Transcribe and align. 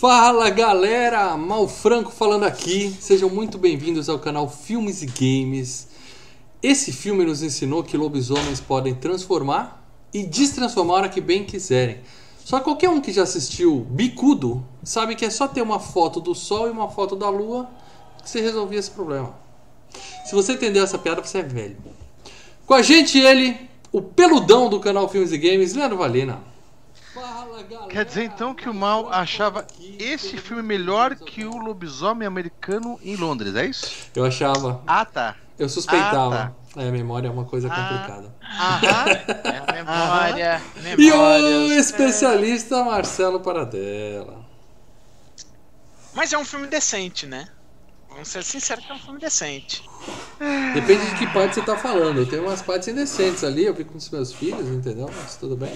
Fala 0.00 0.48
galera, 0.48 1.36
Mal 1.36 1.66
Franco 1.66 2.12
falando 2.12 2.44
aqui. 2.44 2.96
Sejam 3.00 3.28
muito 3.28 3.58
bem-vindos 3.58 4.08
ao 4.08 4.16
canal 4.16 4.48
Filmes 4.48 5.02
e 5.02 5.06
Games. 5.06 5.88
Esse 6.62 6.92
filme 6.92 7.24
nos 7.24 7.42
ensinou 7.42 7.82
que 7.82 7.96
lobisomens 7.96 8.60
podem 8.60 8.94
transformar 8.94 9.84
e 10.14 10.22
destransformar 10.22 11.02
a 11.02 11.08
que 11.08 11.20
bem 11.20 11.42
quiserem. 11.42 11.98
Só 12.44 12.60
qualquer 12.60 12.88
um 12.90 13.00
que 13.00 13.10
já 13.10 13.24
assistiu 13.24 13.88
Bicudo 13.90 14.64
sabe 14.84 15.16
que 15.16 15.24
é 15.24 15.30
só 15.30 15.48
ter 15.48 15.62
uma 15.62 15.80
foto 15.80 16.20
do 16.20 16.32
sol 16.32 16.68
e 16.68 16.70
uma 16.70 16.88
foto 16.88 17.16
da 17.16 17.28
lua 17.28 17.68
que 18.22 18.30
você 18.30 18.40
resolvia 18.40 18.78
esse 18.78 18.92
problema. 18.92 19.34
Se 20.26 20.32
você 20.32 20.52
entendeu 20.52 20.84
essa 20.84 20.96
piada, 20.96 21.24
você 21.24 21.38
é 21.38 21.42
velho. 21.42 21.76
Com 22.64 22.74
a 22.74 22.82
gente 22.82 23.18
ele, 23.18 23.68
o 23.90 24.00
peludão 24.00 24.70
do 24.70 24.78
canal 24.78 25.08
Filmes 25.08 25.32
e 25.32 25.38
Games, 25.38 25.74
Leandro 25.74 25.98
Valina. 25.98 26.47
Galera, 27.62 27.88
Quer 27.88 28.04
dizer 28.04 28.24
então 28.24 28.54
que 28.54 28.68
o 28.68 28.74
Mal 28.74 29.12
achava 29.12 29.66
esse 29.98 30.36
filme 30.36 30.62
melhor 30.62 31.14
que 31.14 31.44
o 31.44 31.56
Lobisomem 31.56 32.26
Americano 32.26 32.98
em 33.02 33.16
Londres, 33.16 33.54
é 33.54 33.66
isso? 33.66 34.10
Eu 34.14 34.24
achava. 34.24 34.82
Ah, 34.86 35.04
tá. 35.04 35.36
Eu 35.58 35.68
suspeitava. 35.68 36.34
Ah, 36.34 36.52
tá. 36.74 36.82
É, 36.82 36.88
a 36.88 36.92
memória 36.92 37.26
é 37.26 37.30
uma 37.30 37.44
coisa 37.44 37.68
ah, 37.70 37.74
complicada. 37.74 38.34
Aham. 38.42 39.10
É 39.44 39.58
a 39.58 39.72
memória. 39.72 40.62
E 40.96 41.10
o 41.10 41.72
especialista 41.72 42.84
Marcelo 42.84 43.40
Paradela. 43.40 44.46
Mas 46.14 46.32
é 46.32 46.38
um 46.38 46.44
filme 46.44 46.66
decente, 46.66 47.26
né? 47.26 47.48
Vamos 48.08 48.28
ser 48.28 48.42
sinceros 48.42 48.84
que 48.84 48.90
é 48.92 48.94
um 48.94 48.98
filme 48.98 49.20
decente. 49.20 49.82
Depende 50.74 51.06
de 51.10 51.16
que 51.16 51.26
parte 51.32 51.54
você 51.54 51.62
tá 51.62 51.76
falando. 51.76 52.18
Eu 52.18 52.28
tenho 52.28 52.42
umas 52.42 52.62
partes 52.62 52.88
indecentes 52.88 53.44
ali, 53.44 53.64
eu 53.64 53.74
vi 53.74 53.84
com 53.84 53.96
os 53.96 54.08
meus 54.10 54.32
filhos, 54.32 54.68
entendeu? 54.68 55.10
Mas 55.22 55.36
tudo 55.36 55.56
bem. 55.56 55.72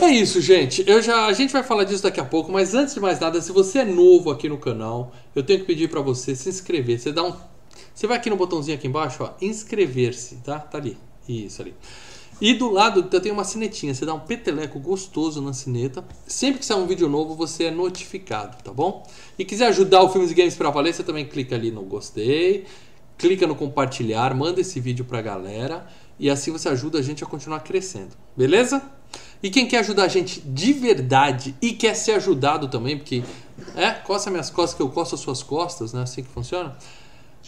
É 0.00 0.08
isso, 0.08 0.40
gente. 0.40 0.82
Eu 0.86 1.02
já, 1.02 1.26
a 1.26 1.32
gente 1.32 1.52
vai 1.52 1.62
falar 1.62 1.84
disso 1.84 2.02
daqui 2.02 2.20
a 2.20 2.24
pouco, 2.24 2.50
mas 2.50 2.74
antes 2.74 2.94
de 2.94 3.00
mais 3.00 3.20
nada, 3.20 3.40
se 3.40 3.52
você 3.52 3.80
é 3.80 3.84
novo 3.84 4.30
aqui 4.30 4.48
no 4.48 4.56
canal, 4.56 5.12
eu 5.34 5.42
tenho 5.42 5.60
que 5.60 5.66
pedir 5.66 5.88
para 5.88 6.00
você 6.00 6.34
se 6.34 6.48
inscrever. 6.48 6.98
Você 6.98 7.12
dá 7.12 7.22
um, 7.22 7.34
você 7.94 8.06
vai 8.06 8.16
aqui 8.16 8.30
no 8.30 8.36
botãozinho 8.36 8.76
aqui 8.76 8.86
embaixo, 8.86 9.22
ó, 9.22 9.32
inscrever-se, 9.42 10.36
tá? 10.36 10.58
Tá 10.58 10.78
ali. 10.78 10.96
Isso 11.28 11.60
ali. 11.60 11.74
E 12.40 12.54
do 12.54 12.70
lado 12.70 13.06
eu 13.12 13.20
tenho 13.20 13.34
uma 13.34 13.44
sinetinha, 13.44 13.94
você 13.94 14.06
dá 14.06 14.14
um 14.14 14.20
peteleco 14.20 14.78
gostoso 14.78 15.42
na 15.42 15.52
sineta. 15.52 16.02
Sempre 16.26 16.60
que 16.60 16.64
sair 16.64 16.78
um 16.78 16.86
vídeo 16.86 17.06
novo, 17.06 17.34
você 17.34 17.64
é 17.64 17.70
notificado, 17.70 18.56
tá 18.62 18.72
bom? 18.72 19.06
E 19.38 19.44
quiser 19.44 19.66
ajudar 19.66 20.02
o 20.02 20.08
Filmes 20.08 20.30
e 20.30 20.34
Games 20.34 20.56
para 20.56 20.70
valer, 20.70 20.94
você 20.94 21.02
também 21.02 21.26
clica 21.26 21.54
ali 21.54 21.70
no 21.70 21.82
gostei, 21.82 22.64
clica 23.18 23.46
no 23.46 23.54
compartilhar, 23.54 24.34
manda 24.34 24.62
esse 24.62 24.80
vídeo 24.80 25.04
pra 25.04 25.20
galera 25.20 25.86
e 26.18 26.30
assim 26.30 26.50
você 26.50 26.70
ajuda 26.70 26.98
a 26.98 27.02
gente 27.02 27.22
a 27.22 27.26
continuar 27.26 27.60
crescendo. 27.60 28.16
Beleza? 28.34 28.82
E 29.42 29.50
quem 29.50 29.66
quer 29.66 29.78
ajudar 29.78 30.04
a 30.04 30.08
gente 30.08 30.40
de 30.40 30.72
verdade 30.72 31.54
e 31.62 31.72
quer 31.72 31.94
ser 31.94 32.12
ajudado 32.12 32.68
também, 32.68 32.96
porque 32.96 33.22
é, 33.74 33.90
coça 33.90 34.30
minhas 34.30 34.50
costas 34.50 34.76
que 34.76 34.82
eu 34.82 34.88
coço 34.90 35.14
as 35.14 35.20
suas 35.20 35.42
costas, 35.42 35.92
né? 35.92 36.02
Assim 36.02 36.22
que 36.22 36.28
funciona. 36.28 36.76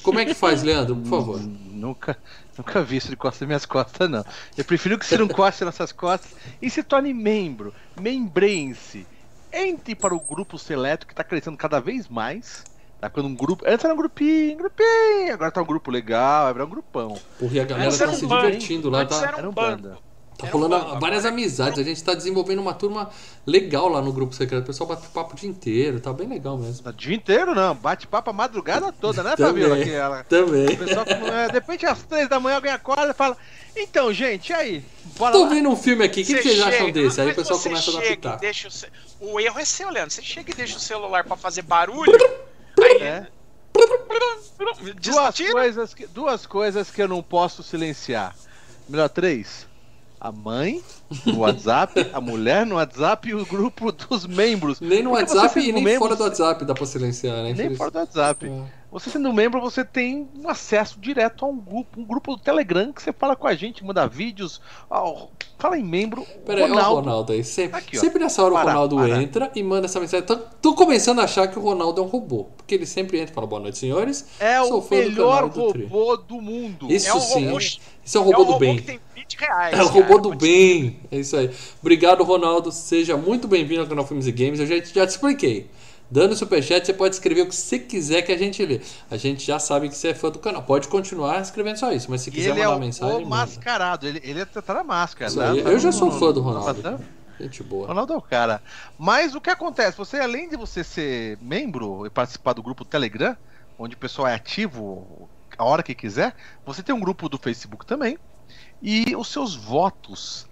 Como 0.02 0.18
é 0.18 0.24
que 0.24 0.34
faz, 0.34 0.62
Leandro, 0.62 0.96
por 0.96 1.08
favor? 1.08 1.40
Nunca, 1.82 2.16
nunca 2.56 2.80
vi 2.80 2.98
isso 2.98 3.08
de 3.08 3.16
costas 3.16 3.46
minhas 3.46 3.66
costas, 3.66 4.08
não. 4.08 4.24
Eu 4.56 4.64
prefiro 4.64 4.96
que 4.96 5.04
você 5.04 5.18
não 5.18 5.26
coste 5.26 5.64
nossas 5.64 5.90
costas 5.90 6.30
e 6.60 6.70
se 6.70 6.80
torne 6.80 7.12
membro, 7.12 7.74
membrense. 8.00 9.04
Entre 9.52 9.96
para 9.96 10.14
o 10.14 10.20
grupo 10.20 10.56
seleto 10.56 11.04
que 11.04 11.12
está 11.12 11.24
crescendo 11.24 11.56
cada 11.56 11.80
vez 11.80 12.08
mais. 12.08 12.62
Tá 13.00 13.08
ficando 13.08 13.26
um 13.26 13.34
grupo. 13.34 13.64
Antes 13.66 13.84
era 13.84 13.92
um 13.92 13.96
grupinho, 13.96 14.56
grupinho. 14.58 15.34
Agora 15.34 15.50
tá 15.50 15.60
um 15.60 15.66
grupo 15.66 15.90
legal, 15.90 16.44
vai 16.44 16.52
virar 16.52 16.64
um 16.66 16.70
grupão. 16.70 17.18
Porra, 17.36 17.54
e 17.56 17.60
a 17.60 17.64
galera 17.64 17.98
tá 17.98 18.12
se 18.12 18.26
divertindo 18.26 18.88
lá, 18.88 19.04
tá? 19.04 19.26
Era 19.26 19.48
um 19.48 19.52
banda. 19.52 19.98
Tá 20.38 20.48
rolando 20.48 20.76
um 20.76 20.98
várias 20.98 21.24
amizades. 21.24 21.78
A 21.78 21.82
gente 21.82 22.02
tá 22.02 22.14
desenvolvendo 22.14 22.60
uma 22.60 22.74
turma 22.74 23.10
legal 23.46 23.88
lá 23.88 24.00
no 24.00 24.12
grupo 24.12 24.34
secreto. 24.34 24.64
O 24.64 24.66
pessoal 24.66 24.88
bate 24.88 25.08
papo 25.08 25.34
o 25.34 25.36
dia 25.36 25.48
inteiro. 25.48 26.00
Tá 26.00 26.12
bem 26.12 26.28
legal 26.28 26.58
mesmo. 26.58 26.88
O 26.88 26.92
dia 26.92 27.14
inteiro 27.14 27.54
não. 27.54 27.74
Bate 27.74 28.06
papo 28.06 28.30
a 28.30 28.32
madrugada 28.32 28.92
toda, 28.92 29.22
né, 29.22 29.36
também, 29.36 29.62
Fabiola? 29.62 29.84
Ela... 29.84 30.24
Também. 30.24 30.66
O 30.66 30.78
pessoal, 30.78 31.04
é, 31.06 31.46
de 31.46 31.52
repente, 31.52 31.86
às 31.86 32.02
três 32.02 32.28
da 32.28 32.40
manhã, 32.40 32.56
alguém 32.56 32.72
acorda 32.72 33.10
e 33.10 33.14
fala: 33.14 33.36
Então, 33.76 34.12
gente, 34.12 34.50
e 34.50 34.52
aí? 34.52 34.84
Bora 35.16 35.32
Tô 35.32 35.44
lá. 35.44 35.48
vendo 35.50 35.68
um 35.68 35.76
filme 35.76 36.04
aqui. 36.04 36.22
O 36.22 36.26
que, 36.26 36.34
que 36.34 36.42
vocês 36.42 36.60
acham 36.60 36.90
desse? 36.90 37.20
Aí 37.20 37.30
o 37.30 37.34
pessoal 37.34 37.60
começa 37.60 37.90
a 37.90 38.00
adaptar. 38.00 38.38
Deixa 38.38 38.68
o... 39.20 39.34
o 39.34 39.40
erro 39.40 39.58
é 39.58 39.64
seu, 39.64 39.90
Leandro. 39.90 40.10
Você 40.10 40.22
chega 40.22 40.50
e 40.50 40.54
deixa 40.54 40.76
o 40.76 40.80
celular 40.80 41.24
pra 41.24 41.36
fazer 41.36 41.62
barulho. 41.62 42.12
aí. 42.80 43.02
É. 43.02 43.26
Duas 45.00 45.36
coisas, 45.36 45.94
que, 45.94 46.06
duas 46.06 46.46
coisas 46.46 46.90
que 46.90 47.02
eu 47.02 47.08
não 47.08 47.22
posso 47.22 47.62
silenciar. 47.62 48.34
Melhor 48.88 49.08
três 49.08 49.66
a 50.22 50.30
mãe 50.30 50.80
no 51.26 51.40
WhatsApp, 51.40 52.08
a 52.12 52.20
mulher 52.20 52.64
no 52.64 52.76
WhatsApp 52.76 53.28
e 53.28 53.34
o 53.34 53.44
grupo 53.44 53.90
dos 53.90 54.24
membros. 54.24 54.80
Nem 54.80 55.02
no 55.02 55.10
Porque 55.10 55.34
WhatsApp 55.34 55.58
e 55.58 55.72
nem 55.72 55.82
membro, 55.82 55.98
fora 55.98 56.14
do 56.14 56.22
WhatsApp 56.22 56.64
dá 56.64 56.74
pra 56.74 56.86
silenciar, 56.86 57.42
né? 57.42 57.52
Nem 57.52 57.74
fora 57.74 57.90
do 57.90 57.98
WhatsApp. 57.98 58.46
É. 58.46 58.82
Você 58.92 59.08
sendo 59.08 59.32
membro, 59.32 59.58
você 59.58 59.84
tem 59.84 60.28
um 60.38 60.48
acesso 60.48 61.00
direto 61.00 61.46
a 61.46 61.48
um 61.48 61.58
grupo, 61.58 61.98
um 61.98 62.04
grupo 62.04 62.36
do 62.36 62.42
Telegram 62.42 62.92
que 62.92 63.02
você 63.02 63.10
fala 63.10 63.34
com 63.34 63.48
a 63.48 63.54
gente, 63.54 63.82
manda 63.82 64.06
vídeos. 64.06 64.60
Oh, 64.88 65.28
fala 65.58 65.78
em 65.78 65.82
membro. 65.82 66.26
Peraí, 66.44 66.68
Ronaldo. 66.68 66.90
o 66.90 66.94
Ronaldo 66.96 67.32
aí. 67.32 67.42
Sempre, 67.42 67.78
Aqui, 67.78 67.98
sempre 67.98 68.22
nessa 68.22 68.44
hora 68.44 68.52
para, 68.52 68.64
o 68.64 68.68
Ronaldo 68.68 68.96
para. 68.96 69.22
entra 69.22 69.50
e 69.54 69.62
manda 69.62 69.86
essa 69.86 69.98
mensagem. 69.98 70.26
Tô, 70.26 70.36
tô, 70.36 70.74
começando 70.74 71.20
a 71.20 71.24
achar 71.24 71.48
que 71.48 71.58
o 71.58 71.62
Ronaldo 71.62 72.02
é 72.02 72.04
um 72.04 72.06
robô. 72.06 72.48
Porque 72.54 72.74
ele 72.74 72.84
sempre 72.84 73.18
entra 73.18 73.32
e 73.32 73.34
fala 73.34 73.46
boa 73.46 73.62
noite, 73.62 73.78
senhores. 73.78 74.26
É 74.38 74.60
o 74.60 74.86
melhor 74.90 75.48
do 75.48 75.70
robô 75.70 76.16
do, 76.18 76.40
mundo. 76.42 76.92
Isso 76.92 77.08
é 77.08 77.14
um 77.14 77.20
sim. 77.20 77.46
Robô, 77.46 77.58
isso 77.58 77.78
é 78.18 78.20
um 78.20 78.24
robô, 78.24 78.34
é 78.34 78.36
um 78.36 78.44
robô 78.44 78.52
do 78.52 78.58
bem. 78.58 79.00
Que 79.26 79.36
tem 79.36 79.38
20 79.38 79.38
reais. 79.38 79.78
É 79.78 79.82
o 79.82 79.88
robô 79.88 80.18
do 80.18 80.34
bem. 80.34 80.98
É 81.10 81.18
isso 81.18 81.36
aí. 81.36 81.50
Obrigado, 81.80 82.22
Ronaldo. 82.24 82.72
Seja 82.72 83.16
muito 83.16 83.46
bem-vindo 83.48 83.82
ao 83.82 83.86
canal 83.86 84.06
Filmes 84.06 84.26
e 84.26 84.32
Games. 84.32 84.60
Eu 84.60 84.66
já, 84.66 84.76
já 84.76 85.06
te 85.06 85.10
expliquei. 85.10 85.70
Dando 86.10 86.36
superchat, 86.36 86.84
você 86.84 86.92
pode 86.92 87.14
escrever 87.14 87.40
o 87.40 87.46
que 87.46 87.54
você 87.56 87.78
quiser 87.78 88.20
que 88.20 88.30
a 88.32 88.36
gente 88.36 88.64
lê. 88.66 88.82
A 89.10 89.16
gente 89.16 89.46
já 89.46 89.58
sabe 89.58 89.88
que 89.88 89.96
você 89.96 90.08
é 90.08 90.14
fã 90.14 90.30
do 90.30 90.38
canal. 90.38 90.62
Pode 90.62 90.88
continuar 90.88 91.40
escrevendo 91.40 91.78
só 91.78 91.90
isso, 91.90 92.10
mas 92.10 92.20
se 92.20 92.30
quiser 92.30 92.50
ele 92.50 92.60
mandar 92.60 92.72
é 92.72 92.76
o, 92.76 92.78
mensagem. 92.78 93.24
O 93.24 93.26
mascarado, 93.26 94.06
ele, 94.06 94.20
ele 94.22 94.40
é 94.40 94.44
tá 94.44 94.74
na 94.74 94.84
máscara. 94.84 95.32
Tá, 95.32 95.54
eu 95.54 95.78
já 95.78 95.90
sou 95.90 96.10
fã 96.10 96.30
do 96.30 96.42
Ronaldo. 96.42 96.82
Tá 96.82 96.98
gente 97.40 97.62
boa. 97.62 97.88
Ronaldo 97.88 98.12
é 98.12 98.16
o 98.16 98.20
cara. 98.20 98.62
Mas 98.98 99.34
o 99.34 99.40
que 99.40 99.48
acontece? 99.48 99.96
Você, 99.96 100.18
além 100.18 100.48
de 100.50 100.56
você 100.56 100.84
ser 100.84 101.38
membro 101.40 102.06
e 102.06 102.10
participar 102.10 102.52
do 102.52 102.62
grupo 102.62 102.84
Telegram, 102.84 103.34
onde 103.78 103.94
o 103.94 103.98
pessoal 103.98 104.28
é 104.28 104.34
ativo 104.34 105.28
a 105.56 105.64
hora 105.64 105.82
que 105.82 105.94
quiser, 105.94 106.34
você 106.64 106.82
tem 106.82 106.94
um 106.94 107.00
grupo 107.00 107.28
do 107.28 107.38
Facebook 107.38 107.86
também. 107.86 108.18
E 108.82 109.14
os 109.14 109.28
seus 109.28 109.54
votos 109.54 110.46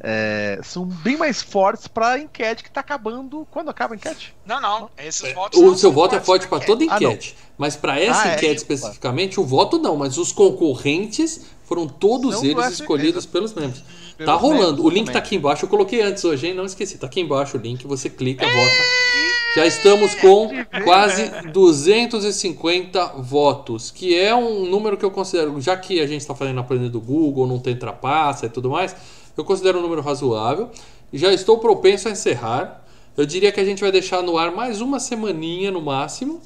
é, 0.00 0.58
são 0.62 0.84
bem 0.84 1.16
mais 1.16 1.42
fortes 1.42 1.86
para 1.86 2.10
a 2.10 2.18
enquete 2.18 2.62
que 2.62 2.68
está 2.68 2.80
acabando. 2.80 3.46
Quando 3.50 3.70
acaba 3.70 3.94
a 3.94 3.96
enquete? 3.96 4.34
Não, 4.44 4.60
não. 4.60 4.90
Esses 4.98 5.24
é. 5.24 5.34
votos 5.34 5.60
o 5.60 5.74
seu 5.76 5.92
voto 5.92 6.14
é 6.14 6.20
forte 6.20 6.46
para 6.46 6.64
toda 6.64 6.84
enquete. 6.84 7.36
Ah, 7.38 7.52
mas 7.58 7.76
para 7.76 8.00
essa 8.00 8.22
ah, 8.22 8.28
é, 8.28 8.34
enquete 8.36 8.52
é, 8.52 8.54
especificamente, 8.54 9.38
o 9.38 9.44
voto 9.44 9.78
não. 9.78 9.96
Mas 9.96 10.18
os 10.18 10.32
concorrentes 10.32 11.46
foram 11.64 11.86
todos 11.86 12.36
São 12.36 12.44
eles 12.44 12.66
escolhidos 12.80 13.26
pelos 13.26 13.52
membros. 13.54 13.82
Pelos 14.16 14.32
tá 14.32 14.38
rolando. 14.38 14.66
Membros 14.74 14.86
o 14.86 14.90
link 14.90 15.08
está 15.08 15.18
aqui 15.18 15.36
embaixo. 15.36 15.64
Eu 15.64 15.68
coloquei 15.68 16.02
antes 16.02 16.24
hoje, 16.24 16.48
hein? 16.48 16.54
Não 16.54 16.64
esqueci. 16.64 16.98
Tá 16.98 17.06
aqui 17.06 17.20
embaixo 17.20 17.56
o 17.56 17.60
link. 17.60 17.86
Você 17.86 18.10
clica, 18.10 18.44
vota. 18.44 19.31
Já 19.54 19.66
estamos 19.66 20.14
com 20.14 20.48
quase 20.82 21.30
250 21.52 23.06
votos, 23.18 23.90
que 23.90 24.18
é 24.18 24.34
um 24.34 24.64
número 24.64 24.96
que 24.96 25.04
eu 25.04 25.10
considero, 25.10 25.60
já 25.60 25.76
que 25.76 26.00
a 26.00 26.06
gente 26.06 26.22
está 26.22 26.34
fazendo 26.34 26.60
a 26.60 26.62
planilha 26.62 26.88
do 26.88 27.00
Google, 27.00 27.46
não 27.46 27.58
tem 27.58 27.76
trapaça 27.76 28.46
e 28.46 28.48
tudo 28.48 28.70
mais, 28.70 28.96
eu 29.36 29.44
considero 29.44 29.78
um 29.78 29.82
número 29.82 30.00
razoável. 30.00 30.70
Já 31.12 31.32
estou 31.32 31.58
propenso 31.58 32.08
a 32.08 32.12
encerrar. 32.12 32.82
Eu 33.14 33.26
diria 33.26 33.52
que 33.52 33.60
a 33.60 33.64
gente 33.64 33.82
vai 33.82 33.92
deixar 33.92 34.22
no 34.22 34.38
ar 34.38 34.50
mais 34.50 34.80
uma 34.80 34.98
semaninha 34.98 35.70
no 35.70 35.82
máximo. 35.82 36.40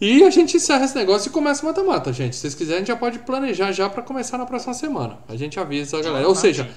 E 0.00 0.22
a 0.22 0.30
gente 0.30 0.56
encerra 0.56 0.84
esse 0.84 0.94
negócio 0.94 1.28
e 1.28 1.32
começa 1.32 1.64
o 1.64 1.66
mata-mata, 1.66 2.12
gente. 2.12 2.36
Se 2.36 2.42
vocês 2.42 2.54
quiserem, 2.54 2.76
a 2.76 2.78
gente 2.80 2.88
já 2.88 2.96
pode 2.96 3.18
planejar 3.20 3.72
já 3.72 3.90
para 3.90 4.00
começar 4.04 4.38
na 4.38 4.46
próxima 4.46 4.72
semana. 4.72 5.18
A 5.28 5.34
gente 5.34 5.58
avisa 5.58 5.98
a 5.98 6.02
galera. 6.02 6.28
Ou 6.28 6.36
seja, 6.36 6.70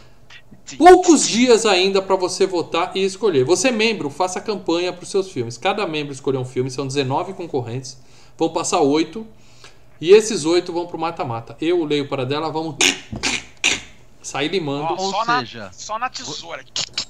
Poucos 0.77 1.27
dias 1.27 1.65
ainda 1.65 2.01
para 2.01 2.15
você 2.15 2.45
votar 2.45 2.92
e 2.95 3.03
escolher. 3.03 3.44
Você 3.44 3.69
é 3.69 3.71
membro, 3.71 4.09
faça 4.09 4.39
campanha 4.39 4.94
para 4.94 5.03
os 5.03 5.09
seus 5.09 5.31
filmes. 5.31 5.57
Cada 5.57 5.86
membro 5.86 6.13
escolher 6.13 6.38
um 6.38 6.45
filme, 6.45 6.71
são 6.71 6.88
19 6.88 7.33
concorrentes. 7.33 7.98
Vão 8.38 8.50
passar 8.50 8.80
8. 8.80 9.25
E 10.00 10.12
esses 10.12 10.45
8 10.45 10.71
vão 10.71 10.88
pro 10.88 10.98
mata-mata. 10.98 11.56
Eu 11.62 11.83
leio 11.83 12.07
para 12.07 12.25
dela, 12.25 12.50
vamos 12.50 12.75
sair 14.21 14.48
limando. 14.48 14.94
Ou 14.94 15.12
só 15.12 15.39
seja, 15.39 15.63
na, 15.65 15.74
só 15.74 16.00
na 16.00 16.09
tesoura. 16.09 16.63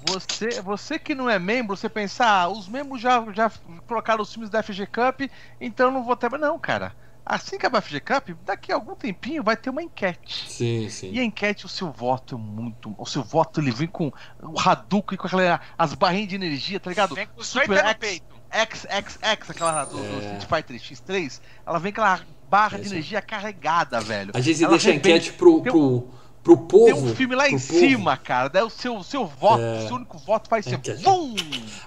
Você, 0.07 0.61
você 0.61 0.97
que 0.97 1.13
não 1.13 1.29
é 1.29 1.37
membro, 1.37 1.77
você 1.77 1.87
pensa, 1.87 2.25
ah, 2.25 2.49
os 2.49 2.67
membros 2.67 2.99
já, 3.01 3.23
já 3.33 3.51
colocaram 3.87 4.21
os 4.23 4.33
filmes 4.33 4.49
da 4.49 4.63
FG 4.63 4.87
Cup, 4.87 5.29
então 5.59 5.91
não 5.91 6.03
vou 6.03 6.15
ter. 6.15 6.29
Não, 6.31 6.57
cara 6.57 6.93
assim 7.25 7.57
que 7.57 7.65
a 7.65 7.81
FG 7.81 7.99
Cup, 7.99 8.29
daqui 8.45 8.71
a 8.71 8.75
algum 8.75 8.95
tempinho 8.95 9.43
vai 9.43 9.55
ter 9.55 9.69
uma 9.69 9.81
enquete. 9.81 10.49
Sim, 10.49 10.89
sim. 10.89 11.11
E 11.11 11.19
a 11.19 11.23
enquete, 11.23 11.65
o 11.65 11.69
seu 11.69 11.91
voto 11.91 12.35
é 12.35 12.37
muito. 12.37 12.93
O 12.97 13.05
seu 13.05 13.23
voto 13.23 13.59
ele 13.59 13.71
vem 13.71 13.87
com 13.87 14.11
o 14.41 14.59
Hadouken, 14.59 15.17
com 15.17 15.27
aquela, 15.27 15.61
as 15.77 15.93
barrinhas 15.93 16.29
de 16.29 16.35
energia, 16.35 16.79
tá 16.79 16.89
ligado? 16.89 17.15
Vem 17.15 17.27
com 17.27 17.43
Super 17.43 17.77
X, 17.77 17.97
peito. 17.99 18.35
X, 18.49 18.85
X, 18.89 19.19
X, 19.21 19.49
aquela 19.49 19.85
do, 19.85 19.97
é. 19.97 20.07
do 20.07 20.19
Street 20.19 20.43
Fighter 20.43 20.75
X3, 20.75 21.41
ela 21.65 21.79
vem 21.79 21.93
com 21.93 22.01
aquela 22.01 22.25
barra 22.49 22.77
é 22.77 22.81
de 22.81 22.89
energia 22.89 23.21
carregada, 23.21 24.01
velho. 24.01 24.31
A 24.33 24.41
gente 24.41 24.61
ela 24.61 24.71
deixa 24.71 24.91
a 24.91 24.95
enquete 24.95 25.31
pro, 25.33 25.61
pro, 25.61 26.09
pro 26.43 26.57
povo. 26.57 26.85
Tem 26.85 26.93
um 26.93 27.15
filme 27.15 27.35
lá 27.35 27.47
em 27.47 27.51
povo. 27.51 27.79
cima, 27.79 28.17
cara. 28.17 28.47
Daí 28.47 28.63
o 28.63 28.69
seu, 28.69 29.01
seu 29.03 29.25
voto, 29.25 29.61
é... 29.61 29.87
seu 29.87 29.95
único 29.95 30.17
voto 30.17 30.49
vai 30.49 30.61
ser. 30.61 30.79
Vum! 31.03 31.35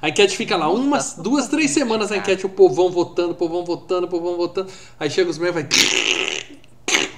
A 0.01 0.09
enquete 0.09 0.37
fica 0.37 0.56
lá 0.56 0.69
umas, 0.69 1.15
duas, 1.15 1.49
três 1.49 1.71
semanas 1.71 2.12
a 2.12 2.17
enquete, 2.17 2.47
o 2.47 2.49
povão 2.49 2.91
votando, 2.91 3.33
o 3.33 3.35
povão 3.35 3.65
votando, 3.65 4.06
o 4.06 4.11
povão 4.11 4.37
votando. 4.37 4.71
Aí 4.99 5.11
chega 5.11 5.31
os 5.31 5.39
meus 5.39 5.55
vai. 5.55 5.67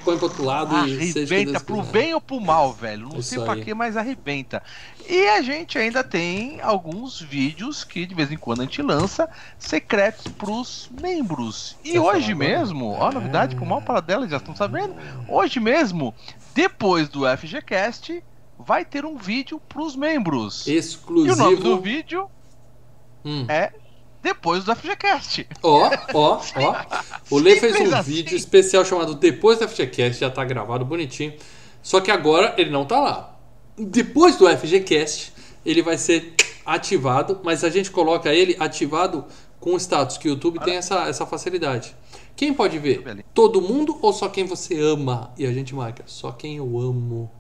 Põe 0.05 0.17
pro 0.19 0.27
outro 0.27 0.44
lado 0.44 0.77
arrebenta, 0.77 1.19
e. 1.19 1.25
Arrebenta 1.25 1.61
pro 1.61 1.83
bem 1.83 2.15
ou 2.15 2.21
pro 2.21 2.41
mal, 2.41 2.73
velho. 2.73 3.09
Não 3.09 3.19
Isso 3.19 3.31
sei 3.31 3.43
pra 3.43 3.56
que, 3.56 3.75
mas 3.75 3.97
arrebenta. 3.97 4.62
E 5.09 5.27
a 5.31 5.43
gente 5.43 5.77
ainda 5.77 6.05
tem 6.05 6.61
alguns 6.61 7.21
vídeos 7.21 7.83
que 7.83 8.06
de 8.06 8.15
vez 8.15 8.31
em 8.31 8.37
quando 8.37 8.61
a 8.61 8.65
gente 8.65 8.81
lança 8.83 9.29
secretos 9.59 10.29
pros 10.29 10.88
membros. 11.00 11.77
E 11.85 11.93
Você 11.93 11.99
hoje 11.99 12.35
mesmo, 12.37 12.93
ó, 12.93 13.11
novidade, 13.11 13.56
com 13.56 13.65
mal 13.65 13.83
para 13.83 14.00
dela, 14.00 14.29
já 14.29 14.37
estão 14.37 14.55
sabendo. 14.55 14.94
Hoje 15.29 15.59
mesmo, 15.59 16.15
depois 16.56 17.06
do 17.11 17.25
FGCast, 17.37 18.25
vai 18.58 18.82
ter 18.82 19.05
um 19.05 19.19
vídeo 19.19 19.61
pros 19.69 19.94
membros. 19.94 20.67
Exclusivo. 20.67 21.29
E 21.29 21.32
o 21.35 21.37
nome 21.37 21.56
do 21.56 21.79
vídeo 21.79 22.31
hum. 23.23 23.44
é 23.47 23.75
depois 24.23 24.64
do 24.64 24.75
FGCast. 24.75 25.47
Ó, 25.62 25.91
ó, 26.14 26.41
ó. 26.56 26.87
O 27.31 27.38
Lê 27.38 27.61
fez 27.61 27.79
um 27.79 27.94
assim. 27.94 28.11
vídeo 28.11 28.37
especial 28.37 28.87
chamado 28.87 29.14
Depois 29.14 29.58
do 29.58 29.69
FGCast, 29.69 30.19
já 30.19 30.31
tá 30.31 30.43
gravado 30.44 30.82
bonitinho. 30.87 31.35
Só 31.82 32.00
que 32.00 32.11
agora 32.11 32.55
ele 32.56 32.70
não 32.70 32.87
tá 32.87 33.00
lá. 33.00 33.38
Depois 33.76 34.37
do 34.37 34.49
FGCast, 34.49 35.35
ele 35.64 35.82
vai 35.82 35.99
ser 35.99 36.35
ativado, 36.64 37.38
mas 37.44 37.64
a 37.64 37.69
gente 37.69 37.91
coloca 37.91 38.32
ele 38.32 38.56
ativado 38.59 39.26
com 39.61 39.75
o 39.75 39.76
status, 39.76 40.17
que 40.17 40.29
o 40.29 40.31
YouTube 40.31 40.59
tem 40.61 40.76
essa, 40.76 41.06
essa 41.06 41.26
facilidade. 41.26 41.94
Quem 42.37 42.53
pode 42.53 42.79
ver? 42.79 43.25
Todo 43.33 43.62
mundo 43.62 43.99
ou 44.00 44.12
só 44.12 44.29
quem 44.29 44.44
você 44.44 44.79
ama? 44.79 45.33
E 45.38 45.47
a 45.47 45.53
gente 45.53 45.75
marca, 45.75 46.05
só 46.06 46.31
quem 46.31 46.59
eu 46.59 46.79
amo. 46.79 47.31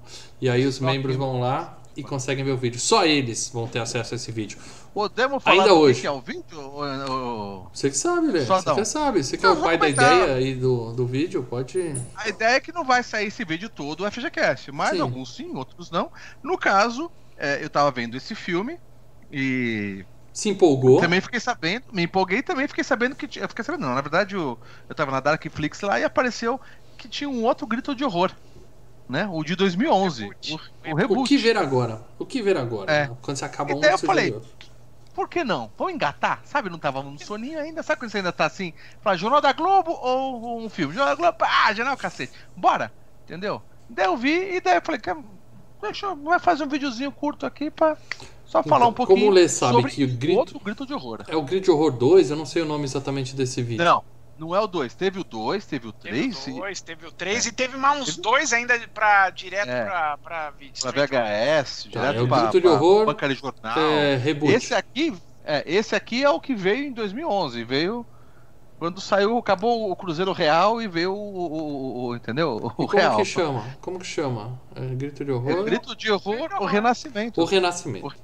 E 0.40 0.48
aí 0.48 0.66
os 0.66 0.80
membros 0.80 1.16
vão 1.16 1.38
lá 1.38 1.78
e 1.96 2.02
conseguem 2.02 2.44
ver 2.44 2.52
o 2.52 2.56
vídeo. 2.56 2.80
Só 2.80 3.04
eles 3.04 3.50
vão 3.52 3.66
ter 3.66 3.78
acesso 3.78 4.14
a 4.14 4.16
esse 4.16 4.32
vídeo. 4.32 4.58
Podemos 4.92 5.42
falar 5.42 5.62
Ainda 5.62 5.74
hoje. 5.74 6.00
que 6.00 6.06
é 6.06 6.10
o 6.10 6.20
vídeo? 6.20 6.58
Ou... 6.58 7.68
Você 7.72 7.90
que 7.90 7.96
sabe, 7.98 8.32
velho. 8.32 8.46
Você 8.46 8.74
que 8.74 8.84
sabe. 8.84 9.22
Você 9.22 9.36
que 9.36 9.44
é 9.44 9.50
o 9.50 9.56
pai 9.60 9.76
da 9.76 9.88
ideia 9.88 10.34
aí 10.34 10.54
do, 10.54 10.92
do 10.92 11.06
vídeo, 11.06 11.42
pode. 11.42 11.94
A 12.14 12.28
ideia 12.28 12.56
é 12.56 12.60
que 12.60 12.72
não 12.72 12.84
vai 12.84 13.02
sair 13.02 13.26
esse 13.26 13.44
vídeo 13.44 13.68
todo 13.68 14.04
o 14.04 14.10
FGCast, 14.10 14.72
mas 14.72 14.90
sim. 14.90 15.00
alguns 15.00 15.34
sim, 15.34 15.54
outros 15.54 15.90
não. 15.90 16.10
No 16.42 16.56
caso, 16.56 17.10
é, 17.36 17.62
eu 17.62 17.68
tava 17.68 17.90
vendo 17.90 18.16
esse 18.16 18.34
filme 18.34 18.78
e. 19.30 20.04
Se 20.36 20.50
empolgou. 20.50 21.00
Também 21.00 21.18
fiquei 21.18 21.40
sabendo, 21.40 21.84
me 21.90 22.02
empolguei 22.02 22.42
também 22.42 22.68
fiquei 22.68 22.84
sabendo 22.84 23.16
que. 23.16 23.40
Eu 23.40 23.48
fiquei 23.48 23.64
sabendo, 23.64 23.86
não, 23.86 23.94
na 23.94 24.02
verdade 24.02 24.34
eu, 24.34 24.58
eu 24.86 24.94
tava 24.94 25.10
na 25.10 25.18
Darkflix 25.18 25.80
lá 25.80 25.98
e 25.98 26.04
apareceu 26.04 26.60
que 26.98 27.08
tinha 27.08 27.28
um 27.28 27.42
outro 27.42 27.66
grito 27.66 27.94
de 27.94 28.04
horror 28.04 28.30
né? 29.08 29.26
O 29.32 29.42
de 29.42 29.56
2011. 29.56 30.24
Reboot. 30.24 30.52
O, 30.52 30.90
o 30.90 30.94
reboot. 30.94 31.20
O 31.20 31.24
que 31.24 31.38
ver 31.38 31.56
agora? 31.56 32.02
O 32.18 32.26
que 32.26 32.42
ver 32.42 32.58
agora? 32.58 32.92
É. 32.92 33.10
Quando 33.22 33.38
você 33.38 33.46
acaba 33.46 33.74
um, 33.74 33.82
eu 33.82 33.96
falei, 33.96 34.38
por 35.14 35.26
que 35.26 35.42
não? 35.42 35.72
Vamos 35.78 35.94
engatar? 35.94 36.42
Sabe, 36.44 36.68
não 36.68 36.78
tava 36.78 37.02
no 37.02 37.18
soninho 37.18 37.58
ainda. 37.58 37.82
Sabe 37.82 38.00
quando 38.00 38.10
você 38.10 38.18
ainda 38.18 38.32
tá 38.32 38.44
assim? 38.44 38.74
Fala, 39.00 39.16
Jornal 39.16 39.40
da 39.40 39.54
Globo 39.54 39.92
ou 39.92 40.60
um 40.60 40.68
filme? 40.68 40.92
Jornal 40.92 41.16
da 41.16 41.22
Globo, 41.22 41.38
ah, 41.40 41.72
Jornal 41.72 41.96
Cacete. 41.96 42.34
Bora! 42.54 42.92
Entendeu? 43.24 43.62
Daí 43.88 44.04
eu 44.04 44.18
vi 44.18 44.56
e 44.56 44.60
daí 44.60 44.76
eu 44.76 44.82
falei, 44.82 45.00
deixa 45.80 46.06
eu 46.06 46.16
vai 46.16 46.38
fazer 46.38 46.64
um 46.64 46.68
videozinho 46.68 47.10
curto 47.10 47.46
aqui 47.46 47.70
pra 47.70 47.96
só 48.46 48.62
falar 48.62 48.84
então, 48.84 48.90
um 48.90 48.92
pouquinho. 48.92 49.18
Como 49.18 49.30
o 49.30 49.34
Lê 49.34 49.48
sabe 49.48 49.82
que 49.90 50.04
o 50.04 50.08
grito, 50.08 50.38
outro 50.38 50.60
grito 50.60 50.86
de 50.86 50.94
horror. 50.94 51.24
É 51.26 51.36
o 51.36 51.42
grito 51.42 51.64
de 51.64 51.70
horror 51.70 51.90
2, 51.92 52.30
eu 52.30 52.36
não 52.36 52.46
sei 52.46 52.62
o 52.62 52.64
nome 52.64 52.84
exatamente 52.84 53.34
desse 53.34 53.60
vídeo. 53.60 53.84
Não, 53.84 54.04
não 54.38 54.54
é 54.54 54.60
o 54.60 54.66
2. 54.66 54.94
Teve 54.94 55.20
o 55.20 55.24
2, 55.24 55.66
teve 55.66 55.88
o 55.88 55.92
3. 55.92 56.38
Teve 56.38 56.56
o 56.56 56.60
2, 56.60 56.80
teve 56.80 57.06
o 57.06 57.12
3 57.12 57.46
é. 57.46 57.48
e 57.48 57.52
teve 57.52 57.76
mais 57.76 58.00
uns 58.00 58.16
dois 58.16 58.52
ainda 58.52 58.78
pra, 58.94 59.30
direto 59.30 59.68
é. 59.68 59.84
pra, 59.84 60.18
pra 60.18 60.50
vídeo. 60.50 60.80
Pra 60.80 60.92
VHS, 60.92 61.88
direto 61.90 62.14
tá, 62.16 62.22
é 62.22 62.26
pra, 62.26 62.42
grito 62.42 62.60
de 62.60 62.68
horror, 62.68 63.06
banca 63.06 63.28
de 63.28 63.34
jornal. 63.34 63.78
É, 63.78 64.16
reboot. 64.16 64.52
Esse 64.52 64.74
aqui, 64.74 65.12
é, 65.44 65.64
esse 65.66 65.94
aqui 65.94 66.22
é 66.22 66.30
o 66.30 66.40
que 66.40 66.54
veio 66.54 66.84
em 66.86 66.92
2011. 66.92 67.64
Veio 67.64 68.06
quando 68.78 69.00
saiu, 69.00 69.38
acabou 69.38 69.90
o 69.90 69.96
Cruzeiro 69.96 70.32
Real 70.32 70.82
e 70.82 70.86
veio 70.86 71.12
o, 71.12 71.16
o, 71.16 72.06
o 72.08 72.16
entendeu? 72.16 72.56
O 72.56 72.70
como 72.70 72.88
Real. 72.88 73.16
que 73.16 73.24
chama? 73.24 73.64
Como 73.80 73.98
que 73.98 74.06
chama? 74.06 74.60
É 74.74 74.94
grito 74.94 75.24
de 75.24 75.32
horror? 75.32 75.50
É 75.50 75.62
grito 75.62 75.96
de 75.96 76.12
horror, 76.12 76.50
o 76.60 76.66
Renascimento. 76.66 77.40
O 77.40 77.44
Renascimento. 77.44 78.14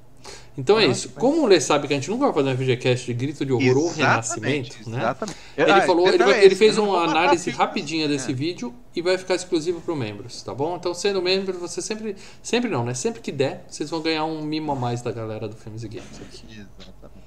Então 0.57 0.79
é 0.79 0.85
isso. 0.85 1.09
Como 1.09 1.41
o 1.41 1.47
Lê 1.47 1.59
sabe 1.59 1.87
que 1.87 1.93
a 1.93 1.97
gente 1.97 2.09
nunca 2.11 2.25
vai 2.25 2.33
fazer 2.33 2.49
um 2.49 2.57
FGCast 2.57 3.05
de 3.07 3.13
grito 3.13 3.45
de 3.45 3.51
horror 3.51 3.77
ou 3.77 3.91
renascimento, 3.91 4.87
né? 4.87 4.99
Exatamente. 4.99 5.37
Ele, 5.57 5.71
ah, 5.71 5.81
falou, 5.81 6.07
ele, 6.07 6.23
vai, 6.23 6.43
ele 6.43 6.55
fez 6.55 6.77
uma 6.77 7.03
análise 7.03 7.49
rapidinha 7.49 8.07
desse 8.07 8.31
é. 8.31 8.33
vídeo 8.35 8.73
e 8.95 9.01
vai 9.01 9.17
ficar 9.17 9.33
exclusivo 9.33 9.81
para 9.81 9.95
membros, 9.95 10.43
tá 10.43 10.53
bom? 10.53 10.75
Então, 10.75 10.93
sendo 10.93 11.21
membro, 11.21 11.57
você 11.57 11.81
sempre. 11.81 12.15
Sempre 12.41 12.69
não, 12.69 12.85
né? 12.85 12.93
Sempre 12.93 13.21
que 13.21 13.31
der, 13.31 13.65
vocês 13.67 13.89
vão 13.89 14.01
ganhar 14.01 14.25
um 14.25 14.43
mimo 14.43 14.71
a 14.71 14.75
mais 14.75 15.01
da 15.01 15.11
galera 15.11 15.47
do 15.47 15.55
Filmes 15.55 15.83
e 15.83 15.87
Games 15.87 16.21
aqui. 16.21 16.45
Exatamente. 16.51 17.23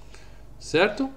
Certo? 0.61 1.11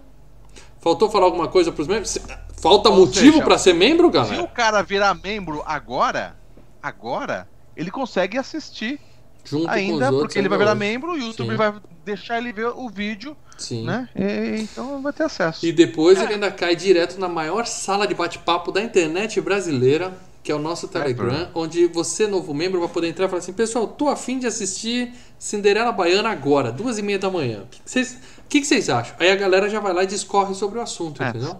Faltou 0.80 1.12
falar 1.12 1.26
alguma 1.26 1.48
coisa 1.48 1.72
para 1.72 1.82
os 1.82 1.88
membros? 1.88 2.18
Falta 2.54 2.90
ou 2.90 2.96
motivo 2.96 3.44
para 3.44 3.58
ser 3.58 3.74
membro, 3.74 4.10
galera? 4.10 4.36
Se 4.36 4.42
o 4.42 4.48
cara 4.48 4.82
virar 4.82 5.14
membro 5.14 5.62
agora, 5.66 6.36
agora, 6.82 7.48
ele 7.76 7.92
consegue 7.92 8.38
assistir 8.38 9.00
Junto 9.44 9.70
ainda, 9.70 10.12
porque 10.12 10.38
ele 10.38 10.50
vai 10.50 10.58
virar 10.58 10.76
membro, 10.76 11.14
o 11.14 11.18
YouTube 11.18 11.52
Sim. 11.52 11.56
vai 11.56 11.74
deixar 12.04 12.38
ele 12.38 12.52
ver 12.52 12.68
o 12.68 12.90
vídeo. 12.90 13.36
Sim. 13.58 13.86
Né? 13.86 14.08
E, 14.16 14.62
então 14.62 15.02
vai 15.02 15.12
ter 15.12 15.24
acesso. 15.24 15.66
E 15.66 15.72
depois 15.72 16.18
é. 16.18 16.24
ele 16.24 16.34
ainda 16.36 16.52
cai 16.52 16.76
direto 16.76 17.20
na 17.20 17.28
maior 17.28 17.66
sala 17.66 18.08
de 18.08 18.14
bate-papo 18.14 18.72
da 18.72 18.82
internet 18.82 19.40
brasileira, 19.42 20.14
que 20.42 20.52
é 20.52 20.56
o 20.56 20.60
nosso 20.60 20.88
Telegram, 20.88 21.34
é, 21.34 21.50
onde 21.54 21.88
você, 21.88 22.26
novo 22.26 22.54
membro, 22.54 22.80
vai 22.80 22.90
poder 22.90 23.08
entrar 23.08 23.26
e 23.26 23.30
falar 23.30 23.40
assim: 23.40 23.54
pessoal, 23.54 23.88
tô 23.88 24.08
afim 24.08 24.40
de 24.40 24.48
assistir 24.48 25.14
Cinderela 25.38 25.92
Baiana 25.92 26.30
agora, 26.30 26.72
duas 26.72 26.98
e 26.98 27.02
meia 27.02 27.20
da 27.20 27.30
manhã. 27.30 27.64
O 27.64 27.68
que 27.68 27.82
vocês, 27.86 28.18
que 28.48 28.62
que 28.62 28.68
vocês 28.68 28.90
acham? 28.90 29.16
Aí 29.20 29.30
a 29.30 29.36
galera 29.36 29.70
já 29.70 29.80
vai 29.80 29.94
lá 29.94 30.04
e 30.04 30.08
discorre 30.08 30.54
sobre 30.56 30.80
o 30.80 30.82
assunto, 30.82 31.22
é. 31.22 31.30
entendeu? 31.30 31.58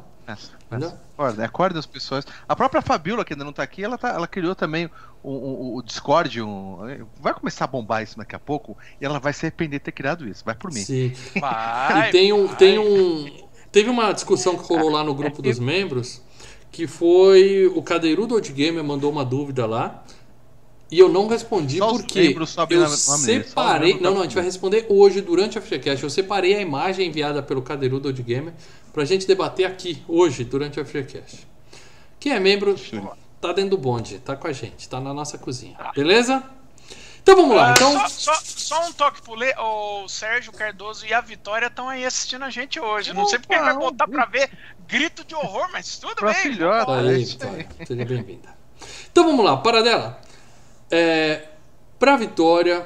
Acorda, 1.14 1.46
acorda 1.46 1.80
as 1.80 1.86
pessoas. 1.86 2.26
A 2.48 2.56
própria 2.56 2.82
Fabiola, 2.82 3.26
que 3.26 3.34
ainda 3.34 3.44
não 3.44 3.54
tá 3.54 3.64
aqui, 3.64 3.84
ela, 3.84 3.98
tá, 3.98 4.10
ela 4.10 4.28
criou 4.28 4.56
também 4.56 4.90
o, 5.24 5.32
o, 5.32 5.78
o 5.78 5.84
Discord. 5.84 6.42
Um, 6.42 6.78
vai 7.20 7.34
começar 7.34 7.66
a 7.66 7.68
bombar 7.68 8.04
isso 8.04 8.18
daqui 8.18 8.36
a 8.36 8.40
pouco 8.40 8.78
e 9.00 9.06
ela 9.06 9.20
vai 9.20 9.34
se 9.34 9.46
arrepender 9.46 9.80
de 9.80 9.86
ter 9.86 9.92
criado 9.92 10.28
isso. 10.28 10.44
Vai 10.46 10.56
por 10.56 10.72
mim. 10.72 10.82
Sim. 10.82 11.14
Vai, 11.40 12.10
e 12.10 12.12
tem 12.12 12.34
um, 12.34 12.48
vai. 12.48 12.56
tem 12.56 12.80
um. 12.80 13.48
Teve 13.72 13.90
uma 13.90 14.12
discussão 14.12 14.58
que 14.58 14.68
rolou 14.68 14.90
lá 14.90 15.04
no 15.04 15.14
grupo 15.14 15.42
dos 15.42 15.60
membros 15.60 16.22
que 16.72 16.88
foi 16.88 17.68
o 17.68 17.82
Cadeirudo 17.82 18.36
Old 18.36 18.52
Gamer 18.52 18.84
mandou 18.84 19.12
uma 19.12 19.26
dúvida 19.26 19.66
lá. 19.66 20.04
E 20.92 20.98
eu 20.98 21.08
não 21.08 21.28
respondi 21.28 21.78
Só 21.78 21.92
porque 21.92 22.36
eu 22.70 22.88
separei. 22.88 24.00
Não, 24.00 24.16
não, 24.16 24.22
a 24.22 24.24
gente 24.24 24.34
vai 24.34 24.44
responder 24.44 24.88
hoje 24.90 25.22
durante 25.22 25.56
a 25.56 25.62
FGCast. 25.62 26.04
Eu 26.04 26.10
separei 26.10 26.56
a 26.56 26.62
imagem 26.62 27.08
enviada 27.08 27.44
pelo 27.44 27.62
Cadeirudo 27.62 28.08
Old 28.08 28.24
Gamer 28.24 28.54
para 29.00 29.06
a 29.06 29.08
gente 29.08 29.26
debater 29.26 29.66
aqui, 29.66 30.04
hoje, 30.10 30.44
durante 30.44 30.78
o 30.78 30.86
FGCast. 30.86 31.48
Quem 32.20 32.34
é 32.34 32.40
membro 32.40 32.76
tá 33.40 33.54
dentro 33.54 33.72
do 33.72 33.78
bonde, 33.78 34.20
tá 34.20 34.36
com 34.36 34.46
a 34.46 34.52
gente, 34.52 34.90
tá 34.90 35.00
na 35.00 35.14
nossa 35.14 35.38
cozinha. 35.38 35.78
Beleza? 35.96 36.44
Então 37.24 37.34
vamos 37.34 37.56
lá. 37.56 37.70
Uh, 37.70 37.72
então... 37.72 37.94
Só, 37.94 38.10
só, 38.10 38.34
só, 38.44 38.88
um 38.90 38.92
toque 38.92 39.22
pro 39.22 39.36
Lê. 39.36 39.56
O 39.58 40.06
Sérgio 40.10 40.52
Cardoso 40.52 41.06
e 41.06 41.14
a 41.14 41.22
Vitória 41.22 41.68
estão 41.68 41.88
aí 41.88 42.06
assistindo 42.06 42.44
a 42.44 42.50
gente 42.50 42.78
hoje. 42.78 43.14
Não 43.14 43.26
sei 43.26 43.40
porque 43.40 43.54
ele 43.54 43.64
vai 43.64 43.78
botar 43.78 44.06
pra 44.06 44.26
ver 44.26 44.52
grito 44.86 45.24
de 45.24 45.34
horror, 45.34 45.70
mas 45.72 45.98
tudo 45.98 46.16
pra 46.16 46.34
bem. 46.34 46.42
Filhota, 46.42 46.86
tá 46.86 47.00
aí, 47.00 47.24
Vitória. 47.24 47.68
Seja 47.88 48.06
bem-vinda. 48.06 48.50
Então 49.10 49.24
vamos 49.24 49.46
lá, 49.46 49.56
para 49.56 49.82
dela. 49.82 50.20
É, 50.92 51.48
pra 51.98 52.18
Vitória, 52.18 52.86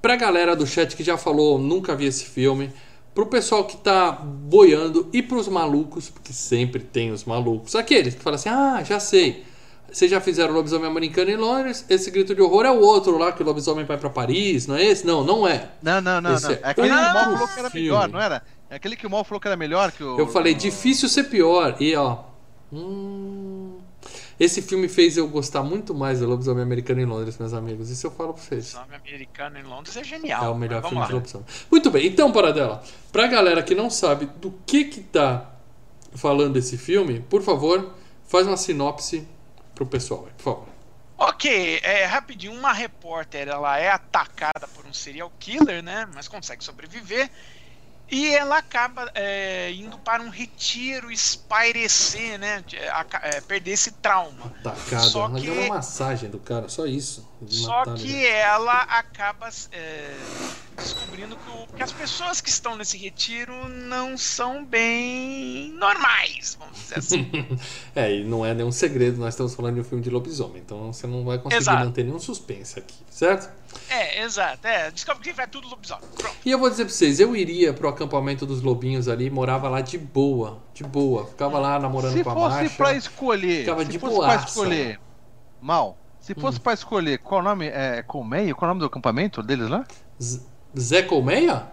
pra 0.00 0.14
galera 0.14 0.54
do 0.54 0.68
chat 0.68 0.94
que 0.94 1.02
já 1.02 1.18
falou, 1.18 1.58
nunca 1.58 1.96
vi 1.96 2.06
esse 2.06 2.26
filme 2.26 2.72
pro 3.14 3.26
pessoal 3.26 3.64
que 3.64 3.76
tá 3.76 4.12
boiando 4.12 5.08
e 5.12 5.22
pros 5.22 5.48
malucos, 5.48 6.08
porque 6.08 6.32
sempre 6.32 6.82
tem 6.82 7.10
os 7.10 7.24
malucos, 7.24 7.74
aqueles 7.74 8.14
que 8.14 8.22
falam 8.22 8.36
assim: 8.36 8.48
ah, 8.48 8.82
já 8.84 8.98
sei. 8.98 9.44
Vocês 9.90 10.10
já 10.10 10.22
fizeram 10.22 10.54
o 10.54 10.56
lobisomem 10.56 10.88
americano 10.88 11.30
em 11.30 11.36
Londres, 11.36 11.84
esse 11.86 12.10
grito 12.10 12.34
de 12.34 12.40
horror 12.40 12.64
é 12.64 12.70
o 12.70 12.80
outro 12.80 13.18
lá 13.18 13.30
que 13.30 13.42
o 13.42 13.44
lobisomem 13.44 13.84
vai 13.84 13.98
para 13.98 14.08
Paris, 14.08 14.66
não 14.66 14.74
é 14.74 14.84
esse? 14.84 15.06
Não, 15.06 15.22
não 15.22 15.46
é. 15.46 15.68
Não, 15.82 16.00
não, 16.00 16.18
não. 16.18 16.30
não. 16.30 16.50
É, 16.50 16.60
é 16.62 16.70
aquele 16.70 16.88
que 16.88 16.94
o 16.94 17.12
Mal 17.12 17.24
falou 17.24 17.48
que 17.48 17.58
era 17.58 17.70
melhor, 17.74 18.08
não 18.08 18.20
era? 18.20 18.42
É 18.70 18.76
aquele 18.76 18.96
que 18.96 19.06
o 19.06 19.10
Mal 19.10 19.22
falou 19.22 19.38
que 19.38 19.48
era 19.48 19.56
melhor 19.56 19.92
que 19.92 20.02
o. 20.02 20.18
Eu 20.18 20.26
falei, 20.26 20.54
difícil 20.54 21.10
ser 21.10 21.24
pior. 21.24 21.76
E 21.78 21.94
ó. 21.94 22.20
Hum, 22.72 23.80
esse 24.44 24.60
filme 24.60 24.88
fez 24.88 25.16
eu 25.16 25.28
gostar 25.28 25.62
muito 25.62 25.94
mais 25.94 26.18
do 26.18 26.26
Lobisomem 26.26 26.64
Americano 26.64 27.00
em 27.00 27.04
Londres, 27.04 27.38
meus 27.38 27.52
amigos. 27.52 27.90
Isso 27.90 28.08
eu 28.08 28.10
falo 28.10 28.34
pra 28.34 28.42
vocês. 28.42 28.74
Lobisomem 28.74 28.98
Americano 28.98 29.58
em 29.58 29.62
Londres 29.62 29.96
é 29.96 30.02
genial. 30.02 30.44
É 30.44 30.48
o 30.48 30.54
melhor 30.56 30.82
filme 30.82 30.98
lá. 30.98 31.06
de 31.06 31.12
lobisomem. 31.12 31.46
Muito 31.70 31.90
bem, 31.92 32.08
então, 32.08 32.32
Paradela, 32.32 32.82
pra 33.12 33.28
galera 33.28 33.62
que 33.62 33.72
não 33.72 33.88
sabe 33.88 34.26
do 34.40 34.50
que 34.66 34.86
que 34.86 35.00
tá 35.00 35.48
falando 36.16 36.56
esse 36.56 36.76
filme, 36.76 37.20
por 37.20 37.40
favor, 37.40 37.94
faz 38.26 38.44
uma 38.44 38.56
sinopse 38.56 39.26
pro 39.76 39.86
pessoal, 39.86 40.28
por 40.36 40.42
favor. 40.42 40.68
Ok, 41.16 41.78
é 41.84 42.04
rapidinho. 42.04 42.52
Uma 42.52 42.72
repórter 42.72 43.46
ela 43.46 43.78
é 43.78 43.90
atacada 43.90 44.66
por 44.74 44.84
um 44.84 44.92
serial 44.92 45.30
killer, 45.38 45.84
né? 45.84 46.08
Mas 46.12 46.26
consegue 46.26 46.64
sobreviver. 46.64 47.30
E 48.12 48.34
ela 48.34 48.58
acaba 48.58 49.10
é, 49.14 49.72
indo 49.72 49.96
para 49.96 50.22
um 50.22 50.28
retiro, 50.28 51.10
espairecer, 51.10 52.38
né? 52.38 52.62
É, 53.22 53.40
perder 53.40 53.70
esse 53.70 53.90
trauma. 53.90 54.52
Atacada, 54.60 55.02
só 55.04 55.24
ela 55.24 55.40
que... 55.40 55.46
deu 55.46 55.54
uma 55.54 55.76
massagem 55.76 56.28
do 56.28 56.38
cara, 56.38 56.68
só 56.68 56.84
isso. 56.84 57.26
Só 57.46 57.84
que 57.94 58.26
ela 58.26 58.82
acaba 58.82 59.48
é, 59.72 60.14
descobrindo 60.76 61.36
que, 61.36 61.50
o, 61.50 61.76
que, 61.76 61.82
as 61.82 61.92
pessoas 61.92 62.40
que 62.40 62.48
estão 62.48 62.76
nesse 62.76 62.96
retiro 62.96 63.68
não 63.68 64.16
são 64.16 64.64
bem 64.64 65.70
normais, 65.72 66.56
vamos 66.58 66.78
dizer 66.78 66.98
assim. 66.98 67.30
é, 67.94 68.16
e 68.16 68.24
não 68.24 68.44
é 68.44 68.54
nenhum 68.54 68.72
segredo, 68.72 69.18
nós 69.18 69.34
estamos 69.34 69.54
falando 69.54 69.74
de 69.74 69.80
um 69.80 69.84
filme 69.84 70.02
de 70.02 70.10
lobisomem, 70.10 70.62
então 70.64 70.92
você 70.92 71.06
não 71.06 71.24
vai 71.24 71.38
conseguir 71.38 71.62
Exato. 71.62 71.84
manter 71.84 72.04
nenhum 72.04 72.18
suspense 72.18 72.78
aqui, 72.78 72.94
certo? 73.10 73.50
É, 73.88 74.22
exato. 74.22 74.66
É, 74.66 74.90
descobre 74.90 75.22
que 75.22 75.32
vai 75.32 75.46
tudo 75.46 75.68
lobisomem. 75.68 76.08
Pronto. 76.16 76.36
E 76.44 76.50
eu 76.50 76.58
vou 76.58 76.68
dizer 76.68 76.84
pra 76.84 76.92
vocês, 76.92 77.20
eu 77.20 77.34
iria 77.36 77.72
pro 77.72 77.88
acampamento 77.88 78.44
dos 78.46 78.62
lobinhos 78.62 79.08
ali, 79.08 79.30
morava 79.30 79.68
lá 79.68 79.80
de 79.80 79.98
boa, 79.98 80.62
de 80.74 80.84
boa. 80.84 81.26
Ficava 81.26 81.58
lá 81.58 81.78
namorando 81.78 82.12
se 82.12 82.24
com 82.24 82.30
a 82.30 82.34
marcha. 82.34 82.56
Se 82.56 82.64
fosse 82.64 82.76
pra 82.76 82.94
escolher, 82.94 83.60
ficava 83.60 83.84
se 83.84 83.90
de 83.90 83.98
fosse 83.98 84.18
pra 84.18 84.34
escolher, 84.36 85.00
mal, 85.60 85.98
se 86.20 86.34
fosse 86.34 86.58
hum. 86.58 86.62
pra 86.62 86.72
escolher, 86.72 87.18
qual 87.18 87.40
o 87.40 87.44
nome? 87.44 87.66
É 87.66 88.02
Colmeia? 88.02 88.54
Qual 88.54 88.66
o 88.66 88.70
nome 88.70 88.80
do 88.80 88.86
acampamento 88.86 89.42
deles 89.42 89.68
lá? 89.68 89.84
Z 90.22 90.51
Zé 90.78 91.02
Colmeia? 91.02 91.66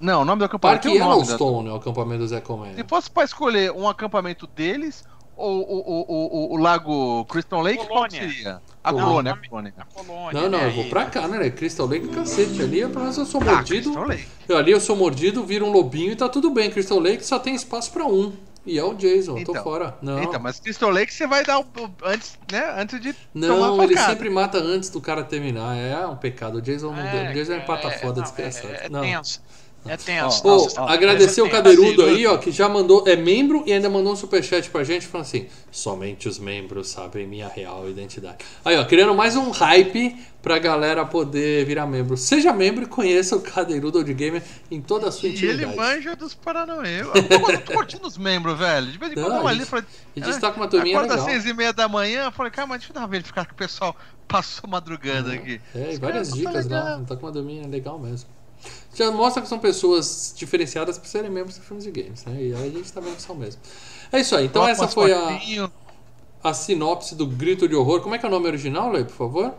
Não, 0.00 0.22
o 0.22 0.24
nome 0.24 0.40
do 0.40 0.44
acampamento 0.44 0.82
Parque 0.82 0.96
Yellowstone 0.96 1.68
é 1.68 1.72
o 1.72 1.76
acampamento 1.76 2.20
do 2.20 2.28
Zé 2.28 2.40
Colmeia. 2.40 2.74
Se 2.76 2.84
fosse 2.84 3.10
pra 3.10 3.24
escolher 3.24 3.72
um 3.72 3.88
acampamento 3.88 4.46
deles 4.46 5.04
ou 5.36 5.60
o, 5.60 5.78
o, 5.78 6.04
o, 6.08 6.54
o, 6.54 6.56
Lago 6.56 7.24
Crystal 7.26 7.62
Lake, 7.62 7.86
qual 7.86 8.10
seria? 8.10 8.60
A 8.82 8.92
não, 8.92 9.04
colônia, 9.04 9.32
a 9.32 9.48
colônia. 9.48 9.74
A 9.78 9.84
colônia. 9.84 10.40
Não, 10.40 10.50
não, 10.50 10.58
eu 10.60 10.72
vou 10.72 10.84
pra 10.86 11.06
cá, 11.06 11.28
né? 11.28 11.48
Crystal 11.50 11.86
Lake, 11.86 12.08
cacete. 12.08 12.60
Ali, 12.60 12.80
pelo 12.80 13.00
menos 13.00 13.16
eu 13.16 13.24
sou 13.24 13.40
ah, 13.42 13.44
mordido. 13.44 13.92
Eu, 14.48 14.56
ali 14.56 14.72
eu 14.72 14.80
sou 14.80 14.96
mordido, 14.96 15.44
viro 15.44 15.64
um 15.64 15.70
lobinho 15.70 16.12
e 16.12 16.16
tá 16.16 16.28
tudo 16.28 16.50
bem. 16.50 16.70
Crystal 16.70 16.98
Lake 16.98 17.24
só 17.24 17.38
tem 17.38 17.54
espaço 17.54 17.92
pra 17.92 18.04
um. 18.04 18.32
E 18.68 18.78
é 18.78 18.84
o 18.84 18.92
Jason, 18.92 19.38
então, 19.38 19.54
tô 19.54 19.62
fora. 19.62 19.96
Não. 20.02 20.22
Então, 20.22 20.38
mas 20.38 20.60
Crystal 20.60 20.90
Lake 20.90 21.12
você 21.12 21.26
vai 21.26 21.42
dar 21.42 21.58
o, 21.58 21.66
antes, 22.04 22.38
né? 22.52 22.74
Antes 22.76 23.00
de. 23.00 23.14
Não, 23.32 23.82
ele 23.82 23.96
sempre 23.96 24.28
mata 24.28 24.58
antes 24.58 24.90
do 24.90 25.00
cara 25.00 25.24
terminar. 25.24 25.74
É 25.76 26.06
um 26.06 26.16
pecado. 26.16 26.58
O 26.58 26.62
Jason, 26.62 26.94
é, 26.94 27.30
o 27.30 27.34
Jason 27.34 27.54
é 27.54 27.56
empata 27.56 27.88
é, 27.88 27.98
foda, 27.98 28.20
desgraçado. 28.20 28.74
É, 28.74 28.86
é, 28.86 28.88
não. 28.90 29.00
tenso. 29.00 29.40
É 29.86 29.96
tenso. 29.96 30.42
Ó, 30.44 30.48
Nossa, 30.48 30.82
ó, 30.82 30.88
agradecer 30.88 31.40
o 31.40 31.48
Cadeirudo 31.48 32.04
aí, 32.04 32.26
ó, 32.26 32.36
que 32.36 32.50
já 32.50 32.68
mandou, 32.68 33.04
é 33.06 33.16
membro 33.16 33.62
e 33.66 33.72
ainda 33.72 33.88
mandou 33.88 34.12
um 34.12 34.16
superchat 34.16 34.68
pra 34.70 34.84
gente 34.84 35.06
falando 35.06 35.26
assim: 35.26 35.46
somente 35.70 36.28
os 36.28 36.38
membros 36.38 36.88
sabem 36.88 37.26
minha 37.26 37.48
real 37.48 37.88
identidade. 37.88 38.38
Aí, 38.64 38.76
ó, 38.76 38.84
criando 38.84 39.14
mais 39.14 39.36
um 39.36 39.50
hype 39.50 40.16
pra 40.42 40.58
galera 40.58 41.04
poder 41.04 41.64
virar 41.64 41.86
membro. 41.86 42.16
Seja 42.16 42.52
membro 42.52 42.84
e 42.84 42.86
conheça 42.86 43.36
o 43.36 43.40
Cadeirudo 43.40 44.04
de 44.04 44.12
Gamer 44.12 44.42
em 44.70 44.80
toda 44.80 45.08
a 45.08 45.12
sua 45.12 45.28
intimidade. 45.28 45.62
E 45.62 45.64
ele 45.64 45.76
manja 45.76 46.16
dos 46.16 46.34
Paranauê. 46.34 47.00
Eu 47.00 47.12
tô 47.62 47.72
curtindo 47.72 48.06
os 48.06 48.18
membros, 48.18 48.58
velho. 48.58 48.86
De 48.92 48.98
vez 48.98 49.12
em 49.12 49.14
quando 49.14 49.36
eu 49.36 49.46
ali 49.48 49.64
pra. 49.64 49.78
A 50.16 50.20
gente 50.20 50.40
tá 50.40 50.50
com 50.50 50.60
uma 50.60 50.68
turminha 50.68 51.00
legal. 51.00 51.18
às 51.18 51.24
seis 51.24 51.46
e 51.46 51.54
meia 51.54 51.72
da 51.72 51.88
manhã, 51.88 52.24
eu 52.24 52.32
falei, 52.32 52.52
cara, 52.52 52.66
mas 52.66 52.80
deixa 52.80 52.92
eu 52.92 52.94
dar 52.94 53.00
uma 53.00 53.08
verificar 53.08 53.46
que 53.46 53.52
o 53.52 53.56
pessoal 53.56 53.96
passou 54.26 54.68
madrugada 54.68 55.32
aqui. 55.32 55.60
É, 55.74 55.94
e 55.94 55.98
várias 55.98 56.32
dicas 56.32 56.66
lá. 56.68 57.02
Tá 57.06 57.16
com 57.16 57.26
uma 57.26 57.32
turminha 57.32 57.66
legal 57.66 57.98
mesmo 57.98 58.37
já 58.94 59.10
mostra 59.10 59.42
que 59.42 59.48
são 59.48 59.58
pessoas 59.58 60.34
diferenciadas 60.36 60.98
por 60.98 61.06
serem 61.06 61.30
membros 61.30 61.54
de 61.54 61.60
filmes 61.60 61.86
e 61.86 61.90
games, 61.90 62.24
né? 62.24 62.36
E 62.42 62.54
aí 62.54 62.68
a 62.68 62.70
gente 62.70 62.92
tá 62.92 63.00
vendo 63.00 63.16
que 63.16 63.22
são 63.22 63.34
mesmo. 63.34 63.60
É 64.10 64.20
isso 64.20 64.34
aí. 64.34 64.46
Então 64.46 64.66
essa 64.66 64.88
foi 64.88 65.12
a, 65.12 65.40
a 66.42 66.54
sinopse 66.54 67.14
do 67.14 67.26
Grito 67.26 67.68
de 67.68 67.74
Horror. 67.74 68.00
Como 68.00 68.14
é 68.14 68.18
que 68.18 68.26
é 68.26 68.28
o 68.28 68.32
nome 68.32 68.46
original, 68.46 68.90
Lei, 68.90 69.04
por 69.04 69.14
favor? 69.14 69.54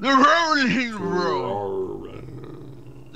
The 0.00 0.12
Rolling 0.12 0.90
Road. 0.90 2.45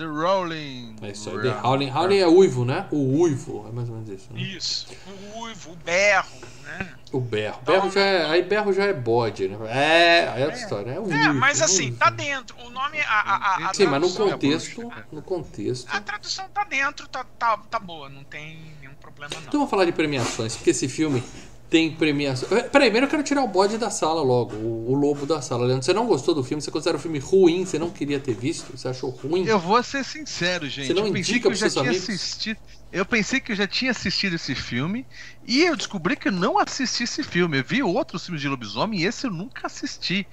The 0.00 0.07
Rolling. 0.07 0.97
É 1.02 1.11
isso 1.11 1.28
aí. 1.28 1.42
The 1.42 1.61
Howling. 1.62 1.90
Howling 1.90 2.19
é 2.21 2.26
uivo, 2.26 2.64
né? 2.64 2.87
O 2.90 3.21
uivo. 3.21 3.66
É 3.69 3.73
mais 3.73 3.87
ou 3.90 3.97
menos 3.97 4.09
isso. 4.09 4.33
Né? 4.33 4.40
Isso. 4.40 4.87
O 5.35 5.40
uivo, 5.40 5.73
o 5.73 5.76
berro, 5.76 6.40
né? 6.64 6.95
O 7.12 7.21
berro. 7.21 7.59
Então, 7.62 7.75
berro 7.75 7.90
já 7.90 8.00
é, 8.00 8.25
aí 8.30 8.42
berro 8.42 8.73
já 8.73 8.85
é 8.85 8.95
bode, 8.95 9.49
né? 9.49 9.59
É, 9.69 10.28
aí 10.30 10.40
é 10.40 10.47
outra 10.47 10.59
é. 10.59 10.62
história. 10.62 10.90
É, 10.92 10.99
uivo, 10.99 11.12
é 11.12 11.33
mas 11.35 11.61
assim, 11.61 11.88
uivo. 11.88 11.99
tá 11.99 12.09
dentro. 12.09 12.57
O 12.64 12.71
nome. 12.71 12.99
A, 13.00 13.04
a, 13.04 13.69
a 13.69 13.75
Sim, 13.75 13.87
mas 13.88 14.00
no 14.00 14.11
contexto. 14.11 14.92
No 15.12 15.21
contexto. 15.21 15.95
A 15.95 16.00
tradução 16.00 16.49
tá 16.49 16.64
dentro, 16.64 17.07
tá, 17.07 17.23
tá, 17.38 17.59
tá 17.59 17.78
boa. 17.78 18.09
Não 18.09 18.25
tem 18.25 18.73
nenhum 18.80 18.95
problema, 18.95 19.35
não. 19.35 19.42
Então 19.42 19.61
vamos 19.61 19.71
falar 19.71 19.85
de 19.85 19.92
premiações, 19.92 20.57
porque 20.57 20.71
esse 20.71 20.88
filme 20.88 21.23
tem 21.70 21.88
premiação. 21.92 22.48
Peraí, 22.48 22.68
primeiro 22.68 23.06
eu 23.06 23.10
quero 23.10 23.22
tirar 23.22 23.44
o 23.44 23.48
bode 23.48 23.78
da 23.78 23.90
sala 23.90 24.20
logo, 24.20 24.56
o, 24.56 24.90
o, 24.90 24.94
lobo 24.94 25.24
da 25.24 25.40
sala. 25.40 25.64
Leandro, 25.64 25.84
você 25.84 25.92
não 25.92 26.04
gostou 26.04 26.34
do 26.34 26.42
filme? 26.42 26.60
Você 26.60 26.70
considera 26.70 26.96
o 26.96 27.00
filme 27.00 27.20
ruim? 27.20 27.64
Você 27.64 27.78
não 27.78 27.90
queria 27.90 28.18
ter 28.18 28.34
visto? 28.34 28.76
Você 28.76 28.88
achou 28.88 29.10
ruim? 29.10 29.46
Eu 29.46 29.58
vou 29.58 29.80
ser 29.82 30.04
sincero, 30.04 30.68
gente. 30.68 30.88
Você 30.88 30.94
não 30.94 31.06
eu 31.06 31.16
indica 31.16 31.48
para 31.48 31.56
seus 31.56 31.76
amigos? 31.76 32.08
Assistido, 32.08 32.58
eu 32.92 33.06
pensei 33.06 33.38
que 33.38 33.52
eu 33.52 33.56
já 33.56 33.68
tinha 33.68 33.92
assistido 33.92 34.34
esse 34.34 34.52
filme 34.52 35.06
e 35.46 35.62
eu 35.62 35.76
descobri 35.76 36.16
que 36.16 36.26
eu 36.26 36.32
não 36.32 36.58
assisti 36.58 37.04
esse 37.04 37.22
filme. 37.22 37.58
Eu 37.58 37.64
vi 37.64 37.82
outros 37.84 38.24
filmes 38.24 38.42
de 38.42 38.48
lobisomem 38.48 39.00
e 39.00 39.06
esse 39.06 39.28
eu 39.28 39.30
nunca 39.30 39.68
assisti. 39.68 40.26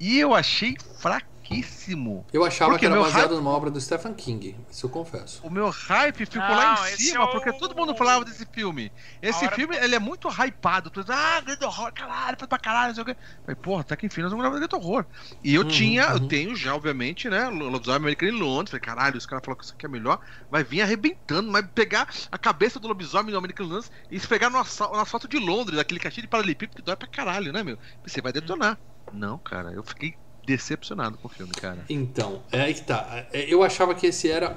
E 0.00 0.18
eu 0.18 0.34
achei 0.34 0.76
fraco 0.98 1.28
fraquíssimo. 1.50 2.24
Eu 2.32 2.44
achava 2.44 2.72
porque 2.72 2.86
que 2.86 2.92
era 2.92 3.00
baseado 3.00 3.30
hype... 3.30 3.38
numa 3.38 3.50
obra 3.50 3.70
do 3.70 3.80
Stephen 3.80 4.14
King, 4.14 4.56
isso 4.70 4.86
eu 4.86 4.90
confesso. 4.90 5.44
O 5.44 5.50
meu 5.50 5.68
hype 5.68 6.24
ficou 6.24 6.40
não, 6.40 6.56
lá 6.56 6.90
em 6.90 6.96
cima, 6.96 7.24
é 7.24 7.26
o... 7.26 7.28
porque 7.28 7.52
todo 7.52 7.74
mundo 7.74 7.94
falava 7.94 8.24
desse 8.24 8.46
filme. 8.46 8.92
Esse 9.20 9.48
filme, 9.50 9.76
ele 9.76 9.94
é 9.94 9.98
muito 9.98 10.28
hypado. 10.28 10.90
Tu 10.90 11.02
diz, 11.02 11.10
ah, 11.10 11.40
grande 11.40 11.64
horror, 11.64 11.92
caralho, 11.92 12.36
foi 12.38 12.48
pra 12.48 12.58
caralho, 12.58 12.88
não 12.88 12.94
sei 12.94 13.02
o 13.02 13.06
quê. 13.06 13.16
Falei, 13.42 13.56
porra, 13.56 13.80
até 13.80 13.96
que 13.96 14.06
enfim 14.06 14.22
nós 14.22 14.30
vamos 14.30 14.44
gravar 14.44 14.58
grande 14.58 14.74
horror. 14.74 15.04
E 15.42 15.54
eu 15.54 15.62
uhum, 15.62 15.68
tinha, 15.68 16.08
uhum. 16.08 16.12
eu 16.14 16.28
tenho 16.28 16.56
já, 16.56 16.74
obviamente, 16.74 17.28
né, 17.28 17.48
Lobisomem 17.48 17.96
Americano 17.96 18.32
em 18.32 18.40
Londres. 18.40 18.70
Falei, 18.70 18.80
caralho, 18.80 19.18
os 19.18 19.26
caras 19.26 19.44
falaram 19.44 19.58
que 19.58 19.64
isso 19.64 19.74
aqui 19.74 19.86
é 19.86 19.88
melhor. 19.88 20.20
Vai 20.50 20.62
vir 20.62 20.82
arrebentando, 20.82 21.50
vai 21.50 21.62
pegar 21.62 22.08
a 22.30 22.38
cabeça 22.38 22.78
do 22.78 22.88
lobisomem 22.88 23.32
no 23.32 23.38
Americano 23.38 23.70
Londres 23.70 23.90
e 24.10 24.16
esfregar 24.16 24.50
no, 24.50 24.58
no 24.58 25.00
asfalto 25.00 25.28
de 25.28 25.38
Londres, 25.38 25.78
aquele 25.78 26.00
caixinha 26.00 26.22
de 26.22 26.28
paralelepípedo 26.28 26.76
que 26.76 26.82
dói 26.82 26.96
pra 26.96 27.08
caralho, 27.08 27.52
né, 27.52 27.62
meu? 27.62 27.78
Você 28.06 28.20
vai 28.20 28.32
detonar. 28.32 28.78
Não, 29.12 29.38
cara, 29.38 29.72
eu 29.72 29.82
fiquei 29.82 30.14
decepcionado 30.50 31.16
com 31.18 31.28
o 31.28 31.30
filme, 31.30 31.52
cara. 31.52 31.84
Então, 31.88 32.42
é 32.50 32.62
aí 32.62 32.74
que 32.74 32.82
tá. 32.82 33.26
É, 33.32 33.52
eu 33.52 33.62
achava 33.62 33.94
que 33.94 34.06
esse 34.06 34.30
era. 34.30 34.56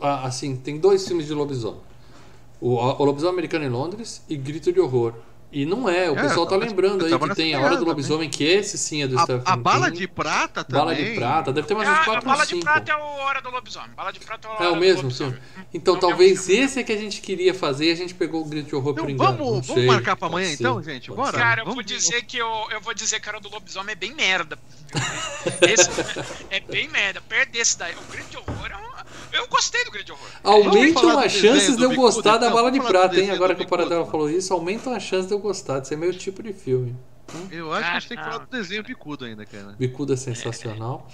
Assim, 0.00 0.56
tem 0.56 0.78
dois 0.78 1.06
filmes 1.06 1.26
de 1.26 1.34
lobisomem: 1.34 1.80
O, 2.60 2.74
o 2.74 3.04
Lobisomem 3.04 3.34
Americano 3.34 3.64
em 3.64 3.68
Londres 3.68 4.22
e 4.28 4.36
Grito 4.36 4.72
de 4.72 4.80
Horror. 4.80 5.14
E 5.50 5.64
não 5.64 5.88
é, 5.88 6.10
o 6.10 6.18
é, 6.18 6.22
pessoal 6.22 6.46
tá 6.46 6.56
lembrando 6.56 7.06
aí 7.06 7.18
que 7.18 7.34
tem 7.34 7.54
A 7.54 7.60
Hora 7.60 7.76
do 7.78 7.84
Lobisomem, 7.86 8.28
que 8.28 8.44
esse 8.44 8.76
sim 8.76 9.02
é 9.02 9.08
do 9.08 9.18
a, 9.18 9.22
Stephen 9.22 9.42
A 9.46 9.56
Bala 9.56 9.90
de 9.90 10.06
Prata 10.06 10.62
também. 10.62 10.84
Bala 10.84 10.94
de 10.94 11.14
Prata, 11.14 11.52
deve 11.54 11.66
ter 11.66 11.74
mais 11.74 11.88
uns 11.88 12.04
4 12.04 12.12
ou 12.12 12.20
5. 12.20 12.26
Bala 12.26 12.46
de 12.46 12.56
Prata 12.56 12.92
é 12.92 12.96
o 12.96 13.00
Hora 13.00 13.40
do 13.40 13.50
Lobisomem. 13.50 13.90
Bala 13.96 14.12
de 14.12 14.20
Prata 14.20 14.46
é 14.46 14.50
o 14.50 14.54
Hora 14.54 14.64
É 14.64 14.68
o 14.68 14.76
mesmo, 14.76 15.10
sim. 15.10 15.34
Então 15.72 15.94
não 15.94 16.00
talvez 16.00 16.50
é 16.50 16.52
esse 16.52 16.80
é 16.80 16.82
que 16.82 16.92
a 16.92 16.98
gente 16.98 17.22
queria 17.22 17.54
fazer 17.54 17.86
e 17.86 17.92
a 17.92 17.96
gente 17.96 18.14
pegou 18.14 18.42
o 18.42 18.44
Grito 18.44 18.68
de 18.68 18.76
Horror 18.76 18.92
então, 18.92 19.04
por 19.04 19.10
engano. 19.10 19.38
Vamos, 19.38 19.66
vamos 19.66 19.84
marcar 19.86 20.16
pra 20.16 20.28
amanhã 20.28 20.52
então, 20.52 20.82
gente? 20.82 21.10
Bora. 21.10 21.38
Cara, 21.38 21.62
eu 21.62 21.64
vamos, 21.64 21.76
vou 21.76 21.82
dizer 21.82 22.22
que 22.24 22.36
eu, 22.36 22.66
eu 22.70 22.80
vou 22.82 22.92
dizer 22.92 23.18
que 23.18 23.28
a 23.30 23.32
Hora 23.32 23.40
do 23.40 23.48
Lobisomem 23.48 23.92
é 23.92 23.96
bem 23.96 24.14
merda. 24.14 24.58
Esse 25.66 25.88
é 26.50 26.60
bem 26.60 26.88
merda. 26.88 27.22
Perde 27.22 27.58
esse 27.58 27.78
daí. 27.78 27.94
O 27.94 28.12
Grito 28.12 28.30
de 28.30 28.36
Horror 28.36 28.70
é 28.70 28.76
um 28.76 28.87
eu 29.32 29.46
gostei 29.48 29.84
do 29.84 29.90
Grande 29.90 30.12
Horror. 30.12 30.28
Aumentam 30.42 31.18
as 31.18 31.32
chances 31.32 31.76
de 31.76 31.82
eu 31.82 31.94
gostar 31.94 32.38
da 32.38 32.50
Bala 32.50 32.70
de 32.70 32.80
Prata, 32.80 33.18
hein? 33.20 33.30
Agora 33.30 33.54
que 33.54 33.62
o 33.62 33.68
Paradela 33.68 34.06
falou 34.06 34.30
isso, 34.30 34.52
aumentam 34.52 34.94
as 34.94 35.02
chances 35.02 35.26
de 35.26 35.34
eu 35.34 35.38
gostar. 35.38 35.82
Isso 35.82 35.92
é 35.94 35.96
meu 35.96 36.12
tipo 36.16 36.42
de 36.42 36.52
filme. 36.52 36.96
Eu 37.50 37.72
acho 37.72 37.84
que 37.84 37.96
a 37.96 38.00
gente 38.00 38.08
tem 38.08 38.16
que 38.16 38.24
falar 38.24 38.38
do 38.38 38.46
desenho 38.46 38.82
bicudo 38.82 39.24
ainda, 39.24 39.44
cara. 39.44 39.74
Bicudo 39.78 40.14
é 40.14 40.16
sensacional. 40.16 41.06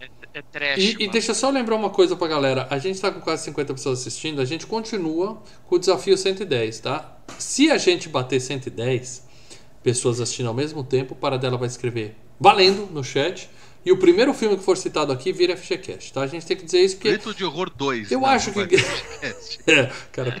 É, 0.00 0.04
é, 0.04 0.08
é, 0.34 0.38
é 0.38 0.42
trash. 0.42 0.78
E, 0.78 1.04
e, 1.04 1.08
deixa 1.08 1.30
eu 1.30 1.34
só 1.34 1.50
lembrar 1.50 1.76
uma 1.76 1.90
coisa 1.90 2.14
pra 2.14 2.28
galera. 2.28 2.66
A 2.70 2.78
gente 2.78 3.00
tá 3.00 3.10
com 3.10 3.20
quase 3.20 3.44
50 3.44 3.72
pessoas 3.74 4.00
assistindo, 4.00 4.40
a 4.40 4.44
gente 4.44 4.66
continua 4.66 5.42
com 5.66 5.76
o 5.76 5.78
desafio 5.78 6.16
110, 6.16 6.80
tá? 6.80 7.16
Se 7.38 7.70
a 7.70 7.78
gente 7.78 8.08
bater 8.08 8.40
110 8.40 9.26
pessoas 9.82 10.20
assistindo 10.20 10.48
ao 10.48 10.54
mesmo 10.54 10.84
tempo, 10.84 11.14
o 11.14 11.16
Paradela 11.16 11.56
vai 11.56 11.68
escrever 11.68 12.16
valendo 12.38 12.86
no 12.92 13.02
chat. 13.02 13.48
E 13.84 13.90
o 13.90 13.96
primeiro 13.96 14.32
filme 14.32 14.56
que 14.56 14.62
for 14.62 14.76
citado 14.76 15.12
aqui 15.12 15.32
vira 15.32 15.56
FGCast, 15.56 16.12
tá? 16.12 16.22
A 16.22 16.26
gente 16.26 16.46
tem 16.46 16.56
que 16.56 16.64
dizer 16.64 16.80
isso 16.80 16.96
porque. 16.96 17.10
Grito 17.10 17.34
de 17.34 17.44
Horror 17.44 17.70
2. 17.74 18.12
Eu 18.12 18.20
né? 18.20 18.28
acho 18.28 18.52
que. 18.52 18.60
é, 19.70 19.90
cara, 20.12 20.40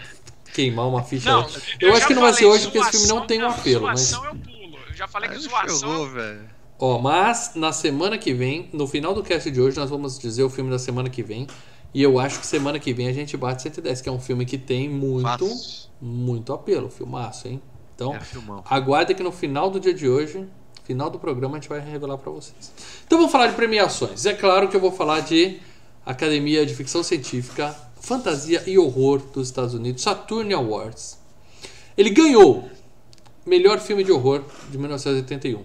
queimar 0.52 0.86
uma 0.86 1.02
ficha. 1.02 1.30
Não, 1.30 1.48
eu, 1.80 1.88
eu 1.88 1.94
acho 1.94 2.06
que 2.06 2.14
não 2.14 2.22
vai 2.22 2.32
ser 2.32 2.46
hoje 2.46 2.64
porque 2.64 2.78
esse 2.78 2.90
filme 2.92 3.08
não 3.08 3.26
tem 3.26 3.42
um 3.42 3.48
apelo. 3.48 3.86
Mas... 3.86 4.12
eu 4.12 4.20
pulo. 4.20 4.78
Eu 4.88 4.94
já 4.94 5.08
falei 5.08 5.30
que 5.30 5.38
zoação. 5.38 6.08
velho. 6.10 6.48
Ó, 6.78 6.98
mas 6.98 7.52
na 7.54 7.72
semana 7.72 8.18
que 8.18 8.34
vem, 8.34 8.68
no 8.72 8.86
final 8.86 9.14
do 9.14 9.22
cast 9.22 9.50
de 9.50 9.60
hoje, 9.60 9.76
nós 9.76 9.88
vamos 9.88 10.18
dizer 10.18 10.42
o 10.42 10.50
filme 10.50 10.70
da 10.70 10.78
semana 10.78 11.08
que 11.08 11.22
vem. 11.22 11.46
E 11.94 12.02
eu 12.02 12.18
acho 12.18 12.40
que 12.40 12.46
semana 12.46 12.78
que 12.78 12.92
vem 12.92 13.06
a 13.06 13.12
gente 13.12 13.36
bate 13.36 13.62
110, 13.62 14.00
que 14.00 14.08
é 14.08 14.12
um 14.12 14.18
filme 14.18 14.46
que 14.46 14.56
tem 14.56 14.88
muito, 14.88 15.22
Fácil. 15.22 15.90
muito 16.00 16.52
apelo. 16.52 16.88
Filmaço, 16.88 17.48
hein? 17.48 17.60
Então, 17.94 18.14
é, 18.14 18.20
aguarde 18.64 19.14
que 19.14 19.22
no 19.22 19.30
final 19.30 19.70
do 19.70 19.78
dia 19.78 19.92
de 19.92 20.08
hoje 20.08 20.48
Final 20.84 21.10
do 21.10 21.18
programa 21.18 21.56
a 21.56 21.60
gente 21.60 21.68
vai 21.68 21.80
revelar 21.80 22.18
para 22.18 22.30
vocês. 22.30 22.72
Então 23.06 23.18
vamos 23.18 23.32
falar 23.32 23.46
de 23.46 23.54
premiações. 23.54 24.26
É 24.26 24.34
claro 24.34 24.68
que 24.68 24.76
eu 24.76 24.80
vou 24.80 24.90
falar 24.90 25.20
de 25.20 25.60
Academia 26.04 26.66
de 26.66 26.74
Ficção 26.74 27.02
Científica, 27.02 27.74
Fantasia 28.00 28.62
e 28.66 28.78
Horror 28.78 29.20
dos 29.32 29.48
Estados 29.48 29.74
Unidos, 29.74 30.02
Saturn 30.02 30.52
Awards. 30.52 31.18
Ele 31.96 32.10
ganhou 32.10 32.68
melhor 33.46 33.78
filme 33.78 34.02
de 34.02 34.10
horror 34.10 34.44
de 34.70 34.78
1981. 34.78 35.62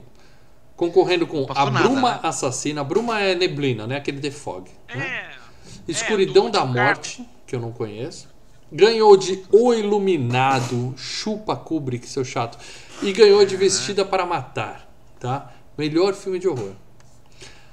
Concorrendo 0.75 1.25
com 1.25 1.47
A 1.49 1.65
Bruma 1.65 2.01
nada, 2.01 2.21
né? 2.21 2.29
Assassina. 2.29 2.81
A 2.81 2.83
Bruma 2.83 3.19
é 3.19 3.33
neblina, 3.33 3.87
né? 3.87 3.97
Aquele 3.97 4.19
The 4.19 4.29
Fog. 4.29 4.69
Né? 4.93 5.07
É, 5.07 5.91
Escuridão 5.91 6.47
é, 6.47 6.51
da 6.51 6.65
Morte. 6.65 7.27
que 7.47 7.55
eu 7.55 7.59
não 7.59 7.71
conheço. 7.71 8.27
Ganhou 8.71 9.15
de 9.17 9.43
O 9.51 9.73
Iluminado, 9.73 10.93
chupa 10.97 11.55
Kubrick, 11.55 12.07
seu 12.07 12.23
chato. 12.23 12.59
E 13.01 13.11
ganhou 13.13 13.43
de 13.45 13.55
Vestida 13.55 14.03
para 14.05 14.25
Matar, 14.25 14.86
tá? 15.19 15.53
Melhor 15.77 16.13
filme 16.13 16.39
de 16.39 16.47
horror. 16.47 16.73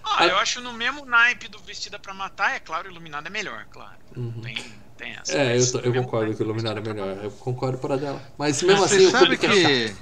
Ah, 0.04 0.26
eu 0.26 0.36
acho 0.36 0.60
no 0.60 0.72
mesmo 0.72 1.04
naipe 1.06 1.48
do 1.48 1.58
Vestida 1.58 1.98
para 1.98 2.12
Matar, 2.12 2.54
é 2.54 2.60
claro, 2.60 2.90
Iluminado 2.90 3.26
é 3.26 3.30
melhor, 3.30 3.66
claro. 3.70 3.96
Uhum. 4.14 4.40
Tem, 4.42 4.56
tem 4.96 5.12
essa. 5.12 5.36
É, 5.36 5.56
eu, 5.56 5.80
eu 5.80 6.02
concordo 6.02 6.34
que 6.34 6.42
o 6.42 6.44
Iluminado 6.44 6.78
é 6.78 6.82
melhor. 6.82 7.24
Eu 7.24 7.30
concordo 7.30 7.78
para 7.78 7.96
dela. 7.96 8.22
Mas 8.38 8.62
mesmo 8.62 8.84
assim, 8.84 9.06
Você 9.06 9.10
sabe 9.10 9.34
é 9.34 9.38
que. 9.38 9.96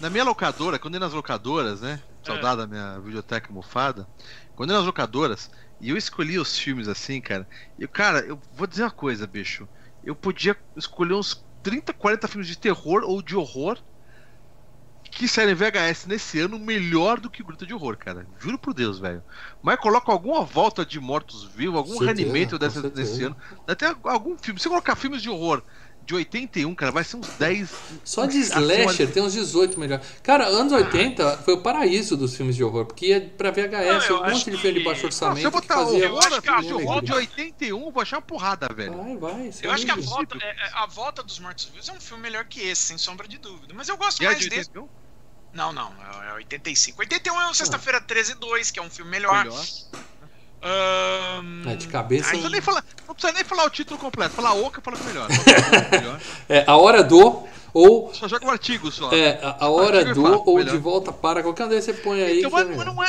Na 0.00 0.10
minha 0.10 0.24
locadora, 0.24 0.78
quando 0.78 0.94
eu 0.94 1.00
ia 1.00 1.06
nas 1.06 1.14
locadoras, 1.14 1.80
né? 1.80 2.00
Saudada 2.22 2.62
é. 2.62 2.66
da 2.66 2.70
minha 2.70 3.00
biblioteca 3.00 3.52
mofada. 3.52 4.06
Quando 4.54 4.70
eu 4.70 4.74
ia 4.74 4.78
nas 4.78 4.86
locadoras, 4.86 5.50
e 5.80 5.90
eu 5.90 5.96
escolhi 5.96 6.38
os 6.38 6.58
filmes 6.58 6.88
assim, 6.88 7.20
cara. 7.20 7.48
E, 7.78 7.86
cara, 7.86 8.20
eu 8.20 8.40
vou 8.54 8.66
dizer 8.66 8.82
uma 8.82 8.90
coisa, 8.90 9.26
bicho. 9.26 9.68
Eu 10.04 10.14
podia 10.14 10.56
escolher 10.76 11.14
uns 11.14 11.44
30, 11.62 11.92
40 11.92 12.28
filmes 12.28 12.48
de 12.48 12.58
terror 12.58 13.02
ou 13.04 13.22
de 13.22 13.36
horror 13.36 13.78
que 15.10 15.26
saíram 15.26 15.52
em 15.52 15.54
VHS 15.54 16.06
nesse 16.06 16.40
ano 16.40 16.58
melhor 16.58 17.18
do 17.18 17.30
que 17.30 17.42
Gruta 17.42 17.66
de 17.66 17.74
Horror, 17.74 17.96
cara. 17.96 18.26
Juro 18.38 18.58
por 18.58 18.74
Deus, 18.74 18.98
velho. 18.98 19.22
Mas 19.62 19.78
coloca 19.80 20.12
alguma 20.12 20.44
volta 20.44 20.84
de 20.84 21.00
mortos-vivos, 21.00 21.76
algum 21.76 21.98
reanimento 21.98 22.58
dessa, 22.58 22.88
desse 22.90 23.24
ano. 23.24 23.36
Até 23.66 23.94
algum 24.04 24.36
filme. 24.38 24.60
Se 24.60 24.68
colocar 24.68 24.96
filmes 24.96 25.22
de 25.22 25.30
horror 25.30 25.62
de 26.08 26.14
81, 26.14 26.74
cara, 26.74 26.90
vai 26.90 27.04
ser 27.04 27.18
uns 27.18 27.28
10. 27.28 27.70
Só 28.02 28.24
de 28.24 28.38
slasher 28.38 29.12
tem 29.12 29.22
uns 29.22 29.34
18 29.34 29.78
melhor. 29.78 30.00
Cara, 30.22 30.46
anos 30.46 30.72
80 30.72 31.42
foi 31.44 31.52
o 31.52 31.60
paraíso 31.60 32.16
dos 32.16 32.34
filmes 32.34 32.56
de 32.56 32.64
horror, 32.64 32.86
porque 32.86 33.08
ia 33.08 33.20
pra 33.36 33.50
VHS, 33.50 34.08
não, 34.08 34.22
um 34.22 34.30
monte 34.30 34.50
de 34.50 34.56
filme 34.56 34.78
de 34.78 34.84
baixo 34.86 35.04
orçamento. 35.04 35.34
Não, 35.34 35.40
se 35.42 35.46
eu 35.46 35.50
botar 35.50 35.74
fazia 35.74 36.06
eu 36.06 36.18
acho 36.18 36.40
que 36.40 36.48
a 36.48 36.60
horror 36.60 37.02
de 37.02 37.12
81, 37.12 37.92
vou 37.92 38.00
achar 38.00 38.16
uma 38.16 38.22
porrada, 38.22 38.68
velho. 38.74 38.96
Vai, 38.96 39.16
vai. 39.18 39.52
Eu 39.62 39.70
acho 39.70 39.84
que 39.84 39.90
a 39.90 39.96
volta, 39.96 40.38
é, 40.40 40.48
é, 40.48 40.70
a 40.72 40.86
volta 40.86 41.22
dos 41.22 41.38
Mortos-Vivos 41.38 41.86
é 41.90 41.92
um 41.92 42.00
filme 42.00 42.22
melhor 42.22 42.46
que 42.46 42.60
esse, 42.62 42.80
sem 42.84 42.96
sombra 42.96 43.28
de 43.28 43.36
dúvida. 43.36 43.74
Mas 43.76 43.90
eu 43.90 43.98
gosto 43.98 44.22
e 44.22 44.24
mais 44.24 44.38
de 44.38 44.48
desse. 44.48 44.70
Não, 45.52 45.72
não, 45.74 45.92
é 46.24 46.32
85. 46.34 47.00
81 47.00 47.40
é 47.40 47.50
o 47.50 47.54
Sexta-feira 47.54 48.00
13 48.00 48.34
2, 48.34 48.70
que 48.70 48.78
é 48.78 48.82
um 48.82 48.88
filme 48.88 49.10
melhor. 49.10 49.44
melhor. 49.44 49.64
Um... 50.62 51.70
É, 51.70 51.76
de 51.76 51.86
cabeça. 51.86 52.24
Não 52.24 52.30
precisa, 52.30 52.50
nem 52.50 52.60
falar, 52.60 52.84
não 53.06 53.14
precisa 53.14 53.32
nem 53.32 53.44
falar 53.44 53.64
o 53.64 53.70
título 53.70 53.98
completo. 53.98 54.34
Falar 54.34 54.54
o 54.54 54.70
que 54.70 54.78
eu 54.78 54.82
falo 54.82 54.96
que 54.96 55.04
é 55.04 55.06
melhor. 55.06 55.28
melhor. 55.90 56.20
é, 56.48 56.64
a 56.66 56.76
hora 56.76 57.02
do. 57.02 57.46
Ou. 57.72 58.12
Só 58.12 58.26
joga 58.26 58.46
um 58.46 58.50
artigo 58.50 58.90
só. 58.90 59.12
É, 59.12 59.38
a, 59.42 59.66
a 59.66 59.68
hora 59.68 60.04
do 60.12 60.24
ou 60.24 60.56
melhor. 60.56 60.72
de 60.72 60.78
volta 60.78 61.12
para. 61.12 61.42
Qualquer 61.42 61.66
um 61.66 61.68
você 61.68 61.92
põe 61.92 62.22
aí. 62.22 62.38
Então, 62.38 62.50
mas, 62.50 62.66
não 62.68 63.02
é, 63.02 63.08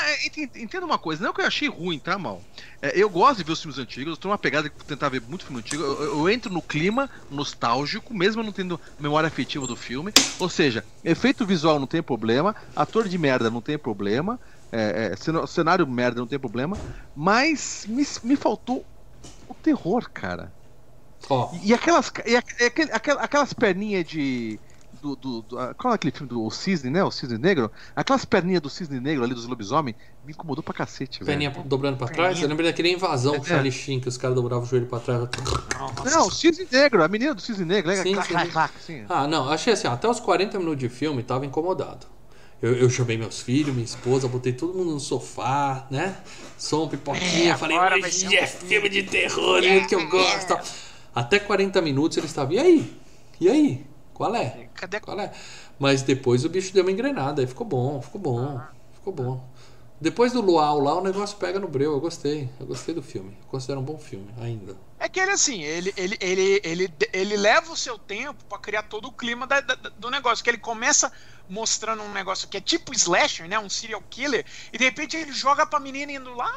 entenda 0.56 0.86
uma 0.86 0.98
coisa, 0.98 1.24
não 1.24 1.32
é 1.32 1.34
que 1.34 1.41
eu 1.41 1.46
achei 1.46 1.68
ruim, 1.68 1.98
tá, 1.98 2.20
mal? 2.20 2.41
É, 2.82 2.91
eu 2.96 3.10
gosto 3.10 3.38
de 3.38 3.44
ver 3.44 3.51
os 3.51 3.62
filmes 3.62 3.79
antigos, 3.79 4.12
eu 4.12 4.18
tô 4.18 4.27
numa 4.27 4.38
pegada 4.38 4.70
de 4.70 4.86
tentar 4.86 5.10
ver 5.10 5.22
muito 5.27 5.44
filme 5.46 5.60
antigo. 5.60 5.84
Eu, 5.84 6.20
eu, 6.20 6.29
entro 6.29 6.51
no 6.53 6.62
clima 6.62 7.10
nostálgico, 7.29 8.13
mesmo 8.13 8.44
não 8.44 8.51
tendo 8.51 8.79
memória 9.00 9.27
afetiva 9.27 9.65
do 9.68 9.75
filme. 9.75 10.13
Ou 10.38 10.50
seja, 10.50 10.86
efeito 11.03 11.46
visual 11.46 11.79
não 11.79 11.88
tem 11.88 12.01
problema, 12.01 12.56
ator 12.75 13.08
de 13.08 13.18
merda 13.18 13.50
não 13.50 13.62
tem 13.62 13.77
problema. 13.77 14.39
É, 14.72 15.14
é, 15.14 15.46
cenário 15.48 15.88
merda, 15.88 16.20
não 16.20 16.28
tem 16.28 16.40
problema. 16.40 16.78
Mas 17.16 17.86
me, 17.88 18.06
me 18.24 18.36
faltou 18.36 18.86
o 19.48 19.54
terror, 19.54 20.10
cara. 20.14 20.54
Oh. 21.28 21.50
E, 21.54 21.70
e 21.70 21.74
aquelas. 21.74 22.12
E 22.26 22.36
aquelas, 22.36 22.92
aquelas 23.20 23.54
perninhas 23.54 24.06
de. 24.06 24.60
Do, 25.02 25.16
do, 25.16 25.42
do, 25.44 25.76
qual 25.76 25.94
é 25.94 25.96
aquele 25.96 26.12
filme 26.12 26.28
do 26.28 26.44
o 26.44 26.52
Cisne, 26.52 26.90
né? 26.90 27.02
O 27.02 27.10
Cisne 27.10 27.38
Negro? 27.38 27.72
Aquelas 27.96 28.26
perninhas 28.26 28.62
do 28.62 28.70
Cisne 28.70 29.00
Negro 29.00 29.24
ali 29.24 29.34
dos 29.34 29.46
lobisomem 29.46 29.96
me 30.26 30.34
incomodou 30.34 30.62
pra 30.62 30.74
cacete, 30.74 31.24
Perninha 31.24 31.52
velho. 31.52 31.64
dobrando 31.64 31.96
pra 31.96 32.08
trás? 32.08 32.30
Perninha. 32.32 32.44
Eu 32.44 32.50
lembro 32.50 32.66
daquele 32.66 32.92
invasão 32.92 33.36
é. 33.36 33.42
Charlie 33.42 33.72
Sheen, 33.72 34.02
que 34.02 34.10
os 34.10 34.18
caras 34.18 34.36
dobravam 34.36 34.66
o 34.66 34.68
joelho 34.68 34.88
pra 34.88 35.00
trás. 35.00 35.22
Não, 36.04 36.28
o 36.28 36.32
Cisne 36.32 36.68
Negro, 36.70 37.01
a 37.01 37.08
menina 37.08 37.34
do 37.34 37.40
Cisne 37.40 37.64
Negro. 37.64 37.96
Sim, 37.96 38.14
clac, 38.14 38.27
clac, 38.27 38.51
clac, 38.51 39.05
Ah, 39.08 39.25
não, 39.25 39.50
achei 39.50 39.72
assim, 39.72 39.88
até 39.88 40.10
os 40.10 40.20
40 40.20 40.60
minutos 40.60 40.79
de 40.79 40.90
filme 40.90 41.24
tava 41.24 41.46
incomodado. 41.46 42.05
Eu, 42.61 42.75
eu, 42.75 42.89
chamei 42.89 43.17
meus 43.17 43.39
filhos, 43.39 43.74
minha 43.74 43.85
esposa, 43.85 44.27
botei 44.27 44.51
todo 44.51 44.74
mundo 44.74 44.91
no 44.91 45.00
sofá, 45.00 45.87
né? 45.89 46.17
Som, 46.57 46.89
pipoquinha, 46.89 47.53
é, 47.53 47.57
falei, 47.57 47.79
hoje 47.79 48.35
é 48.35 48.45
filme 48.45 48.89
de 48.89 49.03
terror, 49.03 49.63
é 49.63 49.85
que 49.85 49.95
eu 49.95 50.09
gosto. 50.09 50.57
Até 51.15 51.39
40 51.39 51.81
minutos 51.81 52.17
eles 52.17 52.29
estavam, 52.29 52.53
e 52.53 52.59
aí? 52.59 52.98
E 53.39 53.50
aí? 53.50 53.85
Qual 54.13 54.35
é? 54.35 54.67
Cadê? 54.75 55.00
Qual 55.00 55.17
é? 55.17 55.31
Mas 55.79 56.01
depois 56.01 56.43
o 56.43 56.50
bicho 56.50 56.74
deu 56.74 56.83
uma 56.83 56.91
engrenada, 56.91 57.41
aí 57.41 57.48
ficou 57.48 57.65
bom, 57.65 58.01
ficou 58.01 58.19
bom, 58.19 58.57
ah. 58.57 58.69
ficou 58.93 59.13
bom. 59.13 59.50
Depois 60.01 60.31
do 60.31 60.39
Luau 60.39 60.79
lá, 60.79 60.95
o 60.95 61.01
negócio 61.01 61.37
pega 61.37 61.59
no 61.59 61.67
breu. 61.67 61.91
Eu 61.91 62.00
gostei. 62.00 62.50
Eu 62.59 62.65
gostei 62.65 62.95
do 62.95 63.03
filme. 63.03 63.35
Eu 63.41 63.48
considero 63.48 63.81
um 63.81 63.83
bom 63.83 63.98
filme 63.98 64.29
ainda. 64.39 64.77
É 64.98 65.09
que 65.09 65.19
ele, 65.19 65.31
assim, 65.31 65.61
ele, 65.61 65.93
ele, 65.98 66.17
ele, 66.22 66.61
ele, 66.63 66.93
ele 67.11 67.37
leva 67.37 67.72
o 67.72 67.75
seu 67.75 67.98
tempo 67.98 68.43
para 68.45 68.59
criar 68.59 68.83
todo 68.83 69.09
o 69.09 69.11
clima 69.11 69.45
da, 69.45 69.59
da, 69.59 69.75
do 69.75 70.09
negócio. 70.09 70.41
Que 70.41 70.50
ele 70.50 70.57
começa 70.57 71.11
mostrando 71.50 72.03
um 72.03 72.12
negócio 72.12 72.48
que 72.48 72.57
é 72.57 72.62
tipo 72.62 72.94
slasher, 72.94 73.48
né? 73.48 73.57
Um 73.59 73.70
serial 73.70 74.03
killer. 74.09 74.46
E 74.72 74.77
de 74.77 74.83
repente 74.83 75.18
ele 75.18 75.31
joga 75.31 75.66
pra 75.66 75.79
menina 75.79 76.12
indo 76.12 76.33
lá 76.35 76.53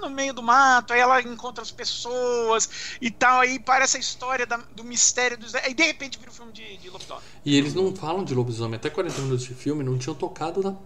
no 0.00 0.08
meio 0.08 0.32
do 0.32 0.42
mato. 0.42 0.92
Aí 0.92 1.00
ela 1.00 1.20
encontra 1.20 1.62
as 1.62 1.70
pessoas 1.70 2.96
e 3.00 3.10
tal. 3.10 3.40
Aí 3.40 3.58
parece 3.58 3.96
a 3.96 4.00
história 4.00 4.46
da, 4.46 4.58
do 4.74 4.84
mistério 4.84 5.36
do 5.36 5.46
Aí 5.64 5.74
de 5.74 5.82
repente 5.82 6.18
vira 6.18 6.30
um 6.30 6.34
filme 6.34 6.52
de, 6.52 6.76
de 6.76 6.88
lobisomem. 6.88 7.22
E 7.44 7.56
eles 7.56 7.74
não 7.74 7.94
falam 7.94 8.24
de 8.24 8.34
lobisomem. 8.34 8.76
Até 8.76 8.88
40 8.88 9.20
minutos 9.22 9.44
de 9.44 9.54
filme 9.54 9.82
não 9.82 9.98
tinham 9.98 10.14
tocado 10.14 10.62
na, 10.62 10.76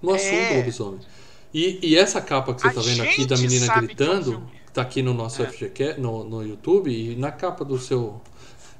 no 0.00 0.14
assunto 0.14 0.34
é... 0.34 0.48
do 0.48 0.56
lobisomem. 0.56 1.00
E, 1.52 1.78
e 1.82 1.96
essa 1.96 2.20
capa 2.20 2.54
que 2.54 2.62
você 2.62 2.68
a 2.68 2.72
tá 2.72 2.80
vendo 2.80 3.02
aqui 3.02 3.26
da 3.26 3.36
menina 3.36 3.66
gritando, 3.80 4.40
que, 4.50 4.56
é 4.56 4.60
que 4.66 4.72
tá 4.72 4.82
aqui 4.82 5.02
no 5.02 5.12
nosso 5.12 5.42
é. 5.42 5.46
FGQ, 5.46 5.94
no, 5.98 6.24
no 6.24 6.46
YouTube, 6.46 6.90
e 6.90 7.16
na 7.16 7.32
capa 7.32 7.64
do 7.64 7.78
seu. 7.78 8.20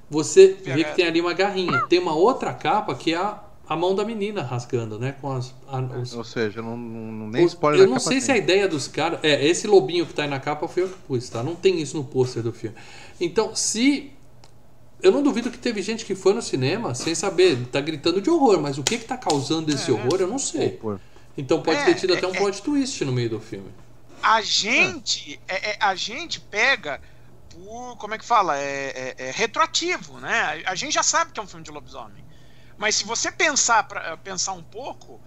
Você 0.09 0.57
vê 0.64 0.85
que 0.85 0.94
tem 0.94 1.07
ali 1.07 1.20
uma 1.20 1.35
garrinha. 1.35 1.87
Tem 1.88 1.98
uma 1.98 2.14
outra 2.14 2.55
capa 2.55 2.94
que 2.94 3.12
é 3.12 3.16
a, 3.16 3.42
a 3.70 3.76
mão 3.76 3.94
da 3.94 4.04
menina 4.04 4.42
rasgando, 4.42 4.98
né? 4.98 5.14
Com 5.20 5.30
as, 5.30 5.54
a, 5.68 5.78
os, 5.78 6.12
Ou 6.12 6.24
seja, 6.24 6.61
não, 6.61 6.76
não, 6.76 7.28
nem 7.28 7.44
os, 7.44 7.52
spoiler 7.52 7.83
Eu 7.83 7.88
não 7.88 8.00
sei 8.00 8.14
tem. 8.14 8.20
se 8.20 8.33
a 8.33 8.37
ideia 8.37 8.66
dos 8.66 8.88
caras. 8.88 9.20
É, 9.22 9.46
esse 9.46 9.68
lobinho 9.68 10.04
que 10.04 10.12
tá 10.12 10.24
aí 10.24 10.28
na 10.28 10.40
capa 10.40 10.66
foi 10.66 10.83
eu 10.83 10.88
que 10.88 10.98
pus, 11.06 11.28
tá? 11.28 11.40
Não 11.40 11.54
tem 11.54 11.80
isso 11.80 11.96
no 11.96 12.02
pôster 12.02 12.42
do 12.42 12.52
filme. 12.52 12.76
Então, 13.20 13.54
se. 13.54 14.11
Eu 15.00 15.12
não 15.12 15.22
duvido 15.22 15.52
que 15.52 15.56
teve 15.56 15.80
gente 15.83 16.04
que 16.04 16.16
foi 16.16 16.35
no 16.35 16.42
cinema 16.42 16.96
sem 16.96 17.14
saber, 17.14 17.64
tá 17.68 17.80
gritando 17.80 18.20
de 18.20 18.28
horror, 18.28 18.61
mas 18.61 18.76
o 18.76 18.83
que 18.83 18.98
que 18.98 19.04
tá 19.04 19.16
causando 19.16 19.72
esse 19.72 19.88
é, 19.88 19.94
horror, 19.94 20.20
eu 20.20 20.26
não 20.26 20.38
sei. 20.38 20.70
Pô, 20.70 20.98
então 21.38 21.62
pode 21.62 21.78
é, 21.78 21.85
ter 21.85 21.94
tido 21.94 22.12
até 22.12 22.26
um 22.26 22.35
é, 22.35 22.38
plot 22.38 22.61
twist 22.61 23.04
no 23.04 23.12
meio 23.12 23.30
do 23.30 23.40
filme. 23.40 23.70
A 24.20 24.42
gente, 24.42 25.40
é, 25.46 25.70
é, 25.70 25.76
a 25.80 25.94
gente 25.94 26.40
pega 26.40 27.00
por, 27.48 27.96
como 27.98 28.14
é 28.14 28.18
que 28.18 28.24
fala? 28.24 28.59
É, 28.59 29.14
é, 29.16 29.30
retroativo, 29.30 30.18
né? 30.18 30.61
A 30.66 30.74
gente 30.74 30.92
já 30.92 31.04
sabe 31.04 31.30
que 31.33 31.38
é 31.38 31.42
um 31.42 31.46
filme 31.46 31.64
de 31.64 31.70
lobisomem. 31.70 32.19
Mas 32.81 32.97
se 32.97 33.05
você 33.05 33.31
pensar, 33.31 33.83
pra, 33.85 34.16
pensar 34.16 34.55
um 34.55 34.64
pouco, 34.64 35.21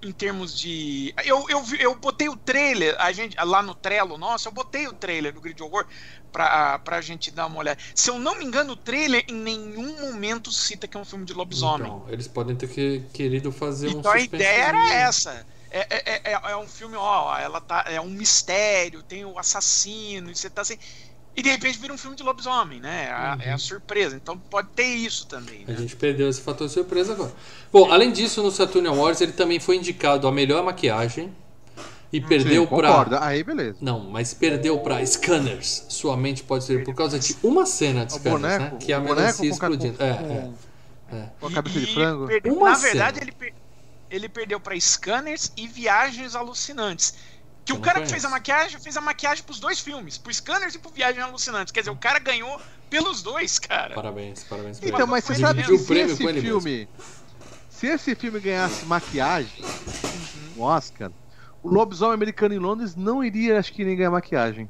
em 0.00 0.12
termos 0.12 0.56
de. 0.56 1.12
Eu, 1.24 1.44
eu, 1.50 1.64
eu 1.80 1.98
botei 1.98 2.28
o 2.28 2.36
trailer, 2.36 2.94
a 3.00 3.10
gente, 3.10 3.36
lá 3.44 3.60
no 3.60 3.74
Trello 3.74 4.16
nosso, 4.16 4.46
eu 4.46 4.52
botei 4.52 4.86
o 4.86 4.92
trailer 4.92 5.34
do 5.34 5.40
Grid 5.40 5.60
Horror 5.60 5.84
pra, 6.30 6.78
pra 6.78 7.00
gente 7.00 7.32
dar 7.32 7.46
uma 7.46 7.58
olhada. 7.58 7.80
Se 7.96 8.08
eu 8.08 8.20
não 8.20 8.38
me 8.38 8.44
engano, 8.44 8.74
o 8.74 8.76
trailer 8.76 9.24
em 9.28 9.34
nenhum 9.34 10.00
momento 10.02 10.52
cita 10.52 10.86
que 10.86 10.96
é 10.96 11.00
um 11.00 11.04
filme 11.04 11.24
de 11.24 11.34
lobisomem. 11.34 11.88
Então, 11.88 12.06
eles 12.08 12.28
podem 12.28 12.54
ter 12.54 12.68
que, 12.68 13.00
querido 13.12 13.50
fazer 13.50 13.88
então, 13.88 13.98
um 13.98 14.00
Então 14.00 14.12
a 14.12 14.20
ideia 14.20 14.66
era 14.68 14.94
essa. 14.94 15.44
É, 15.70 15.80
é, 15.90 16.32
é, 16.32 16.32
é, 16.32 16.56
um 16.56 16.68
filme, 16.68 16.96
ó, 16.96 17.36
ela 17.36 17.60
tá. 17.60 17.84
É 17.88 18.00
um 18.00 18.08
mistério, 18.08 19.02
tem 19.02 19.24
o 19.24 19.36
assassino, 19.36 20.30
e 20.30 20.36
você 20.36 20.48
tá 20.48 20.62
assim. 20.62 20.78
E 21.38 21.42
de 21.42 21.50
repente 21.50 21.78
vira 21.78 21.94
um 21.94 21.96
filme 21.96 22.16
de 22.16 22.22
lobisomem, 22.24 22.80
né? 22.80 23.08
uhum. 23.12 23.42
É 23.42 23.52
a 23.52 23.58
surpresa. 23.58 24.16
Então 24.16 24.36
pode 24.36 24.70
ter 24.74 24.88
isso 24.88 25.24
também. 25.24 25.60
Né? 25.60 25.66
A 25.68 25.80
gente 25.80 25.94
perdeu 25.94 26.28
esse 26.28 26.40
fator 26.40 26.68
surpresa 26.68 27.12
agora. 27.12 27.32
Bom, 27.72 27.92
além 27.92 28.10
disso, 28.10 28.42
no 28.42 28.50
Saturn 28.50 28.88
Awards 28.88 29.20
ele 29.20 29.30
também 29.30 29.60
foi 29.60 29.76
indicado 29.76 30.26
a 30.26 30.32
melhor 30.32 30.64
maquiagem 30.64 31.32
e 32.12 32.20
perdeu 32.20 32.66
para. 32.66 33.24
Aí 33.24 33.44
beleza. 33.44 33.76
Não, 33.80 34.00
mas 34.00 34.34
perdeu 34.34 34.80
para 34.80 35.00
Scanners. 35.06 35.86
Sua 35.88 36.16
mente 36.16 36.42
pode 36.42 36.64
ser 36.64 36.82
por 36.82 36.92
causa 36.92 37.20
de 37.20 37.36
uma 37.40 37.64
cena 37.64 38.04
de 38.04 38.14
Scanners, 38.14 38.40
boneco, 38.42 38.74
né? 38.74 38.80
Que 38.80 38.92
é 38.92 38.96
a 38.96 39.00
melancia 39.00 39.48
explodindo. 39.48 39.96
Com, 39.96 40.02
é, 40.02 40.08
é, 40.08 41.16
é. 41.18 41.28
Com 41.38 41.46
a 41.46 41.52
cabeça 41.52 41.78
de 41.78 41.94
frango. 41.94 42.26
Perdeu, 42.26 42.52
uma 42.52 42.70
na 42.70 42.78
verdade, 42.78 43.20
ele, 43.20 43.30
per... 43.30 43.54
ele 44.10 44.28
perdeu 44.28 44.58
para 44.58 44.74
Scanners 44.80 45.52
e 45.56 45.68
Viagens 45.68 46.34
Alucinantes. 46.34 47.14
Que 47.68 47.74
o 47.74 47.80
cara 47.80 47.96
conheço. 47.96 48.14
que 48.14 48.18
fez 48.18 48.24
a 48.24 48.30
maquiagem 48.30 48.80
fez 48.80 48.96
a 48.96 49.00
maquiagem 49.02 49.44
pros 49.44 49.60
dois 49.60 49.78
filmes, 49.78 50.16
pro 50.16 50.32
Scanners 50.32 50.74
e 50.74 50.78
pro 50.78 50.90
Viagens 50.90 51.22
Alucinantes. 51.22 51.70
Quer 51.70 51.80
dizer, 51.80 51.90
o 51.90 51.96
cara 51.96 52.18
ganhou 52.18 52.58
pelos 52.88 53.22
dois, 53.22 53.58
cara. 53.58 53.94
Parabéns, 53.94 54.42
parabéns 54.44 54.80
Então, 54.82 55.06
mas 55.06 55.22
você 55.22 55.34
sabe 55.34 55.62
que 55.62 55.76
se 55.76 55.98
esse 55.98 56.40
filme. 56.40 56.88
Se 57.68 57.86
esse 57.86 58.14
filme 58.14 58.40
ganhasse 58.40 58.86
maquiagem, 58.86 59.62
uhum. 59.62 60.62
um 60.62 60.62
Oscar, 60.62 61.10
o 61.62 61.68
lobisomem 61.68 62.14
americano 62.14 62.54
em 62.54 62.58
Londres 62.58 62.96
não 62.96 63.22
iria, 63.22 63.58
acho 63.58 63.70
que, 63.74 63.84
nem 63.84 63.94
ganhar 63.94 64.12
maquiagem. 64.12 64.68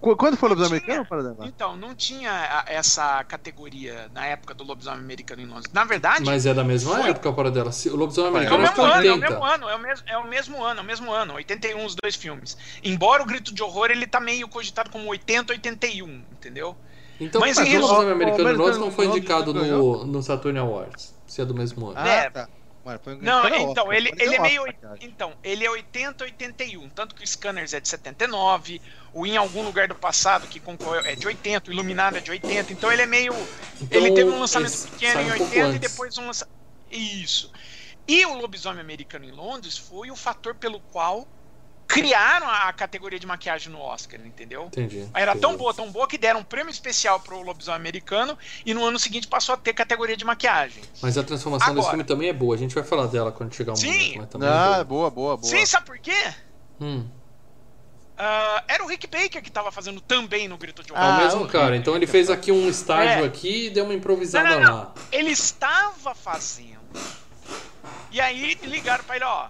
Quando 0.00 0.36
foi 0.36 0.50
o 0.50 0.54
lobisomem 0.54 0.82
americano? 0.86 1.44
Então, 1.46 1.76
não 1.76 1.94
tinha 1.94 2.64
essa 2.66 3.24
categoria 3.24 4.08
na 4.12 4.26
época 4.26 4.54
do 4.54 4.62
lobisomem 4.62 5.00
americano 5.00 5.42
em 5.42 5.46
Londres. 5.46 5.72
Na 5.72 5.84
verdade. 5.84 6.24
Mas 6.24 6.46
é 6.46 6.54
da 6.54 6.62
mesma 6.62 6.96
foi... 6.96 7.10
época, 7.10 7.32
Paradela. 7.32 7.70
O 7.86 7.96
lobisomem 7.96 8.46
americano 8.46 8.64
é, 8.64 8.68
o 8.68 8.76
mesmo 8.76 8.84
ano, 8.84 9.08
é 9.08 9.14
o 9.14 9.18
mesmo 9.18 9.44
ano, 9.44 9.68
é 9.68 9.74
o 9.74 9.78
mesmo, 9.78 10.04
é 10.06 10.18
o 10.18 10.26
mesmo 10.26 10.64
ano, 10.64 10.80
é 10.80 10.82
o 10.82 10.86
mesmo 10.86 11.12
ano, 11.12 11.34
81 11.34 11.84
os 11.84 11.96
dois 12.00 12.14
filmes. 12.14 12.56
Embora 12.84 13.22
o 13.22 13.26
Grito 13.26 13.54
de 13.54 13.62
Horror 13.62 13.90
ele 13.90 14.06
tá 14.06 14.20
meio 14.20 14.46
cogitado 14.48 14.90
como 14.90 15.08
80, 15.08 15.54
81, 15.54 16.22
entendeu? 16.32 16.76
Então, 17.18 17.40
mas, 17.40 17.56
mas 17.56 17.68
o 17.68 17.78
lobisomem 17.78 18.12
americano 18.12 18.50
em 18.50 18.56
Londres 18.56 18.78
não 18.78 18.90
foi 18.90 19.06
indicado 19.06 19.52
no, 19.54 20.06
no 20.06 20.22
Saturn 20.22 20.58
Awards. 20.58 21.14
Se 21.26 21.40
é 21.40 21.44
do 21.44 21.54
mesmo 21.54 21.88
ano. 21.88 21.98
Ah, 21.98 22.48
Não, 23.20 23.70
então, 23.70 23.92
ele, 23.92 24.12
ele 24.18 24.36
é 24.36 24.40
meio. 24.40 24.64
Então, 25.00 25.34
ele 25.42 25.64
é 25.64 25.70
80, 25.70 26.24
81. 26.24 26.88
Tanto 26.90 27.14
que 27.14 27.24
o 27.24 27.26
Scanners 27.26 27.74
é 27.74 27.80
de 27.80 27.88
79, 27.88 28.80
o 29.12 29.26
Em 29.26 29.36
Algum 29.36 29.62
Lugar 29.62 29.88
do 29.88 29.94
Passado, 29.94 30.46
que 30.46 30.60
concorreu, 30.60 31.04
é 31.04 31.14
de 31.16 31.26
80, 31.26 31.70
o 31.70 31.72
Iluminado 31.72 32.16
é 32.16 32.20
de 32.20 32.30
80. 32.30 32.72
Então 32.72 32.92
ele 32.92 33.02
é 33.02 33.06
meio. 33.06 33.34
Então, 33.80 34.00
ele 34.00 34.12
teve 34.12 34.30
um 34.30 34.38
lançamento 34.38 34.88
pequeno 34.90 35.20
em 35.22 35.30
80 35.32 35.66
um 35.66 35.74
e 35.74 35.78
depois 35.78 36.16
um 36.18 36.26
lançamento. 36.26 36.54
Isso. 36.90 37.52
E 38.06 38.24
o 38.24 38.34
Lobisomem 38.34 38.80
Americano 38.80 39.24
em 39.24 39.32
Londres 39.32 39.76
foi 39.76 40.10
o 40.10 40.16
fator 40.16 40.54
pelo 40.54 40.78
qual 40.78 41.26
criaram 41.86 42.48
a 42.48 42.72
categoria 42.72 43.18
de 43.18 43.26
maquiagem 43.26 43.72
no 43.72 43.80
Oscar, 43.80 44.20
entendeu? 44.24 44.64
Entendi. 44.66 45.08
Era 45.14 45.32
entendi. 45.32 45.40
tão 45.40 45.56
boa, 45.56 45.72
tão 45.72 45.90
boa 45.90 46.06
que 46.06 46.18
deram 46.18 46.40
um 46.40 46.44
prêmio 46.44 46.70
especial 46.70 47.20
pro 47.20 47.40
lobisomem 47.42 47.76
americano 47.76 48.36
e 48.64 48.74
no 48.74 48.84
ano 48.84 48.98
seguinte 48.98 49.26
passou 49.26 49.54
a 49.54 49.58
ter 49.58 49.72
categoria 49.72 50.16
de 50.16 50.24
maquiagem. 50.24 50.82
Mas 51.00 51.16
a 51.16 51.22
transformação 51.22 51.68
Agora, 51.68 51.80
desse 51.80 51.90
filme 51.90 52.04
também 52.04 52.28
é 52.28 52.32
boa. 52.32 52.54
A 52.54 52.58
gente 52.58 52.74
vai 52.74 52.84
falar 52.84 53.06
dela 53.06 53.30
quando 53.30 53.54
chegar 53.54 53.72
um 53.72 53.76
Sim. 53.76 54.14
momento. 54.14 54.38
Sim. 54.38 54.44
Ah, 54.44 54.78
é 54.80 54.84
boa. 54.84 55.10
boa, 55.10 55.36
boa, 55.36 55.42
Sim, 55.42 55.64
sabe 55.64 55.86
por 55.86 55.98
quê? 55.98 56.34
Hum. 56.80 57.06
Uh, 58.18 58.62
era 58.66 58.82
o 58.82 58.86
Rick 58.86 59.06
Baker 59.06 59.42
que 59.42 59.48
estava 59.48 59.70
fazendo 59.70 60.00
também 60.00 60.48
no 60.48 60.56
Grito 60.56 60.82
de 60.82 60.90
Horror. 60.90 61.04
Ah, 61.04 61.18
o 61.18 61.22
mesmo 61.22 61.46
cara. 61.46 61.76
Então 61.76 61.94
ele 61.94 62.06
fez 62.06 62.30
aqui 62.30 62.50
um 62.50 62.68
estágio 62.68 63.24
é. 63.24 63.26
aqui 63.26 63.66
e 63.66 63.70
deu 63.70 63.84
uma 63.84 63.94
improvisada 63.94 64.48
não, 64.48 64.60
não, 64.60 64.68
não. 64.68 64.76
lá. 64.76 64.94
Ele 65.12 65.30
estava 65.30 66.14
fazendo. 66.14 66.80
E 68.10 68.20
aí 68.20 68.54
ligaram 68.62 69.04
para 69.04 69.16
ele, 69.16 69.24
ó, 69.26 69.48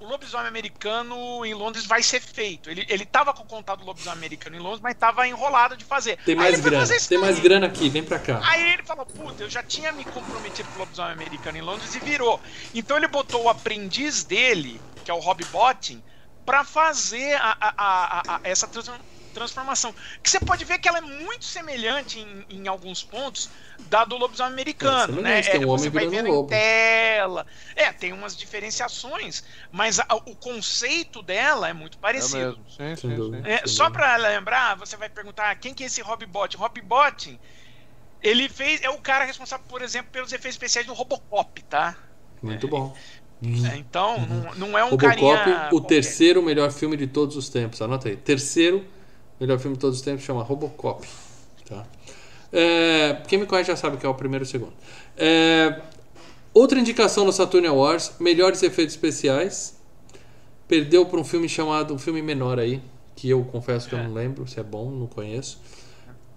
o 0.00 0.06
lobisomem 0.06 0.48
americano 0.48 1.44
em 1.44 1.52
Londres 1.52 1.84
vai 1.84 2.02
ser 2.02 2.20
feito. 2.20 2.70
Ele, 2.70 2.86
ele 2.88 3.04
tava 3.04 3.34
com 3.34 3.42
o 3.42 3.46
contato 3.46 3.80
do 3.80 3.86
lobisomem 3.86 4.18
americano 4.18 4.56
em 4.56 4.58
Londres, 4.58 4.80
mas 4.82 4.96
tava 4.96 5.28
enrolado 5.28 5.76
de 5.76 5.84
fazer. 5.84 6.16
Tem 6.24 6.34
mais 6.34 6.58
grana, 6.58 6.86
tem 7.08 7.18
mais 7.18 7.38
grana 7.38 7.66
aqui, 7.66 7.88
vem 7.90 8.02
pra 8.02 8.18
cá. 8.18 8.40
Aí 8.42 8.72
ele 8.72 8.82
falou, 8.82 9.04
puta, 9.04 9.42
eu 9.44 9.50
já 9.50 9.62
tinha 9.62 9.92
me 9.92 10.04
comprometido 10.04 10.68
com 10.70 10.76
o 10.76 10.78
lobisomem 10.80 11.12
americano 11.12 11.58
em 11.58 11.60
Londres 11.60 11.94
e 11.94 12.00
virou. 12.00 12.40
Então 12.74 12.96
ele 12.96 13.08
botou 13.08 13.44
o 13.44 13.48
aprendiz 13.50 14.24
dele, 14.24 14.80
que 15.04 15.10
é 15.10 15.14
o 15.14 15.18
Rob 15.18 15.44
Bottin, 15.46 16.02
pra 16.46 16.64
fazer 16.64 17.34
a, 17.34 17.56
a, 17.60 17.74
a, 17.76 18.36
a 18.36 18.40
essa 18.42 18.66
transformação. 18.66 19.19
Que 20.22 20.30
você 20.30 20.40
pode 20.40 20.64
ver 20.64 20.78
que 20.78 20.88
ela 20.88 20.98
é 20.98 21.02
muito 21.02 21.44
semelhante 21.44 22.18
em, 22.18 22.44
em 22.48 22.68
alguns 22.68 23.02
pontos 23.02 23.48
da 23.88 24.04
do 24.04 24.16
lobisomem 24.16 24.52
americano, 24.52 25.22
né? 25.22 25.42
Tem 25.42 25.60
um 25.60 25.62
é, 25.62 25.66
você 25.66 25.90
vai 25.90 26.06
vendo 26.06 26.28
lobo. 26.28 26.46
em 26.46 26.50
tela. 26.50 27.46
É, 27.74 27.92
tem 27.92 28.12
umas 28.12 28.36
diferenciações, 28.36 29.42
mas 29.72 29.98
a, 30.00 30.06
o 30.26 30.36
conceito 30.36 31.22
dela 31.22 31.68
é 31.68 31.72
muito 31.72 31.98
parecido. 31.98 32.38
É 32.38 32.46
mesmo. 32.46 32.64
Sim, 32.68 32.96
sim, 32.96 33.16
sim. 33.16 33.42
É, 33.44 33.66
só 33.66 33.90
para 33.90 34.16
lembrar, 34.16 34.76
você 34.76 34.96
vai 34.96 35.08
perguntar 35.08 35.54
quem 35.56 35.72
que 35.72 35.82
é 35.82 35.86
esse 35.86 36.02
Rob 36.02 36.24
Bot? 36.26 36.56
Rob 36.56 36.80
Bot, 36.82 37.38
ele 38.22 38.48
fez 38.48 38.82
é 38.82 38.90
o 38.90 38.98
cara 38.98 39.24
responsável, 39.24 39.64
por 39.68 39.82
exemplo, 39.82 40.10
pelos 40.12 40.32
efeitos 40.32 40.56
especiais 40.56 40.86
do 40.86 40.92
Robocop, 40.92 41.62
tá? 41.64 41.96
Muito 42.42 42.68
bom. 42.68 42.96
É, 43.42 43.76
então, 43.78 44.16
uhum. 44.16 44.26
não, 44.26 44.54
não, 44.68 44.78
é 44.78 44.84
um 44.84 44.90
Robocop, 44.90 45.16
carinha... 45.16 45.68
o 45.72 45.80
terceiro 45.80 46.42
melhor 46.42 46.70
filme 46.70 46.96
de 46.96 47.06
todos 47.06 47.36
os 47.36 47.48
tempos. 47.48 47.80
Anota 47.80 48.08
aí. 48.08 48.16
Terceiro 48.16 48.84
melhor 49.40 49.58
filme 49.58 49.76
de 49.76 49.80
todos 49.80 49.96
os 49.96 50.02
tempos 50.02 50.24
chama 50.24 50.42
Robocop. 50.42 51.06
Tá? 51.66 51.84
É, 52.52 53.22
quem 53.26 53.38
me 53.38 53.46
conhece 53.46 53.68
já 53.68 53.76
sabe 53.76 53.96
que 53.96 54.04
é 54.04 54.08
o 54.08 54.14
primeiro 54.14 54.44
e 54.44 54.46
o 54.46 54.48
segundo. 54.48 54.72
É, 55.16 55.80
outra 56.52 56.78
indicação 56.78 57.24
no 57.24 57.32
Saturn 57.32 57.66
Awards: 57.66 58.12
melhores 58.20 58.62
efeitos 58.62 58.94
especiais. 58.94 59.78
Perdeu 60.68 61.06
para 61.06 61.18
um 61.18 61.24
filme 61.24 61.48
chamado. 61.48 61.94
Um 61.94 61.98
filme 61.98 62.22
menor 62.22 62.58
aí. 62.58 62.80
Que 63.16 63.28
eu 63.28 63.44
confesso 63.44 63.88
que 63.88 63.94
é. 63.94 63.98
eu 63.98 64.04
não 64.04 64.14
lembro 64.14 64.46
se 64.46 64.60
é 64.60 64.62
bom, 64.62 64.90
não 64.90 65.06
conheço. 65.06 65.60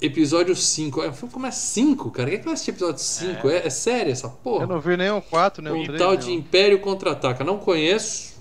Episódio 0.02 0.56
5. 0.56 1.04
É, 1.04 1.10
o 1.10 1.13
filme 1.13 1.34
começa 1.34 1.60
5, 1.60 2.12
cara. 2.12 2.30
Quem 2.30 2.36
é 2.36 2.39
que 2.39 2.46
vai 2.46 2.54
assistir 2.56 2.72
episódio 2.72 3.02
5? 3.02 3.50
É. 3.50 3.56
É, 3.58 3.68
é 3.68 3.70
sério 3.70 4.12
essa 4.12 4.28
porra? 4.28 4.63
Eu 4.63 4.68
não 4.68 4.82
vi 4.82 4.98
nem 4.98 5.10
o 5.12 5.22
4, 5.22 5.63
nem 5.63 5.82
o 5.82 5.86
3. 5.86 6.00
tal 6.00 6.18
de 6.18 6.32
Império 6.32 6.80
Contra-Ataca. 6.80 7.44
Não 7.44 7.58
conheço. 7.58 8.33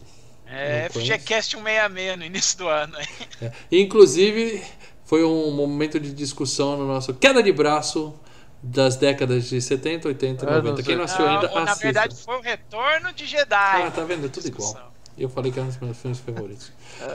É, 0.53 0.89
FGCast 0.91 1.57
166 1.57 2.19
no 2.19 2.25
início 2.25 2.59
do 2.59 2.69
ano. 2.69 2.95
É. 3.41 3.53
Inclusive, 3.71 4.63
foi 5.05 5.25
um 5.25 5.51
momento 5.51 5.99
de 5.99 6.13
discussão 6.13 6.77
no 6.77 6.87
nosso 6.87 7.15
queda 7.15 7.43
de 7.43 7.53
braço 7.53 8.15
das 8.63 8.97
décadas 8.97 9.49
de 9.49 9.61
70, 9.61 10.09
80 10.09 10.45
e 10.45 10.51
90. 10.51 10.83
Quem 10.83 10.97
não 10.97 11.05
assistiu 11.05 11.27
ainda, 11.27 11.47
assista. 11.47 11.65
Na 11.65 11.75
verdade, 11.75 12.17
foi 12.17 12.37
o 12.37 12.41
Retorno 12.41 13.13
de 13.13 13.27
Jedi. 13.27 13.83
Ah, 13.83 13.91
tá 13.91 14.05
vendo? 14.05 14.27
É 14.27 14.29
tudo 14.29 14.47
igual. 14.47 14.92
Eu 15.17 15.29
falei 15.29 15.53
que 15.53 15.59
era 15.59 15.67
um 15.67 15.71
dos 15.71 15.79
meus 15.79 15.99
filmes 15.99 16.19
favoritos. 16.21 16.73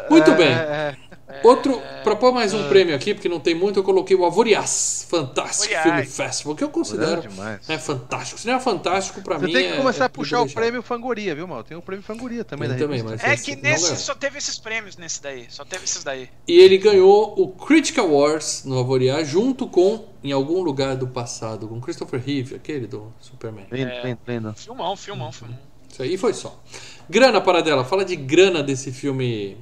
Muito 0.10 0.32
bem. 0.34 0.48
É, 0.48 0.96
é, 1.28 1.42
Outro, 1.44 1.82
para 2.04 2.16
pôr 2.16 2.32
mais 2.32 2.54
um 2.54 2.70
prêmio 2.70 2.96
aqui, 2.96 3.14
porque 3.14 3.28
não 3.28 3.40
tem 3.40 3.56
muito, 3.56 3.80
eu 3.80 3.84
coloquei 3.84 4.16
o 4.16 4.24
Avoriaz 4.26 5.08
Fantástico 5.10 5.74
Film 5.82 6.04
Festival, 6.06 6.56
que 6.56 6.64
eu 6.64 6.70
considero 6.70 7.24
é 7.68 7.78
fantástico. 7.78 8.40
Se 8.40 8.48
não 8.48 8.56
é 8.56 8.60
fantástico, 8.60 9.22
para 9.22 9.40
mim. 9.40 9.48
Você 9.48 9.54
tem 9.54 9.68
que 9.68 9.74
é, 9.74 9.78
começar 9.78 10.06
a 10.06 10.10
puxar 10.10 10.42
o 10.42 10.50
prêmio 10.50 10.82
Fangoria, 10.82 11.34
viu, 11.34 11.48
mal? 11.48 11.64
Tem 11.64 11.76
o 11.76 11.82
prêmio 11.82 12.04
Fangoria 12.04 12.44
também, 12.44 12.70
tem 12.70 12.78
também 12.78 13.04
mas 13.04 13.24
É 13.24 13.36
que 13.36 13.56
nesse 13.56 13.96
só 13.98 14.14
teve 14.14 14.38
esses 14.38 14.60
prêmios 14.60 14.96
nesse 14.96 15.22
daí. 15.22 15.48
Só 15.50 15.66
teve 15.66 15.86
esses 15.86 16.04
daí. 16.04 16.30
E 16.48 16.60
ele 16.60 16.78
ganhou 16.78 17.34
o 17.38 17.48
Critical 17.50 18.06
Awards 18.06 18.64
no 18.64 18.80
Avoriaz, 18.80 19.28
junto 19.28 19.68
com, 19.68 20.06
em 20.24 20.32
algum 20.32 20.62
lugar 20.62 20.96
do 20.96 21.08
passado, 21.08 21.68
com 21.68 21.82
Christopher 21.82 22.22
Reeve, 22.24 22.56
aquele 22.56 22.88
do 22.88 23.12
Superman. 23.20 23.66
É, 23.72 24.16
filmão, 24.56 24.96
filmão, 24.96 25.32
filmão. 25.32 25.58
Isso 25.98 26.04
aí 26.04 26.16
foi 26.16 26.32
só. 26.32 26.62
Grana, 27.10 27.42
para 27.42 27.62
dela. 27.62 27.84
Fala 27.84 28.06
de 28.06 28.16
grana 28.16 28.62
desse 28.62 28.92
filme. 28.92 29.58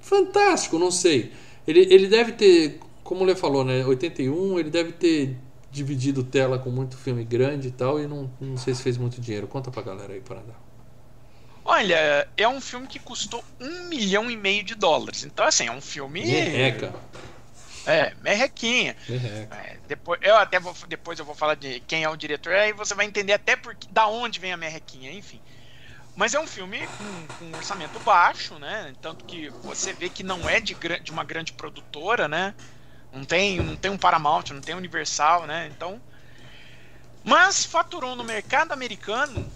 Fantástico, 0.00 0.76
não 0.76 0.90
sei. 0.90 1.32
Ele, 1.68 1.86
ele 1.88 2.08
deve 2.08 2.32
ter, 2.32 2.80
como 3.04 3.22
o 3.22 3.24
Lê 3.24 3.36
falou, 3.36 3.64
né? 3.64 3.84
81, 3.84 4.58
ele 4.58 4.70
deve 4.70 4.90
ter 4.90 5.36
dividido 5.70 6.24
tela 6.24 6.58
com 6.58 6.70
muito 6.70 6.96
filme 6.96 7.22
grande 7.22 7.68
e 7.68 7.70
tal, 7.70 8.00
e 8.00 8.08
não, 8.08 8.28
não 8.40 8.56
sei 8.56 8.74
se 8.74 8.82
fez 8.82 8.96
muito 8.96 9.20
dinheiro. 9.20 9.46
Conta 9.46 9.70
pra 9.70 9.82
galera 9.82 10.14
aí, 10.14 10.20
para 10.20 10.40
dar. 10.40 10.60
Olha, 11.64 12.26
é 12.36 12.48
um 12.48 12.60
filme 12.60 12.88
que 12.88 12.98
custou 12.98 13.44
um 13.60 13.84
milhão 13.88 14.28
e 14.28 14.36
meio 14.36 14.64
de 14.64 14.74
dólares. 14.74 15.24
Então, 15.24 15.46
assim, 15.46 15.68
é 15.68 15.72
um 15.72 15.80
filme. 15.80 16.24
Merreca. 16.24 16.92
É, 17.86 18.14
merrequinha. 18.20 18.96
Merreca. 19.08 19.54
É, 19.54 19.76
depois, 19.86 20.18
eu 20.22 20.34
até 20.36 20.58
vou, 20.58 20.74
depois 20.88 21.20
eu 21.20 21.24
vou 21.24 21.36
falar 21.36 21.54
de 21.54 21.78
quem 21.80 22.02
é 22.02 22.08
o 22.08 22.16
diretor, 22.16 22.52
aí 22.54 22.72
você 22.72 22.94
vai 22.94 23.06
entender 23.06 23.34
até 23.34 23.54
por, 23.54 23.76
da 23.90 24.08
onde 24.08 24.40
vem 24.40 24.52
a 24.52 24.56
merrequinha, 24.56 25.12
enfim. 25.12 25.40
Mas 26.18 26.34
é 26.34 26.40
um 26.40 26.48
filme 26.48 26.80
com, 26.80 27.36
com, 27.36 27.44
um 27.44 27.56
orçamento 27.56 28.00
baixo, 28.00 28.58
né? 28.58 28.92
Tanto 29.00 29.24
que 29.24 29.50
você 29.62 29.92
vê 29.92 30.08
que 30.08 30.24
não 30.24 30.48
é 30.48 30.58
de, 30.58 30.76
de 31.00 31.12
uma 31.12 31.22
grande 31.22 31.52
produtora, 31.52 32.26
né? 32.26 32.56
Não 33.12 33.24
tem, 33.24 33.60
não 33.60 33.76
tem 33.76 33.88
um 33.88 33.96
Paramount, 33.96 34.46
não 34.50 34.60
tem 34.60 34.74
Universal, 34.74 35.46
né? 35.46 35.70
Então. 35.72 36.02
Mas 37.22 37.64
faturou 37.64 38.16
no 38.16 38.24
mercado 38.24 38.72
americano, 38.72 39.48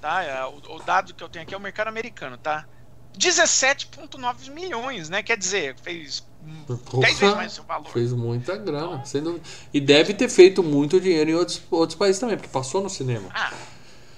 tá? 0.00 0.22
É, 0.22 0.42
o, 0.46 0.76
o 0.76 0.82
dado 0.82 1.12
que 1.12 1.22
eu 1.22 1.28
tenho 1.28 1.42
aqui 1.42 1.52
é 1.52 1.58
o 1.58 1.60
mercado 1.60 1.88
americano, 1.88 2.38
tá? 2.38 2.64
17,9 3.18 4.50
milhões, 4.50 5.10
né? 5.10 5.22
Quer 5.22 5.36
dizer, 5.36 5.76
fez 5.82 6.26
Porra, 6.90 7.02
10 7.02 7.18
vezes 7.18 7.36
mais 7.36 7.52
o 7.52 7.54
seu 7.56 7.64
valor. 7.64 7.92
Fez 7.92 8.14
muita 8.14 8.56
grana. 8.56 9.04
Então, 9.14 9.38
E 9.74 9.78
deve 9.78 10.14
ter 10.14 10.30
feito 10.30 10.62
muito 10.62 10.98
dinheiro 10.98 11.30
em 11.30 11.34
outros, 11.34 11.60
outros 11.70 11.98
países 11.98 12.18
também, 12.18 12.38
porque 12.38 12.48
passou 12.50 12.82
no 12.82 12.88
cinema. 12.88 13.28
Ah, 13.34 13.52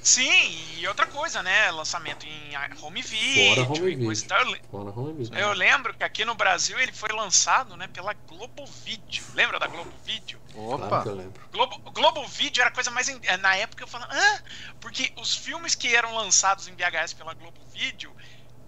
Sim, 0.02 0.78
e 0.78 0.88
outra 0.88 1.06
coisa, 1.06 1.42
né? 1.42 1.70
Lançamento 1.70 2.26
em 2.26 2.52
home 2.80 3.02
video. 3.02 3.54
Fora 3.54 3.68
home 3.68 3.96
video. 3.96 4.60
Fora 4.70 4.90
home 4.90 5.12
video. 5.24 5.38
Eu 5.38 5.52
lembro 5.52 5.92
que 5.94 6.02
aqui 6.02 6.24
no 6.24 6.34
Brasil 6.34 6.78
ele 6.78 6.92
foi 6.92 7.10
lançado 7.10 7.76
né, 7.76 7.86
pela 7.88 8.14
Globo 8.14 8.64
Video. 8.84 9.22
Lembra 9.34 9.58
da 9.58 9.66
Globo 9.66 9.92
Video? 10.04 10.40
Opa! 10.54 10.88
Claro 10.88 11.10
eu 11.10 11.14
lembro. 11.14 11.48
Globo, 11.52 11.78
Globo 11.90 12.26
Video 12.26 12.62
era 12.62 12.70
a 12.70 12.72
coisa 12.72 12.90
mais. 12.90 13.08
Na 13.40 13.56
época 13.56 13.82
eu 13.84 13.88
falava, 13.88 14.12
ah, 14.12 14.42
porque 14.80 15.12
os 15.16 15.36
filmes 15.36 15.74
que 15.74 15.94
eram 15.94 16.14
lançados 16.14 16.66
em 16.66 16.74
VHS 16.74 17.12
pela 17.12 17.34
Globo 17.34 17.60
Video 17.72 18.14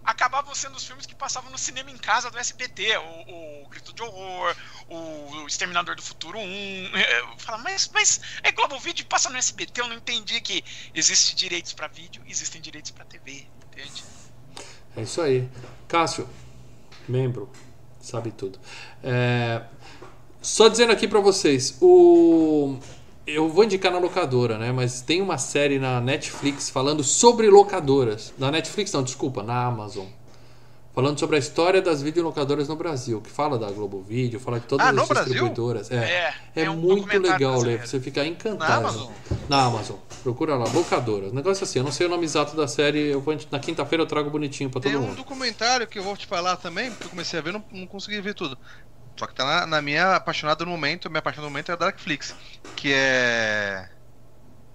acabavam 0.05 0.55
sendo 0.55 0.77
os 0.77 0.85
filmes 0.85 1.07
que 1.07 1.15
passavam 1.15 1.51
no 1.51 1.59
cinema 1.59 1.91
em 1.91 1.97
casa 1.97 2.31
do 2.31 2.39
SBT, 2.39 2.97
o, 2.97 3.65
o 3.65 3.69
Grito 3.69 3.93
de 3.93 4.03
Horror, 4.03 4.57
o, 4.89 5.47
Exterminador 5.47 5.95
do 5.95 6.03
Futuro 6.03 6.39
1. 6.39 6.91
Fala, 7.39 7.59
mas, 7.59 7.91
mas 7.93 8.21
é 8.43 8.51
Globo 8.53 8.79
Vídeo 8.79 9.07
passa 9.07 9.31
no 9.31 9.37
SBT, 9.37 9.81
eu 9.81 9.89
não 9.89 9.97
entendi 9.97 10.41
que 10.41 10.65
existe 10.95 11.35
direitos 11.35 11.73
para 11.73 11.87
vídeo, 11.89 12.23
existem 12.27 12.61
direitos 12.61 12.91
para 12.91 13.05
TV, 13.05 13.47
entende? 13.69 14.05
É 14.97 15.03
isso 15.03 15.21
aí. 15.21 15.49
Cássio, 15.89 16.29
membro, 17.09 17.51
sabe 18.01 18.31
tudo. 18.31 18.59
É, 19.03 19.63
só 20.41 20.69
dizendo 20.69 20.93
aqui 20.93 21.07
para 21.07 21.21
vocês, 21.21 21.79
o 21.81 22.79
eu 23.27 23.49
vou 23.49 23.65
indicar 23.65 23.93
na 23.93 23.99
locadora, 23.99 24.59
né? 24.59 24.73
Mas 24.73 25.01
tem 25.01 25.23
uma 25.23 25.39
série 25.39 25.79
na 25.79 26.01
Netflix 26.01 26.69
falando 26.71 27.05
sobre 27.05 27.49
locadoras. 27.49 28.33
Na 28.39 28.51
Netflix, 28.51 28.93
não, 28.93 29.03
desculpa, 29.03 29.43
na 29.43 29.65
Amazon. 29.65 30.07
falando 30.95 31.19
sobre 31.19 31.37
a 31.37 31.39
história 31.39 31.81
das 31.81 32.03
videolocadoras 32.03 32.69
no 32.69 32.77
Brasil, 32.77 33.21
que 33.21 33.31
fala 33.31 33.59
da 33.59 33.71
Globo 33.71 34.03
Vídeo, 34.03 34.39
fala 34.39 34.61
de 34.61 34.67
todas 34.67 34.87
ah, 34.87 34.91
as 34.91 35.09
distribuidoras. 35.09 35.91
É, 35.91 35.97
é, 35.97 36.35
é, 36.57 36.65
é 36.65 36.71
um 36.71 36.77
muito 36.77 37.19
legal 37.19 37.61
ler, 37.61 37.87
você 37.87 37.99
fica 37.99 38.27
encantado. 38.27 38.71
Na 38.71 38.77
Amazon? 38.77 39.13
Na 39.49 39.63
Amazon. 39.65 39.97
Procura 40.23 40.55
lá, 40.57 40.65
Locadora. 40.71 41.31
Negócio 41.33 41.65
assim, 41.65 41.79
eu 41.79 41.85
não 41.85 41.93
sei 41.93 42.07
o 42.07 42.11
nome 42.11 42.25
exato 42.25 42.55
da 42.55 42.69
série, 42.69 43.09
eu 43.09 43.21
vou, 43.21 43.37
na 43.51 43.59
quinta-feira 43.59 44.03
eu 44.03 44.07
trago 44.07 44.31
bonitinho 44.31 44.69
pra 44.69 44.81
todo 44.81 44.91
Tem 44.91 45.01
mundo. 45.01 45.15
Tem 45.15 45.15
um 45.15 45.17
documentário 45.17 45.87
que 45.87 45.99
eu 45.99 46.03
vou 46.03 46.17
te 46.17 46.27
falar 46.27 46.57
também, 46.57 46.91
porque 46.91 47.05
eu 47.05 47.11
comecei 47.11 47.39
a 47.39 47.43
ver, 47.43 47.53
não, 47.53 47.65
não 47.73 47.87
consegui 47.87 48.21
ver 48.21 48.35
tudo. 48.35 48.59
Só 49.17 49.27
que 49.27 49.35
tá 49.35 49.45
na, 49.45 49.67
na 49.67 49.83
minha 49.83 50.17
apaixonada 50.17 50.65
no 50.65 50.71
momento, 50.71 51.11
minha 51.11 51.19
apaixonada 51.19 51.47
no 51.47 51.51
momento 51.51 51.71
é 51.71 51.75
a 51.75 51.77
Darkflix, 51.77 52.35
que 52.75 52.93
é 52.93 53.89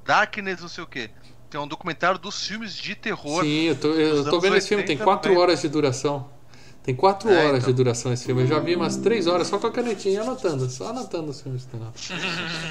Darkness 0.06 0.62
não 0.62 0.70
sei 0.70 0.84
o 0.84 0.88
que. 0.88 1.10
Tem 1.50 1.60
um 1.60 1.68
documentário 1.68 2.20
dos 2.20 2.46
filmes 2.46 2.76
de 2.76 2.96
terror. 2.96 3.44
Sim, 3.44 3.64
eu 3.64 3.76
tô, 3.76 3.88
eu 3.90 4.24
tô 4.30 4.40
vendo 4.40 4.56
esse 4.58 4.68
filme, 4.68 4.84
tem 4.84 4.98
4 4.98 5.38
horas 5.38 5.62
de 5.62 5.70
duração. 5.70 6.30
Tem 6.84 6.96
4 6.96 7.30
é, 7.30 7.46
horas 7.46 7.58
então. 7.58 7.68
de 7.68 7.74
duração 7.74 8.14
esse 8.14 8.26
filme. 8.26 8.44
Eu 8.44 8.48
já 8.48 8.60
vi 8.60 8.74
umas 8.74 8.96
3 8.96 9.28
horas 9.28 9.48
só 9.48 9.58
com 9.60 9.68
a 9.68 9.72
canetinha 9.72 10.22
anotando, 10.22 10.70
só 10.70 10.90
anotando 10.90 11.32
os 11.32 11.42
filmes. 11.42 11.68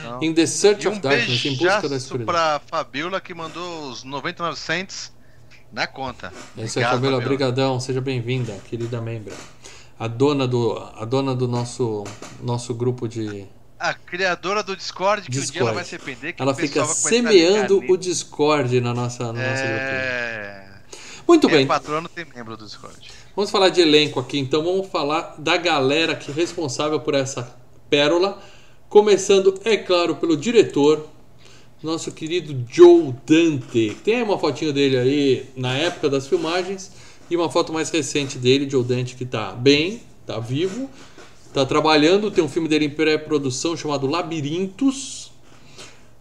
Não. 0.05 0.23
In 0.23 0.33
the 0.33 0.47
Search 0.47 0.89
um 0.89 0.93
of 0.93 1.01
Darkness, 1.01 1.45
em 1.45 1.57
busca 1.57 1.87
da 1.87 1.97
escuridão. 1.97 2.33
pra 2.33 2.59
Fabiola 2.67 3.21
que 3.21 3.35
mandou 3.35 3.91
os 3.91 4.05
99 4.05 4.59
cents 4.59 5.13
na 5.71 5.87
conta. 5.87 6.33
Esse 6.57 6.81
é 6.81 6.89
Fabiola, 6.89 7.21
brigadão, 7.21 7.79
seja 7.79 8.01
bem-vinda, 8.01 8.55
querida 8.69 9.03
membra. 9.03 9.35
A 9.99 10.09
dona 10.09 10.47
do, 10.47 10.77
a 10.77 11.05
dona 11.05 11.35
do 11.35 11.49
nosso, 11.49 12.05
nosso 12.43 12.75
grupo 12.75 13.09
de 13.09 13.47
a 13.79 13.93
criadora 13.93 14.63
do 14.63 14.75
Discord, 14.75 15.23
que 15.23 15.31
Discord. 15.31 15.51
um 15.51 15.53
dia 15.53 15.63
ela 15.63 15.73
vai 15.73 15.85
se 15.85 15.95
arrepender. 15.95 16.35
ela 16.39 16.55
fica 16.55 16.85
semeando 16.87 17.83
o 17.89 17.97
Discord 17.97 18.81
na 18.81 18.95
nossa, 18.95 19.25
na 19.25 19.33
nossa 19.33 19.63
é... 19.63 20.67
Muito 21.29 21.49
bem. 21.49 21.65
O 21.65 21.69
patrono 21.69 22.09
tem 22.09 22.25
membro 22.35 22.57
do 22.57 22.65
Discord. 22.65 22.97
Vamos 23.35 23.51
falar 23.51 23.69
de 23.69 23.81
elenco 23.81 24.19
aqui, 24.19 24.39
então 24.39 24.63
vamos 24.63 24.87
falar 24.89 25.35
da 25.39 25.57
galera 25.57 26.15
que 26.15 26.31
é 26.31 26.35
responsável 26.35 27.01
por 27.01 27.15
essa 27.15 27.55
pérola. 27.91 28.41
Começando, 28.89 29.61
é 29.65 29.77
claro, 29.77 30.17
pelo 30.17 30.37
diretor, 30.37 31.07
nosso 31.83 32.13
querido 32.13 32.65
Joe 32.71 33.15
Dante. 33.27 33.97
Tem 34.03 34.23
uma 34.23 34.39
fotinho 34.39 34.73
dele 34.73 34.97
aí 34.97 35.51
na 35.57 35.77
época 35.77 36.09
das 36.09 36.27
filmagens 36.27 36.93
e 37.31 37.37
uma 37.37 37.51
foto 37.51 37.73
mais 37.73 37.91
recente 37.91 38.39
dele, 38.39 38.69
Joe 38.69 38.85
Dante, 38.85 39.17
que 39.17 39.25
está 39.25 39.53
bem, 39.53 40.01
está 40.23 40.39
vivo 40.39 40.89
tá 41.57 41.65
trabalhando, 41.65 42.31
tem 42.31 42.45
um 42.45 42.49
filme 42.49 42.69
dele 42.69 42.85
em 42.85 42.91
pré-produção 42.91 43.75
chamado 43.75 44.07
Labirintos. 44.07 45.33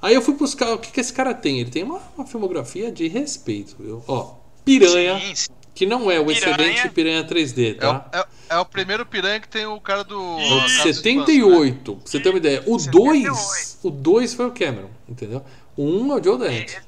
Aí 0.01 0.15
eu 0.15 0.21
fui 0.21 0.33
buscar 0.33 0.73
o 0.73 0.77
que, 0.77 0.89
que 0.89 0.99
esse 1.01 1.11
cara 1.11 1.33
tem. 1.33 1.59
Ele 1.59 1.69
tem 1.69 1.83
uma, 1.83 1.99
uma 2.15 2.25
filmografia 2.25 2.89
de 2.89 3.09
respeito, 3.09 3.75
viu? 3.77 4.01
Ó, 4.07 4.35
Piranha, 4.63 5.19
sim, 5.19 5.35
sim. 5.35 5.47
que 5.73 5.85
não 5.85 6.09
é 6.09 6.21
o 6.21 6.25
piranha. 6.25 6.39
excelente 6.39 6.89
Piranha 6.89 7.23
3D, 7.25 7.77
tá? 7.77 8.09
É, 8.13 8.19
é, 8.19 8.25
é, 8.51 8.57
o 8.59 8.65
primeiro 8.65 9.05
Piranha 9.05 9.41
que 9.41 9.49
tem 9.49 9.65
o 9.65 9.79
cara 9.81 10.05
do. 10.05 10.17
O 10.17 10.69
78, 10.69 11.91
né? 11.91 11.97
pra 12.01 12.11
você 12.11 12.19
ter 12.19 12.29
uma 12.29 12.37
ideia. 12.37 12.63
O 12.65 12.77
2, 12.77 13.79
o 13.83 13.89
2 13.89 14.33
foi 14.35 14.45
o 14.47 14.51
Cameron, 14.51 14.89
entendeu? 15.09 15.43
O 15.75 15.83
1 15.83 16.01
um 16.01 16.13
é 16.13 16.19
o 16.21 16.23
Joe 16.23 16.37
Dante. 16.37 16.75
É, 16.77 16.81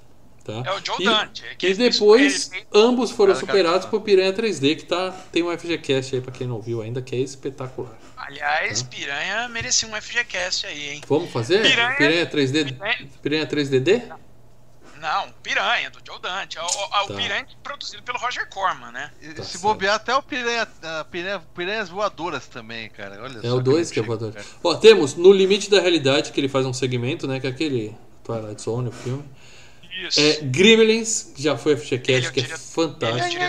Tá? 0.47 0.63
É 0.65 0.71
o 0.71 0.85
Joe 0.85 0.95
e, 1.01 1.03
Dante. 1.03 1.43
É 1.43 1.65
e 1.67 1.73
depois, 1.73 2.49
ambos 2.73 3.11
foram 3.11 3.35
superados 3.35 3.85
por 3.85 3.99
Piranha 3.99 4.31
3D, 4.31 4.77
que 4.77 4.85
tá, 4.85 5.11
tem 5.29 5.43
um 5.43 5.55
FGCast 5.57 6.15
aí 6.15 6.21
pra 6.21 6.31
quem 6.31 6.47
não 6.47 6.61
viu 6.61 6.81
ainda, 6.81 7.01
que 7.01 7.13
é 7.13 7.19
espetacular. 7.19 7.91
Aliás, 8.15 8.81
tá? 8.81 8.87
Piranha 8.87 9.49
merecia 9.49 9.89
um 9.89 10.01
FGCast 10.01 10.65
aí, 10.65 10.89
hein? 10.91 11.01
Vamos 11.05 11.29
fazer? 11.31 11.61
Piranha, 11.63 11.95
Piranha 11.97 12.25
3D? 12.25 12.63
Piranha, 12.63 13.09
Piranha 13.21 13.45
3DD? 13.45 14.17
Não, 15.01 15.29
Piranha, 15.43 15.91
do 15.91 15.99
Joe 16.05 16.19
Dante. 16.21 16.57
É 16.57 16.61
o, 16.61 16.65
o, 16.65 16.69
tá. 16.69 17.03
o 17.03 17.07
Piranha 17.07 17.45
produzido 17.61 18.01
pelo 18.03 18.17
Roger 18.17 18.47
Corman, 18.49 18.93
né? 18.93 19.11
Tá 19.35 19.43
Se 19.43 19.57
bobear 19.57 19.95
até 19.95 20.15
o 20.15 20.23
Piranha, 20.23 20.65
Piranha, 21.11 21.43
Piranhas 21.53 21.89
Voadoras 21.89 22.47
também, 22.47 22.89
cara. 22.89 23.21
Olha 23.21 23.45
é 23.45 23.51
o 23.51 23.59
2 23.59 23.91
que 23.91 23.99
é 23.99 24.01
voador. 24.01 24.33
Ó, 24.63 24.75
temos 24.75 25.15
No 25.15 25.33
Limite 25.33 25.69
da 25.69 25.81
Realidade, 25.81 26.31
que 26.31 26.39
ele 26.39 26.47
faz 26.47 26.65
um 26.65 26.73
segmento, 26.73 27.27
né? 27.27 27.37
Que 27.37 27.47
é 27.47 27.49
aquele 27.49 27.95
Twilight 28.23 28.61
Zone, 28.61 28.87
o 28.87 28.93
filme. 28.93 29.23
Isso. 29.97 30.19
É, 30.19 30.39
Gremlins, 30.43 31.31
que 31.35 31.41
já 31.41 31.57
foi 31.57 31.73
a 31.73 31.77
FGCast, 31.77 32.31
que 32.31 32.41
é 32.41 32.43
fantástico. 32.43 33.41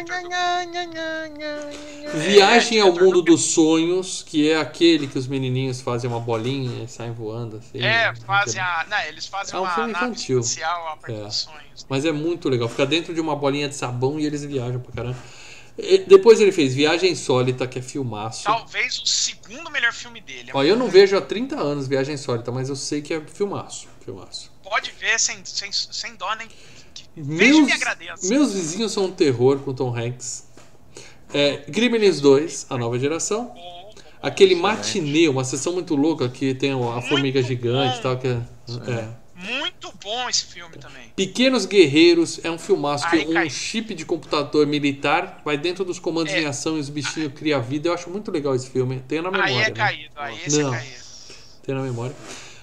Viagem 2.15 2.81
ao 2.81 2.93
Mundo 2.93 3.21
dos 3.21 3.53
Sonhos, 3.53 4.25
que 4.27 4.51
é 4.51 4.57
aquele 4.57 5.07
que 5.07 5.19
os 5.19 5.27
menininhos 5.27 5.83
fazem 5.83 6.09
uma 6.09 6.21
bolinha 6.21 6.85
e 6.85 6.89
saem 6.89 7.13
voando. 7.13 7.59
Assim, 7.59 7.85
é, 7.85 8.15
fazem 8.27 8.61
a. 8.63 8.87
Não, 8.89 8.99
eles 9.03 9.27
fazem 9.27 9.55
é 9.55 9.59
um 9.59 9.63
uma 9.63 9.75
filme 9.75 9.91
infantil. 9.91 10.41
É. 11.09 11.29
Mas 11.87 12.05
é 12.07 12.13
muito 12.13 12.49
legal. 12.49 12.67
Fica 12.69 12.87
dentro 12.87 13.13
de 13.13 13.21
uma 13.21 13.37
bolinha 13.37 13.69
de 13.69 13.75
sabão 13.75 14.19
e 14.19 14.25
eles 14.25 14.43
viajam 14.43 14.81
pra 14.81 14.93
caramba. 14.93 15.19
Depois 16.09 16.41
ele 16.41 16.51
fez 16.51 16.75
Viagem 16.75 17.13
Insólita, 17.13 17.67
que 17.67 17.79
é 17.79 17.83
filmaço. 17.83 18.45
Talvez 18.45 18.99
o 18.99 19.07
segundo 19.07 19.71
melhor 19.71 19.93
filme 19.93 20.21
dele. 20.21 20.51
Ó, 20.53 20.65
eu 20.65 20.77
não 20.77 20.89
vejo 20.89 21.17
há 21.17 21.21
30 21.21 21.55
anos 21.57 21.87
Viagem 21.87 22.15
Insólita, 22.15 22.51
mas 22.51 22.69
eu 22.69 22.75
sei 22.75 23.03
que 23.03 23.13
é 23.13 23.21
filmaço. 23.21 23.87
filmaço 24.05 24.58
pode 24.69 24.93
ver 24.93 25.19
sem, 25.19 25.39
sem, 25.45 25.73
sem 25.73 26.15
dó 26.17 26.35
nem. 26.35 26.49
Meus, 27.17 27.67
me 27.67 27.73
agradeço. 27.73 28.29
Meus 28.29 28.53
vizinhos 28.53 28.93
são 28.93 29.07
um 29.07 29.11
terror 29.11 29.59
com 29.61 29.75
Tom 29.75 29.97
Hanks. 29.97 30.47
É, 31.33 31.65
Gremlins 31.69 32.21
2, 32.21 32.67
a 32.71 32.77
nova 32.77 32.99
geração. 32.99 33.55
Aquele 34.21 34.55
matinê, 34.55 35.29
uma 35.29 35.45
sessão 35.45 35.73
muito 35.73 35.95
louca 35.95 36.29
que 36.29 36.55
tem 36.55 36.73
a 36.73 37.03
formiga 37.03 37.43
gigante 37.43 37.99
e 37.99 38.03
tal. 38.03 38.19
Que 38.19 38.29
é, 38.29 38.41
é. 38.91 39.09
Muito 39.35 39.93
bom 40.03 40.29
esse 40.29 40.47
filme 40.47 40.77
também. 40.79 41.13
Pequenos 41.15 41.65
Guerreiros 41.65 42.41
é 42.43 42.51
um 42.51 42.59
filmaço 42.59 43.09
que 43.09 43.17
um 43.17 43.51
chip 43.51 43.95
de 43.95 44.05
computador 44.05 44.67
militar 44.67 45.41
vai 45.45 45.57
dentro 45.57 45.85
dos 45.85 46.01
comandos 46.01 46.33
é. 46.33 46.43
em 46.43 46.47
ação 46.47 46.77
e 46.77 46.81
os 46.81 46.89
bichinhos 46.89 47.33
criam 47.33 47.63
vida. 47.63 47.89
Eu 47.89 47.95
acho 47.95 48.11
muito 48.11 48.33
legal 48.33 48.55
esse 48.57 48.69
filme. 48.69 49.03
Tenho 49.07 49.23
na 49.23 49.31
memória. 49.31 49.55
Aí 49.55 49.63
é 49.63 49.69
né? 49.69 49.71
caído, 49.71 50.15
aí 50.17 50.39
esse 50.45 50.59
é 50.59 50.63
Não. 50.65 50.75
é 50.75 50.79
caído. 50.79 51.05
Tenho 51.63 51.79
na 51.79 51.85
memória. 51.85 52.17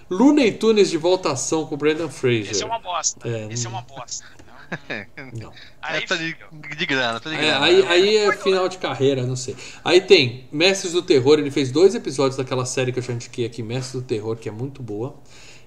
Looney 0.10 0.52
Tunes 0.52 0.90
de 0.90 0.98
voltação 0.98 1.66
com 1.66 1.76
o 1.76 1.78
Brandon 1.78 2.10
Fraser. 2.10 2.52
Esse 2.52 2.64
é 2.64 2.66
uma 2.66 2.80
bosta. 2.80 3.28
É, 3.28 3.48
Esse 3.52 3.66
é 3.66 3.70
uma 3.70 3.82
bosta. 3.82 4.26
Não. 5.40 5.52
Aí, 5.82 6.04
é, 6.04 6.06
tá 6.06 6.16
de, 6.16 6.36
de 6.78 6.86
grana, 6.86 7.20
tá 7.20 7.30
de 7.30 7.36
é, 7.36 7.40
grana. 7.40 7.66
aí, 7.66 7.86
aí 7.88 8.18
é 8.18 8.32
final 8.32 8.68
de 8.68 8.78
carreira, 8.78 9.24
não 9.24 9.36
sei. 9.36 9.56
Aí 9.84 10.02
tem 10.02 10.48
Mestres 10.52 10.94
do 10.94 11.02
Terror, 11.02 11.40
ele 11.40 11.52
fez 11.52 11.72
dois 11.72 11.94
episódios 11.94 12.36
daquela 12.36 12.66
série 12.66 12.92
que 12.92 13.00
eu 13.00 13.04
já 13.04 13.14
indiquei 13.14 13.46
aqui, 13.46 13.62
Mestres 13.62 14.02
do 14.02 14.08
Terror, 14.08 14.36
que 14.36 14.50
é 14.50 14.52
muito 14.52 14.82
boa. 14.82 15.16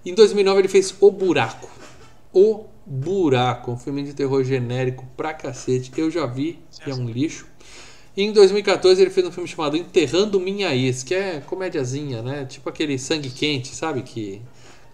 Em 0.04 0.14
2009 0.14 0.60
ele 0.60 0.68
fez 0.68 0.94
O 1.00 1.10
Buraco. 1.10 1.70
O 2.32 2.66
Buraco, 2.84 3.72
um 3.72 3.78
filme 3.78 4.02
de 4.02 4.14
terror 4.14 4.42
genérico 4.44 5.06
pra 5.16 5.34
cacete. 5.34 5.92
Eu 5.96 6.10
já 6.10 6.26
vi, 6.26 6.58
que 6.82 6.90
é 6.90 6.94
um 6.94 7.08
lixo. 7.08 7.46
E 8.18 8.24
em 8.24 8.32
2014 8.32 9.00
ele 9.00 9.12
fez 9.12 9.24
um 9.24 9.30
filme 9.30 9.48
chamado 9.48 9.76
Enterrando 9.76 10.40
Minha 10.40 10.74
Ex, 10.74 11.04
que 11.04 11.14
é 11.14 11.38
comédiazinha, 11.38 12.20
né? 12.20 12.44
Tipo 12.46 12.68
aquele 12.68 12.98
sangue 12.98 13.30
quente, 13.30 13.68
sabe? 13.68 14.02
Que 14.02 14.42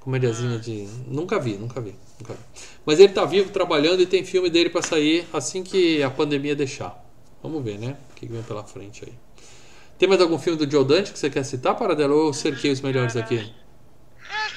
comédiazinha 0.00 0.58
de. 0.58 0.86
Nunca 1.08 1.38
vi, 1.38 1.54
nunca 1.54 1.80
vi, 1.80 1.94
nunca 2.20 2.34
vi. 2.34 2.38
Mas 2.84 3.00
ele 3.00 3.14
tá 3.14 3.24
vivo, 3.24 3.48
trabalhando 3.48 4.02
e 4.02 4.06
tem 4.06 4.22
filme 4.26 4.50
dele 4.50 4.68
para 4.68 4.82
sair 4.82 5.24
assim 5.32 5.62
que 5.62 6.02
a 6.02 6.10
pandemia 6.10 6.54
deixar. 6.54 7.02
Vamos 7.42 7.64
ver, 7.64 7.78
né? 7.78 7.96
O 8.10 8.14
que 8.14 8.26
vem 8.26 8.42
pela 8.42 8.62
frente 8.62 9.06
aí. 9.06 9.14
Tem 9.98 10.06
mais 10.06 10.20
algum 10.20 10.38
filme 10.38 10.58
do 10.58 10.70
Joe 10.70 10.84
Dante 10.84 11.10
que 11.10 11.18
você 11.18 11.30
quer 11.30 11.44
citar, 11.44 11.74
Paradelo? 11.74 12.14
Ou 12.14 12.26
eu 12.26 12.32
cerquei 12.34 12.72
os 12.72 12.82
melhores 12.82 13.16
aqui? 13.16 13.50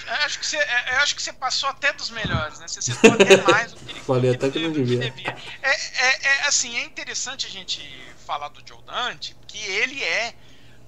É, 0.07 0.11
acho 0.25 0.39
que 0.39 0.45
você, 0.45 0.57
é, 0.57 0.95
acho 0.97 1.15
que 1.15 1.21
você 1.21 1.33
passou 1.33 1.69
até 1.69 1.93
dos 1.93 2.09
melhores, 2.09 2.59
né? 2.59 2.67
Você 2.67 2.81
citou 2.81 3.11
até 3.13 3.37
mais 3.37 3.73
do 3.73 3.79
que 3.79 3.99
Falei 4.01 4.31
até 4.31 4.49
que 4.49 4.59
não 4.59 4.71
devia. 4.71 4.99
devia. 4.99 5.35
É, 5.61 5.71
é, 5.71 6.27
é, 6.27 6.47
assim, 6.47 6.77
é 6.77 6.83
interessante 6.83 7.45
a 7.45 7.49
gente 7.49 7.81
falar 8.25 8.49
do 8.49 8.61
Joe 8.65 8.81
Dante, 8.83 9.35
que 9.47 9.57
ele 9.57 10.03
é 10.03 10.33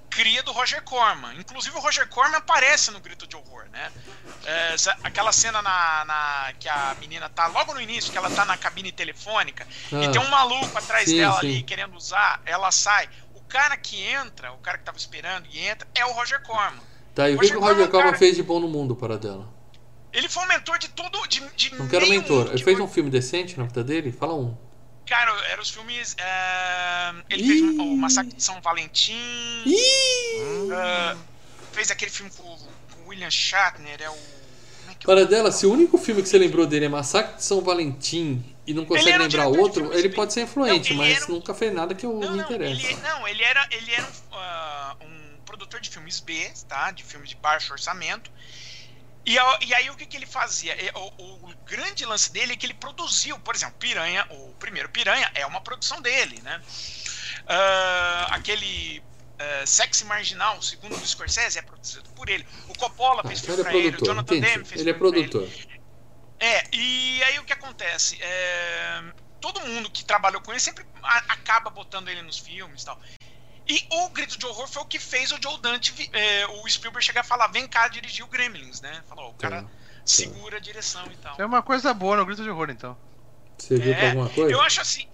cria 0.09 0.41
do 0.43 0.51
Roger 0.51 0.81
Corman. 0.81 1.35
Inclusive 1.35 1.77
o 1.77 1.79
Roger 1.79 2.07
Corman 2.07 2.37
aparece 2.37 2.91
no 2.91 2.99
Grito 2.99 3.27
de 3.27 3.35
Horror, 3.35 3.65
né? 3.71 3.91
É, 4.45 4.75
aquela 5.03 5.31
cena 5.31 5.61
na, 5.61 6.05
na, 6.05 6.53
que 6.59 6.67
a 6.67 6.95
menina 6.99 7.29
tá 7.29 7.47
logo 7.47 7.73
no 7.73 7.81
início, 7.81 8.11
que 8.11 8.17
ela 8.17 8.29
tá 8.29 8.43
na 8.45 8.57
cabine 8.57 8.91
telefônica 8.91 9.67
ah, 9.91 10.03
e 10.03 10.11
tem 10.11 10.19
um 10.19 10.29
maluco 10.29 10.77
atrás 10.77 11.07
sim, 11.09 11.17
dela 11.17 11.39
sim. 11.39 11.47
ali 11.47 11.63
querendo 11.63 11.95
usar, 11.95 12.41
ela 12.45 12.71
sai. 12.71 13.07
O 13.33 13.41
cara 13.41 13.77
que 13.77 14.01
entra, 14.01 14.51
o 14.51 14.57
cara 14.57 14.77
que 14.77 14.83
tava 14.83 14.97
esperando 14.97 15.47
e 15.51 15.59
entra, 15.59 15.87
é 15.93 16.05
o 16.05 16.11
Roger 16.11 16.41
Corman. 16.41 16.88
Tá, 17.19 17.29
e 17.29 17.35
o 17.35 17.39
que, 17.39 17.53
o 17.53 17.59
Roger 17.59 17.89
Corman 17.89 18.13
fez 18.13 18.37
de 18.37 18.43
bom 18.43 18.61
no 18.61 18.69
mundo 18.69 18.95
para 18.95 19.17
dela? 19.17 19.45
Ele 20.13 20.29
foi 20.29 20.41
um 20.41 20.47
mentor 20.47 20.79
de 20.79 20.87
todo. 20.87 21.27
De, 21.27 21.41
de 21.53 21.75
Não 21.75 21.85
quero 21.85 22.07
mentor. 22.07 22.47
Ele 22.47 22.63
fez 22.63 22.79
um 22.79 22.87
filme 22.87 23.09
decente 23.09 23.57
na 23.57 23.65
vida 23.65 23.83
dele? 23.83 24.09
Fala 24.09 24.35
um. 24.35 24.55
Cara, 25.05 25.29
eram 25.49 25.61
os 25.61 25.69
filmes. 25.69 26.13
Uh, 26.13 27.21
ele 27.29 27.43
Ih. 27.43 27.47
fez 27.47 27.61
o 27.77 27.97
Massacre 27.97 28.33
de 28.33 28.41
São 28.41 28.61
Valentim. 28.61 29.19
Uh, 29.67 31.17
fez 31.73 31.91
aquele 31.91 32.09
filme 32.09 32.31
com, 32.31 32.43
com 32.43 33.01
o 33.05 33.07
William 33.09 33.29
Shatner. 33.29 34.01
É 34.01 34.09
o. 34.09 34.13
É 34.13 35.05
Para 35.05 35.25
dela, 35.25 35.51
se 35.51 35.65
o 35.65 35.73
único 35.73 35.97
filme 35.97 36.21
que 36.21 36.29
você 36.29 36.37
lembrou 36.37 36.65
dele 36.65 36.85
é 36.85 36.89
Massacre 36.89 37.35
de 37.35 37.43
São 37.43 37.59
Valentim 37.59 38.45
e 38.65 38.73
não 38.73 38.85
consegue 38.85 39.17
lembrar 39.17 39.47
outro, 39.47 39.93
ele 39.93 40.07
pode 40.07 40.31
ser 40.31 40.43
influente, 40.43 40.93
não, 40.93 41.03
mas 41.03 41.27
um... 41.27 41.33
nunca 41.33 41.53
fez 41.53 41.73
nada 41.73 41.93
que 41.93 42.05
eu 42.05 42.13
não, 42.13 42.31
me 42.31 42.39
interesse. 42.39 42.85
Ele, 42.85 42.95
não, 43.01 43.27
ele 43.27 43.43
era, 43.43 43.67
ele 43.71 43.91
era 43.93 44.03
um, 44.03 44.35
uh, 44.35 45.05
um 45.05 45.28
produtor 45.59 45.81
de 45.81 45.89
filmes 45.89 46.19
B, 46.21 46.51
tá? 46.67 46.91
De 46.91 47.03
filmes 47.03 47.29
de 47.29 47.35
baixo 47.35 47.73
orçamento. 47.73 48.31
E, 49.25 49.35
e, 49.35 49.73
aí 49.73 49.89
o 49.89 49.95
que, 49.95 50.05
que 50.05 50.17
ele 50.17 50.25
fazia? 50.25 50.75
O, 50.95 51.49
o, 51.49 51.53
grande 51.65 52.05
lance 52.05 52.31
dele 52.31 52.53
é 52.53 52.55
que 52.55 52.65
ele 52.65 52.73
produziu, 52.73 53.37
por 53.39 53.53
exemplo, 53.53 53.75
Piranha, 53.77 54.25
o 54.31 54.53
primeiro 54.55 54.89
Piranha 54.89 55.29
é 55.35 55.45
uma 55.45 55.61
produção 55.61 56.01
dele, 56.01 56.41
né? 56.41 56.61
Uh, 57.41 58.33
aquele 58.33 58.99
uh, 58.99 59.67
Sexy 59.67 60.05
Marginal, 60.05 60.61
segundo 60.61 60.95
o 60.95 61.05
Scorsese, 61.05 61.59
é 61.59 61.61
produzido 61.61 62.09
por 62.11 62.29
ele. 62.29 62.47
O 62.69 62.77
Coppola 62.77 63.23
fez 63.23 63.39
ah, 63.39 63.43
filme 63.43 63.61
então 63.61 63.71
pra 63.71 63.79
é 63.79 63.83
ele, 63.83 63.97
o 63.97 64.05
Jonathan 64.05 64.39
Demme 64.39 64.65
fez 64.65 64.81
ele 64.81 64.89
é 64.89 64.93
produtor. 64.93 65.43
Ele. 65.43 65.79
É, 66.39 66.63
e 66.71 67.21
aí 67.23 67.37
o 67.39 67.43
que 67.43 67.51
acontece? 67.51 68.17
É, 68.21 69.03
todo 69.41 69.59
mundo 69.59 69.91
que 69.91 70.05
trabalhou 70.05 70.41
com 70.41 70.51
ele 70.51 70.59
sempre 70.59 70.85
acaba 71.03 71.69
botando 71.69 72.07
ele 72.07 72.21
nos 72.21 72.39
filmes 72.39 72.81
e 72.81 72.85
tal. 72.85 72.99
E 73.69 73.85
o 73.91 74.09
Grito 74.09 74.39
de 74.39 74.45
Horror 74.47 74.67
foi 74.67 74.81
o 74.81 74.85
que 74.85 74.97
fez 74.97 75.31
o 75.31 75.37
Joe 75.41 75.59
Dante, 75.61 76.09
é, 76.11 76.47
o 76.47 76.67
Spielberg 76.67 77.05
chegar 77.05 77.21
a 77.21 77.23
falar, 77.23 77.47
vem 77.47 77.67
cá 77.67 77.87
dirigir 77.87 78.25
o 78.25 78.27
Gremlins, 78.27 78.81
né? 78.81 79.03
Falou, 79.07 79.29
o 79.29 79.33
cara 79.35 79.63
segura 80.03 80.57
a 80.57 80.59
direção 80.59 81.05
e 81.11 81.15
tal. 81.17 81.35
É 81.37 81.45
uma 81.45 81.61
coisa 81.61 81.93
boa 81.93 82.17
no 82.17 82.25
Grito 82.25 82.41
de 82.41 82.49
Horror, 82.49 82.71
então. 82.71 82.97
Você 83.59 83.77
viu 83.77 83.93
é, 83.93 84.07
alguma 84.07 84.29
coisa? 84.29 84.51
Eu 84.51 84.59
acho 84.61 84.81
assim, 84.81 85.07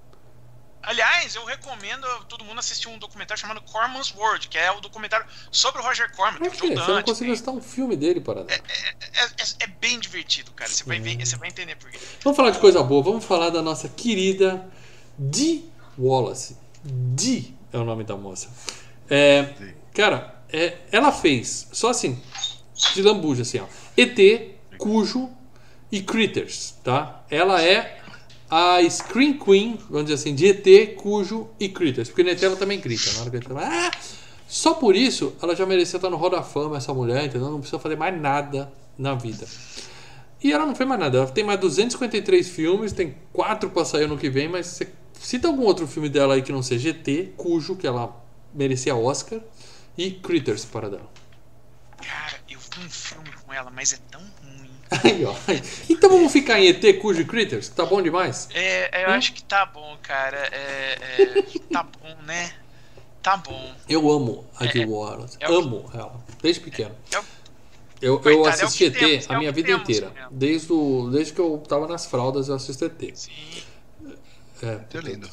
Aliás, 0.86 1.34
eu 1.34 1.44
recomendo 1.44 2.06
todo 2.30 2.46
mundo 2.46 2.60
assistir 2.60 2.88
um 2.88 3.00
documentário 3.00 3.42
chamado 3.42 3.60
Corman's 3.62 4.14
World, 4.16 4.48
que 4.48 4.58
é 4.58 4.72
o 4.72 4.80
documentário 4.80 5.26
sobre 5.52 5.82
o 5.82 5.84
Roger 5.84 6.16
Corman. 6.16 6.38
Por 6.38 6.52
quê? 6.52 6.76
Você 6.76 6.92
não 6.92 7.02
conseguiu 7.02 7.34
assistir 7.34 7.50
um 7.50 7.62
filme 7.62 7.96
dele, 7.96 8.22
parada. 8.22 8.54
É, 8.54 8.56
é, 8.56 9.24
é, 9.24 9.64
é, 9.64 9.68
bem 9.68 10.00
divertido, 10.00 10.52
cara. 10.52 10.70
Você 10.70 10.84
vai, 10.84 11.00
ver, 11.00 11.18
você 11.26 11.36
vai 11.38 11.50
entender 11.50 11.76
por 11.76 11.90
quê. 11.90 12.00
Vamos 12.24 12.38
falar 12.38 12.52
de 12.52 12.60
coisa 12.60 12.84
boa. 12.84 13.02
Vamos 13.02 13.26
falar 13.26 13.50
da 13.50 13.64
nossa 13.64 13.90
querida 13.90 14.64
Dee 15.18 15.68
Wallace. 15.98 16.56
Dee 16.84 17.55
é 17.76 17.80
o 17.80 17.84
nome 17.84 18.04
da 18.04 18.16
moça. 18.16 18.50
É, 19.10 19.54
cara, 19.94 20.44
é, 20.52 20.78
ela 20.92 21.12
fez, 21.12 21.68
só 21.72 21.90
assim, 21.90 22.20
de 22.94 23.02
lambuja, 23.02 23.42
assim, 23.42 23.60
ó. 23.60 23.66
ET, 23.98 24.18
Cujo 24.78 25.30
e 25.92 26.02
Critters, 26.02 26.76
tá? 26.84 27.24
Ela 27.30 27.62
é 27.62 28.00
a 28.50 28.78
Screen 28.90 29.38
Queen, 29.38 29.78
vamos 29.90 30.06
dizer 30.06 30.16
assim, 30.16 30.34
de 30.34 30.48
ET, 30.48 30.96
Cujo 30.96 31.50
e 31.60 31.70
Critters. 31.70 32.10
Porque 32.10 32.24
no 32.24 32.30
ET 32.30 32.42
ela 32.42 32.56
também 32.56 32.80
grita. 32.80 33.12
Na 33.14 33.22
hora 33.22 33.30
que 33.30 33.52
ela 33.52 33.62
ah! 33.62 33.92
Só 34.48 34.76
por 34.76 34.96
isso 34.96 35.36
ela 35.42 35.56
já 35.56 35.66
merecia 35.66 35.98
estar 35.98 36.10
no 36.10 36.18
Roda 36.18 36.42
Fama, 36.42 36.78
essa 36.78 36.94
mulher, 36.94 37.26
entendeu? 37.26 37.50
Não 37.50 37.60
precisa 37.60 37.80
fazer 37.80 37.98
mais 37.98 38.20
nada 38.20 38.72
na 38.98 39.16
vida. 39.16 39.46
E 40.42 40.54
ela 40.54 40.66
não 40.66 40.76
fez 40.76 40.88
mais 40.88 41.00
nada. 41.00 41.18
Ela 41.18 41.28
tem 41.28 41.44
mais 41.44 41.60
253 41.60 42.48
filmes, 42.48 42.94
tem 42.94 43.16
quatro 43.34 43.70
para 43.70 43.84
sair 43.84 44.08
no 44.08 44.18
que 44.18 44.30
vem, 44.30 44.48
mas 44.48 44.68
você 44.68 44.88
cita 45.20 45.48
algum 45.48 45.64
outro 45.64 45.88
filme 45.88 46.10
dela 46.10 46.36
aí 46.36 46.42
que 46.42 46.52
não 46.52 46.64
seja 46.64 46.90
ET, 46.90 47.34
Cujo, 47.36 47.76
que 47.76 47.88
ela 47.88 48.16
merecia 48.54 48.96
Oscar, 48.96 49.40
e 49.98 50.12
Critters 50.12 50.66
para 50.66 50.90
dela. 50.90 51.10
Cara, 51.98 52.40
eu 52.50 52.60
vi 52.60 52.86
um 52.86 52.90
filme 52.90 53.32
com 53.46 53.54
ela, 53.54 53.72
mas 53.72 53.94
é 53.94 53.98
tão 54.12 54.22
Aí, 55.04 55.26
ó. 55.26 55.34
Então 55.90 56.10
vamos 56.10 56.32
ficar 56.32 56.60
em 56.60 56.68
ET 56.68 57.02
Cujo 57.02 57.26
Critters, 57.26 57.70
que 57.70 57.76
tá 57.76 57.86
bom 57.86 58.02
demais? 58.02 58.48
É, 58.54 59.04
eu 59.04 59.10
hum? 59.10 59.14
acho 59.14 59.34
que 59.34 59.44
tá 59.44 59.66
bom, 59.66 59.98
cara. 60.02 60.38
É, 60.52 60.98
é, 61.18 61.44
tá 61.72 61.84
bom, 61.84 62.16
né? 62.24 62.54
Tá 63.22 63.38
bom. 63.38 63.74
Eu 63.90 64.10
amo 64.12 64.46
a 64.56 64.68
Jill 64.68 64.84
é, 64.84 64.86
Wallace. 64.86 65.38
É 65.40 65.48
amo 65.48 65.90
ela, 65.94 66.24
desde 66.42 66.62
pequeno. 66.62 66.96
É 67.12 67.18
eu, 68.02 68.22
eu 68.24 68.46
assisti 68.46 68.86
ET 68.86 68.94
temos, 68.94 69.30
a 69.30 69.38
minha 69.40 69.52
vida 69.52 69.72
inteira. 69.72 70.12
Desde, 70.30 70.72
o, 70.72 71.10
desde 71.12 71.34
que 71.34 71.40
eu 71.40 71.58
tava 71.68 71.88
nas 71.88 72.06
fraldas, 72.06 72.50
eu 72.50 72.56
assisto 72.56 72.86
ET. 72.86 73.16
Sim. 73.16 73.32
É, 74.66 74.98
é 74.98 75.02
lindo. 75.02 75.30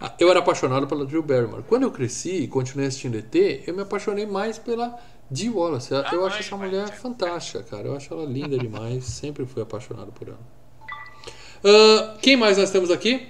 Ah, 0.00 0.14
eu 0.18 0.30
era 0.30 0.38
apaixonado 0.38 0.86
pela 0.86 1.08
Jill 1.08 1.22
Barrymore. 1.22 1.64
Quando 1.64 1.82
eu 1.82 1.90
cresci 1.90 2.42
e 2.42 2.48
continuei 2.48 2.88
assistindo 2.88 3.18
ET, 3.18 3.34
eu 3.66 3.74
me 3.74 3.82
apaixonei 3.82 4.26
mais 4.26 4.58
pela 4.58 4.98
Dee 5.30 5.50
Wallace, 5.50 5.92
eu 5.92 6.24
ah, 6.24 6.28
acho 6.28 6.40
essa 6.40 6.56
mulher 6.56 6.88
fantástica, 6.88 7.62
cara. 7.62 7.88
Eu 7.88 7.96
acho 7.96 8.12
ela 8.12 8.24
linda 8.24 8.56
demais. 8.56 9.04
Sempre 9.06 9.44
fui 9.44 9.62
apaixonado 9.62 10.12
por 10.12 10.28
ela. 10.28 10.40
Uh, 11.58 12.18
quem 12.18 12.36
mais 12.36 12.56
nós 12.56 12.70
temos 12.70 12.90
aqui? 12.90 13.28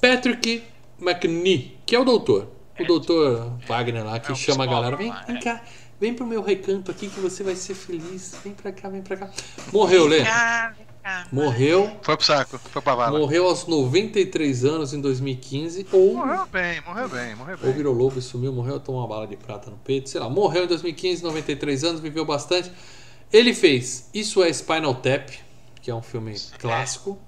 Patrick 0.00 0.62
McNee, 1.00 1.78
que 1.84 1.96
é 1.96 1.98
o 1.98 2.04
doutor. 2.04 2.48
O 2.78 2.84
doutor 2.84 3.58
Wagner 3.66 4.04
lá, 4.04 4.20
que 4.20 4.32
é 4.32 4.34
chama 4.34 4.64
a 4.64 4.66
galera. 4.66 4.96
Vem, 4.96 5.12
vem 5.26 5.40
cá, 5.40 5.62
vem 5.98 6.14
pro 6.14 6.26
meu 6.26 6.42
recanto 6.42 6.90
aqui 6.90 7.08
que 7.08 7.18
você 7.18 7.42
vai 7.42 7.56
ser 7.56 7.74
feliz. 7.74 8.36
Vem 8.44 8.52
pra 8.52 8.70
cá, 8.70 8.88
vem 8.88 9.02
pra 9.02 9.16
cá. 9.16 9.30
Morreu, 9.72 10.06
Lê. 10.06 10.22
Morreu. 11.30 11.96
Foi 12.02 12.16
pro 12.16 12.26
saco, 12.26 12.58
foi 12.58 12.82
pra 12.82 12.94
vala. 12.94 13.18
Morreu 13.18 13.46
aos 13.46 13.66
93 13.66 14.64
anos 14.64 14.92
em 14.92 15.00
2015. 15.00 15.86
Ou. 15.92 16.14
Morreu 16.14 16.46
bem, 16.46 16.80
morreu 16.82 17.08
bem, 17.08 17.34
morreu 17.34 17.58
bem. 17.58 17.68
Ou 17.68 17.74
virou 17.74 17.94
lobo 17.94 18.18
e 18.18 18.22
sumiu, 18.22 18.52
morreu, 18.52 18.80
tomou 18.80 19.00
uma 19.00 19.08
bala 19.08 19.26
de 19.26 19.36
prata 19.36 19.70
no 19.70 19.76
peito. 19.78 20.08
Sei 20.08 20.20
lá, 20.20 20.28
morreu 20.28 20.64
em 20.64 20.66
2015, 20.66 21.22
93 21.22 21.84
anos, 21.84 22.00
viveu 22.00 22.24
bastante. 22.24 22.70
Ele 23.32 23.52
fez 23.52 24.08
Isso 24.14 24.42
é 24.42 24.52
Spinal 24.52 24.94
Tap, 24.94 25.30
que 25.80 25.90
é 25.90 25.94
um 25.94 26.02
filme 26.02 26.34
clássico. 26.58 27.18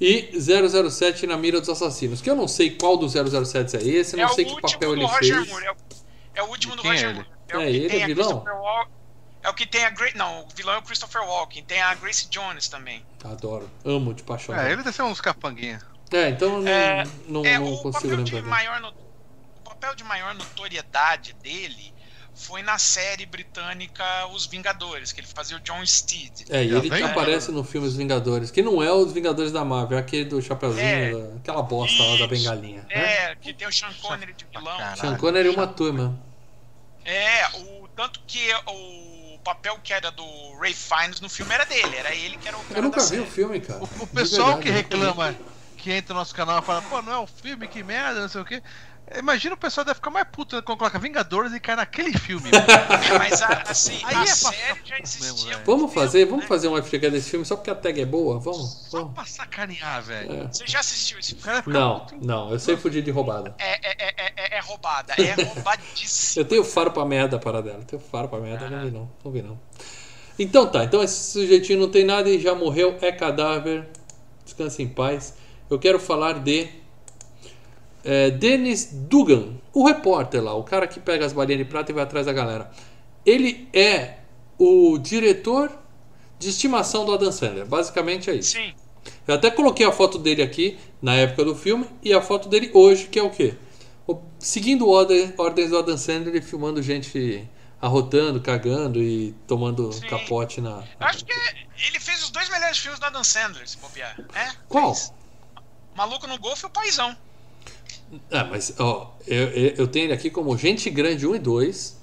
E 0.00 0.30
007 0.38 1.26
na 1.26 1.36
mira 1.36 1.60
dos 1.60 1.68
assassinos. 1.68 2.20
Que 2.20 2.28
eu 2.28 2.34
não 2.34 2.48
sei 2.48 2.70
qual 2.70 2.96
dos 2.96 3.12
007 3.12 3.76
é 3.76 3.82
esse, 3.82 4.16
não 4.16 4.24
é 4.24 4.28
sei 4.28 4.44
que 4.44 4.60
papel 4.60 4.92
ele 4.92 5.08
fez. 5.08 5.48
Moore, 5.48 5.64
é, 5.64 5.70
o, 5.70 5.76
é 6.34 6.42
o 6.42 6.46
último 6.46 6.76
do 6.76 6.82
Roger 6.82 7.14
Moore. 7.14 7.26
É, 7.48 7.56
é 7.56 7.70
ele, 7.70 7.96
é 7.96 8.06
vilão? 8.06 8.44
É 9.44 9.50
o 9.50 9.54
que 9.54 9.66
tem 9.66 9.84
a 9.84 9.90
Grace. 9.90 10.16
Não, 10.16 10.40
o 10.40 10.48
vilão 10.56 10.74
é 10.74 10.78
o 10.78 10.82
Christopher 10.82 11.22
Walken. 11.22 11.62
Tem 11.64 11.80
a 11.80 11.94
Grace 11.94 12.26
Jones 12.30 12.66
também. 12.66 13.04
Adoro. 13.22 13.70
Amo 13.84 14.14
de 14.14 14.22
paixão. 14.22 14.54
É, 14.58 14.72
ele 14.72 14.82
deve 14.82 14.96
ser 14.96 15.02
uns 15.02 15.20
capanguinha. 15.20 15.82
É, 16.10 16.30
então 16.30 16.62
não, 16.62 16.68
é, 16.68 17.04
não, 17.28 17.44
é, 17.44 17.58
não 17.58 17.76
consigo 17.76 18.16
lembrar. 18.16 18.42
Maior 18.42 18.80
no, 18.80 18.88
o 18.88 19.60
papel 19.62 19.94
de 19.94 20.02
maior 20.04 20.34
notoriedade 20.34 21.34
dele 21.34 21.92
foi 22.34 22.62
na 22.62 22.78
série 22.78 23.26
britânica 23.26 24.04
Os 24.28 24.46
Vingadores, 24.46 25.12
que 25.12 25.20
ele 25.20 25.26
fazia 25.26 25.58
o 25.58 25.60
John 25.60 25.84
Steed. 25.84 26.46
É, 26.48 26.64
e 26.64 26.74
ele 26.74 26.88
que 26.88 27.02
aparece 27.02 27.52
no 27.52 27.62
filme 27.62 27.86
Os 27.86 27.96
Vingadores, 27.96 28.50
que 28.50 28.62
não 28.62 28.82
é 28.82 28.90
os 28.92 29.12
Vingadores 29.12 29.52
da 29.52 29.64
Marvel, 29.64 29.98
é 29.98 30.00
aquele 30.00 30.24
do 30.24 30.40
Chapeuzinho, 30.40 30.84
é, 30.84 31.36
aquela 31.36 31.62
bosta 31.62 31.94
isso, 31.94 32.10
lá 32.10 32.16
da 32.16 32.26
bengalinha. 32.26 32.86
É, 32.88 33.28
né? 33.28 33.36
que 33.40 33.52
tem 33.52 33.68
o 33.68 33.72
Sean 33.72 33.92
Connery 34.00 34.32
de 34.32 34.46
vilão. 34.46 34.78
Sean 34.96 35.16
Connery 35.16 35.48
e 35.48 35.54
uma 35.54 35.66
turma. 35.66 36.18
É, 37.04 37.46
o, 37.58 37.88
tanto 37.94 38.20
que 38.26 38.40
o 38.66 39.14
papel 39.44 39.78
que 39.84 39.92
era 39.92 40.10
do 40.10 40.24
Ray 40.58 40.74
Fiennes 40.74 41.20
no 41.20 41.28
filme 41.28 41.54
era 41.54 41.64
dele, 41.64 41.96
era 41.96 42.14
ele 42.14 42.36
que 42.36 42.48
era 42.48 42.56
o 42.56 42.64
cara 42.64 42.78
Eu 42.78 42.82
nunca 42.82 43.04
vi 43.04 43.20
o 43.20 43.26
filme, 43.26 43.60
cara. 43.60 43.80
O, 43.80 43.84
o 43.84 44.06
pessoal 44.06 44.58
que 44.58 44.70
reclama, 44.70 45.36
que 45.76 45.92
entra 45.92 46.14
no 46.14 46.20
nosso 46.20 46.34
canal 46.34 46.60
e 46.60 46.62
fala, 46.62 46.82
pô, 46.82 47.02
não 47.02 47.12
é 47.12 47.18
um 47.20 47.26
filme, 47.26 47.68
que 47.68 47.82
merda, 47.82 48.20
não 48.20 48.28
sei 48.28 48.40
o 48.40 48.44
quê. 48.44 48.62
Imagina 49.18 49.54
o 49.54 49.58
pessoal 49.58 49.84
deve 49.84 49.96
ficar 49.96 50.10
mais 50.10 50.26
puto 50.32 50.62
quando 50.62 50.78
coloca 50.78 50.98
Vingadores 50.98 51.52
e 51.52 51.60
cai 51.60 51.76
naquele 51.76 52.16
filme. 52.18 52.50
Mas 53.18 53.42
assim, 53.68 54.00
Aí 54.04 54.16
a 54.16 54.22
é 54.22 54.26
série 54.26 54.80
já 54.84 54.98
existia. 54.98 55.58
Vamos 55.64 55.92
fazer, 55.92 56.24
vamos 56.24 56.44
né? 56.44 56.48
fazer 56.48 56.68
um 56.68 56.82
FGH 56.82 57.10
desse 57.10 57.30
filme 57.30 57.44
só 57.44 57.54
porque 57.54 57.70
a 57.70 57.74
tag 57.74 58.00
é 58.00 58.06
boa? 58.06 58.40
Vamos? 58.40 58.86
Só 58.88 59.04
pra 59.04 59.24
sacanear, 59.26 60.02
velho. 60.02 60.44
É. 60.44 60.48
Você 60.48 60.66
já 60.66 60.80
assistiu 60.80 61.18
esse 61.18 61.34
filme? 61.34 61.62
Não, 61.66 62.06
não, 62.22 62.50
eu 62.50 62.58
sei 62.58 62.76
fugir 62.76 63.02
de 63.02 63.10
roubada. 63.10 63.54
É, 63.58 63.74
é, 63.74 63.94
é, 63.98 64.32
é, 64.36 64.56
é 64.56 64.60
roubada, 64.60 65.12
é 65.18 65.34
roubadíssimo. 65.44 66.42
eu 66.42 66.48
tenho 66.48 66.64
faro 66.64 66.90
pra 66.90 67.04
merda 67.04 67.38
para 67.38 67.60
dela, 67.60 67.80
eu 67.80 67.84
tenho 67.84 68.02
faro 68.02 68.28
pra 68.28 68.40
merda, 68.40 68.66
ah. 68.66 68.70
não 68.70 68.84
vi 68.84 68.90
não, 68.90 69.10
não 69.22 69.32
vi 69.32 69.42
não. 69.42 69.60
Então 70.38 70.66
tá, 70.66 70.82
então 70.82 71.02
esse 71.02 71.32
sujeitinho 71.32 71.78
não 71.78 71.90
tem 71.90 72.04
nada 72.04 72.28
e 72.30 72.40
já 72.40 72.54
morreu, 72.54 72.96
é 73.02 73.12
cadáver, 73.12 73.86
descanse 74.44 74.82
em 74.82 74.88
paz. 74.88 75.34
Eu 75.70 75.78
quero 75.78 76.00
falar 76.00 76.40
de 76.40 76.83
é, 78.04 78.30
Dennis 78.30 78.90
Dugan, 78.92 79.54
o 79.72 79.86
repórter 79.86 80.42
lá, 80.42 80.54
o 80.54 80.62
cara 80.62 80.86
que 80.86 81.00
pega 81.00 81.24
as 81.24 81.32
balinhas 81.32 81.58
de 81.58 81.64
prata 81.64 81.90
e 81.90 81.94
vai 81.94 82.04
atrás 82.04 82.26
da 82.26 82.32
galera. 82.32 82.70
Ele 83.24 83.68
é 83.72 84.18
o 84.58 84.98
diretor 84.98 85.70
de 86.38 86.50
estimação 86.50 87.04
do 87.04 87.14
Adam 87.14 87.32
Sandler. 87.32 87.66
Basicamente 87.66 88.30
é 88.30 88.34
isso. 88.34 88.52
Sim. 88.52 88.74
Eu 89.26 89.34
até 89.34 89.50
coloquei 89.50 89.86
a 89.86 89.92
foto 89.92 90.18
dele 90.18 90.42
aqui 90.42 90.78
na 91.00 91.14
época 91.14 91.44
do 91.44 91.54
filme 91.54 91.86
e 92.02 92.12
a 92.12 92.20
foto 92.20 92.48
dele 92.48 92.70
hoje, 92.74 93.06
que 93.06 93.18
é 93.18 93.22
o 93.22 93.30
quê? 93.30 93.54
O, 94.06 94.18
seguindo 94.38 94.88
ordem, 94.88 95.32
ordens 95.38 95.70
do 95.70 95.78
Adam 95.78 95.96
Sandler 95.96 96.36
e 96.36 96.42
filmando 96.42 96.82
gente 96.82 97.48
arrotando, 97.80 98.40
cagando 98.40 99.02
e 99.02 99.32
tomando 99.46 99.92
Sim. 99.92 100.06
capote 100.06 100.60
na. 100.60 100.82
Eu 101.00 101.06
acho 101.06 101.24
que 101.24 101.32
ele 101.32 102.00
fez 102.00 102.22
os 102.22 102.30
dois 102.30 102.48
melhores 102.48 102.78
filmes 102.78 102.98
do 102.98 103.06
Adam 103.06 103.24
Sandler, 103.24 103.68
se 103.68 103.76
copiar. 103.76 104.16
É? 104.34 104.52
Qual? 104.68 104.94
Fez. 104.94 105.12
Maluco 105.94 106.26
no 106.26 106.38
Golfe 106.38 106.64
e 106.64 106.66
o 106.66 106.70
Paizão. 106.70 107.16
Ah, 108.30 108.44
mas 108.44 108.74
ó, 108.78 109.16
eu, 109.26 109.48
eu 109.76 109.88
tenho 109.88 110.06
ele 110.06 110.12
aqui 110.12 110.30
como 110.30 110.56
Gente 110.56 110.90
Grande 110.90 111.26
1 111.26 111.36
e 111.36 111.38
2. 111.38 112.00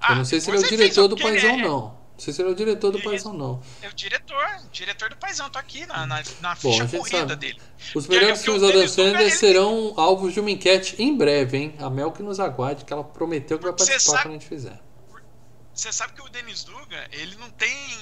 Ah, 0.00 0.12
eu 0.12 0.16
não 0.16 0.24
sei 0.24 0.40
se 0.40 0.50
ele 0.50 0.58
é 0.58 0.60
o 0.60 0.68
diretor 0.68 1.08
do 1.08 1.16
Paizão, 1.16 1.50
é... 1.50 1.56
não. 1.62 2.02
Não 2.12 2.18
sei 2.18 2.32
se 2.32 2.42
ele 2.42 2.50
é 2.50 2.52
o 2.52 2.54
diretor 2.54 2.90
do 2.92 3.02
Paizão, 3.02 3.32
não. 3.32 3.62
É 3.80 3.88
o 3.88 3.92
diretor, 3.94 4.44
diretor 4.70 5.08
do 5.08 5.16
Paizão, 5.16 5.48
tá 5.50 5.58
aqui 5.58 5.86
na, 5.86 6.06
na, 6.06 6.22
na 6.40 6.54
ficha 6.54 6.84
Bom, 6.84 6.98
corrida 6.98 7.18
sabe. 7.28 7.36
dele. 7.36 7.60
Os 7.94 8.06
melhores 8.06 8.44
filmes 8.44 8.62
da 8.62 8.70
Dan 8.70 8.86
Sandler 8.86 9.36
serão 9.36 9.94
alvos 9.96 10.32
de 10.32 10.40
uma 10.40 10.50
enquete 10.50 10.94
em 11.02 11.16
breve, 11.16 11.56
hein? 11.56 11.74
A 11.78 11.88
Mel 11.88 12.12
que 12.12 12.22
nos 12.22 12.38
aguarde, 12.38 12.84
que 12.84 12.92
ela 12.92 13.02
prometeu 13.02 13.58
que 13.58 13.64
vai 13.64 13.72
participar 13.72 13.98
sabe... 13.98 14.22
quando 14.22 14.30
a 14.30 14.38
gente 14.38 14.48
fizer. 14.48 14.78
Você 15.74 15.90
sabe 15.90 16.12
que 16.12 16.20
o 16.20 16.28
Denis 16.28 16.64
Dugan, 16.64 17.02
ele 17.12 17.34
não 17.36 17.48
tem 17.50 17.70
ele 17.70 18.01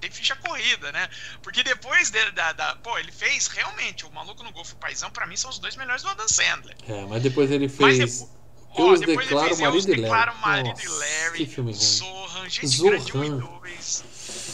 tem 0.00 0.10
ficha 0.10 0.36
corrida, 0.36 0.92
né? 0.92 1.08
Porque 1.42 1.62
depois 1.62 2.10
de, 2.10 2.30
da, 2.32 2.52
da, 2.52 2.76
Pô, 2.76 2.98
ele 2.98 3.12
fez 3.12 3.46
realmente 3.46 4.04
o 4.04 4.10
Maluco 4.12 4.42
no 4.42 4.52
Golfo 4.52 4.76
Paizão, 4.76 5.10
pra 5.10 5.26
mim, 5.26 5.36
são 5.36 5.50
os 5.50 5.58
dois 5.58 5.76
melhores 5.76 6.02
do 6.02 6.08
Adam 6.08 6.28
Sandler. 6.28 6.76
É, 6.88 7.06
mas 7.06 7.22
depois 7.22 7.50
ele 7.50 7.68
fez. 7.68 7.98
Mas, 7.98 8.28
eu 8.76 8.88
os 8.88 9.00
declaro 9.00 9.56
marido 9.56 9.92
e 9.92 10.00
Larry. 10.00 10.40
marido 10.40 10.80
e 10.80 10.88
Larry. 10.88 11.38
Que 11.38 11.46
filme. 11.46 11.72
Zohan, 11.72 12.48
gente 12.48 12.66
Zohan. 12.66 12.90
grande 12.90 13.16
1 13.16 13.24
e 13.24 13.30
2. 13.30 14.04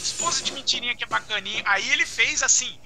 Esposa 0.03 0.43
de 0.43 0.51
mentirinha 0.53 0.95
que 0.95 1.03
é 1.03 1.07
bacaninha. 1.07 1.63
Aí 1.65 1.89
ele 1.89 2.05
fez 2.05 2.43
assim 2.43 2.77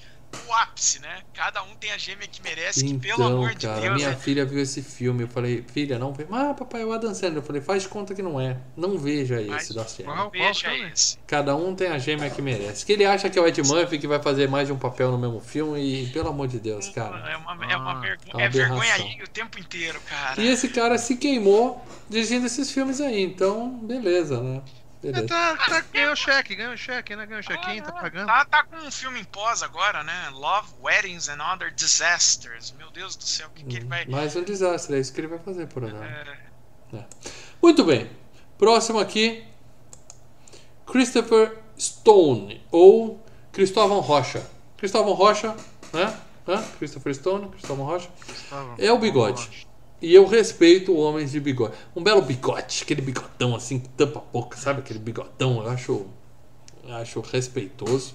o 0.48 0.54
ápice, 0.54 1.00
né? 1.00 1.22
Cada 1.34 1.64
um 1.64 1.76
tem 1.76 1.92
a 1.92 1.98
gêmea 1.98 2.28
que 2.28 2.42
merece, 2.42 2.86
então, 2.86 3.00
que 3.00 3.08
pelo 3.08 3.24
amor 3.24 3.56
cara, 3.56 3.76
de 3.76 3.82
Deus. 3.82 3.96
Minha 3.96 4.10
né? 4.10 4.16
filha 4.16 4.46
viu 4.46 4.60
esse 4.60 4.82
filme, 4.82 5.24
eu 5.24 5.28
falei, 5.28 5.64
filha, 5.72 5.98
não 5.98 6.14
vê. 6.14 6.26
Ah, 6.32 6.54
papai, 6.54 6.82
é 6.82 6.86
o 6.86 6.92
Adam 6.92 7.14
Sandler. 7.14 7.38
Eu 7.38 7.44
falei, 7.44 7.62
faz 7.62 7.88
conta 7.88 8.14
que 8.14 8.22
não 8.22 8.40
é. 8.40 8.58
Não 8.76 8.98
veja 8.98 9.42
esse 9.42 9.50
Mas, 9.50 9.70
da 9.70 9.84
gêmea. 9.84 10.16
Não 10.16 10.30
veja 10.30 10.74
esse. 10.76 11.18
Cada 11.26 11.56
um 11.56 11.74
tem 11.76 11.88
a 11.88 11.98
gêmea 11.98 12.30
que 12.30 12.42
merece. 12.42 12.86
Que 12.86 12.94
ele 12.94 13.06
acha 13.06 13.30
que 13.30 13.38
é 13.38 13.42
o 13.42 13.48
Ed 13.48 13.62
Murphy 13.64 13.98
que 14.00 14.08
vai 14.08 14.22
fazer 14.22 14.50
mais 14.50 14.68
de 14.68 14.74
um 14.74 14.78
papel 14.78 15.12
no 15.12 15.18
mesmo 15.18 15.40
filme 15.40 15.80
e, 15.80 16.08
pelo 16.08 16.30
amor 16.30 16.48
de 16.48 16.60
Deus, 16.60 16.90
cara. 16.90 17.18
É 17.30 17.38
uma, 17.38 17.72
é 17.72 17.78
uma, 17.78 17.92
Ah, 17.92 18.00
vergonha, 18.00 18.18
é 18.28 18.36
uma 18.36 18.42
é 18.44 18.50
vergonha 18.50 18.80
aberração. 18.94 19.06
ali 19.06 19.24
o 19.24 19.28
tempo 19.28 19.60
inteiro, 19.60 20.00
cara. 20.08 20.42
E 20.42 20.48
esse 20.48 20.70
cara 20.70 20.98
se 20.98 21.16
queimou 21.18 21.86
dirigindo 22.10 22.46
esses 22.46 22.72
filmes 22.72 23.02
aí, 23.02 23.22
então, 23.24 23.70
beleza, 23.80 24.42
né? 24.42 24.62
É, 25.06 25.12
Beleza. 25.12 25.28
tá, 25.28 25.56
tá, 25.58 25.86
ganhou 25.94 26.16
cheque, 26.16 26.56
ganhou 26.56 26.76
cheque, 26.76 27.16
né? 27.16 27.28
Ganhou 27.28 27.44
chequinho, 27.44 27.84
tá 27.84 27.92
pagando. 27.92 28.26
Tá, 28.26 28.44
tá 28.46 28.64
com 28.64 28.78
um 28.78 28.92
filme 28.92 29.20
em 29.20 29.24
pós 29.24 29.62
agora, 29.62 30.04
né? 30.04 30.30
Love, 30.34 30.70
Weddings 30.82 31.30
and 31.30 31.38
Other 31.44 31.72
Disasters. 31.72 32.74
Meu 32.76 32.90
Deus 32.90 33.16
do 33.16 33.24
céu, 33.24 33.48
o 33.48 33.52
que, 33.52 33.64
que 33.64 33.76
ele 33.78 33.86
vai. 33.86 34.06
Mais 34.06 34.36
um 34.36 34.44
desastre, 34.44 34.96
é 34.96 35.00
isso 35.00 35.14
que 35.14 35.22
ele 35.22 35.28
vai 35.28 35.38
fazer 35.38 35.68
por 35.68 35.86
agora. 35.86 36.40
É, 36.92 37.04
Muito 37.62 37.84
bem. 37.84 38.10
Próximo 38.58 39.00
aqui. 39.00 39.46
Christopher 40.88 41.56
Stone 41.80 42.66
ou 42.72 43.24
Cristóvão 43.52 44.00
Rocha. 44.00 44.44
Cristóvão 44.78 45.14
Rocha, 45.14 45.56
né? 45.94 46.20
Hã? 46.48 46.64
Christopher 46.80 47.14
Stone, 47.14 47.50
Cristóvão 47.50 47.86
Rocha. 47.86 48.10
É 48.80 48.92
o 48.92 48.98
bigode. 48.98 49.68
E 50.06 50.14
eu 50.14 50.26
respeito 50.28 50.96
homens 50.96 51.32
de 51.32 51.40
bigode. 51.40 51.74
Um 51.96 52.04
belo 52.04 52.22
bigode, 52.22 52.82
aquele 52.84 53.02
bigodão 53.02 53.56
assim 53.56 53.80
que 53.80 53.90
tampa 53.90 54.20
a 54.20 54.22
boca, 54.22 54.56
sabe? 54.56 54.82
Aquele 54.82 55.00
bigodão, 55.00 55.64
eu 55.64 55.70
acho, 55.72 56.06
eu 56.88 56.94
acho 56.96 57.22
respeitoso. 57.22 58.14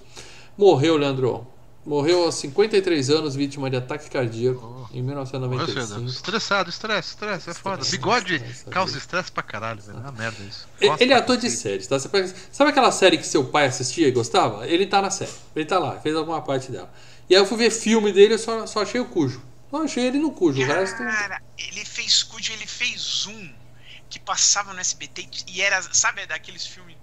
Morreu, 0.56 0.96
Leandro. 0.96 1.44
Morreu 1.84 2.24
aos 2.24 2.36
53 2.36 3.10
anos, 3.10 3.34
vítima 3.34 3.68
de 3.70 3.74
ataque 3.76 4.08
cardíaco, 4.08 4.88
em 4.92 5.02
Morreu, 5.02 5.24
Cedro. 5.26 5.40
1995. 5.48 6.06
Estressado, 6.10 6.70
estresse, 6.70 7.08
estresse, 7.08 7.50
é 7.50 7.54
foda. 7.54 7.76
Estresse, 7.82 7.96
Bigode 7.96 8.34
estresse, 8.36 8.64
causa 8.66 8.96
estresse. 8.98 9.32
pra 9.32 9.42
caralho, 9.42 9.80
velho. 9.82 9.98
É 9.98 10.00
uma 10.02 10.12
merda 10.12 10.36
isso. 10.48 10.68
Gosto 10.80 11.00
Ele 11.02 11.12
é 11.12 11.16
ator 11.16 11.36
de 11.38 11.50
séries, 11.50 11.88
tá? 11.88 11.98
Pega- 11.98 12.32
Sabe 12.52 12.70
aquela 12.70 12.92
série 12.92 13.18
que 13.18 13.26
seu 13.26 13.44
pai 13.46 13.66
assistia 13.66 14.06
e 14.06 14.12
gostava? 14.12 14.64
Ele 14.68 14.86
tá 14.86 15.00
na 15.02 15.10
série. 15.10 15.32
Ele 15.56 15.64
tá 15.64 15.78
lá, 15.78 15.98
fez 15.98 16.14
alguma 16.14 16.40
parte 16.42 16.70
dela. 16.70 16.88
E 17.28 17.34
aí 17.34 17.40
eu 17.40 17.46
fui 17.46 17.56
ver 17.56 17.70
filme 17.70 18.12
dele 18.12 18.34
e 18.34 18.38
só, 18.38 18.64
só 18.66 18.82
achei 18.82 19.00
o 19.00 19.06
Cujo. 19.06 19.42
Não 19.72 19.82
achei 19.82 20.04
ele 20.06 20.18
no 20.18 20.32
Cujo, 20.32 20.60
o 20.60 20.66
resto. 20.66 20.98
Cara, 20.98 21.40
ele 21.56 21.84
fez 21.84 22.22
Cujo, 22.22 22.52
ele 22.52 22.66
fez 22.66 23.26
um 23.26 23.54
que 24.08 24.18
passava 24.18 24.72
no 24.72 24.80
SBT 24.80 25.28
e 25.46 25.62
era, 25.62 25.80
sabe, 25.94 26.26
daqueles 26.26 26.66
filmes 26.66 26.96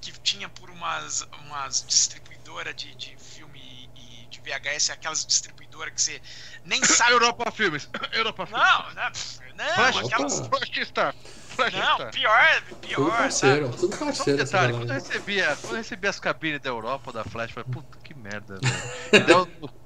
que 0.00 0.12
tinha 0.22 0.48
por 0.48 0.70
umas, 0.70 1.26
umas 1.40 1.84
distribuidoras 1.86 2.74
de, 2.76 2.94
de 2.94 3.16
filme 3.16 3.90
e 3.96 4.26
de 4.26 4.40
VHS, 4.40 4.90
aquelas 4.90 5.24
distribuidoras 5.26 5.92
que 5.94 6.00
você 6.02 6.22
nem 6.64 6.84
sabe. 6.84 7.12
Europa 7.12 7.50
Filmes. 7.50 7.88
Europa 8.12 8.46
Filmes. 8.46 8.64
Não, 8.64 8.94
não, 8.94 9.10
não, 9.54 9.74
Flash, 9.74 9.96
aquelas. 9.98 10.40
Opa. 10.40 10.58
Flash 10.58 10.88
Star. 10.88 11.14
Flash 11.48 11.74
Não, 11.74 11.94
Star. 11.94 12.10
pior, 12.10 12.62
Tudo 12.68 12.76
pior, 12.76 13.10
parceiro, 13.16 13.66
sabe? 13.66 13.76
tudo 13.76 13.96
Só 13.96 14.04
um 14.04 14.06
parceiro. 14.06 14.40
essa 14.42 14.44
detalhe, 14.44 14.72
quando 14.74 14.90
eu 14.90 14.96
aí. 14.96 15.00
recebia, 15.00 15.56
quando 15.56 15.72
eu 15.72 15.78
recebia 15.78 16.10
as 16.10 16.20
cabines 16.20 16.60
da 16.60 16.70
Europa, 16.70 17.12
da 17.12 17.24
Flash, 17.24 17.50
eu 17.50 17.54
falei, 17.54 17.68
puta 17.70 17.98
que 18.02 18.14
merda, 18.14 18.62
velho. 18.62 18.92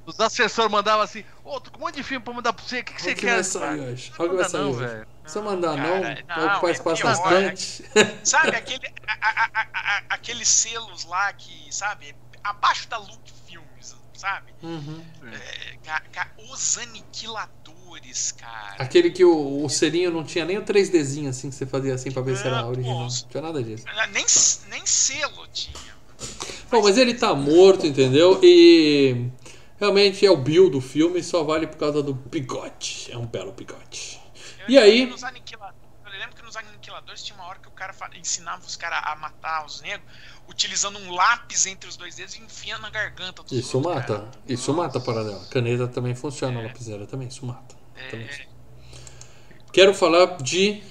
Os 0.06 0.20
assessores 0.20 0.70
mandavam 0.70 1.02
assim, 1.02 1.24
ô, 1.42 1.60
tô 1.60 1.70
com 1.72 1.78
um 1.78 1.80
monte 1.80 1.96
de 1.96 2.02
filme 2.04 2.24
pra 2.24 2.32
mandar 2.32 2.52
pra 2.52 2.64
você, 2.64 2.78
o 2.78 2.84
que, 2.84 2.94
que 2.94 3.02
você 3.02 3.08
Olha 3.08 3.16
quer? 3.16 3.34
vai 3.34 3.44
sair 3.44 3.60
cara? 3.78 3.90
hoje. 3.90 4.12
Olha 4.18 4.26
o 4.28 4.30
que 4.30 4.36
vai 4.36 4.44
manda 4.44 4.48
sair 4.48 4.60
não, 4.62 4.70
hoje. 4.70 5.06
Se 5.26 5.38
eu 5.38 5.42
mandar 5.42 5.76
não, 5.76 6.02
Cara, 6.02 6.24
não, 6.28 6.36
não, 6.36 6.52
ocupa 6.52 6.68
é 6.68 6.72
espaço 6.72 7.02
pior, 7.02 7.16
bastante. 7.16 7.84
Sabe, 8.22 8.56
aquele, 8.56 8.86
a- 9.08 9.28
a- 9.28 9.50
a- 9.74 10.02
aqueles 10.10 10.48
selos 10.48 11.04
lá 11.04 11.32
que, 11.32 11.72
sabe, 11.74 12.14
abaixo 12.44 12.88
da 12.88 12.98
Look 12.98 13.32
Filmes, 13.48 13.96
sabe? 14.14 14.52
Uhum. 14.62 15.04
É, 15.32 15.76
ca- 15.82 16.02
ca- 16.12 16.30
os 16.52 16.78
aniquiladores, 16.78 18.30
cara. 18.32 18.76
Aquele 18.78 19.10
que 19.10 19.24
o, 19.24 19.64
o 19.64 19.68
selinho 19.68 20.12
não 20.12 20.22
tinha 20.22 20.44
nem 20.44 20.58
o 20.58 20.62
3Dzinho 20.62 21.28
assim 21.30 21.50
que 21.50 21.56
você 21.56 21.66
fazia 21.66 21.94
assim 21.94 22.12
pra 22.12 22.22
ver 22.22 22.36
se 22.36 22.46
era 22.46 22.64
original. 22.64 23.00
Não 23.00 23.08
tinha 23.08 23.42
nada 23.42 23.60
disso. 23.62 23.84
Nem, 24.12 24.24
nem 24.70 24.86
selo 24.86 25.46
tinha. 25.48 25.96
Bom, 26.70 26.82
mas 26.82 26.96
ele 26.96 27.14
tá 27.14 27.34
morto, 27.34 27.86
entendeu? 27.86 28.40
E 28.42 29.28
realmente 29.78 30.24
é 30.24 30.30
o 30.30 30.36
Bill 30.36 30.70
do 30.70 30.80
filme, 30.80 31.22
só 31.22 31.42
vale 31.44 31.66
por 31.66 31.76
causa 31.76 32.02
do 32.02 32.12
bigode. 32.14 33.08
É 33.10 33.16
um 33.18 33.26
belo 33.26 33.52
bigode. 33.52 34.20
Eu 34.60 34.68
E 34.68 34.74
lembro 34.74 34.84
aí? 34.90 35.04
que 35.06 35.12
nos 35.12 35.24
aniquiladores, 35.24 35.80
eu 36.04 36.10
lembro 36.18 36.36
que 36.36 36.42
nos 36.42 36.56
aniquiladores 36.56 37.22
tinha 37.22 37.38
uma 37.38 37.46
hora 37.46 37.58
que 37.58 37.68
o 37.68 37.72
cara 37.72 37.94
ensinava 38.18 38.64
os 38.64 38.76
caras 38.76 39.00
a 39.04 39.14
matar 39.16 39.64
os 39.66 39.80
negros 39.80 40.08
utilizando 40.48 40.98
um 40.98 41.10
lápis 41.12 41.66
entre 41.66 41.88
os 41.88 41.96
dois 41.96 42.14
dedos 42.14 42.36
e 42.36 42.40
enfiando 42.40 42.82
na 42.82 42.90
garganta 42.90 43.42
dos 43.42 43.52
Isso 43.52 43.76
outros, 43.78 43.94
mata. 43.96 44.14
cara. 44.18 44.30
Isso 44.48 44.72
mata 44.72 45.00
para 45.00 45.24
dela. 45.24 45.44
Caneta 45.50 45.88
também 45.88 46.14
funciona, 46.14 46.60
É. 46.60 46.66
lapiseira 46.66 47.06
também, 47.06 47.28
isso 47.28 47.44
mata. 47.44 47.74
Também. 48.10 48.26
É, 48.26 48.46
Quero 49.72 49.92
falar 49.92 50.36
de 50.38 50.82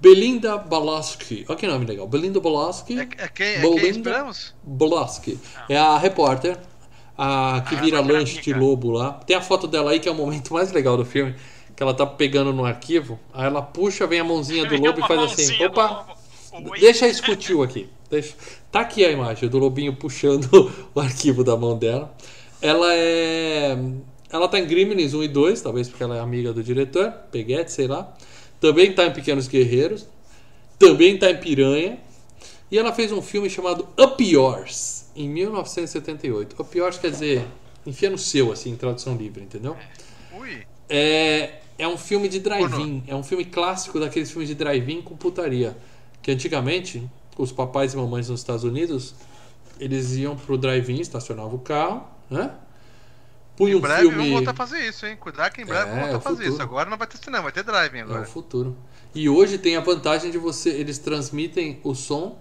Belinda 0.00 0.56
Balaski. 0.56 1.44
Olha 1.48 1.58
que 1.58 1.66
nome 1.66 1.84
legal. 1.84 2.06
Belinda 2.08 2.40
Balaski. 2.40 2.98
É, 2.98 3.02
é 3.24 3.28
quem, 3.28 3.46
é 3.46 3.58
Belinda 3.60 3.80
quem 3.80 3.90
esperamos? 3.90 4.54
Balaski. 4.62 5.38
É 5.68 5.76
a 5.76 5.98
repórter. 5.98 6.58
A 7.22 7.60
que 7.68 7.76
vira 7.76 8.00
lanche 8.00 8.40
de 8.40 8.54
lobo 8.54 8.90
lá. 8.90 9.12
Tem 9.12 9.36
a 9.36 9.42
foto 9.42 9.66
dela 9.66 9.90
aí 9.90 10.00
que 10.00 10.08
é 10.08 10.10
o 10.10 10.14
momento 10.14 10.54
mais 10.54 10.72
legal 10.72 10.96
do 10.96 11.04
filme. 11.04 11.34
Que 11.76 11.82
ela 11.82 11.92
tá 11.92 12.06
pegando 12.06 12.50
no 12.50 12.64
arquivo. 12.64 13.20
Aí 13.34 13.44
ela 13.44 13.60
puxa, 13.60 14.06
vem 14.06 14.20
a 14.20 14.24
mãozinha 14.24 14.64
do 14.64 14.74
lobo 14.80 15.00
e 15.00 15.06
faz 15.06 15.20
assim. 15.20 15.62
Opa! 15.64 16.06
Deixa 16.80 17.06
discutir 17.06 17.60
aqui. 17.60 17.90
Deixa. 18.08 18.34
Tá 18.72 18.80
aqui 18.80 19.04
a 19.04 19.10
imagem 19.10 19.50
do 19.50 19.58
lobinho 19.58 19.94
puxando 19.94 20.72
o 20.94 21.00
arquivo 21.00 21.44
da 21.44 21.56
mão 21.58 21.76
dela. 21.76 22.10
Ela 22.62 22.94
é. 22.94 23.78
Ela 24.32 24.48
tá 24.48 24.58
em 24.58 24.66
Gremlins 24.66 25.12
1 25.12 25.24
e 25.24 25.28
2, 25.28 25.60
talvez 25.60 25.88
porque 25.88 26.02
ela 26.02 26.16
é 26.16 26.20
amiga 26.20 26.54
do 26.54 26.62
diretor, 26.62 27.12
Peguete, 27.30 27.70
sei 27.70 27.86
lá. 27.86 28.16
Também 28.58 28.92
tá 28.94 29.04
em 29.04 29.12
Pequenos 29.12 29.46
Guerreiros. 29.46 30.06
Também 30.78 31.18
tá 31.18 31.30
em 31.30 31.36
Piranha. 31.36 31.98
E 32.70 32.78
ela 32.78 32.92
fez 32.92 33.12
um 33.12 33.20
filme 33.20 33.50
chamado 33.50 33.86
Up 33.98 34.22
Yours, 34.24 34.99
em 35.14 35.28
1978. 35.28 36.60
Up 36.60 36.76
Yours 36.78 36.98
quer 36.98 37.10
dizer 37.10 37.46
enfia 37.86 38.10
no 38.10 38.18
seu, 38.18 38.52
assim, 38.52 38.70
em 38.70 38.76
tradução 38.76 39.16
livre, 39.16 39.42
entendeu? 39.42 39.76
Ui. 40.38 40.62
É, 40.88 41.60
é 41.78 41.88
um 41.88 41.96
filme 41.96 42.28
de 42.28 42.38
drive-in. 42.40 43.02
É 43.06 43.14
um 43.14 43.22
filme 43.22 43.44
clássico 43.44 43.98
daqueles 43.98 44.30
filmes 44.30 44.48
de 44.48 44.54
drive-in 44.54 45.00
com 45.02 45.16
putaria. 45.16 45.76
Que 46.22 46.30
antigamente, 46.30 47.08
os 47.38 47.50
papais 47.52 47.94
e 47.94 47.96
mamães 47.96 48.28
nos 48.28 48.40
Estados 48.40 48.64
Unidos, 48.64 49.14
eles 49.78 50.14
iam 50.16 50.36
pro 50.36 50.58
drive-in, 50.58 51.00
estacionavam 51.00 51.54
o 51.54 51.58
carro, 51.58 52.04
né? 52.28 52.50
Punha 53.56 53.72
Em 53.74 53.76
um 53.76 53.82
filme. 53.82 54.10
vamos 54.16 54.30
voltar 54.30 54.50
a 54.50 54.54
fazer 54.54 54.86
isso, 54.86 55.06
hein? 55.06 55.16
Cuidar 55.18 55.50
que 55.50 55.62
em 55.62 55.64
breve 55.66 55.90
É, 55.90 55.94
vamos 55.94 56.00
voltar 56.00 56.12
é 56.12 56.14
o 56.14 56.16
a 56.16 56.20
fazer 56.20 56.36
futuro. 56.36 56.52
isso. 56.54 56.62
Agora 56.62 56.90
não 56.90 56.98
vai 56.98 57.06
ter 57.06 57.16
cinema, 57.18 57.42
vai 57.44 57.52
ter 57.52 57.62
driving 57.62 57.98
É 57.98 58.02
agora. 58.02 58.22
o 58.22 58.26
futuro. 58.26 58.76
E 59.14 59.28
hoje 59.28 59.58
tem 59.58 59.76
a 59.76 59.80
vantagem 59.80 60.30
de 60.30 60.38
você. 60.38 60.70
Eles 60.70 60.98
transmitem 60.98 61.80
o 61.82 61.94
som 61.94 62.38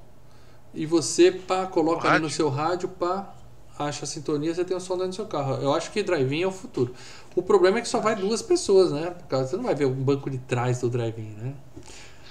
e 0.74 0.86
você 0.86 1.32
pá, 1.32 1.66
coloca 1.66 2.10
ali 2.10 2.22
no 2.22 2.30
seu 2.30 2.50
rádio, 2.50 2.90
pá, 2.90 3.34
acha 3.78 4.04
a 4.06 4.08
sintonia, 4.08 4.54
você 4.54 4.64
tem 4.66 4.76
o 4.76 4.80
som 4.80 4.94
dentro 4.96 5.10
do 5.10 5.16
seu 5.16 5.26
carro. 5.26 5.56
Eu 5.62 5.74
acho 5.74 5.92
que 5.92 6.04
drive-in 6.04 6.42
é 6.44 6.48
o 6.48 6.52
futuro. 6.52 6.94
O 7.36 7.42
problema 7.42 7.80
é 7.80 7.82
que 7.82 7.88
só 7.88 8.00
vai 8.00 8.16
duas 8.16 8.42
pessoas, 8.42 8.92
né? 8.92 9.12
Por 9.12 9.28
causa 9.28 9.48
você 9.50 9.56
não 9.56 9.64
vai 9.64 9.76
ver 9.76 9.86
um 9.86 9.94
banco 9.94 10.30
de 10.30 10.38
trás 10.40 10.82
do 10.82 10.90
drive-in, 10.90 11.34
né? 11.38 11.54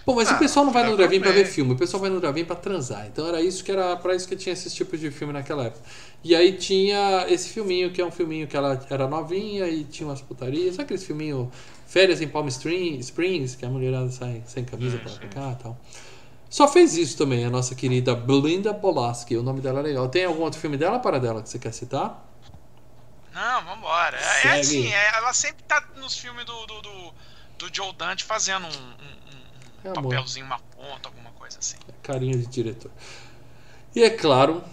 Bom, 0.04 0.14
mas 0.14 0.30
Ah, 0.30 0.36
o 0.36 0.38
pessoal 0.38 0.64
não 0.64 0.72
vai 0.72 0.84
dá 0.84 0.90
no 0.90 0.96
drive-in 0.96 1.20
pra 1.20 1.32
ver. 1.32 1.44
filme, 1.44 1.72
o 1.72 1.76
pessoal 1.76 2.00
vai 2.00 2.08
no 2.10 2.18
drive-in 2.20 2.44
pra 2.44 2.56
transar. 2.56 3.06
Então 3.06 3.26
era 3.26 3.42
isso 3.42 3.62
que 3.62 3.70
era 3.70 3.94
para 3.96 4.14
isso 4.14 4.26
que 4.26 4.36
tinha 4.36 4.52
esses 4.54 4.72
tipos 4.74 4.98
de 5.00 5.10
filme 5.10 5.32
naquela 5.34 5.64
época. 5.64 5.82
E 6.24 6.34
aí 6.34 6.52
tinha 6.52 7.26
esse 7.28 7.50
filminho 7.50 7.90
que 7.92 8.00
é 8.00 8.04
um 8.06 8.10
filminho 8.10 8.46
que 8.46 8.56
ela 8.56 8.80
era 8.90 9.06
novinha 9.06 9.68
e 9.68 9.84
tinha 9.84 10.08
umas 10.08 10.20
putarias, 10.22 10.74
sabe 10.76 10.84
aqueles 10.84 11.04
filminho 11.04 11.50
Férias 11.86 12.20
em 12.20 12.28
Palm 12.28 12.46
Spring- 12.48 12.98
Springs, 12.98 13.54
que 13.54 13.64
a 13.64 13.68
mulherada 13.68 14.10
sai 14.10 14.42
sem 14.46 14.64
camisa 14.64 14.98
pra 14.98 15.28
cá 15.28 15.56
e 15.58 15.62
tal. 15.62 15.78
Só 16.50 16.66
fez 16.66 16.96
isso 16.96 17.16
também 17.18 17.44
a 17.44 17.50
nossa 17.50 17.74
querida 17.74 18.14
Belinda 18.14 18.72
Bolaski, 18.72 19.36
o 19.36 19.42
nome 19.42 19.60
dela 19.60 19.80
é 19.80 19.82
legal. 19.82 20.08
Tem 20.08 20.24
algum 20.24 20.42
outro 20.42 20.58
filme 20.58 20.76
dela 20.76 20.98
para 20.98 21.18
dela 21.20 21.42
que 21.42 21.48
você 21.48 21.58
quer 21.58 21.72
citar? 21.72 22.24
Não, 23.34 23.64
vambora. 23.64 24.16
É, 24.16 24.20
Segue. 24.20 24.48
é 24.56 24.60
assim, 24.60 24.92
é- 24.92 25.16
ela 25.16 25.32
sempre 25.32 25.62
tá 25.64 25.82
nos 25.96 26.16
filmes 26.18 26.44
do, 26.46 26.66
do, 26.66 26.80
do, 26.80 27.14
do 27.58 27.74
Joe 27.74 27.92
Dante 27.92 28.24
fazendo 28.24 28.66
um, 28.66 28.70
um- 28.70 29.88
um 29.88 29.90
É 29.90 29.92
papelzinho, 29.92 30.46
uma 30.46 30.58
ponta, 30.58 31.08
alguma 31.08 31.30
coisa 31.32 31.58
assim. 31.58 31.76
Carinho 32.02 32.38
de 32.38 32.46
diretor. 32.46 32.90
E 33.94 34.02
é 34.02 34.10
claro 34.10 34.64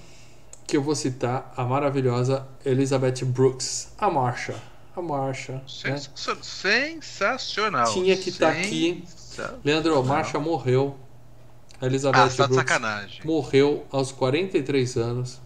que 0.66 0.78
eu 0.78 0.82
vou 0.82 0.96
citar 0.96 1.54
a 1.56 1.64
maravilhosa 1.64 2.48
Elizabeth 2.66 3.24
Brooks, 3.26 3.90
a 4.00 4.10
Marsha. 4.10 4.56
A 4.96 5.02
Marsha. 5.02 5.54
Né? 5.84 5.98
Sensa- 5.98 6.38
Sensacional. 6.42 7.92
Tinha 7.94 8.16
que 8.18 8.32
tá 8.32 8.50
aqui. 8.50 9.04
Leandro, 9.64 9.98
a 10.00 10.04
Marsha 10.04 10.40
morreu. 10.40 10.98
A 11.82 11.86
Elizabeth 11.86 12.18
Ah, 12.20 12.30
tá 12.30 12.48
Brooks 12.48 13.20
morreu 13.26 13.86
aos 13.92 14.12
43 14.12 14.96
anos. 14.98 15.42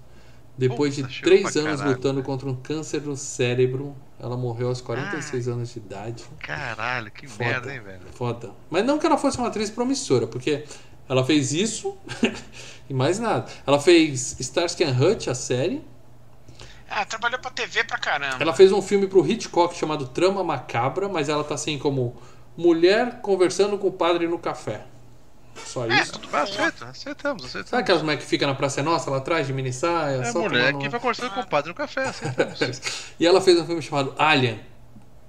Depois 0.57 0.95
Puta, 0.95 1.07
de 1.07 1.13
chegou 1.13 1.29
3 1.31 1.51
pra 1.53 1.61
anos 1.61 1.79
caralho. 1.79 1.95
lutando 1.95 2.23
contra 2.23 2.49
um 2.49 2.55
câncer 2.55 3.01
no 3.01 3.15
cérebro. 3.15 3.95
Ela 4.19 4.35
morreu 4.35 4.67
aos 4.67 4.81
46 4.81 5.47
Ah. 5.47 5.51
anos 5.53 5.69
de 5.73 5.79
idade. 5.79 6.23
Caralho, 6.39 7.09
que 7.11 7.27
Foda. 7.27 7.45
merda, 7.45 7.73
hein, 7.73 7.79
velho. 7.79 8.01
Foda. 8.13 8.51
Mas 8.69 8.85
não 8.85 8.99
que 8.99 9.05
ela 9.05 9.17
fosse 9.17 9.37
uma 9.37 9.47
atriz 9.47 9.69
promissora, 9.69 10.27
porque 10.27 10.65
ela 11.07 11.25
fez 11.25 11.53
isso 11.53 11.97
e 12.89 12.93
mais 12.93 13.17
nada. 13.19 13.49
Ela 13.65 13.79
fez 13.79 14.35
Starsky 14.39 14.83
and 14.83 14.97
Hutch, 14.99 15.29
a 15.29 15.35
série. 15.35 15.81
Ah, 16.89 17.05
trabalhou 17.05 17.39
pra 17.39 17.51
TV 17.51 17.83
pra 17.85 17.97
caramba. 17.97 18.37
Ela 18.41 18.53
fez 18.53 18.71
um 18.73 18.81
filme 18.81 19.07
pro 19.07 19.25
Hitchcock 19.25 19.75
chamado 19.77 20.07
Trama 20.09 20.43
Macabra, 20.43 21.07
mas 21.07 21.29
ela 21.29 21.43
tá 21.43 21.55
assim 21.55 21.79
como 21.79 22.17
mulher 22.57 23.21
conversando 23.21 23.77
com 23.77 23.87
o 23.87 23.91
padre 23.93 24.27
no 24.27 24.37
café. 24.37 24.81
Só 25.65 25.85
é, 25.85 26.01
isso. 26.01 26.13
Tudo 26.13 26.27
bem, 26.29 26.39
aceita, 26.41 26.85
aceitamos, 26.85 27.45
aceitamos. 27.45 27.69
Sabe 27.69 27.83
aquelas 27.83 28.01
mulheres 28.01 28.23
que 28.23 28.29
ficam 28.29 28.47
na 28.47 28.55
Praça 28.55 28.81
Nossa 28.83 29.09
lá 29.09 29.17
atrás 29.17 29.47
de 29.47 29.53
mini 29.53 29.71
saia? 29.73 30.23
É 30.23 30.31
mulher 30.31 30.77
que 30.77 30.89
vai 30.89 30.99
conversando 30.99 31.31
com 31.31 31.41
o 31.41 31.47
padre 31.47 31.69
no 31.69 31.75
café, 31.75 32.07
aceitamos. 32.07 32.59
e 33.19 33.25
ela 33.25 33.41
fez 33.41 33.59
um 33.59 33.65
filme 33.65 33.81
chamado 33.81 34.13
Alien, 34.17 34.59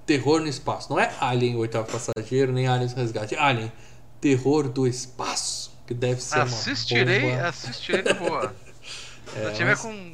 Terror 0.05 0.39
no 0.41 0.47
Espaço. 0.47 0.89
Não 0.91 0.99
é 0.99 1.13
Alien, 1.19 1.55
o 1.55 1.59
oitavo 1.59 1.87
passageiro, 1.91 2.51
nem 2.51 2.67
Alien 2.67 2.89
Resgate. 2.93 3.35
É 3.35 3.39
Alien, 3.39 3.71
Terror 4.19 4.67
do 4.69 4.87
Espaço. 4.87 5.71
Que 5.85 5.93
deve 5.93 6.21
ser 6.21 6.39
assistirei, 6.39 7.23
uma 7.23 7.31
bomba. 7.31 7.47
Assistirei 7.49 8.01
de 8.01 8.13
boa. 8.13 8.55
é, 9.35 9.49
Se 9.49 9.55
tiver 9.55 9.71
mas... 9.71 9.81
com 9.81 10.11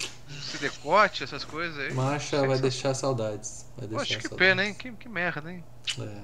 esse 0.47 0.57
decote, 0.57 1.23
essas 1.23 1.43
coisas 1.43 1.77
aí. 1.77 1.93
Marcha 1.93 2.45
vai 2.47 2.57
deixar 2.57 2.93
saudades. 2.93 3.65
Vai 3.77 3.87
deixar 3.87 4.03
Poxa, 4.03 4.17
que 4.17 4.27
saudades. 4.27 4.47
pena, 4.47 4.65
hein? 4.65 4.73
Que, 4.73 4.91
que 4.91 5.09
merda, 5.09 5.51
hein? 5.51 5.63
É. 5.99 6.21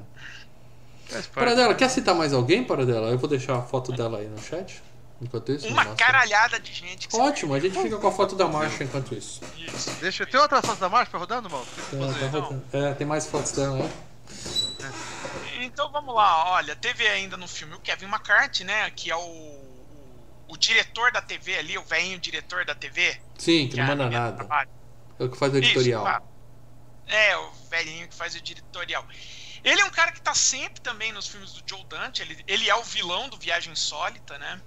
Para 1.34 1.56
dela, 1.56 1.76
quer 1.76 1.90
citar 1.90 2.16
mais 2.16 2.34
alguém 2.34 2.64
para 2.64 2.86
dela? 2.86 3.10
Eu 3.10 3.18
vou 3.18 3.30
deixar 3.30 3.58
a 3.58 3.62
foto 3.62 3.92
dela 3.92 4.20
aí 4.20 4.28
no 4.28 4.42
chat. 4.42 4.82
Enquanto 5.22 5.54
isso, 5.54 5.68
uma 5.68 5.86
caralhada 5.96 6.60
de 6.60 6.74
gente. 6.74 7.08
Ótimo, 7.14 7.54
a 7.54 7.60
gente 7.60 7.82
fica 7.82 7.98
com 7.98 8.08
a 8.08 8.12
foto 8.12 8.36
da 8.36 8.48
marcha 8.48 8.84
enquanto 8.84 9.16
isso. 9.16 9.42
isso. 9.58 9.92
Deixa, 10.02 10.26
tem 10.26 10.40
outra 10.40 10.62
foto 10.62 10.80
da 10.80 10.90
marcha 10.90 11.18
rodando, 11.18 11.50
mal? 11.50 11.66
É, 11.94 12.30
tá 12.30 12.78
é, 12.78 12.94
tem 12.94 13.08
mais 13.08 13.26
fotos 13.28 13.54
dela, 13.54 13.78
né? 13.78 13.90
Então 15.62 15.90
vamos 15.92 16.14
lá, 16.14 16.52
olha, 16.52 16.76
teve 16.76 17.08
ainda 17.08 17.38
no 17.38 17.48
filme 17.48 17.74
o 17.74 17.80
Kevin 17.80 18.08
McCarthy, 18.08 18.66
né? 18.66 18.90
Que 18.92 19.12
é 19.12 19.16
o 19.16 19.64
o 20.54 20.58
diretor 20.58 21.12
da 21.12 21.22
TV 21.22 21.58
ali, 21.58 21.78
o 21.78 21.84
velhinho 21.84 22.20
diretor 22.20 22.64
da 22.64 22.76
TV. 22.76 23.18
Sim, 23.38 23.68
que, 23.68 23.70
que 23.70 23.78
não 23.78 23.88
manda 23.88 24.10
nada. 24.10 24.68
É 25.20 25.24
o 25.24 25.30
que 25.30 25.38
faz 25.38 25.52
o 25.54 25.58
editorial. 25.58 26.06
Isso, 26.06 27.16
é, 27.16 27.38
o 27.38 27.52
velhinho 27.70 28.08
que 28.08 28.14
faz 28.14 28.36
o 28.36 28.38
editorial. 28.38 29.06
Ele 29.64 29.82
é 29.82 29.86
um 29.86 29.90
cara 29.90 30.12
que 30.12 30.22
tá 30.22 30.36
sempre 30.36 30.82
também 30.82 31.12
nos 31.12 31.28
filmes 31.28 31.54
do 31.54 31.64
Joe 31.66 31.84
Dante, 31.86 32.22
ele, 32.22 32.44
ele 32.48 32.70
é 32.70 32.76
o 32.76 32.84
vilão 32.84 33.30
do 33.30 33.38
Viagem 33.38 33.72
Insólita, 33.72 34.38
né? 34.38 34.60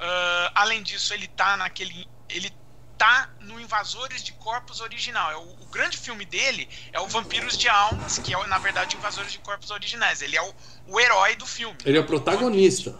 Uh, 0.00 0.50
além 0.54 0.82
disso, 0.82 1.12
ele 1.14 1.28
tá 1.28 1.56
naquele. 1.56 2.08
Ele 2.28 2.50
tá 2.96 3.30
no 3.40 3.58
Invasores 3.58 4.22
de 4.22 4.32
Corpos 4.32 4.80
original. 4.80 5.30
É 5.30 5.36
o, 5.36 5.40
o, 5.40 5.66
grande 5.70 5.96
filme 5.96 6.24
dele 6.24 6.68
é 6.92 7.00
o 7.00 7.06
Vampiros 7.06 7.56
de 7.56 7.68
Almas, 7.68 8.18
que 8.18 8.34
é, 8.34 8.46
na 8.46 8.58
verdade, 8.58 8.96
Invasores 8.96 9.32
de 9.32 9.38
Corpos 9.38 9.70
originais. 9.70 10.20
Ele 10.20 10.36
é 10.36 10.42
o, 10.42 10.52
o 10.86 11.00
herói 11.00 11.34
do 11.36 11.46
filme. 11.46 11.76
Ele 11.84 11.96
é 11.96 12.00
o 12.00 12.04
protagonista. 12.04 12.94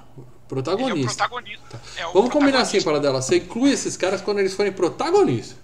Protagonista. 0.49 0.93
Ele 0.93 1.01
é 1.01 1.05
o 1.05 1.07
protagonista. 1.07 1.65
Tá. 1.69 1.81
É 1.97 2.07
o 2.07 2.13
Vamos 2.13 2.31
combinar 2.31 2.61
assim, 2.63 2.83
para 2.83 2.99
dela. 2.99 3.21
Você 3.21 3.37
inclui 3.37 3.73
esses 3.73 3.97
caras 3.97 4.21
quando 4.21 4.39
eles 4.39 4.55
forem 4.55 4.73
protagonistas. 4.73 5.59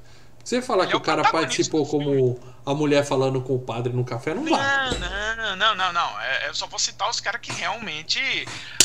Você 0.44 0.62
falar 0.62 0.84
ele 0.84 0.92
que 0.92 0.96
é 0.96 0.98
o, 0.98 1.02
cara 1.02 1.22
participou 1.30 1.84
como 1.86 2.38
a 2.64 2.72
mulher 2.72 3.04
falando 3.04 3.40
com 3.40 3.56
o 3.56 3.58
padre 3.58 3.92
no 3.92 4.04
café, 4.04 4.32
não 4.32 4.44
vai. 4.44 4.90
Não, 4.98 5.35
não, 5.56 5.74
não, 5.74 5.92
não. 5.92 6.20
É, 6.20 6.48
eu 6.48 6.54
só 6.54 6.66
vou 6.66 6.78
citar 6.78 7.08
os 7.10 7.20
caras 7.20 7.40
que 7.40 7.52
realmente 7.52 8.20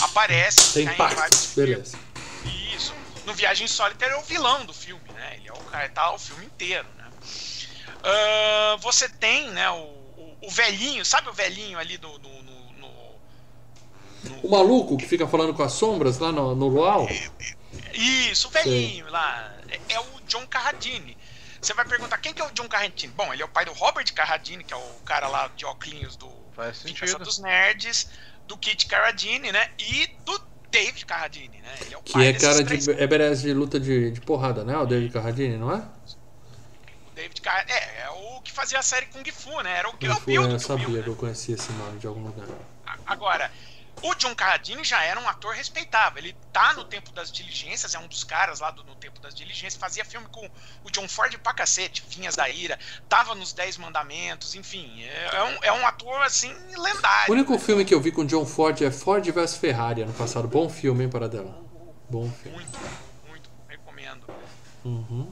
aparecem. 0.01 0.86
Tem 0.86 0.93
impacto, 0.93 1.55
beleza. 1.55 1.97
Filmes. 2.43 2.76
Isso. 2.76 2.93
No 3.26 3.34
Viagem 3.34 3.67
ele 3.67 4.13
é 4.13 4.17
o 4.17 4.24
vilão 4.24 4.65
do 4.65 4.74
filme, 4.74 5.11
né? 5.13 5.36
Ele 5.38 5.47
é 5.47 5.53
o 5.53 5.63
cara 5.65 5.88
tá 5.89 6.11
o 6.11 6.19
filme 6.19 6.45
inteiro, 6.45 6.88
né? 6.97 7.05
Uh, 8.03 8.78
você 8.80 9.07
tem, 9.07 9.51
né, 9.51 9.69
o, 9.69 9.76
o, 9.76 10.38
o, 10.41 10.49
velhinho, 10.49 11.05
sabe 11.05 11.30
o 11.30 11.34
velhinho 11.34 11.78
ali 11.78 11.97
do, 11.97 12.17
do 12.17 12.32
o 14.43 14.49
maluco 14.49 14.97
que 14.97 15.07
fica 15.07 15.28
falando 15.28 15.53
com 15.53 15.63
as 15.63 15.74
sombras 15.74 16.17
lá 16.19 16.32
no, 16.32 16.55
no 16.55 16.67
Luau? 16.67 17.07
Isso, 17.93 18.47
o 18.47 18.51
velhinho 18.51 19.05
Sim. 19.05 19.11
lá. 19.11 19.53
É, 19.69 19.93
é, 19.93 19.99
o 19.99 20.22
John 20.28 20.45
Carradine. 20.47 21.17
Você 21.61 21.74
vai 21.74 21.86
perguntar 21.86 22.17
quem 22.17 22.34
que 22.34 22.41
é 22.41 22.45
o 22.45 22.51
John 22.51 22.67
Carradine? 22.67 23.13
Bom, 23.13 23.32
ele 23.34 23.41
é 23.41 23.45
o 23.45 23.49
pai 23.49 23.65
do 23.65 23.74
Robert 23.74 24.11
Carradine, 24.13 24.63
que 24.63 24.74
é 24.74 24.78
o 24.78 25.01
cara 25.05 25.28
lá 25.28 25.49
de 25.55 25.65
óculos 25.65 26.15
do 26.15 26.41
Vingança 26.84 27.20
dos 27.20 27.39
Nerds, 27.39 28.10
do 28.47 28.58
Kit 28.58 28.86
Carradine, 28.86 29.52
né? 29.52 29.70
E 29.80 30.08
do 30.26 30.41
David 30.72 31.06
Carradine, 31.06 31.58
né? 31.62 31.76
Ele 31.82 31.93
é 31.93 31.97
o 31.97 32.02
que 32.02 32.24
é 32.24 32.34
cara 32.34 32.64
de 32.64 32.91
é 32.91 33.34
de 33.36 33.54
luta 33.54 33.80
de, 33.80 34.12
de 34.12 34.22
porrada, 34.22 34.64
né? 34.64 34.78
O 34.78 34.86
David 34.86 35.12
Carradine, 35.12 35.58
não 35.58 35.72
é? 35.72 35.84
O 37.08 37.12
David 37.14 37.41
Carradine, 37.41 37.74
é, 37.74 38.02
é 38.02 38.10
o 38.10 38.41
que 38.41 38.52
fazia 38.52 38.80
a 38.80 38.82
série 38.82 39.06
Kung 39.08 39.30
Fu, 39.32 39.62
né? 39.62 39.78
Era 39.78 39.89
o, 39.89 39.93
o 39.93 40.16
Fu, 40.16 40.32
eu 40.32 40.60
sabia 40.60 41.04
que 41.04 41.10
eu 41.10 41.16
conhecia 41.16 41.56
esse 41.56 41.72
nome 41.74 41.99
de 41.99 42.08
algum 42.08 42.24
lugar. 42.24 42.47
Agora, 43.06 43.52
o 44.02 44.16
John 44.16 44.34
Carradine 44.34 44.84
já 44.84 45.04
era 45.04 45.20
um 45.20 45.28
ator 45.28 45.54
respeitável. 45.54 46.20
Ele 46.20 46.36
tá 46.52 46.74
no 46.74 46.84
Tempo 46.84 47.12
das 47.12 47.32
Diligências, 47.32 47.93
é 47.93 47.99
um 47.99 48.08
dos 48.08 48.24
caras 48.24 48.60
lá 48.60 48.72
do, 48.72 48.84
no 48.84 48.95
Tempo 48.95 49.20
das 49.20 49.34
Diligências. 49.34 49.76
Fazia 49.76 50.04
filme 50.04 50.28
com 50.32 50.49
o 50.84 50.91
John 50.91 51.08
Ford 51.08 51.38
pra 51.39 51.54
cacete, 51.54 52.04
Vinhas 52.10 52.36
da 52.36 52.49
Ira. 52.49 52.80
Tava 53.08 53.36
nos 53.36 53.54
Dez 53.54 53.78
Mandamentos, 53.78 54.56
enfim. 54.56 55.04
É, 55.04 55.36
é, 55.36 55.43
um, 55.43 55.64
é 55.64 55.72
um 55.72 55.86
ator, 55.86 56.22
assim, 56.24 56.54
lendário. 56.76 57.30
O 57.30 57.34
único 57.34 57.58
filme 57.60 57.86
que 57.86 57.93
eu 57.93 58.02
vi 58.02 58.12
com 58.12 58.26
John 58.26 58.45
Ford 58.45 58.82
é 58.82 58.91
Ford 58.91 59.24
vs 59.24 59.58
Ferrari 59.58 60.02
ano 60.02 60.14
passado. 60.14 60.47
Bom 60.47 60.70
filme, 60.70 61.04
hein, 61.04 61.10
para 61.10 61.30
dela. 61.30 61.64
Bom 62.10 62.30
filme. 62.32 62.58
Muito, 62.58 62.80
muito. 63.28 63.49
Recomendo. 63.68 64.26
Uhum. 64.84 65.32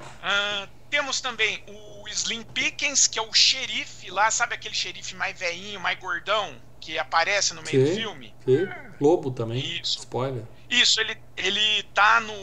Uh, 0.00 0.68
temos 0.90 1.20
também 1.20 1.64
o 1.66 2.08
Slim 2.08 2.42
Pickens, 2.42 3.06
que 3.06 3.18
é 3.18 3.22
o 3.22 3.32
xerife 3.32 4.10
lá, 4.10 4.30
sabe 4.30 4.54
aquele 4.54 4.74
xerife 4.74 5.14
mais 5.14 5.38
velhinho, 5.38 5.80
mais 5.80 5.98
gordão? 5.98 6.54
Que 6.90 6.98
aparece 6.98 7.54
no 7.54 7.62
meio 7.62 7.86
sim, 7.86 7.90
do 7.90 7.96
filme. 7.96 8.34
Sim. 8.44 8.68
Lobo 9.00 9.30
também. 9.30 9.60
Isso. 9.80 10.00
Spoiler. 10.00 10.42
Isso, 10.68 11.00
ele, 11.00 11.16
ele 11.36 11.82
tá 11.94 12.20
no. 12.20 12.34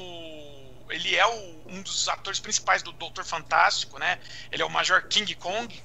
Ele 0.89 1.15
é 1.15 1.27
o, 1.27 1.55
um 1.67 1.81
dos 1.81 2.07
atores 2.07 2.39
principais 2.39 2.81
do 2.81 2.93
Doutor 2.93 3.25
Fantástico, 3.25 3.99
né? 3.99 4.19
Ele 4.49 4.61
é 4.61 4.65
o 4.65 4.69
Major 4.69 5.05
King 5.07 5.35
Kong. 5.35 5.83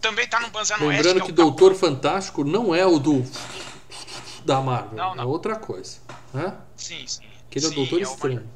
Também 0.00 0.28
tá 0.28 0.38
no 0.38 0.48
Banzano 0.50 0.86
Lembrando 0.86 1.16
Oeste, 1.16 1.20
que, 1.26 1.32
que 1.32 1.40
é 1.40 1.44
Doutor 1.44 1.74
Fantástico 1.74 2.44
não 2.44 2.72
é 2.72 2.86
o 2.86 3.00
do. 3.00 3.24
da 4.44 4.60
Marvel. 4.60 4.96
Não, 4.96 5.14
não. 5.16 5.24
É 5.24 5.26
outra 5.26 5.56
coisa. 5.56 5.98
Né? 6.32 6.56
Sim, 6.76 7.04
sim. 7.04 7.28
Que 7.50 7.58
ele 7.58 7.66
é 7.66 7.68
o 7.68 7.72
Doutor 7.72 7.98
é 7.98 8.02
Estranho. 8.02 8.48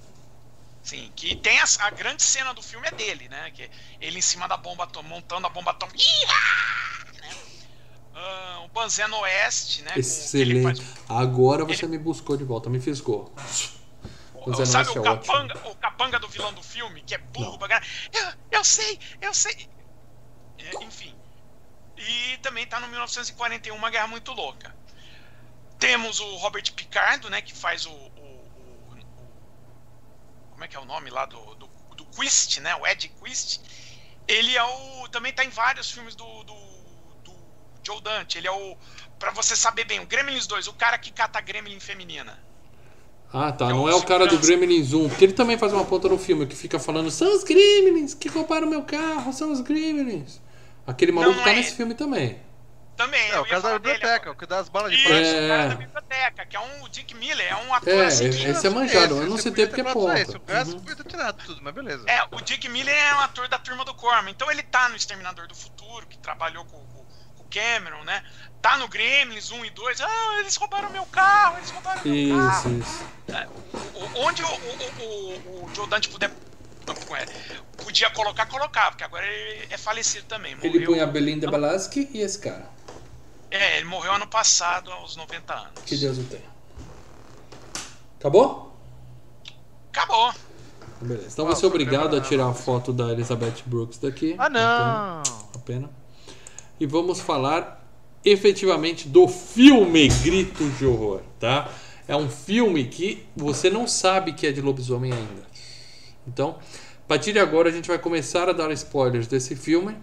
Sim, 0.84 1.12
que 1.16 1.34
tem 1.34 1.58
a, 1.58 1.64
a, 1.80 1.90
grande 1.90 2.22
cena 2.22 2.52
do 2.54 2.62
filme 2.62 2.86
é 2.86 2.90
dele, 2.92 3.28
né? 3.28 3.50
Que 3.52 3.68
ele 4.00 4.18
em 4.18 4.22
cima 4.22 4.46
da 4.46 4.56
bomba 4.56 4.88
montando 5.02 5.46
a 5.48 5.50
bomba 5.50 5.72
atômica. 5.72 5.98
Uh, 8.14 8.64
o 8.64 8.68
Banzeno 8.68 9.16
Oeste, 9.20 9.82
né? 9.82 9.92
Excelente. 9.96 10.82
Faz... 10.84 11.08
Agora 11.08 11.64
você 11.64 11.86
ele... 11.86 11.92
me 11.92 11.98
buscou 11.98 12.36
de 12.36 12.44
volta, 12.44 12.68
me 12.68 12.80
fisgou. 12.80 13.32
O, 14.34 14.66
sabe 14.66 14.90
o, 14.90 15.00
é 15.00 15.02
capanga, 15.02 15.68
o 15.68 15.74
capanga 15.76 16.18
do 16.18 16.28
vilão 16.28 16.52
do 16.52 16.62
filme, 16.62 17.00
que 17.02 17.14
é 17.14 17.18
burro 17.18 17.58
eu, 18.12 18.32
eu 18.50 18.64
sei, 18.64 18.98
eu 19.20 19.32
sei. 19.32 19.68
É, 20.58 20.84
enfim. 20.84 21.14
E 21.96 22.36
também 22.38 22.66
tá 22.66 22.80
no 22.80 22.88
1941, 22.88 23.74
uma 23.74 23.90
guerra 23.90 24.08
muito 24.08 24.32
louca. 24.32 24.74
Temos 25.78 26.20
o 26.20 26.36
Robert 26.36 26.72
Picardo, 26.74 27.30
né? 27.30 27.40
Que 27.40 27.54
faz 27.54 27.86
o. 27.86 27.90
o, 27.90 27.94
o, 27.94 28.94
o 28.94 30.50
como 30.50 30.64
é 30.64 30.68
que 30.68 30.76
é 30.76 30.80
o 30.80 30.84
nome 30.84 31.10
lá 31.10 31.26
do, 31.26 31.54
do, 31.54 31.66
do 31.96 32.04
Quist, 32.06 32.58
né? 32.60 32.74
O 32.76 32.86
Ed 32.86 33.08
Quist. 33.08 33.60
Ele 34.26 34.56
é 34.56 34.62
o. 34.62 35.08
Também 35.08 35.32
tá 35.32 35.44
em 35.44 35.50
vários 35.50 35.90
filmes 35.90 36.14
do, 36.14 36.44
do 36.44 36.71
Joe 37.84 38.00
Dante, 38.00 38.38
ele 38.38 38.46
é 38.46 38.52
o. 38.52 38.76
Pra 39.18 39.30
você 39.30 39.54
saber 39.54 39.84
bem, 39.84 40.00
o 40.00 40.06
Gremlins 40.06 40.46
2, 40.46 40.66
o 40.66 40.72
cara 40.72 40.98
que 40.98 41.12
cata 41.12 41.40
Gremlin 41.40 41.78
feminina. 41.80 42.38
Ah, 43.32 43.50
tá. 43.50 43.66
É 43.66 43.68
não 43.70 43.88
é 43.88 43.94
o 43.94 44.02
cara 44.02 44.26
do 44.26 44.38
Gremlins 44.38 44.92
1, 44.92 45.08
porque 45.08 45.24
ele 45.24 45.32
também 45.32 45.56
faz 45.56 45.72
uma 45.72 45.84
ponta 45.84 46.08
no 46.08 46.18
filme 46.18 46.46
que 46.46 46.54
fica 46.54 46.78
falando: 46.78 47.10
são 47.10 47.34
os 47.34 47.42
Gremlins 47.42 48.14
que 48.14 48.28
roubaram 48.28 48.66
meu 48.66 48.82
carro, 48.82 49.32
são 49.32 49.50
os 49.50 49.60
Gremlins. 49.60 50.40
Aquele 50.86 51.12
maluco 51.12 51.36
não 51.36 51.44
tá 51.44 51.52
é 51.52 51.56
nesse 51.56 51.74
filme 51.74 51.94
também. 51.94 52.38
Também, 52.96 53.30
é, 53.30 53.40
o 53.40 53.44
cara 53.46 53.60
da 53.60 53.78
biblioteca, 53.78 54.30
o 54.30 54.36
que 54.36 54.46
dá 54.46 54.58
as 54.58 54.68
balas 54.68 54.92
de 54.92 55.02
plástico. 55.02 55.36
É... 55.36 55.44
o 55.44 55.48
cara 55.48 55.68
da 55.68 55.74
biblioteca, 55.76 56.46
que 56.46 56.56
é 56.56 56.60
um 56.60 56.82
o 56.82 56.88
Dick 56.88 57.14
Miller, 57.14 57.46
é 57.50 57.56
um 57.56 57.74
ator 57.74 57.94
é, 57.94 58.06
assim. 58.06 58.30
Que... 58.30 58.44
Esse 58.44 58.66
é 58.66 58.70
manjado, 58.70 59.16
eu 59.16 59.26
não 59.26 59.38
sei 59.38 59.50
ter 59.50 59.66
porque 59.66 59.80
é 59.80 59.92
ponta. 59.92 60.20
Esse, 60.20 60.36
o 60.36 60.42
resto 60.46 60.74
uhum. 60.74 60.80
podia 60.80 60.96
ter 60.96 61.04
tirado 61.04 61.42
tudo, 61.44 61.60
mas 61.62 61.74
beleza. 61.74 62.04
É, 62.06 62.22
o 62.30 62.40
Dick 62.42 62.68
Miller 62.68 62.94
é 62.94 63.14
um 63.14 63.20
ator 63.20 63.48
da 63.48 63.58
turma 63.58 63.84
do 63.84 63.94
Corman, 63.94 64.30
então 64.30 64.50
ele 64.50 64.62
tá 64.62 64.90
no 64.90 64.96
Exterminador 64.96 65.48
do 65.48 65.54
Futuro, 65.54 66.06
que 66.06 66.18
trabalhou 66.18 66.64
com 66.66 66.76
Cameron, 67.52 68.02
né? 68.04 68.22
Tá 68.60 68.78
no 68.78 68.88
Gremlins 68.88 69.50
1 69.50 69.64
e 69.64 69.70
2, 69.70 70.00
ah, 70.00 70.38
eles 70.38 70.54
roubaram 70.56 70.88
meu 70.90 71.04
carro, 71.06 71.58
eles 71.58 71.70
roubaram 71.70 72.00
meu 72.04 72.14
isso, 72.14 72.36
carro. 72.36 72.78
Isso. 72.78 73.04
É, 73.28 73.48
onde 74.20 74.42
o, 74.42 74.46
o, 74.46 75.02
o, 75.02 75.64
o 75.64 75.74
Joe 75.74 75.88
Dante 75.88 76.08
puder 76.08 76.30
podia 77.76 78.10
colocar, 78.10 78.46
colocar, 78.46 78.90
porque 78.90 79.04
agora 79.04 79.26
ele 79.26 79.66
é 79.70 79.78
falecido 79.78 80.26
também. 80.26 80.54
Morreu... 80.54 80.74
Ele 80.74 80.86
põe 80.86 81.00
a 81.00 81.06
Belinda 81.06 81.50
Balaski 81.50 82.08
e 82.12 82.20
esse 82.20 82.38
cara. 82.38 82.68
É, 83.50 83.76
ele 83.76 83.86
morreu 83.86 84.12
ano 84.12 84.26
passado, 84.26 84.90
aos 84.90 85.16
90 85.16 85.54
anos. 85.54 85.82
Que 85.84 85.96
Deus 85.96 86.18
o 86.18 86.24
tenha. 86.24 86.50
Acabou? 88.18 88.76
Acabou. 89.92 90.32
Beleza. 91.00 91.28
Então 91.32 91.46
você 91.46 91.64
é 91.64 91.68
obrigado 91.68 92.16
a 92.16 92.20
tirar 92.20 92.48
a 92.48 92.54
foto 92.54 92.92
da 92.92 93.10
Elizabeth 93.12 93.62
Brooks 93.66 93.98
daqui. 93.98 94.36
Ah, 94.38 94.48
não! 94.48 95.22
A 95.54 95.58
pena 95.64 95.90
e 96.82 96.86
vamos 96.86 97.20
falar 97.20 97.80
efetivamente 98.24 99.08
do 99.08 99.28
filme 99.28 100.08
Gritos 100.08 100.78
de 100.78 100.84
Horror, 100.84 101.20
tá? 101.38 101.70
É 102.08 102.16
um 102.16 102.28
filme 102.28 102.86
que 102.86 103.24
você 103.36 103.70
não 103.70 103.86
sabe 103.86 104.32
que 104.32 104.48
é 104.48 104.50
de 104.50 104.60
lobisomem 104.60 105.12
ainda. 105.12 105.46
Então, 106.26 106.58
partir 107.06 107.32
de 107.32 107.38
agora 107.38 107.68
a 107.68 107.72
gente 107.72 107.86
vai 107.86 108.00
começar 108.00 108.48
a 108.48 108.52
dar 108.52 108.72
spoilers 108.72 109.28
desse 109.28 109.54
filme. 109.54 109.96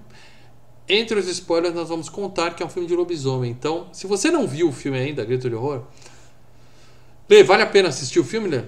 Entre 0.88 1.20
os 1.20 1.28
spoilers 1.28 1.76
nós 1.76 1.90
vamos 1.90 2.08
contar 2.08 2.56
que 2.56 2.64
é 2.64 2.66
um 2.66 2.70
filme 2.70 2.88
de 2.88 2.96
lobisomem. 2.96 3.52
Então, 3.52 3.90
se 3.92 4.08
você 4.08 4.32
não 4.32 4.48
viu 4.48 4.70
o 4.70 4.72
filme 4.72 4.98
ainda, 4.98 5.26
Grito 5.26 5.50
de 5.50 5.56
Horror, 5.56 5.84
Lê, 7.30 7.44
vale 7.44 7.64
a 7.64 7.68
pena 7.68 7.90
assistir 7.90 8.22
o 8.22 8.24
filme, 8.24 8.48
Lê? 8.48 8.64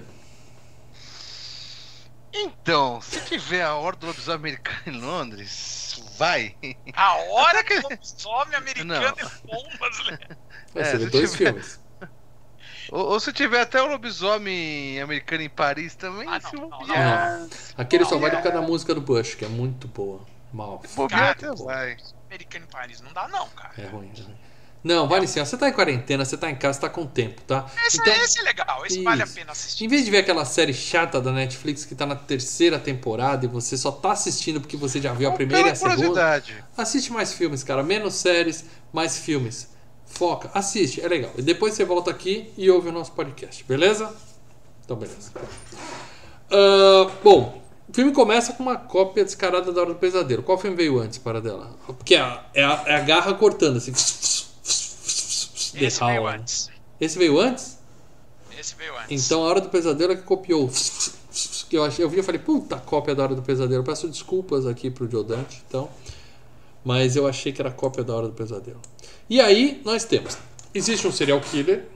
Então, 2.30 3.00
se 3.00 3.20
tiver 3.22 3.62
a 3.62 3.74
Hora 3.74 3.96
do 3.96 4.06
Lobisomem 4.06 4.36
Americano 4.36 4.98
em 4.98 5.00
Londres, 5.00 5.81
vai. 6.22 6.54
A 6.94 7.14
Hora 7.16 7.64
do 7.64 7.88
Lobisomem 7.88 8.54
Americano 8.54 8.92
Lê. 8.92 10.18
Vai 10.72 10.84
ser 10.84 11.02
é, 11.02 11.06
dois 11.06 11.32
tiver... 11.32 11.52
filmes. 11.52 11.80
Ou, 12.90 13.12
ou, 13.12 13.20
se 13.20 13.32
tiver 13.32 13.60
até 13.60 13.80
o 13.80 13.86
lobisomem 13.86 15.00
americano 15.00 15.42
em 15.42 15.48
Paris 15.48 15.94
também, 15.94 16.28
ah, 16.28 16.40
não, 16.52 16.68
não, 16.68 16.84
não, 16.84 17.48
Aquele 17.78 18.04
só 18.04 18.18
vale 18.18 18.36
por 18.36 18.42
causa 18.42 18.60
da 18.60 18.66
música 18.66 18.92
do 18.92 19.00
Bush, 19.00 19.36
que 19.36 19.44
é 19.44 19.48
muito 19.48 19.86
boa. 19.86 20.20
Mal. 20.52 20.82
Cara, 21.08 21.30
até 21.30 21.54
vai. 21.54 21.96
Americano 22.26 22.66
em 22.66 22.68
Paris 22.68 23.00
não 23.00 23.12
dá, 23.12 23.28
não, 23.28 23.48
cara. 23.50 23.72
É 23.78 23.86
ruim, 23.86 24.12
é 24.14 24.20
ruim. 24.20 24.36
Não, 24.82 25.06
vale 25.06 25.28
sim. 25.28 25.38
Você 25.38 25.56
tá 25.56 25.68
em 25.68 25.72
quarentena, 25.72 26.24
você 26.24 26.36
tá 26.36 26.50
em 26.50 26.56
casa, 26.56 26.74
você 26.74 26.80
tá 26.80 26.88
com 26.88 27.06
tempo, 27.06 27.40
tá? 27.42 27.66
Esse, 27.86 28.00
então, 28.00 28.12
esse 28.14 28.40
é 28.40 28.42
legal, 28.42 28.84
esse 28.84 28.96
isso. 28.96 29.04
vale 29.04 29.22
a 29.22 29.26
pena 29.26 29.52
assistir. 29.52 29.84
Em 29.84 29.88
vez 29.88 30.04
de 30.04 30.10
ver 30.10 30.18
aquela 30.18 30.44
série 30.44 30.74
chata 30.74 31.20
da 31.20 31.30
Netflix 31.30 31.84
que 31.84 31.94
tá 31.94 32.04
na 32.04 32.16
terceira 32.16 32.78
temporada 32.78 33.44
e 33.44 33.48
você 33.48 33.76
só 33.76 33.92
tá 33.92 34.10
assistindo 34.10 34.60
porque 34.60 34.76
você 34.76 35.00
já 35.00 35.12
viu 35.12 35.28
a 35.28 35.32
primeira 35.32 35.68
e 35.68 35.70
a 35.70 35.74
segunda. 35.76 36.42
Assiste 36.76 37.12
mais 37.12 37.32
filmes, 37.32 37.62
cara. 37.62 37.82
Menos 37.82 38.14
séries, 38.14 38.64
mais 38.92 39.18
filmes. 39.18 39.70
Foca, 40.04 40.50
assiste, 40.52 41.00
é 41.00 41.08
legal. 41.08 41.30
E 41.38 41.42
depois 41.42 41.74
você 41.74 41.84
volta 41.84 42.10
aqui 42.10 42.52
e 42.58 42.70
ouve 42.70 42.88
o 42.88 42.92
nosso 42.92 43.12
podcast, 43.12 43.64
beleza? 43.64 44.12
Então, 44.84 44.96
beleza. 44.96 45.32
Uh, 46.50 47.10
bom, 47.22 47.62
o 47.88 47.94
filme 47.94 48.12
começa 48.12 48.52
com 48.52 48.62
uma 48.62 48.76
cópia 48.76 49.24
descarada 49.24 49.72
da 49.72 49.80
Hora 49.80 49.94
do 49.94 49.98
Pesadelo. 49.98 50.42
Qual 50.42 50.58
filme 50.58 50.76
veio 50.76 50.98
antes 50.98 51.18
para 51.18 51.40
dela? 51.40 51.76
Porque 51.86 52.14
é 52.14 52.20
a, 52.20 52.44
é 52.52 52.64
a, 52.64 52.82
é 52.86 52.94
a 52.96 53.00
garra 53.00 53.32
cortando 53.34 53.78
assim. 53.78 53.92
Esse 55.74 56.00
veio 56.00 56.26
antes. 56.26 56.70
Esse 57.00 57.18
veio 57.18 57.40
antes? 57.40 57.78
Esse 58.58 58.74
veio 58.74 58.96
antes. 58.96 59.26
Então 59.26 59.42
a 59.42 59.48
Hora 59.48 59.60
do 59.60 59.68
Pesadelo 59.68 60.12
é 60.12 60.16
que 60.16 60.22
copiou. 60.22 60.70
Que 61.68 61.76
eu, 61.76 61.84
achei, 61.84 62.04
eu 62.04 62.08
vi 62.08 62.20
e 62.20 62.22
falei, 62.22 62.40
puta 62.40 62.76
cópia 62.76 63.14
da 63.14 63.22
Hora 63.22 63.34
do 63.34 63.42
Pesadelo. 63.42 63.82
peço 63.82 64.08
desculpas 64.08 64.66
aqui 64.66 64.90
pro 64.90 65.08
Diodante, 65.08 65.62
então. 65.66 65.88
Mas 66.84 67.16
eu 67.16 67.26
achei 67.26 67.52
que 67.52 67.60
era 67.60 67.70
cópia 67.70 68.04
da 68.04 68.14
Hora 68.14 68.28
do 68.28 68.34
Pesadelo. 68.34 68.80
E 69.28 69.40
aí 69.40 69.80
nós 69.84 70.04
temos. 70.04 70.36
Existe 70.74 71.06
um 71.06 71.12
serial 71.12 71.40
killer 71.40 71.86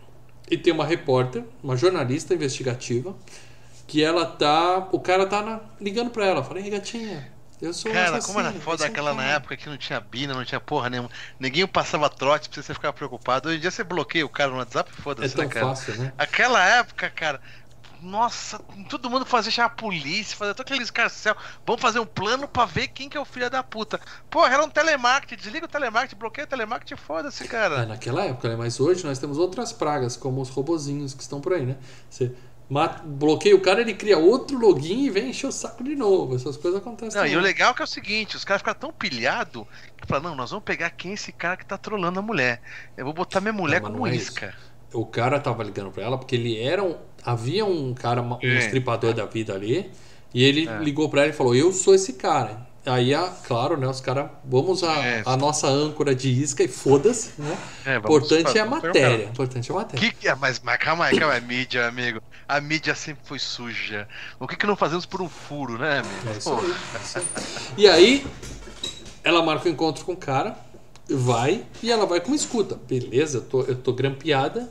e 0.50 0.56
tem 0.56 0.72
uma 0.72 0.84
repórter, 0.84 1.44
uma 1.62 1.76
jornalista 1.76 2.34
investigativa, 2.34 3.14
que 3.86 4.02
ela 4.02 4.24
tá. 4.24 4.88
O 4.92 5.00
cara 5.00 5.26
tá 5.26 5.42
na, 5.42 5.60
ligando 5.80 6.10
pra 6.10 6.26
ela. 6.26 6.42
Falei, 6.42 6.68
gatinha, 6.70 7.32
eu 7.60 7.72
sou 7.72 7.90
Cara, 7.90 8.20
como 8.20 8.38
era 8.38 8.52
foda 8.52 8.86
aquela 8.86 9.14
na 9.14 9.24
época 9.24 9.56
que 9.56 9.68
não 9.68 9.78
tinha 9.78 9.98
bina, 9.98 10.34
não 10.34 10.44
tinha 10.44 10.60
porra 10.60 10.90
nenhuma. 10.90 11.10
Ninguém 11.40 11.66
passava 11.66 12.08
trote 12.10 12.48
pra 12.48 12.62
você 12.62 12.74
ficar 12.74 12.92
preocupado. 12.92 13.48
Hoje 13.48 13.58
em 13.58 13.60
dia 13.60 13.70
você 13.70 13.82
bloqueia 13.82 14.26
o 14.26 14.28
cara 14.28 14.50
no 14.50 14.58
WhatsApp, 14.58 14.90
foda-se, 14.92 15.34
é 15.34 15.38
né, 15.38 15.48
cara? 15.48 15.66
Fácil, 15.66 15.96
né? 15.96 16.12
Aquela 16.18 16.62
época, 16.64 17.08
cara. 17.08 17.40
Nossa, 18.02 18.58
todo 18.90 19.08
mundo 19.08 19.24
fazia 19.24 19.50
chamar 19.50 19.68
a 19.68 19.70
polícia, 19.70 20.36
fazia 20.36 20.54
todo 20.54 20.66
aquele 20.66 20.82
escarcel. 20.82 21.34
Vamos 21.66 21.80
fazer 21.80 21.98
um 21.98 22.04
plano 22.04 22.46
pra 22.46 22.66
ver 22.66 22.88
quem 22.88 23.08
que 23.08 23.16
é 23.16 23.20
o 23.20 23.24
filho 23.24 23.48
da 23.48 23.62
puta. 23.62 23.98
Porra, 24.28 24.52
era 24.52 24.62
um 24.62 24.68
telemarketing, 24.68 25.42
desliga 25.42 25.64
o 25.64 25.68
telemarketing, 25.68 26.18
bloqueia 26.18 26.44
o 26.44 26.48
telemarketing, 26.48 26.96
foda-se, 26.96 27.48
cara. 27.48 27.82
É, 27.82 27.86
naquela 27.86 28.22
época, 28.22 28.50
né? 28.50 28.56
Mas 28.56 28.78
hoje 28.78 29.02
nós 29.02 29.18
temos 29.18 29.38
outras 29.38 29.72
pragas, 29.72 30.14
como 30.14 30.42
os 30.42 30.50
robozinhos 30.50 31.14
que 31.14 31.22
estão 31.22 31.40
por 31.40 31.54
aí, 31.54 31.64
né? 31.64 31.76
Você 32.10 32.34
Mata, 32.68 33.00
bloqueia 33.04 33.54
o 33.54 33.60
cara, 33.60 33.80
ele 33.80 33.94
cria 33.94 34.18
outro 34.18 34.58
login 34.58 35.04
e 35.04 35.10
vem 35.10 35.30
encher 35.30 35.46
o 35.46 35.52
saco 35.52 35.84
de 35.84 35.94
novo. 35.94 36.34
Essas 36.34 36.56
coisas 36.56 36.80
acontecem. 36.80 37.20
Não, 37.20 37.26
e 37.26 37.36
o 37.36 37.40
legal 37.40 37.70
é 37.70 37.74
que 37.74 37.80
é 37.80 37.84
o 37.84 37.88
seguinte: 37.88 38.36
os 38.36 38.44
caras 38.44 38.60
ficam 38.60 38.74
tão 38.74 38.92
pilhados 38.92 39.64
que 39.96 40.06
falam, 40.06 40.30
não, 40.30 40.36
nós 40.36 40.50
vamos 40.50 40.64
pegar 40.64 40.90
quem 40.90 41.12
é 41.12 41.14
esse 41.14 41.30
cara 41.30 41.56
que 41.56 41.64
tá 41.64 41.78
trolando 41.78 42.18
a 42.18 42.22
mulher. 42.22 42.60
Eu 42.96 43.04
vou 43.04 43.14
botar 43.14 43.40
minha 43.40 43.52
mulher 43.52 43.80
não, 43.80 43.92
como 43.92 44.06
é 44.06 44.16
isca. 44.16 44.48
Isso. 44.48 44.98
O 44.98 45.06
cara 45.06 45.38
tava 45.38 45.62
ligando 45.62 45.92
pra 45.92 46.02
ela 46.02 46.18
porque 46.18 46.34
ele 46.34 46.58
era 46.58 46.82
um. 46.82 46.96
Havia 47.24 47.64
um 47.64 47.94
cara, 47.94 48.20
um 48.20 48.38
é. 48.42 48.58
estripador 48.58 49.14
da 49.14 49.26
vida 49.26 49.54
ali. 49.54 49.90
E 50.34 50.42
ele 50.42 50.68
é. 50.68 50.78
ligou 50.78 51.08
pra 51.08 51.22
ela 51.22 51.30
e 51.30 51.34
falou: 51.34 51.54
Eu 51.54 51.72
sou 51.72 51.94
esse 51.94 52.14
cara. 52.14 52.65
Aí, 52.86 53.12
claro, 53.44 53.76
né? 53.76 53.88
Os 53.88 54.00
caras. 54.00 54.30
Vamos 54.44 54.84
a, 54.84 54.92
é. 55.04 55.22
a 55.26 55.36
nossa 55.36 55.66
âncora 55.66 56.14
de 56.14 56.30
isca 56.30 56.62
e 56.62 56.68
foda-se, 56.68 57.32
né? 57.36 57.58
É, 57.84 57.96
Importante 57.96 58.56
é 58.56 58.60
a 58.60 58.66
matéria. 58.66 59.24
Importante 59.24 59.70
é 59.70 59.74
a 59.74 59.78
matéria. 59.78 60.12
Que, 60.12 60.34
mas, 60.36 60.60
mas 60.62 60.78
calma 60.78 61.06
aí, 61.06 61.18
calma 61.18 61.34
aí, 61.34 61.40
mídia, 61.40 61.88
amigo. 61.88 62.22
A 62.48 62.60
mídia 62.60 62.94
sempre 62.94 63.22
foi 63.24 63.40
suja. 63.40 64.06
O 64.38 64.46
que, 64.46 64.56
que 64.56 64.66
não 64.66 64.76
fazemos 64.76 65.04
por 65.04 65.20
um 65.20 65.28
furo, 65.28 65.76
né, 65.76 65.98
amigo? 65.98 66.28
É 66.32 66.38
isso 66.38 66.52
aí, 66.54 66.74
é 66.94 67.02
isso 67.02 67.18
aí. 67.18 67.24
E 67.76 67.88
aí, 67.88 68.26
ela 69.24 69.42
marca 69.42 69.66
o 69.66 69.68
um 69.68 69.72
encontro 69.72 70.04
com 70.04 70.12
o 70.12 70.16
cara, 70.16 70.56
vai 71.08 71.64
e 71.82 71.90
ela 71.90 72.06
vai 72.06 72.20
com 72.20 72.28
uma 72.28 72.36
escuta. 72.36 72.76
Beleza, 72.86 73.38
eu 73.38 73.42
tô, 73.42 73.62
eu 73.62 73.74
tô 73.74 73.92
grampeada, 73.92 74.70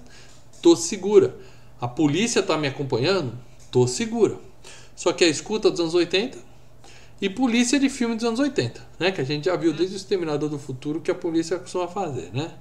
tô 0.61 0.73
segura. 0.77 1.35
A 1.81 1.87
polícia 1.87 2.41
tá 2.41 2.57
me 2.57 2.67
acompanhando? 2.67 3.37
Tô 3.69 3.85
segura. 3.87 4.37
Só 4.95 5.11
que 5.11 5.25
a 5.25 5.27
escuta 5.27 5.69
dos 5.69 5.81
anos 5.81 5.93
80 5.93 6.54
e 7.21 7.29
polícia 7.29 7.79
de 7.79 7.89
filme 7.89 8.15
dos 8.15 8.25
anos 8.25 8.39
80, 8.39 8.81
né? 8.99 9.11
Que 9.11 9.21
a 9.21 9.23
gente 9.23 9.45
já 9.45 9.55
viu 9.55 9.71
desde 9.71 9.95
o 9.95 9.97
Exterminador 9.97 10.49
do 10.49 10.59
Futuro 10.59 10.99
que 10.99 11.09
a 11.09 11.15
polícia 11.15 11.57
costuma 11.57 11.87
fazer, 11.87 12.29
né? 12.33 12.51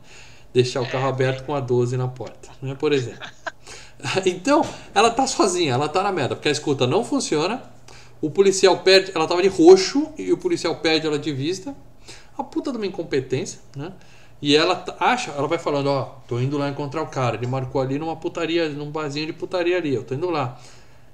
Deixar 0.52 0.80
o 0.80 0.88
carro 0.88 1.08
aberto 1.08 1.44
com 1.44 1.54
a 1.54 1.60
12 1.60 1.96
na 1.96 2.06
porta, 2.06 2.50
né? 2.62 2.74
Por 2.74 2.92
exemplo. 2.92 3.26
Então, 4.26 4.60
ela 4.94 5.08
tá 5.08 5.26
sozinha, 5.26 5.72
ela 5.72 5.88
tá 5.88 6.02
na 6.02 6.12
merda, 6.12 6.34
porque 6.34 6.48
a 6.48 6.52
escuta 6.52 6.86
não 6.86 7.02
funciona. 7.02 7.62
O 8.20 8.28
policial 8.28 8.76
perde, 8.80 9.12
ela 9.14 9.26
tava 9.26 9.40
de 9.40 9.48
roxo 9.48 10.08
e 10.18 10.30
o 10.30 10.36
policial 10.36 10.76
perde 10.76 11.06
ela 11.06 11.18
de 11.18 11.32
vista. 11.32 11.74
A 12.36 12.44
puta 12.44 12.70
de 12.70 12.76
uma 12.76 12.84
incompetência, 12.84 13.60
né? 13.74 13.92
E 14.42 14.54
ela 14.54 14.84
acha, 15.00 15.30
ela 15.30 15.48
vai 15.48 15.56
falando, 15.56 15.86
ó, 15.86 16.16
tô 16.28 16.38
indo 16.38 16.58
lá 16.58 16.68
encontrar 16.68 17.00
o 17.00 17.06
cara. 17.06 17.36
Ele 17.36 17.46
marcou 17.46 17.80
ali 17.80 17.98
numa 17.98 18.14
putaria, 18.14 18.68
num 18.68 18.90
barzinho 18.90 19.26
de 19.26 19.32
putaria 19.32 19.78
ali, 19.78 19.94
eu 19.94 20.04
tô 20.04 20.14
indo 20.14 20.28
lá. 20.28 20.60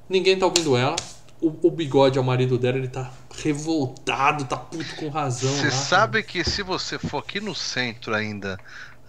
Ninguém 0.09 0.36
tá 0.36 0.47
ouvindo 0.47 0.76
ela 0.76 0.97
o, 1.41 1.68
o, 1.68 1.70
bigode 1.70 2.18
é 2.18 2.20
o 2.20 2.24
marido 2.24 2.59
dela, 2.59 2.76
ele 2.76 2.88
tá 2.88 3.11
revoltado, 3.43 4.45
tá 4.45 4.57
puto 4.57 4.97
com 4.97 5.09
razão. 5.09 5.53
Você 5.53 5.70
sabe 5.70 6.22
que 6.22 6.45
se 6.45 6.62
você 6.62 6.99
for 6.99 7.18
aqui 7.18 7.41
no 7.41 7.55
centro 7.55 8.14
ainda, 8.14 8.59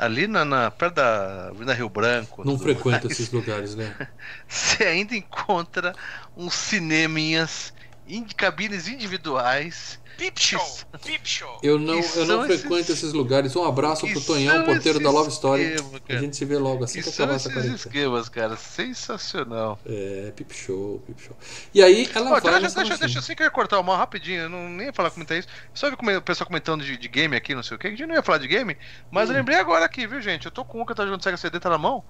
ali 0.02 0.26
na, 0.26 0.44
na 0.44 0.72
perto 0.72 0.96
da 0.96 1.50
Avenida 1.50 1.74
Rio 1.74 1.90
Branco. 1.90 2.44
Não 2.44 2.58
frequenta 2.58 3.08
esses 3.08 3.32
lugares, 3.32 3.76
né? 3.76 3.96
Você 4.48 4.84
ainda 4.84 5.16
encontra 5.16 5.94
uns 6.36 6.56
cineminhas, 6.56 7.72
in, 8.08 8.26
cabines 8.26 8.88
individuais 8.88 10.00
Peep 10.22 10.38
Show. 10.38 10.62
Peep 11.04 11.26
Show. 11.26 11.60
Eu 11.64 11.80
não, 11.80 12.00
eu 12.00 12.26
não 12.26 12.46
frequento 12.46 12.92
esses... 12.92 12.98
esses... 12.98 13.14
lugares. 13.14 13.56
Um 13.56 13.64
abraço 13.64 14.08
pro 14.08 14.22
Tonhão, 14.22 14.64
porteiro 14.66 15.00
da 15.00 15.10
Love 15.10 15.30
Story. 15.30 15.64
Esquema, 15.64 16.02
a 16.10 16.16
gente 16.18 16.38
se 16.38 16.46
vê 16.46 16.58
logo 16.58 16.84
assim 16.84 17.02
que, 17.02 17.10
que 17.10 17.16
acabar 17.16 17.36
essa 17.36 17.50
quarentena. 17.50 17.76
esquemas, 17.76 18.30
cara. 18.30 18.56
Sensacional. 18.56 19.80
É, 19.84 20.32
Peep 20.36 20.52
Show, 20.52 21.02
Peep 21.08 21.20
Show. 21.20 21.36
E 21.74 21.82
aí 21.82 22.08
ela 22.14 22.28
oh, 22.28 22.30
vai... 22.40 22.42
Deixa, 22.42 22.76
deixa, 22.76 22.98
deixa, 22.98 23.20
assim 23.20 23.36
que 23.36 23.42
eu 23.42 23.46
ia 23.46 23.52
cortar 23.52 23.80
uma 23.80 23.98
rapidinho. 23.98 24.42
Eu 24.42 24.50
não 24.50 24.70
nem 24.70 24.88
ia 24.88 24.94
falar 24.94 25.10
comentar 25.10 25.38
isso. 25.38 25.48
Só 25.74 25.90
vi 25.90 25.96
o 25.96 26.22
pessoal 26.22 26.48
comentando 26.48 26.84
de, 26.84 26.98
de, 26.98 27.08
game 27.08 27.36
aqui, 27.36 27.56
não 27.56 27.64
sei 27.64 27.76
o 27.76 27.80
que. 27.80 27.88
A 27.88 27.90
gente 27.90 28.06
não 28.06 28.14
ia 28.14 28.22
falar 28.22 28.38
de 28.38 28.48
game. 28.48 28.78
Mas 29.10 29.28
hum. 29.28 29.34
eu 29.34 29.38
lembrei 29.38 29.58
agora 29.58 29.86
aqui, 29.86 30.06
viu, 30.06 30.22
gente? 30.22 30.46
Eu 30.46 30.52
tô 30.52 30.64
com 30.64 30.82
um 30.82 30.86
que 30.86 30.94
tá 30.94 31.04
jogando 31.04 31.24
Sega 31.24 31.38
CD, 31.38 31.60
tá 31.60 31.70
na 31.72 31.80
mão. 31.80 32.04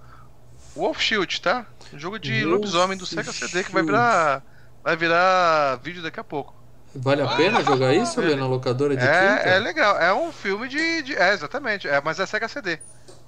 Wolf 0.76 1.00
Shield, 1.00 1.42
tá? 1.42 1.66
Um 1.94 2.00
jogo 2.00 2.20
de 2.20 2.44
Wolf 2.44 2.52
lobisomem 2.52 2.98
do 2.98 3.06
Sega 3.06 3.32
CD 3.32 3.64
que 3.64 3.72
vai 3.72 3.84
virar... 3.84 4.44
Vai 4.84 4.96
virar 4.96 5.76
vídeo 5.84 6.02
daqui 6.02 6.20
a 6.20 6.24
pouco. 6.24 6.62
Vale 6.94 7.22
a 7.22 7.28
pena 7.36 7.64
jogar 7.64 7.94
isso, 7.94 8.20
Lê, 8.20 8.36
na 8.36 8.48
locadora 8.48 8.96
de 8.98 9.04
é? 9.04 9.56
É 9.56 9.60
legal, 9.60 9.98
é 9.98 10.14
um 10.14 10.32
filme 10.32 10.68
de. 10.68 11.04
de 11.04 11.16
é, 11.16 11.34
exatamente, 11.34 11.88
é, 11.88 12.02
mas 12.02 12.20
é 12.20 12.26
Sega 12.26 12.48
CD. 12.48 12.80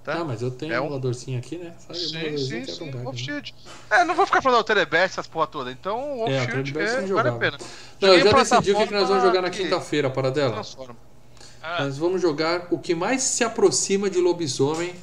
Tá? 0.04 0.16
Ah, 0.16 0.26
mas 0.26 0.42
eu 0.42 0.52
tenho 0.52 0.74
é 0.74 0.82
um 0.82 0.86
emuladorzinho 0.88 1.40
aqui, 1.40 1.58
né? 1.58 1.74
Sabe, 1.80 1.98
sim, 1.98 2.38
sim, 2.38 2.66
sim. 2.66 2.92
Wolf 2.92 3.16
Shield. 3.16 3.56
É, 3.90 4.04
não 4.04 4.16
vou 4.16 4.26
ficar 4.26 4.42
falando 4.42 4.60
do 4.60 4.66
Telebest, 4.66 5.14
essas 5.14 5.28
porra 5.28 5.48
toda. 5.48 5.72
Então, 5.72 6.18
Wolf 6.18 6.30
é, 6.30 6.46
Shield 6.46 6.78
é, 6.78 7.02
vale 7.04 7.30
a 7.30 7.34
pena. 7.34 7.58
Não, 8.02 8.10
eu 8.10 8.20
já 8.20 8.34
decidi 8.34 8.72
o 8.74 8.78
que, 8.78 8.88
que 8.88 8.94
nós 8.94 9.08
vamos 9.08 9.24
jogar 9.24 9.42
na 9.42 9.50
quinta-feira, 9.50 10.10
para 10.10 10.30
dela. 10.30 10.62
Ah. 11.62 11.86
Nós 11.86 11.98
vamos 11.98 12.22
jogar 12.22 12.68
o 12.70 12.78
que 12.78 12.94
mais 12.94 13.22
se 13.22 13.46
aproxima 13.46 14.10
de 14.10 14.20
lobisomem. 14.20 14.94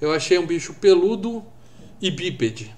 Eu 0.00 0.12
achei 0.12 0.36
um 0.36 0.46
bicho 0.46 0.74
peludo 0.74 1.44
e 2.00 2.10
bípede 2.10 2.76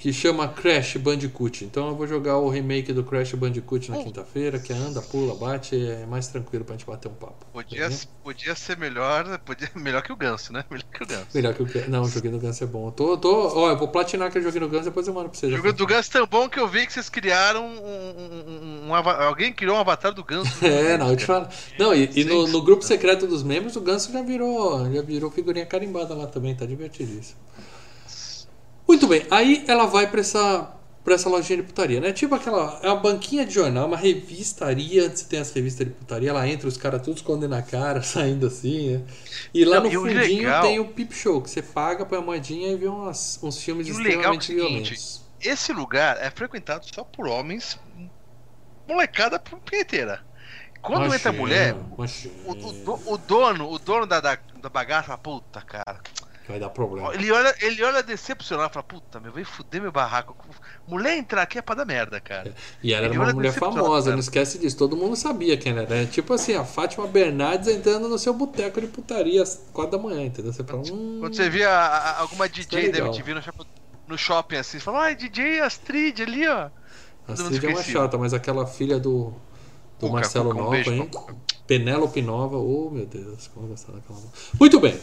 que 0.00 0.14
chama 0.14 0.48
Crash 0.48 0.96
Bandicoot. 0.96 1.62
Então 1.62 1.88
eu 1.88 1.94
vou 1.94 2.06
jogar 2.06 2.38
o 2.38 2.48
remake 2.48 2.90
do 2.90 3.04
Crash 3.04 3.34
Bandicoot 3.34 3.90
na 3.90 3.98
quinta-feira, 3.98 4.58
que 4.58 4.72
anda, 4.72 5.02
pula, 5.02 5.34
bate, 5.34 5.76
é 5.76 6.06
mais 6.06 6.26
tranquilo 6.26 6.64
pra 6.64 6.74
gente 6.74 6.86
bater 6.86 7.08
um 7.08 7.14
papo. 7.14 7.44
Podia, 7.52 7.90
podia 8.24 8.54
ser 8.54 8.78
melhor, 8.78 9.38
podia, 9.40 9.70
melhor 9.76 10.00
que 10.00 10.10
o 10.10 10.16
Ganso, 10.16 10.54
né? 10.54 10.64
Melhor 10.70 10.86
que 10.90 11.02
o 11.02 11.06
Ganso. 11.06 11.26
Melhor 11.34 11.52
que 11.54 11.62
o 11.62 11.90
Não, 11.90 12.02
o 12.02 12.08
joguinho 12.08 12.32
do 12.32 12.40
Ganso 12.40 12.64
é 12.64 12.66
bom. 12.66 12.88
Eu 12.88 12.92
tô, 12.92 13.18
tô, 13.18 13.58
ó, 13.58 13.70
eu 13.70 13.76
vou 13.76 13.88
platinar 13.88 14.28
aquele 14.28 14.42
joguinho 14.42 14.66
do 14.66 14.70
Ganso 14.70 14.84
depois 14.86 15.06
eu 15.06 15.12
mando 15.12 15.28
pra 15.28 15.38
vocês. 15.38 15.52
O 15.52 15.56
jogo 15.56 15.70
do 15.74 15.86
Ganso 15.86 16.08
é 16.08 16.12
tão 16.12 16.26
bom 16.26 16.48
que 16.48 16.58
eu 16.58 16.66
vi 16.66 16.86
que 16.86 16.94
vocês 16.94 17.10
criaram 17.10 17.66
um, 17.66 17.78
um, 17.78 18.86
um, 18.86 18.88
um 18.88 18.94
alguém 18.94 19.52
criou 19.52 19.76
um 19.76 19.80
avatar 19.80 20.14
do 20.14 20.24
Ganso. 20.24 20.50
é, 20.64 20.96
não, 20.96 21.10
eu 21.10 21.16
te 21.16 21.26
falo. 21.26 21.46
Não, 21.78 21.94
e, 21.94 22.10
e 22.14 22.24
no, 22.24 22.48
no, 22.48 22.62
grupo 22.62 22.82
secreto 22.82 23.26
dos 23.26 23.42
membros, 23.42 23.76
o 23.76 23.82
Ganso 23.82 24.10
já 24.10 24.22
virou, 24.22 24.90
já 24.90 25.02
virou 25.02 25.30
figurinha 25.30 25.66
carimbada 25.66 26.14
lá 26.14 26.26
também, 26.26 26.54
tá 26.54 26.64
divertidíssimo. 26.64 27.38
Muito 28.90 29.06
bem, 29.06 29.24
aí 29.30 29.64
ela 29.68 29.86
vai 29.86 30.08
para 30.08 30.18
essa 30.18 30.68
pra 31.04 31.14
essa 31.14 31.28
lojinha 31.28 31.58
de 31.58 31.62
putaria, 31.62 32.00
né? 32.00 32.12
Tipo 32.12 32.34
aquela. 32.34 32.80
É 32.82 32.88
uma 32.88 32.96
banquinha 32.96 33.46
de 33.46 33.54
jornal, 33.54 33.86
uma 33.86 33.96
revistaria. 33.96 35.06
Antes 35.06 35.22
tem 35.22 35.38
as 35.38 35.52
revistas 35.52 35.86
de 35.86 35.92
putaria, 35.92 36.32
lá 36.32 36.48
entra 36.48 36.66
os 36.66 36.76
caras 36.76 37.00
todos 37.00 37.20
escondendo 37.20 37.54
a 37.54 37.62
cara, 37.62 38.02
saindo 38.02 38.48
assim, 38.48 38.96
né? 38.96 39.02
E 39.54 39.64
lá 39.64 39.76
Não, 39.76 39.84
no 39.84 39.92
fundinho 39.92 40.42
legal... 40.42 40.62
tem 40.62 40.80
o 40.80 40.86
Pip 40.86 41.14
Show, 41.14 41.40
que 41.40 41.48
você 41.48 41.62
paga 41.62 42.04
pra 42.04 42.20
moedinha 42.20 42.72
e 42.72 42.76
vê 42.76 42.88
umas, 42.88 43.38
uns 43.44 43.62
filmes 43.62 43.86
e 43.86 43.92
extremamente 43.92 44.52
legal 44.52 44.66
é 44.66 44.70
violentos. 44.70 45.24
Esse 45.40 45.72
lugar 45.72 46.16
é 46.20 46.28
frequentado 46.28 46.84
só 46.92 47.04
por 47.04 47.28
homens, 47.28 47.78
molecada 48.88 49.38
punheteira. 49.38 50.20
Quando 50.82 51.04
imagina, 51.04 51.16
entra 51.16 51.32
mulher, 51.32 51.76
o, 51.96 52.52
o, 52.52 53.12
o, 53.14 53.18
dono, 53.18 53.70
o 53.70 53.78
dono 53.78 54.04
da, 54.04 54.18
da, 54.18 54.36
da 54.60 54.68
bagaça 54.68 55.06
fala, 55.06 55.18
puta, 55.18 55.60
cara 55.60 56.00
Vai 56.48 56.58
dar 56.58 56.70
problema. 56.70 57.14
Ele 57.14 57.30
olha, 57.30 57.54
ele 57.60 57.82
olha 57.84 58.02
decepcionado 58.02 58.70
e 58.70 58.74
fala: 58.74 58.82
Puta, 58.82 59.20
meu, 59.20 59.32
vai 59.32 59.44
fuder 59.44 59.80
meu 59.80 59.92
barraco. 59.92 60.34
Mulher 60.86 61.16
entrar 61.16 61.42
aqui 61.42 61.58
é 61.58 61.62
pra 61.62 61.74
dar 61.74 61.84
merda, 61.84 62.20
cara. 62.20 62.52
E 62.82 62.92
ela 62.92 63.06
era 63.06 63.14
uma 63.14 63.32
mulher 63.32 63.52
famosa, 63.52 64.10
não 64.10 64.18
esquece 64.18 64.58
disso. 64.58 64.76
Todo 64.76 64.96
mundo 64.96 65.14
sabia 65.14 65.56
quem 65.56 65.72
era. 65.72 65.94
É 65.94 66.06
tipo 66.06 66.34
assim, 66.34 66.54
a 66.54 66.64
Fátima 66.64 67.06
Bernardes 67.06 67.68
entrando 67.68 68.08
no 68.08 68.18
seu 68.18 68.34
boteco 68.34 68.80
de 68.80 68.88
putaria 68.88 69.42
às 69.42 69.62
quatro 69.72 69.92
da 69.96 70.02
manhã, 70.02 70.24
entendeu? 70.24 70.52
Você 70.52 70.64
fala, 70.64 70.80
hum, 70.80 71.18
Quando 71.20 71.36
você 71.36 71.48
via 71.48 71.70
a, 71.70 72.20
alguma 72.20 72.48
DJ 72.48 72.86
é 72.86 72.92
da 72.92 72.98
MTV 72.98 73.34
no, 73.34 73.42
no 74.08 74.18
shopping 74.18 74.56
assim, 74.56 74.78
você 74.78 74.84
fala: 74.84 75.02
Ai, 75.04 75.14
DJ 75.14 75.60
Astrid 75.60 76.20
ali, 76.20 76.48
ó. 76.48 76.68
Astrid 77.28 77.64
é 77.64 77.68
uma 77.68 77.82
chata, 77.82 78.18
mas 78.18 78.34
aquela 78.34 78.66
filha 78.66 78.98
do, 78.98 79.26
do 79.98 80.06
Puca, 80.06 80.12
Marcelo 80.14 80.50
Puca, 80.50 80.60
um 80.60 80.64
Nova, 80.64 80.90
hein? 80.90 81.10
Penélope 81.66 82.20
Nova, 82.20 82.56
oh 82.56 82.90
meu 82.90 83.06
Deus, 83.06 83.46
como 83.54 83.66
eu 83.66 83.70
gostava 83.70 83.98
daquela. 83.98 84.18
Muito 84.58 84.80
bem. 84.80 84.98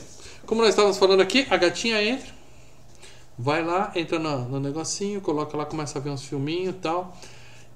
Como 0.48 0.62
nós 0.62 0.70
estávamos 0.70 0.98
falando 0.98 1.22
aqui, 1.22 1.45
a 1.50 1.58
gatinha 1.58 2.02
entra, 2.02 2.34
vai 3.38 3.64
lá, 3.64 3.91
entra 3.95 4.18
no, 4.18 4.48
no 4.48 4.60
negocinho, 4.60 5.22
coloca 5.22 5.56
lá, 5.56 5.66
começa 5.66 6.00
a 6.00 6.02
ver 6.02 6.10
uns 6.10 6.24
filminhos 6.24 6.74
e 6.74 6.80
tal. 6.80 7.16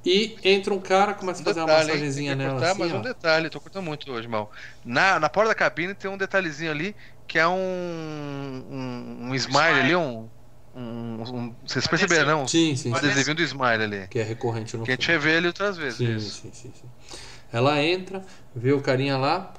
E 0.03 0.35
entra 0.43 0.73
um 0.73 0.79
cara, 0.79 1.13
começa 1.13 1.41
a 1.41 1.45
fazer 1.45 1.59
detalhe, 1.59 1.83
uma 1.83 1.85
massagenzinha 1.85 2.35
nela. 2.35 2.53
Cortar, 2.53 2.71
assim, 2.71 2.79
mas 2.79 2.93
ó. 2.93 2.97
um 2.97 3.01
detalhe, 3.01 3.49
tô 3.49 3.59
cortando 3.59 3.83
muito 3.83 4.11
hoje, 4.11 4.27
mal. 4.27 4.51
Na, 4.83 5.19
na 5.19 5.29
porta 5.29 5.49
da 5.49 5.55
cabine 5.55 5.93
tem 5.93 6.09
um 6.09 6.17
detalhezinho 6.17 6.71
ali 6.71 6.95
que 7.27 7.37
é 7.37 7.47
um. 7.47 8.63
Um, 8.71 9.29
um 9.29 9.35
smile, 9.35 9.79
ali, 9.79 9.95
um. 9.95 10.27
Um, 10.73 11.21
um, 11.21 11.55
vocês 11.65 11.85
perceberam, 11.85 12.39
não? 12.39 12.47
Sim, 12.47 12.75
sim. 12.77 12.91
Um 12.91 12.95
adesivinho 12.95 13.35
do 13.35 13.41
Smile 13.41 13.83
ali. 13.83 14.07
Que 14.07 14.19
é 14.19 14.23
recorrente 14.23 14.77
no 14.77 14.85
Que 14.85 14.91
a 14.91 14.93
gente 14.95 15.17
vê 15.17 15.37
ele 15.37 15.47
outras 15.47 15.75
vezes. 15.75 15.97
Sim, 15.97 16.19
sim, 16.19 16.51
sim, 16.53 16.71
sim, 16.73 17.17
Ela 17.51 17.83
entra, 17.83 18.23
vê 18.55 18.71
o 18.71 18.79
carinha 18.79 19.17
lá, 19.17 19.53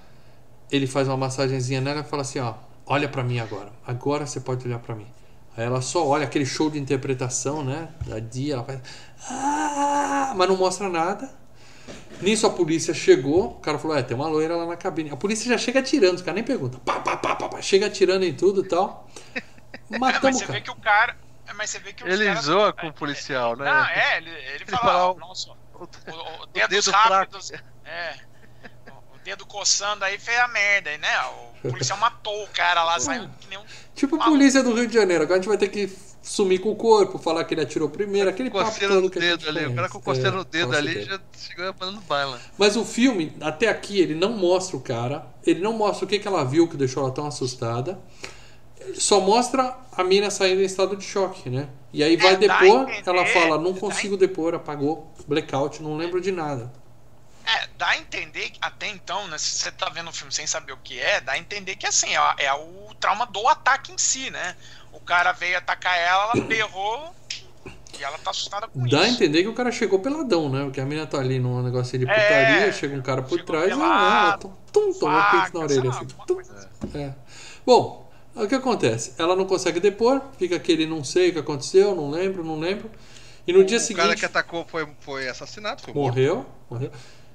ele 0.70 0.86
faz 0.86 1.08
uma 1.08 1.16
massagenzinha 1.18 1.82
nela 1.82 2.00
e 2.00 2.04
fala 2.04 2.22
assim: 2.22 2.38
ó, 2.38 2.54
olha 2.92 3.08
para 3.08 3.22
mim 3.24 3.40
agora. 3.40 3.72
Agora 3.86 4.26
você 4.26 4.38
pode 4.38 4.66
olhar 4.66 4.78
para 4.78 4.94
mim. 4.94 5.06
Aí 5.56 5.64
ela 5.64 5.80
só 5.80 6.06
olha 6.06 6.24
aquele 6.24 6.44
show 6.44 6.70
de 6.70 6.78
interpretação, 6.78 7.64
né? 7.64 7.88
Da 8.06 8.18
dia, 8.18 8.54
ela 8.54 8.64
faz. 8.64 8.80
Ah! 9.30 10.34
Mas 10.36 10.48
não 10.48 10.56
mostra 10.56 10.88
nada. 10.90 11.30
Nisso 12.20 12.46
a 12.46 12.50
polícia 12.50 12.92
chegou, 12.92 13.46
o 13.46 13.60
cara 13.60 13.78
falou: 13.78 13.96
É, 13.96 14.02
tem 14.02 14.14
uma 14.14 14.28
loira 14.28 14.54
lá 14.56 14.66
na 14.66 14.76
cabine. 14.76 15.10
A 15.10 15.16
polícia 15.16 15.48
já 15.48 15.56
chega 15.56 15.80
atirando, 15.80 16.16
os 16.16 16.22
caras 16.22 16.34
nem 16.34 16.44
perguntam. 16.44 16.80
Pá, 16.80 17.00
pá, 17.00 17.16
pá, 17.16 17.34
pá, 17.34 17.48
pá, 17.48 17.62
chega 17.62 17.86
atirando 17.86 18.24
em 18.24 18.34
tudo 18.34 18.62
e 18.62 18.68
tal. 18.68 19.08
Matamos 19.98 20.20
mas 20.22 20.36
você 20.36 20.46
vê 20.46 20.60
que 20.60 20.70
o 20.70 20.76
cara. 20.76 21.16
Mas 21.54 21.70
você 21.70 21.78
vê 21.78 21.92
que 21.92 22.04
ele 22.04 22.26
caras, 22.26 22.44
zoa 22.44 22.72
com 22.72 22.88
o 22.88 22.92
policial, 22.92 23.56
né? 23.56 23.64
Não, 23.64 23.86
é, 23.86 24.16
ele, 24.18 24.30
ele, 24.30 24.54
ele 24.54 24.64
fala, 24.66 24.82
fala 24.82 25.14
nossa, 25.14 25.50
o, 25.50 25.82
o, 25.82 26.42
o, 26.42 26.46
dedos 26.46 26.86
o 26.86 26.90
dedo 26.90 26.90
rápidos. 26.90 27.52
É 27.84 28.31
dedo 29.24 29.46
coçando 29.46 30.04
aí 30.04 30.18
fez 30.18 30.38
a 30.38 30.48
merda, 30.48 30.90
aí, 30.90 30.98
né? 30.98 31.08
O 31.64 31.70
policial 31.70 31.98
matou 31.98 32.44
o 32.44 32.48
cara 32.48 32.82
lá, 32.84 32.98
saiu 32.98 33.28
que 33.40 33.48
nem 33.48 33.58
um. 33.58 33.62
Tipo 33.94 34.16
a 34.16 34.24
polícia 34.24 34.62
do 34.62 34.74
Rio 34.74 34.86
de 34.86 34.94
Janeiro, 34.94 35.22
agora 35.22 35.38
a 35.38 35.42
gente 35.42 35.48
vai 35.48 35.58
ter 35.58 35.68
que 35.68 35.90
sumir 36.22 36.60
com 36.60 36.70
o 36.70 36.76
corpo, 36.76 37.18
falar 37.18 37.44
que 37.44 37.52
ele 37.52 37.62
atirou 37.62 37.88
primeiro, 37.88 38.30
aquele 38.30 38.50
papo 38.50 38.78
todo 38.78 39.10
que 39.10 39.18
dedo 39.18 39.48
ali, 39.48 39.66
O 39.66 39.74
cara 39.74 39.88
com 39.88 40.00
coceira 40.00 40.30
é, 40.30 40.32
no 40.32 40.44
dedo 40.44 40.76
ali 40.76 41.02
já 41.02 41.20
chegou 41.36 41.74
mandando 41.78 42.00
bala. 42.02 42.40
Mas 42.56 42.76
o 42.76 42.84
filme, 42.84 43.34
até 43.40 43.68
aqui, 43.68 44.00
ele 44.00 44.14
não 44.14 44.32
mostra 44.32 44.76
o 44.76 44.80
cara, 44.80 45.26
ele 45.44 45.60
não 45.60 45.72
mostra 45.72 46.04
o 46.04 46.08
que, 46.08 46.18
que 46.18 46.28
ela 46.28 46.44
viu 46.44 46.68
que 46.68 46.76
deixou 46.76 47.02
ela 47.02 47.12
tão 47.12 47.26
assustada. 47.26 47.98
Só 48.94 49.20
mostra 49.20 49.76
a 49.92 50.02
mina 50.02 50.30
saindo 50.30 50.60
em 50.60 50.64
estado 50.64 50.96
de 50.96 51.04
choque, 51.04 51.48
né? 51.48 51.68
E 51.92 52.02
aí 52.02 52.16
vai 52.16 52.34
é, 52.34 52.36
depor, 52.36 52.88
ela 53.04 53.26
fala, 53.26 53.58
não 53.58 53.74
consigo 53.74 54.16
depor, 54.16 54.54
apagou, 54.54 55.12
blackout, 55.26 55.82
não 55.82 55.96
lembro 55.96 56.20
de 56.20 56.32
nada. 56.32 56.72
É, 57.54 57.68
dá 57.76 57.88
a 57.88 57.96
entender, 57.98 58.52
até 58.60 58.88
então, 58.88 59.26
né, 59.28 59.36
se 59.36 59.58
você 59.58 59.70
tá 59.70 59.88
vendo 59.90 60.08
o 60.08 60.12
filme 60.12 60.32
sem 60.32 60.46
saber 60.46 60.72
o 60.72 60.76
que 60.78 60.98
é, 60.98 61.20
dá 61.20 61.32
a 61.32 61.38
entender 61.38 61.76
que 61.76 61.86
assim, 61.86 62.08
é, 62.14 62.44
é 62.46 62.52
o 62.54 62.94
trauma 62.98 63.26
do 63.26 63.46
ataque 63.48 63.92
em 63.92 63.98
si, 63.98 64.30
né? 64.30 64.56
O 64.92 65.00
cara 65.00 65.32
veio 65.32 65.58
atacar 65.58 65.98
ela, 65.98 66.32
ela 66.34 66.44
berrou 66.44 67.14
e 67.98 68.02
ela 68.02 68.16
tá 68.18 68.30
assustada 68.30 68.68
com 68.68 68.80
dá 68.80 68.86
isso. 68.86 68.96
Dá 68.96 69.02
a 69.02 69.08
entender 69.08 69.42
que 69.42 69.48
o 69.48 69.54
cara 69.54 69.70
chegou 69.70 69.98
peladão, 69.98 70.48
né? 70.48 70.64
Porque 70.64 70.80
a 70.80 70.84
menina 70.84 71.06
tá 71.06 71.18
ali 71.18 71.38
num 71.38 71.62
negócio 71.62 71.98
de 71.98 72.06
putaria, 72.06 72.66
é, 72.66 72.72
chega 72.72 72.96
um 72.96 73.02
cara 73.02 73.22
por 73.22 73.42
trás 73.44 73.66
pelado, 73.66 73.78
e 73.78 74.28
ela, 74.28 74.38
tum, 74.38 74.52
tum, 74.72 74.92
toma 74.98 75.18
um 75.18 75.30
peito 75.30 75.58
na 75.58 75.64
orelha. 75.64 75.84
Lá, 75.84 75.96
assim, 75.96 76.06
tum, 76.26 76.38
assim. 76.40 76.98
é. 76.98 77.14
Bom, 77.66 78.10
o 78.34 78.46
que 78.46 78.54
acontece? 78.54 79.12
Ela 79.18 79.36
não 79.36 79.44
consegue 79.44 79.78
depor, 79.78 80.22
fica 80.38 80.56
aquele 80.56 80.86
não 80.86 81.04
sei 81.04 81.30
o 81.30 81.32
que 81.34 81.38
aconteceu, 81.38 81.94
não 81.94 82.10
lembro, 82.10 82.42
não 82.42 82.58
lembro. 82.58 82.90
E 83.46 83.52
no 83.52 83.60
o 83.60 83.64
dia 83.64 83.78
seguinte. 83.78 84.00
O 84.00 84.06
cara 84.06 84.16
que 84.16 84.24
atacou 84.24 84.64
foi, 84.66 84.88
foi 85.00 85.28
assassinado, 85.28 85.82
foi 85.82 85.92
morreu, 85.92 86.36
morto. 86.36 86.48
morreu. 86.70 86.92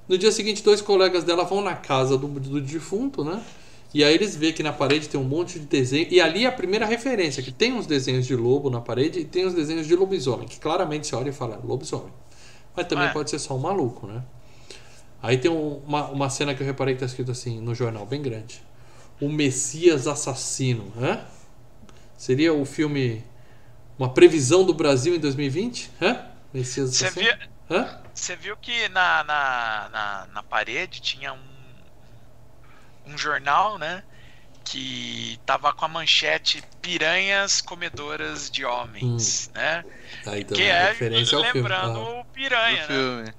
No 0.08 0.18
dia 0.18 0.32
seguinte, 0.32 0.64
dois 0.64 0.82
colegas 0.82 1.24
dela 1.24 1.43
vão 1.43 1.62
na 1.62 1.76
casa 1.76 2.18
do, 2.18 2.28
do 2.28 2.62
defunto, 2.62 3.24
né? 3.24 3.43
E 3.93 4.03
aí 4.03 4.14
eles 4.14 4.36
vê 4.36 4.53
que 4.53 4.62
na 4.62 4.74
parede 4.74 5.10
tem 5.10 5.20
um 5.20 5.24
monte 5.24 5.60
de 5.60 5.66
desenho. 5.66 6.08
E 6.10 6.22
ali 6.22 6.45
é 6.45 6.47
a 6.47 6.51
primeira 6.51 6.86
referência, 6.86 7.41
que 7.41 7.51
tem 7.51 7.74
uns 7.74 7.86
desenhos 7.86 8.26
de 8.26 8.36
lobo 8.36 8.70
na 8.70 8.82
parede 8.82 9.20
e 9.20 9.26
tem 9.26 9.45
uns 9.45 9.53
desenhos 9.53 9.88
de 9.88 9.95
lobisomem, 9.95 10.47
que 10.47 10.60
claramente 10.60 11.08
você 11.08 11.16
olha 11.16 11.30
e 11.30 11.34
fala, 11.34 11.60
lobisomem. 11.64 12.12
Mas 12.76 12.88
também 12.88 13.08
é. 13.08 13.12
pode 13.12 13.30
ser 13.30 13.39
só 13.39 13.55
um 13.55 13.60
maluco, 13.60 14.05
né? 14.08 14.24
Aí 15.22 15.38
tem 15.38 15.49
um, 15.49 15.82
uma, 15.88 16.10
uma 16.10 16.30
cena 16.30 16.53
que 16.53 16.62
eu 16.62 16.68
reparei 16.68 16.93
que 16.93 16.99
tá 16.99 17.05
escrito 17.05 17.32
assim, 17.32 17.60
no 17.60 17.74
jornal, 17.74 18.05
bem 18.05 18.22
grande. 18.22 18.62
O 19.20 19.30
Messias 19.30 20.05
Assassino, 20.05 20.91
né? 20.95 21.26
Seria 22.18 22.53
o 22.53 22.66
filme 22.66 23.24
Uma 23.97 24.10
Previsão 24.10 24.64
do 24.64 24.74
Brasil 24.74 25.16
em 25.16 25.20
2020? 25.20 25.91
Hã? 26.01 26.26
Messias 26.53 26.89
Assassino? 26.89 27.12
Você 27.12 27.20
via... 27.20 27.49
Hã? 27.70 28.07
Você 28.18 28.36
viu 28.36 28.57
que 28.57 28.89
na, 28.89 29.24
na, 29.24 29.89
na, 29.91 30.28
na, 30.34 30.43
parede 30.43 30.99
tinha 30.99 31.34
um, 31.34 33.13
um 33.13 33.18
jornal, 33.18 33.78
né? 33.78 34.03
Que 34.65 35.39
tava 35.45 35.72
com 35.72 35.86
a 35.86 35.88
manchete 35.88 36.63
Piranhas 36.82 37.61
Comedoras 37.61 38.49
de 38.49 38.65
Homens, 38.65 39.49
hum. 39.49 39.51
né? 39.59 39.86
Ah, 40.26 40.38
então 40.38 40.57
que 40.57 40.63
é 40.63 40.88
referência 40.88 41.38
lembrando 41.38 42.03
filme. 42.03 42.20
o 42.20 42.26
Piranha, 42.26 42.88
né? 42.88 42.88
Filme. 42.88 43.34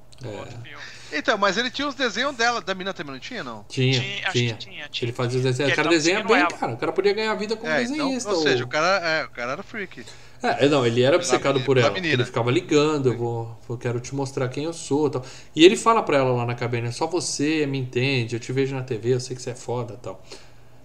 É. 1.13 1.19
Então, 1.19 1.37
mas 1.37 1.59
ele 1.59 1.71
tinha 1.71 1.89
os 1.89 1.95
desenhos 1.97 2.37
dela, 2.37 2.61
da 2.61 2.75
mina 2.75 2.95
também 2.95 3.15
não 3.15 3.21
tinha, 3.21 3.43
não? 3.43 3.65
Tinha, 3.69 4.01
tinha. 4.01 4.31
tinha. 4.31 4.55
tinha, 4.55 4.89
tinha. 4.89 5.07
Ele 5.09 5.13
fazia 5.13 5.39
os 5.39 5.45
desenhos. 5.45 5.73
O 5.73 5.77
cara 5.77 5.89
desenha 5.89 6.23
bem, 6.23 6.37
ela. 6.37 6.49
cara. 6.49 6.73
O 6.73 6.77
cara 6.77 6.93
podia 6.93 7.13
ganhar 7.13 7.35
vida 7.35 7.57
como 7.57 7.71
é, 7.71 7.83
então, 7.83 7.97
desenhista. 7.97 8.29
Então, 8.29 8.41
ou, 8.41 8.47
ou 8.47 8.49
seja, 8.49 8.65
o 8.65 8.69
cara, 8.69 9.09
é, 9.09 9.25
o 9.25 9.31
cara 9.31 9.53
era 9.53 9.63
freak. 9.63 10.05
É, 10.43 10.69
não, 10.69 10.87
ele 10.87 11.03
era 11.03 11.17
obcecado 11.17 11.61
por 11.63 11.77
ela. 11.77 11.97
Ele 11.99 12.25
ficava 12.25 12.51
ligando, 12.51 13.09
eu 13.09 13.19
vou, 13.19 13.59
eu 13.69 13.77
quero 13.77 13.99
te 13.99 14.15
mostrar 14.15 14.49
quem 14.49 14.65
eu 14.65 14.73
sou, 14.73 15.11
tal. 15.11 15.25
E 15.55 15.65
ele 15.65 15.77
fala 15.77 16.03
para 16.03 16.19
ela 16.19 16.31
lá 16.31 16.47
na 16.47 16.55
cabine, 16.55 16.93
só 16.93 17.07
você 17.07 17.67
me 17.67 17.79
entende, 17.79 18.37
eu 18.37 18.41
te 18.41 18.53
vejo 18.53 18.75
na 18.75 18.83
TV, 18.83 19.15
eu 19.15 19.21
sei 19.21 19.35
que 19.35 19.43
você 19.43 19.51
é 19.51 19.55
foda, 19.55 19.99
tal. 20.01 20.23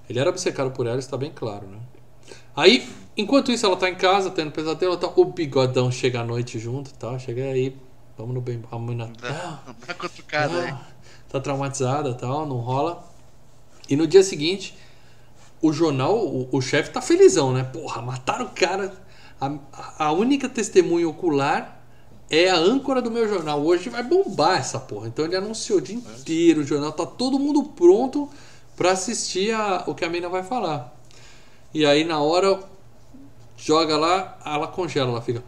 Ele 0.09 0.19
era 0.19 0.29
obcecado 0.29 0.71
por 0.71 0.87
ela, 0.87 0.97
está 0.97 1.15
bem 1.15 1.31
claro, 1.33 1.67
né? 1.67 1.77
Aí, 2.55 2.87
enquanto 3.15 3.51
isso, 3.51 3.65
ela 3.65 3.75
tá 3.75 3.89
em 3.89 3.95
casa, 3.95 4.29
tendo 4.31 4.51
pesadelo, 4.51 4.97
tal. 4.97 5.13
O 5.15 5.25
bigodão 5.25 5.91
chega 5.91 6.21
à 6.21 6.23
noite 6.23 6.59
junto, 6.59 6.93
tal. 6.95 7.19
Chega 7.19 7.43
aí, 7.43 7.75
vamos 8.17 8.33
no 8.33 8.41
bem, 8.41 8.61
vamos 8.69 8.95
na. 8.95 9.05
Dá, 9.05 9.63
dá 9.87 9.93
cutucada 9.93 10.69
ah. 10.69 10.93
Tá 11.29 11.39
traumatizada, 11.39 12.13
tal, 12.13 12.45
não 12.45 12.57
rola. 12.57 13.03
E 13.89 13.95
no 13.95 14.05
dia 14.05 14.23
seguinte, 14.23 14.75
o 15.61 15.73
jornal, 15.73 16.15
o, 16.15 16.47
o 16.51 16.61
chefe 16.61 16.91
tá 16.91 17.01
felizão, 17.01 17.53
né? 17.53 17.63
Porra, 17.63 18.01
mataram 18.01 18.45
o 18.45 18.49
cara 18.49 18.93
a, 19.47 20.05
a 20.05 20.11
única 20.11 20.47
testemunha 20.49 21.07
ocular 21.07 21.81
é 22.29 22.49
a 22.49 22.55
âncora 22.55 23.01
do 23.01 23.11
meu 23.11 23.27
jornal. 23.27 23.63
Hoje 23.63 23.89
vai 23.89 24.03
bombar 24.03 24.57
essa 24.59 24.79
porra. 24.79 25.07
Então 25.07 25.25
ele 25.25 25.35
anunciou 25.35 25.79
o 25.79 25.81
dia 25.81 25.95
inteiro 25.95 26.61
o 26.61 26.63
jornal. 26.63 26.91
Tá 26.91 27.05
todo 27.05 27.39
mundo 27.39 27.63
pronto 27.63 28.29
para 28.75 28.91
assistir 28.91 29.53
a, 29.53 29.83
o 29.87 29.93
que 29.93 30.03
a 30.03 30.09
mina 30.09 30.29
vai 30.29 30.43
falar. 30.43 30.93
E 31.73 31.85
aí 31.85 32.03
na 32.03 32.19
hora 32.19 32.59
joga 33.57 33.97
lá, 33.97 34.37
ela 34.45 34.67
congela, 34.67 35.11
ela 35.11 35.21
fica 35.21 35.43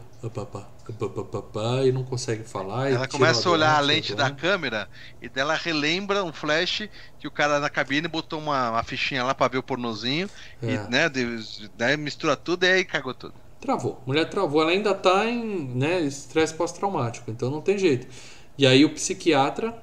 e 1.84 1.92
não 1.92 2.04
consegue 2.04 2.44
falar. 2.44 2.90
Ela 2.90 3.08
começa 3.08 3.48
a 3.48 3.52
olhar 3.52 3.76
a 3.76 3.80
lente 3.80 4.14
da 4.14 4.30
câmera 4.30 4.88
e 5.20 5.28
dela 5.28 5.54
relembra 5.54 6.22
um 6.22 6.32
flash 6.32 6.88
que 7.18 7.26
o 7.26 7.30
cara 7.30 7.58
na 7.58 7.68
cabine 7.68 8.06
botou 8.06 8.38
uma, 8.38 8.70
uma 8.70 8.82
fichinha 8.82 9.24
lá 9.24 9.34
para 9.34 9.48
ver 9.48 9.58
o 9.58 9.62
pornozinho 9.62 10.30
é. 10.62 10.74
e 10.74 10.78
né, 10.88 11.10
daí 11.76 11.96
mistura 11.96 12.36
tudo 12.36 12.64
e 12.64 12.70
aí 12.70 12.84
cagou 12.84 13.14
tudo. 13.14 13.34
Travou. 13.66 14.00
Mulher 14.06 14.30
travou. 14.30 14.62
Ela 14.62 14.70
ainda 14.70 14.92
está 14.92 15.26
em 15.26 15.66
né, 15.74 16.00
estresse 16.00 16.54
pós-traumático, 16.54 17.28
então 17.30 17.50
não 17.50 17.60
tem 17.60 17.76
jeito. 17.76 18.06
E 18.56 18.64
aí 18.64 18.84
o 18.84 18.94
psiquiatra 18.94 19.74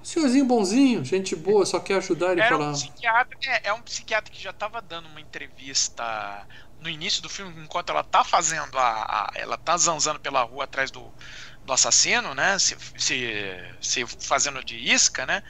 senhorzinho 0.00 0.46
bonzinho, 0.46 1.04
gente 1.04 1.36
boa, 1.36 1.66
só 1.66 1.78
quer 1.80 1.96
ajudar 1.96 2.32
ele 2.32 2.40
Era 2.40 2.56
falar. 2.56 2.70
Um 2.70 2.72
psiquiatra, 2.72 3.38
é, 3.46 3.68
é 3.68 3.72
um 3.72 3.82
psiquiatra 3.82 4.32
que 4.32 4.40
já 4.40 4.50
estava 4.50 4.80
dando 4.80 5.08
uma 5.08 5.20
entrevista 5.20 6.46
no 6.80 6.88
início 6.88 7.20
do 7.20 7.28
filme, 7.28 7.62
enquanto 7.62 7.90
ela 7.90 8.04
tá 8.04 8.22
fazendo 8.22 8.78
a. 8.78 9.02
a 9.02 9.30
ela 9.34 9.58
tá 9.58 9.76
zanzando 9.76 10.20
pela 10.20 10.42
rua 10.42 10.64
atrás 10.64 10.90
do, 10.90 11.12
do 11.66 11.72
assassino, 11.72 12.34
né? 12.34 12.58
Se, 12.58 12.76
se, 12.96 13.54
se 13.80 14.06
fazendo 14.06 14.64
de 14.64 14.76
isca, 14.76 15.26
né? 15.26 15.42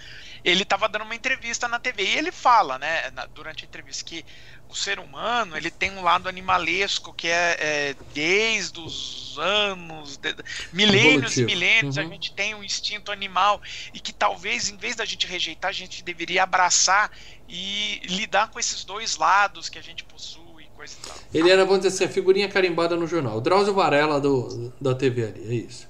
Ele 0.44 0.62
estava 0.62 0.88
dando 0.88 1.02
uma 1.02 1.14
entrevista 1.14 1.68
na 1.68 1.78
TV 1.78 2.02
e 2.04 2.16
ele 2.16 2.32
fala, 2.32 2.78
né, 2.78 3.10
na, 3.10 3.26
durante 3.26 3.64
a 3.64 3.68
entrevista, 3.68 4.04
que 4.04 4.24
o 4.68 4.74
ser 4.74 4.98
humano 4.98 5.56
ele 5.56 5.70
tem 5.70 5.90
um 5.92 6.02
lado 6.02 6.28
animalesco 6.28 7.12
que 7.12 7.28
é, 7.28 7.56
é 7.58 7.96
desde 8.12 8.78
os 8.80 9.36
anos, 9.38 10.16
de, 10.16 10.34
milênios 10.72 11.36
e 11.36 11.44
milênios, 11.44 11.96
uhum. 11.96 12.02
a 12.02 12.06
gente 12.06 12.32
tem 12.32 12.54
um 12.54 12.62
instinto 12.62 13.12
animal 13.12 13.60
e 13.94 14.00
que 14.00 14.12
talvez, 14.12 14.68
em 14.68 14.76
vez 14.76 14.96
da 14.96 15.04
gente 15.04 15.26
rejeitar, 15.26 15.70
a 15.70 15.72
gente 15.72 16.02
deveria 16.02 16.42
abraçar 16.42 17.10
e 17.48 18.00
lidar 18.04 18.50
com 18.50 18.58
esses 18.58 18.84
dois 18.84 19.16
lados 19.16 19.68
que 19.68 19.78
a 19.78 19.82
gente 19.82 20.04
possui. 20.04 20.48
Coisa 20.76 20.94
e 21.02 21.08
tal. 21.08 21.16
Ele 21.34 21.50
era, 21.50 21.64
vamos 21.64 21.80
dizer 21.82 21.88
assim, 21.88 22.04
a 22.04 22.08
figurinha 22.08 22.48
carimbada 22.48 22.94
no 22.94 23.04
jornal. 23.04 23.40
Drauzio 23.40 23.74
Varela 23.74 24.20
do, 24.20 24.72
da 24.80 24.94
TV 24.94 25.24
ali, 25.24 25.48
é 25.48 25.54
isso. 25.54 25.88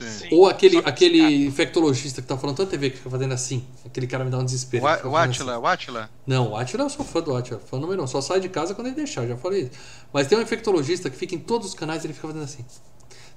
Sim. 0.00 0.28
Ou 0.32 0.46
aquele, 0.46 0.78
aquele 0.78 1.46
infectologista 1.46 2.20
que 2.20 2.28
tá 2.28 2.36
falando 2.36 2.56
toda 2.56 2.70
TV 2.70 2.90
que 2.90 2.98
fica 2.98 3.10
fazendo 3.10 3.32
assim. 3.32 3.64
Aquele 3.84 4.06
cara 4.06 4.24
me 4.24 4.30
dá 4.30 4.38
um 4.38 4.44
desespero. 4.44 4.84
O 4.84 5.16
Atila, 5.16 5.52
assim. 5.52 5.62
o 5.62 5.66
Atila? 5.66 6.10
Não, 6.26 6.52
o 6.52 6.56
Atila 6.56 6.84
eu 6.84 6.90
sou 6.90 7.04
fã 7.04 7.20
do 7.20 7.34
Atila. 7.34 7.60
Fã 7.60 7.78
número 7.78 8.02
um. 8.02 8.06
Só 8.06 8.20
sai 8.20 8.40
de 8.40 8.48
casa 8.48 8.74
quando 8.74 8.88
ele 8.88 8.96
deixar, 8.96 9.26
já 9.26 9.36
falei 9.36 9.62
isso. 9.62 9.70
Mas 10.12 10.26
tem 10.26 10.36
um 10.38 10.42
infectologista 10.42 11.08
que 11.10 11.16
fica 11.16 11.34
em 11.34 11.38
todos 11.38 11.68
os 11.68 11.74
canais 11.74 12.04
e 12.04 12.06
ele 12.06 12.14
fica 12.14 12.28
fazendo 12.28 12.44
assim. 12.44 12.64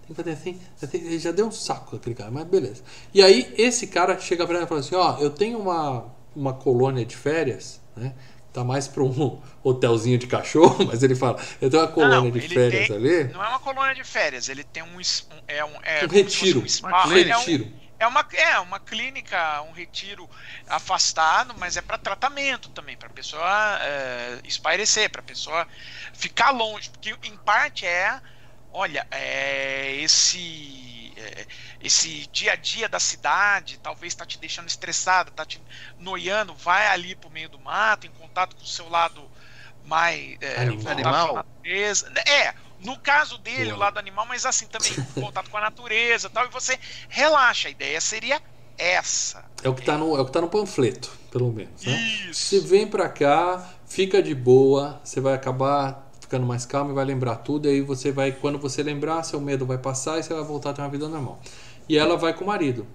Tem 0.07 0.15
que 0.15 0.15
fazer 0.15 0.31
assim. 0.31 0.59
Ele 0.93 1.19
já 1.19 1.31
deu 1.31 1.47
um 1.47 1.51
saco 1.51 1.95
aquele 1.95 2.15
cara, 2.15 2.31
mas 2.31 2.45
beleza. 2.45 2.81
E 3.13 3.21
aí 3.21 3.53
esse 3.57 3.87
cara 3.87 4.17
chega 4.19 4.45
pra 4.45 4.55
ele 4.55 4.65
e 4.65 4.67
fala 4.67 4.79
assim: 4.81 4.95
Ó, 4.95 5.17
eu 5.19 5.29
tenho 5.29 5.59
uma, 5.59 6.05
uma 6.35 6.53
colônia 6.53 7.05
de 7.05 7.15
férias, 7.15 7.79
né? 7.95 8.13
Tá 8.53 8.63
mais 8.63 8.87
para 8.87 9.03
um 9.03 9.41
hotelzinho 9.63 10.17
de 10.17 10.27
cachorro, 10.27 10.85
mas 10.87 11.03
ele 11.03 11.15
fala, 11.15 11.39
eu 11.61 11.69
tenho 11.69 11.83
uma 11.83 11.91
colônia 11.91 12.21
não, 12.21 12.31
de 12.31 12.47
férias 12.47 12.87
tem, 12.87 12.95
ali. 12.95 13.23
Não 13.25 13.43
é 13.43 13.47
uma 13.49 13.59
colônia 13.59 13.95
de 13.95 14.03
férias, 14.03 14.49
ele 14.49 14.63
tem 14.63 14.83
um, 14.83 14.99
é 15.47 15.63
um, 15.65 15.71
é 15.83 16.05
um 16.05 16.07
retiro, 16.07 16.61
um 16.61 16.67
spa, 16.67 17.07
um 17.07 17.09
retiro. 17.09 17.65
É, 17.65 17.65
um, 17.65 17.79
é 17.99 18.07
uma, 18.07 18.25
é 18.33 18.59
uma 18.59 18.79
clínica, 18.79 19.61
um 19.63 19.71
retiro 19.71 20.29
afastado, 20.67 21.53
mas 21.57 21.75
é 21.75 21.81
para 21.81 21.97
tratamento 21.97 22.69
também, 22.69 22.95
para 22.95 23.07
a 23.07 23.11
pessoa 23.11 23.79
é, 23.81 24.39
espairecer, 24.45 25.09
para 25.09 25.21
a 25.21 25.23
pessoa 25.23 25.67
ficar 26.13 26.51
longe, 26.51 26.89
porque 26.89 27.15
em 27.23 27.35
parte 27.37 27.85
é, 27.85 28.19
olha, 28.71 29.05
é, 29.11 29.95
esse 29.97 30.98
é, 31.19 31.45
esse 31.81 32.27
dia 32.27 32.53
a 32.53 32.55
dia 32.55 32.87
da 32.87 32.99
cidade, 32.99 33.77
talvez 33.79 34.13
está 34.13 34.25
te 34.25 34.37
deixando 34.37 34.67
estressado, 34.67 35.29
está 35.29 35.45
te 35.45 35.61
noiando, 35.97 36.53
vai 36.53 36.87
ali 36.87 37.15
pro 37.15 37.29
meio 37.29 37.49
do 37.49 37.59
mato, 37.59 38.07
em 38.07 38.11
contato 38.11 38.55
com 38.55 38.63
o 38.63 38.67
seu 38.67 38.87
lado 38.89 39.29
mais 39.85 40.37
é, 40.41 40.61
animal. 40.61 41.45
É, 41.65 42.53
no 42.79 42.97
caso 42.97 43.37
dele, 43.37 43.71
Pô. 43.71 43.75
o 43.75 43.79
lado 43.79 43.99
animal, 43.99 44.25
mas 44.25 44.45
assim 44.45 44.67
também 44.67 44.93
contato 45.13 45.49
com 45.49 45.57
a 45.57 45.61
natureza, 45.61 46.29
tal, 46.29 46.45
e 46.45 46.49
você 46.49 46.79
relaxa. 47.09 47.67
A 47.67 47.71
ideia 47.71 47.99
seria 47.99 48.41
essa. 48.77 49.43
É 49.61 49.67
o 49.67 49.73
que 49.73 49.81
está 49.81 49.97
no, 49.97 50.15
é 50.15 50.21
o 50.21 50.25
que 50.25 50.31
tá 50.31 50.39
no 50.39 50.47
panfleto, 50.47 51.11
pelo 51.29 51.51
menos. 51.51 51.83
Né? 51.83 51.91
Isso. 52.29 52.33
Você 52.33 52.59
vem 52.61 52.87
para 52.87 53.09
cá, 53.09 53.73
fica 53.85 54.23
de 54.23 54.33
boa, 54.33 55.01
você 55.03 55.19
vai 55.19 55.33
acabar 55.33 56.08
ficando 56.29 56.45
mais 56.45 56.65
calmo 56.65 56.91
e 56.91 56.93
vai 56.93 57.03
lembrar 57.03 57.37
tudo. 57.37 57.67
E 57.67 57.71
aí 57.71 57.81
você 57.81 58.11
vai, 58.11 58.31
quando 58.31 58.59
você 58.59 58.83
lembrar, 58.83 59.23
seu 59.23 59.41
medo 59.41 59.65
vai 59.65 59.79
passar 59.79 60.19
e 60.19 60.23
você 60.23 60.33
vai 60.33 60.43
voltar 60.43 60.69
a 60.69 60.73
ter 60.73 60.81
uma 60.81 60.89
vida 60.89 61.09
normal 61.09 61.41
e 61.89 61.97
ela 61.97 62.15
vai 62.15 62.33
com 62.33 62.43
o 62.43 62.47
marido. 62.47 62.85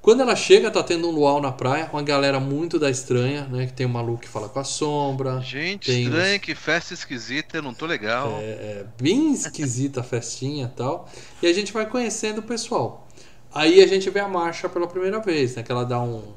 Quando 0.00 0.20
ela 0.20 0.34
chega, 0.34 0.68
tá 0.68 0.82
tendo 0.82 1.06
um 1.08 1.12
luau 1.12 1.40
na 1.40 1.52
praia, 1.52 1.88
uma 1.92 2.02
galera 2.02 2.40
muito 2.40 2.76
da 2.76 2.90
estranha, 2.90 3.44
né? 3.44 3.66
Que 3.66 3.72
tem 3.72 3.86
um 3.86 3.90
maluco 3.90 4.22
que 4.22 4.28
fala 4.28 4.48
com 4.48 4.58
a 4.58 4.64
sombra. 4.64 5.40
Gente, 5.40 5.92
estranha, 5.92 6.34
os... 6.34 6.42
que 6.42 6.56
festa 6.56 6.92
esquisita, 6.92 7.58
eu 7.58 7.62
não 7.62 7.72
tô 7.72 7.86
legal. 7.86 8.32
É, 8.40 8.42
é 8.42 8.86
bem 9.00 9.32
esquisita 9.32 10.00
a 10.00 10.02
festinha 10.02 10.64
e 10.64 10.76
tal. 10.76 11.08
E 11.40 11.46
a 11.46 11.52
gente 11.52 11.72
vai 11.72 11.86
conhecendo 11.88 12.38
o 12.38 12.42
pessoal. 12.42 13.06
Aí 13.54 13.80
a 13.80 13.86
gente 13.86 14.10
vê 14.10 14.18
a 14.18 14.26
marcha 14.26 14.68
pela 14.68 14.88
primeira 14.88 15.20
vez, 15.20 15.54
né? 15.54 15.62
Que 15.62 15.70
ela 15.70 15.84
dá 15.84 16.02
um. 16.02 16.32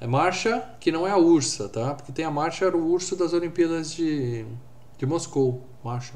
É 0.00 0.06
marcha 0.06 0.64
que 0.80 0.90
não 0.90 1.06
é 1.06 1.10
a 1.10 1.18
ursa, 1.18 1.68
tá? 1.68 1.92
Porque 1.92 2.12
tem 2.12 2.24
a 2.24 2.30
marcha, 2.30 2.64
era 2.64 2.76
o 2.76 2.90
urso 2.90 3.14
das 3.16 3.34
Olimpíadas 3.34 3.92
de, 3.92 4.46
de 5.00 5.06
Moscou. 5.06 5.66
Marcha. 5.82 6.12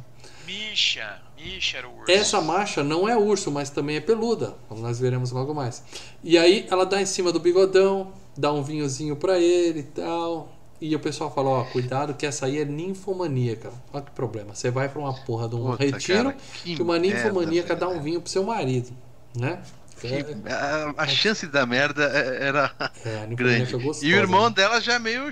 Misha. 0.46 1.22
Ixi, 1.38 1.76
era 1.76 1.88
o 1.88 1.98
urso. 1.98 2.12
Essa 2.12 2.40
marcha 2.40 2.84
não 2.84 3.08
é 3.08 3.16
urso, 3.16 3.50
mas 3.50 3.70
também 3.70 3.96
é 3.96 4.00
peluda, 4.00 4.54
como 4.68 4.82
nós 4.82 5.00
veremos 5.00 5.30
logo 5.30 5.54
mais. 5.54 5.82
E 6.22 6.36
aí 6.36 6.66
ela 6.70 6.84
dá 6.84 7.00
em 7.00 7.06
cima 7.06 7.32
do 7.32 7.40
bigodão, 7.40 8.12
dá 8.36 8.52
um 8.52 8.62
vinhozinho 8.62 9.16
para 9.16 9.38
ele 9.38 9.80
e 9.80 9.84
tal. 9.84 10.52
E 10.80 10.94
o 10.94 11.00
pessoal 11.00 11.32
fala, 11.34 11.48
ó, 11.48 11.64
cuidado 11.64 12.12
que 12.12 12.26
essa 12.26 12.44
aí 12.44 12.58
é 12.58 12.64
ninfomaníaca. 12.64 13.72
Olha 13.92 14.04
que 14.04 14.10
problema. 14.10 14.54
Você 14.54 14.70
vai 14.70 14.88
para 14.88 14.98
uma 14.98 15.14
porra 15.14 15.48
de 15.48 15.54
um 15.54 15.70
Puta, 15.70 15.84
retiro 15.84 16.24
cara, 16.24 16.36
que, 16.62 16.76
que, 16.76 16.82
uma 16.82 16.98
ninfomaníaca 16.98 17.70
merda, 17.70 17.86
dá 17.86 17.88
um 17.88 18.02
vinho 18.02 18.20
pro 18.20 18.30
seu 18.30 18.44
marido, 18.44 18.90
né? 19.34 19.62
Que, 20.00 20.08
a, 20.50 21.02
a, 21.02 21.06
chance 21.06 21.46
da 21.46 21.64
merda 21.64 22.04
é, 22.12 22.48
era 22.48 22.74
é, 23.04 23.26
grande. 23.34 23.72
Gostosa, 23.72 24.04
e 24.04 24.12
o 24.12 24.16
irmão 24.16 24.50
né? 24.50 24.56
dela 24.56 24.80
já 24.80 24.98
meio. 24.98 25.30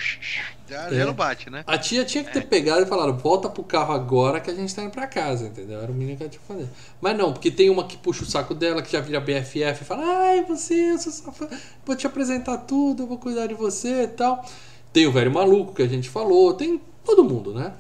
Já, 0.73 0.87
é. 0.89 0.95
já 0.95 1.07
não 1.07 1.13
bate, 1.13 1.51
né? 1.51 1.63
A 1.67 1.77
tia 1.77 2.05
tinha 2.05 2.25
que 2.25 2.33
ter 2.33 2.39
é. 2.39 2.43
pegado 2.43 2.83
e 2.83 2.87
falado: 2.87 3.13
volta 3.19 3.49
pro 3.49 3.63
carro 3.63 3.93
agora 3.93 4.41
que 4.41 4.51
a 4.51 4.55
gente 4.55 4.75
tá 4.75 4.83
indo 4.83 4.91
pra 4.91 5.07
casa, 5.07 5.47
entendeu? 5.47 5.81
Era 5.81 5.93
o 5.93 5.95
mínimo 5.95 6.17
que 6.17 6.23
ela 6.23 6.31
tinha 6.31 6.41
que 6.41 6.47
fazer. 6.47 6.69
Mas 7.01 7.17
não, 7.17 7.33
porque 7.33 7.51
tem 7.51 7.69
uma 7.69 7.85
que 7.85 7.97
puxa 7.97 8.23
o 8.23 8.27
saco 8.27 8.55
dela, 8.55 8.81
que 8.81 8.91
já 8.91 9.01
vira 9.01 9.21
BFF 9.21 9.83
e 9.83 9.85
fala: 9.85 10.03
ai, 10.05 10.45
você, 10.45 10.93
eu 10.93 10.99
sou 10.99 11.33
fã, 11.33 11.49
vou 11.85 11.95
te 11.95 12.07
apresentar 12.07 12.57
tudo, 12.59 13.03
eu 13.03 13.07
vou 13.07 13.19
cuidar 13.19 13.47
de 13.47 13.55
você 13.55 14.05
e 14.05 14.09
tal. 14.09 14.45
Tem 14.93 15.07
o 15.07 15.13
velho 15.13 15.31
maluco 15.31 15.75
que 15.75 15.83
a 15.83 15.89
gente 15.89 16.09
falou, 16.09 16.55
tem 16.55 16.81
todo 17.05 17.23
mundo, 17.23 17.53
né? 17.55 17.73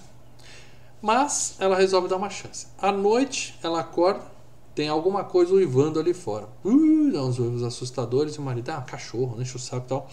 Mas 1.00 1.56
ela 1.58 1.76
resolve 1.76 2.08
dar 2.08 2.16
uma 2.16 2.30
chance. 2.30 2.66
À 2.78 2.92
noite, 2.92 3.58
ela 3.62 3.80
acorda 3.80 4.32
tem 4.74 4.88
alguma 4.88 5.24
coisa 5.24 5.52
uivando 5.52 6.00
ali 6.00 6.14
fora. 6.14 6.48
Uh, 6.64 7.10
dá 7.12 7.22
uns 7.22 7.38
uivos 7.38 7.62
assustadores 7.62 8.36
e 8.36 8.38
o 8.38 8.42
marido, 8.42 8.70
ah, 8.70 8.80
cachorro, 8.80 9.36
deixa 9.36 9.56
o 9.56 9.60
saco 9.60 9.84
e 9.84 9.88
tal. 9.88 10.08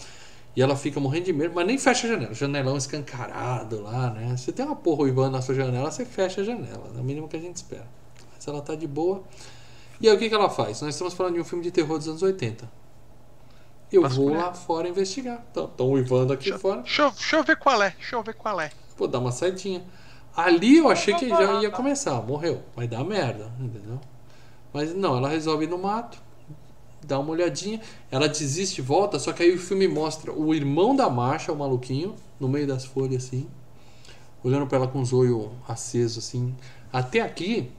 E 0.54 0.62
ela 0.62 0.76
fica 0.76 0.98
morrendo 0.98 1.26
de 1.26 1.32
medo, 1.32 1.54
mas 1.54 1.66
nem 1.66 1.78
fecha 1.78 2.06
a 2.06 2.10
janela. 2.10 2.34
Janelão 2.34 2.76
escancarado 2.76 3.80
lá, 3.82 4.10
né? 4.10 4.36
Se 4.36 4.52
tem 4.52 4.64
uma 4.64 4.74
porra 4.74 5.02
uivando 5.02 5.30
na 5.30 5.42
sua 5.42 5.54
janela, 5.54 5.90
você 5.90 6.04
fecha 6.04 6.40
a 6.40 6.44
janela. 6.44 6.90
É 6.96 7.00
o 7.00 7.04
mínimo 7.04 7.28
que 7.28 7.36
a 7.36 7.40
gente 7.40 7.56
espera. 7.56 7.86
Mas 8.34 8.46
ela 8.46 8.60
tá 8.60 8.74
de 8.74 8.86
boa. 8.86 9.22
E 10.00 10.08
aí 10.08 10.14
o 10.14 10.18
que, 10.18 10.28
que 10.28 10.34
ela 10.34 10.50
faz? 10.50 10.80
Nós 10.80 10.94
estamos 10.94 11.14
falando 11.14 11.34
de 11.34 11.40
um 11.40 11.44
filme 11.44 11.62
de 11.62 11.70
terror 11.70 11.98
dos 11.98 12.08
anos 12.08 12.22
80. 12.22 12.68
Eu 13.92 14.08
vou 14.08 14.30
lá 14.30 14.52
fora 14.52 14.88
investigar. 14.88 15.44
Estão 15.54 15.90
uivando 15.90 16.32
aqui 16.32 16.44
deixa, 16.44 16.58
fora. 16.58 16.82
Deixa 16.82 17.02
eu, 17.02 17.10
deixa 17.10 17.36
eu 17.36 17.44
ver 17.44 17.56
qual 17.56 17.82
é. 17.82 17.90
Deixa 17.90 18.16
eu 18.16 18.22
ver 18.22 18.34
qual 18.34 18.60
é. 18.60 18.70
Vou 18.96 19.06
dar 19.06 19.18
uma 19.18 19.32
saidinha. 19.32 19.84
Ali 20.34 20.78
eu 20.78 20.88
achei 20.88 21.14
que 21.14 21.28
já 21.28 21.60
ia 21.60 21.70
começar. 21.70 22.22
Morreu. 22.22 22.62
Vai 22.74 22.88
dar 22.88 23.04
merda, 23.04 23.52
entendeu? 23.58 24.00
Mas 24.72 24.94
não, 24.94 25.16
ela 25.16 25.28
resolve 25.28 25.64
ir 25.64 25.68
no 25.68 25.78
mato, 25.78 26.22
dá 27.02 27.18
uma 27.18 27.30
olhadinha, 27.30 27.80
ela 28.10 28.28
desiste 28.28 28.80
e 28.80 28.84
volta, 28.84 29.18
só 29.18 29.32
que 29.32 29.42
aí 29.42 29.54
o 29.54 29.58
filme 29.58 29.88
mostra 29.88 30.32
o 30.32 30.54
irmão 30.54 30.94
da 30.94 31.08
marcha, 31.08 31.52
o 31.52 31.56
maluquinho, 31.56 32.14
no 32.38 32.48
meio 32.48 32.66
das 32.66 32.84
folhas 32.84 33.24
assim, 33.24 33.48
olhando 34.42 34.66
para 34.66 34.78
ela 34.78 34.88
com 34.88 35.00
os 35.00 35.12
olhos 35.12 35.50
acesos 35.68 36.24
assim. 36.24 36.54
Até 36.92 37.20
aqui 37.20 37.70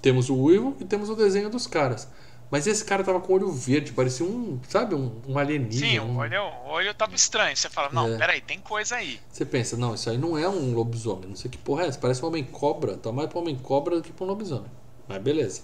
temos 0.00 0.30
o 0.30 0.36
uivo 0.36 0.76
e 0.80 0.84
temos 0.84 1.10
o 1.10 1.14
desenho 1.14 1.50
dos 1.50 1.66
caras. 1.66 2.08
Mas 2.50 2.66
esse 2.66 2.84
cara 2.84 3.04
tava 3.04 3.20
com 3.20 3.32
o 3.32 3.36
olho 3.36 3.52
verde, 3.52 3.92
parecia 3.92 4.26
um, 4.26 4.58
sabe, 4.68 4.94
um, 4.96 5.12
um 5.28 5.38
alienígena. 5.38 5.86
Sim, 5.86 6.00
um... 6.00 6.16
o 6.16 6.18
olho, 6.18 6.42
o 6.42 6.68
olho 6.70 6.92
tava 6.94 7.14
estranho. 7.14 7.56
Você 7.56 7.70
fala, 7.70 7.90
não, 7.92 8.08
é. 8.08 8.18
peraí, 8.18 8.40
tem 8.40 8.58
coisa 8.58 8.96
aí. 8.96 9.20
Você 9.30 9.44
pensa, 9.44 9.76
não, 9.76 9.94
isso 9.94 10.10
aí 10.10 10.18
não 10.18 10.36
é 10.36 10.48
um 10.48 10.74
lobisomem, 10.74 11.28
não 11.28 11.36
sei 11.36 11.48
que 11.48 11.56
porra 11.56 11.84
é 11.84 11.86
essa. 11.86 11.98
Parece 11.98 12.24
um 12.24 12.26
homem 12.26 12.42
cobra, 12.42 12.96
tá 12.96 13.12
mais 13.12 13.28
pra 13.28 13.38
um 13.38 13.42
homem 13.42 13.54
cobra 13.54 13.96
do 13.96 14.02
que 14.02 14.12
pra 14.12 14.24
um 14.24 14.28
lobisomem. 14.28 14.70
Mas 15.06 15.22
beleza. 15.22 15.62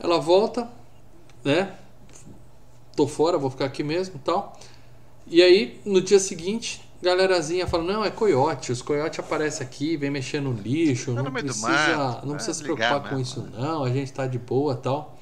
Ela 0.00 0.18
volta, 0.18 0.68
né? 1.44 1.74
Tô 2.96 3.06
fora, 3.06 3.36
vou 3.36 3.50
ficar 3.50 3.66
aqui 3.66 3.82
mesmo 3.82 4.20
tal. 4.24 4.58
E 5.26 5.42
aí, 5.42 5.80
no 5.84 6.00
dia 6.00 6.18
seguinte, 6.18 6.82
galerazinha 7.02 7.66
fala: 7.66 7.84
Não, 7.84 8.04
é 8.04 8.10
coiote. 8.10 8.72
Os 8.72 8.80
coiotes 8.80 9.18
aparecem 9.18 9.66
aqui, 9.66 9.96
vem 9.96 10.10
mexer 10.10 10.40
no 10.40 10.52
lixo. 10.52 11.14
Tá 11.14 11.22
não, 11.22 11.24
não 11.24 11.32
precisa, 11.32 11.68
mato, 11.68 12.26
não 12.26 12.34
precisa 12.34 12.54
se 12.54 12.62
preocupar 12.62 13.08
com 13.08 13.18
isso, 13.18 13.42
né? 13.42 13.50
não. 13.58 13.84
A 13.84 13.90
gente 13.90 14.12
tá 14.12 14.26
de 14.26 14.38
boa 14.38 14.74
tal. 14.74 15.18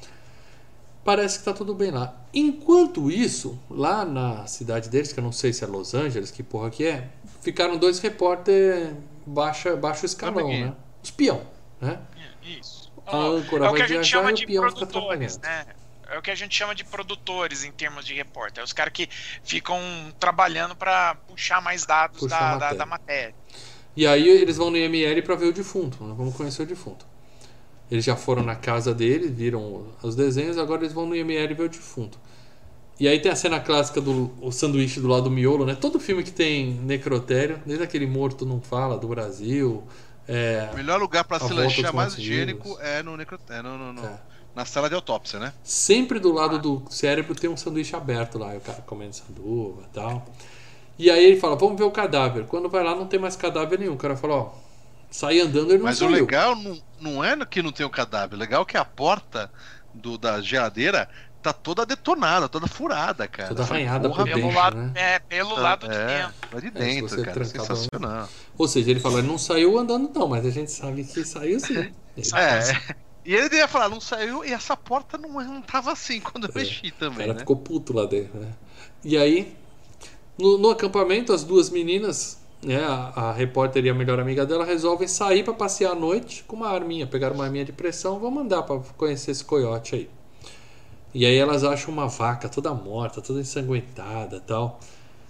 Parece 1.05 1.41
que 1.41 1.45
tá 1.45 1.53
tudo 1.53 1.75
bem 1.75 1.91
lá. 1.91 2.15
Enquanto 2.33 3.11
isso, 3.11 3.59
lá 3.69 4.05
na 4.05 4.47
cidade 4.47 4.89
deles, 4.89 5.13
que 5.13 5.19
eu 5.19 5.25
não 5.25 5.33
sei 5.33 5.53
se 5.53 5.65
é 5.65 5.67
Los 5.67 5.95
Angeles, 5.95 6.31
que 6.31 6.45
porra 6.45 6.71
que 6.71 6.85
é, 6.85 7.09
ficaram 7.41 7.77
dois 7.77 7.99
repórter 7.99 8.95
baixa, 9.27 9.75
baixo 9.75 10.07
escalão, 10.07 10.47
né? 10.47 10.73
Espião, 11.03 11.41
né? 11.81 11.99
Isso 12.45 12.93
a 13.07 13.17
âncora 13.17 13.67
é 13.67 13.71
o 13.71 13.75
que 13.75 13.83
a 13.83 13.87
gente 13.87 14.07
chama 14.07 14.33
de 14.33 14.47
produtores, 14.47 15.39
né? 15.39 15.67
É 16.13 16.19
o 16.19 16.21
que 16.21 16.31
a 16.31 16.35
gente 16.35 16.55
chama 16.55 16.75
de 16.75 16.85
produtores 16.85 17.65
em 17.65 17.73
termos 17.73 18.05
de 18.05 18.13
repórter. 18.13 18.61
É 18.61 18.65
os 18.65 18.75
caras 18.75 18.93
que 18.93 19.09
ficam 19.43 19.81
trabalhando 20.21 20.77
para 20.77 21.15
puxar 21.27 21.63
mais 21.63 21.87
dados 21.87 22.21
puxar 22.21 22.39
da, 22.39 22.45
matéria. 22.45 22.69
Da, 22.69 22.75
da, 22.75 22.87
matéria. 22.87 23.35
E 23.97 24.07
aí 24.07 24.29
eles 24.29 24.59
vão 24.59 24.71
no 24.71 24.77
IML 24.77 25.23
para 25.23 25.35
ver 25.37 25.47
o 25.47 25.53
defunto. 25.55 26.05
Né? 26.05 26.15
Vamos 26.15 26.37
conhecer 26.37 26.65
o 26.65 26.67
defunto. 26.67 27.07
Eles 27.91 28.05
já 28.05 28.15
foram 28.15 28.43
na 28.43 28.55
casa 28.55 28.95
dele, 28.95 29.29
viram 29.29 29.87
os 30.03 30.15
desenhos, 30.15 30.59
agora 30.59 30.83
eles 30.83 30.93
vão 30.93 31.07
no 31.07 31.17
IML 31.17 31.55
ver 31.55 31.63
o 31.63 31.69
defunto. 31.71 32.21
E 33.01 33.09
aí 33.09 33.19
tem 33.19 33.33
a 33.33 33.37
cena 33.37 33.59
clássica 33.59 33.99
do 33.99 34.31
o 34.39 34.53
sanduíche 34.53 35.01
do 35.01 35.09
lado 35.09 35.25
do 35.25 35.31
miolo, 35.31 35.65
né? 35.65 35.75
Todo 35.75 35.99
filme 35.99 36.23
que 36.23 36.31
tem 36.31 36.75
necrotério, 36.75 37.59
desde 37.65 37.83
aquele 37.83 38.07
Morto 38.07 38.45
Não 38.45 38.61
Fala, 38.61 38.99
do 38.99 39.09
Brasil. 39.09 39.83
É, 40.29 40.69
o 40.73 40.77
melhor 40.77 41.01
lugar 41.01 41.25
para 41.25 41.41
se 41.41 41.53
lanchar 41.55 41.93
mais 41.95 42.19
higiênico 42.19 42.79
é 42.81 43.03
no 43.03 43.17
necrotério, 43.17 43.67
é 43.67 43.73
no, 43.73 43.79
no, 43.79 43.93
no, 43.95 44.07
é. 44.07 44.32
Na 44.55 44.65
sala 44.65 44.89
de 44.89 44.95
autópsia, 44.95 45.39
né? 45.39 45.53
Sempre 45.65 46.19
do 46.19 46.33
lado 46.33 46.59
do 46.59 46.83
cérebro 46.91 47.35
tem 47.35 47.49
um 47.49 47.57
sanduíche 47.57 47.97
aberto 47.97 48.39
lá, 48.39 48.55
o 48.55 48.61
cara 48.61 48.83
comendo 48.83 49.15
sanduva 49.15 49.83
e 49.91 49.95
tal. 49.95 50.27
E 50.99 51.11
aí 51.11 51.25
ele 51.25 51.41
fala, 51.41 51.57
vamos 51.57 51.77
ver 51.79 51.85
o 51.85 51.91
cadáver. 51.91 52.45
Quando 52.47 52.69
vai 52.69 52.85
lá 52.85 52.95
não 52.95 53.07
tem 53.07 53.19
mais 53.19 53.37
cadáver 53.37 53.79
nenhum. 53.79 53.95
O 53.95 53.97
cara 53.99 54.17
fala, 54.17 54.35
ó, 54.35 54.51
sai 55.11 55.41
andando 55.41 55.71
ele 55.71 55.79
não 55.79 55.85
Mas 55.85 55.99
saiu. 55.99 56.11
o 56.11 56.15
legal 56.15 56.55
não, 56.57 56.83
não 57.01 57.25
é 57.25 57.37
que 57.47 57.63
não 57.63 57.73
tem 57.73 57.85
o 57.87 57.91
cadáver, 57.91 58.37
o 58.37 58.39
legal 58.39 58.63
é 58.63 58.65
que 58.65 58.77
a 58.77 58.85
porta 58.85 59.51
do, 59.95 60.17
da 60.19 60.41
geladeira 60.41 61.09
tá 61.43 61.53
toda 61.53 61.85
detonada, 61.85 62.49
toda 62.49 62.67
furada, 62.69 63.27
cara. 63.27 63.49
Toda 63.49 63.63
arranhada 63.65 64.09
por 64.09 64.25
pelo 64.25 64.37
dentro, 64.43 64.57
lado, 64.57 64.77
né? 64.77 64.93
É, 64.95 65.19
pelo 65.19 65.57
lado 65.57 65.89
de 65.89 65.95
é, 65.97 66.07
dentro. 66.07 66.61
de 66.61 66.67
É, 66.69 66.71
dentro, 66.71 67.09
se 67.09 67.17
você 67.17 67.23
cara. 67.23 67.33
trancar 67.33 67.67
Sensacional. 67.67 68.29
Ou 68.57 68.69
seja, 68.69 68.91
ele 68.91 69.01
falou, 69.01 69.19
ele 69.19 69.27
não 69.29 69.39
saiu 69.39 69.77
andando 69.79 70.11
não, 70.15 70.29
mas 70.29 70.47
a 70.47 70.51
gente 70.51 70.71
sabe 70.71 71.05
que 71.05 71.25
saiu 71.25 71.59
sim. 71.59 71.93
Ele- 72.17 72.29
É. 72.35 72.61
E 73.25 73.35
ele 73.35 73.49
devia 73.49 73.69
falar, 73.69 73.89
não 73.89 74.01
saiu, 74.01 74.45
e 74.45 74.53
essa 74.53 74.77
porta 74.77 75.17
não, 75.17 75.31
não 75.31 75.63
tava 75.63 75.93
assim 75.93 76.19
quando 76.23 76.49
eu 76.49 76.55
mexi 76.55 76.89
O 76.89 76.93
também, 76.93 77.19
cara 77.19 77.35
né? 77.35 77.39
ficou 77.41 77.57
puto 77.57 77.93
lá 77.93 78.05
dentro, 78.05 78.39
né? 78.39 78.53
E 79.05 79.17
aí, 79.17 79.57
no, 80.39 80.59
no 80.59 80.71
acampamento, 80.71 81.33
as 81.33 81.45
duas 81.45 81.71
meninas, 81.71 82.41
né, 82.63 82.83
a, 82.85 83.29
a 83.29 83.33
repórter 83.33 83.85
e 83.85 83.91
a 83.91 83.95
melhor 83.95 84.19
amiga 84.19 84.45
dela, 84.45 84.65
resolvem 84.65 85.07
sair 85.07 85.45
para 85.45 85.55
passear 85.55 85.93
à 85.93 85.95
noite 85.95 86.45
com 86.45 86.57
uma 86.57 86.69
arminha. 86.69 87.07
Pegaram 87.07 87.35
uma 87.35 87.45
arminha 87.45 87.65
de 87.65 87.73
pressão, 87.73 88.19
vão 88.19 88.31
mandar 88.31 88.63
para 88.63 88.81
conhecer 88.97 89.31
esse 89.31 89.45
coiote 89.45 89.95
aí. 89.95 90.11
E 91.15 91.27
aí 91.27 91.37
elas 91.37 91.63
acham 91.63 91.93
uma 91.93 92.09
vaca 92.09 92.49
toda 92.49 92.73
morta, 92.73 93.21
toda 93.21 93.41
ensanguentada 93.41 94.41
tal. 94.41 94.81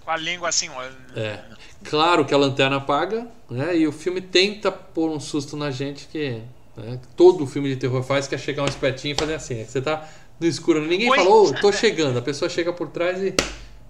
Com 0.03 0.11
a 0.11 0.17
língua 0.17 0.49
assim, 0.49 0.69
ó. 0.69 0.83
É. 1.15 1.43
Claro 1.83 2.25
que 2.25 2.33
a 2.33 2.37
lanterna 2.37 2.77
apaga, 2.77 3.27
né? 3.49 3.77
E 3.77 3.87
o 3.87 3.91
filme 3.91 4.21
tenta 4.21 4.71
pôr 4.71 5.09
um 5.09 5.19
susto 5.19 5.57
na 5.57 5.71
gente 5.71 6.07
que 6.07 6.41
né, 6.75 6.99
todo 7.15 7.45
filme 7.47 7.69
de 7.69 7.75
terror 7.75 8.01
faz, 8.03 8.27
que 8.27 8.35
é 8.35 8.37
chegar 8.37 8.63
um 8.63 8.67
espertinho 8.67 9.13
e 9.13 9.17
fazer 9.19 9.35
assim. 9.35 9.55
né? 9.55 9.65
Você 9.65 9.81
tá 9.81 10.07
no 10.39 10.47
escuro, 10.47 10.81
ninguém 10.81 11.09
Oi. 11.09 11.17
falou, 11.17 11.47
"Ô, 11.49 11.53
tô 11.53 11.71
chegando. 11.71 12.17
A 12.17 12.21
pessoa 12.21 12.49
chega 12.49 12.73
por 12.73 12.89
trás 12.89 13.21
e. 13.21 13.33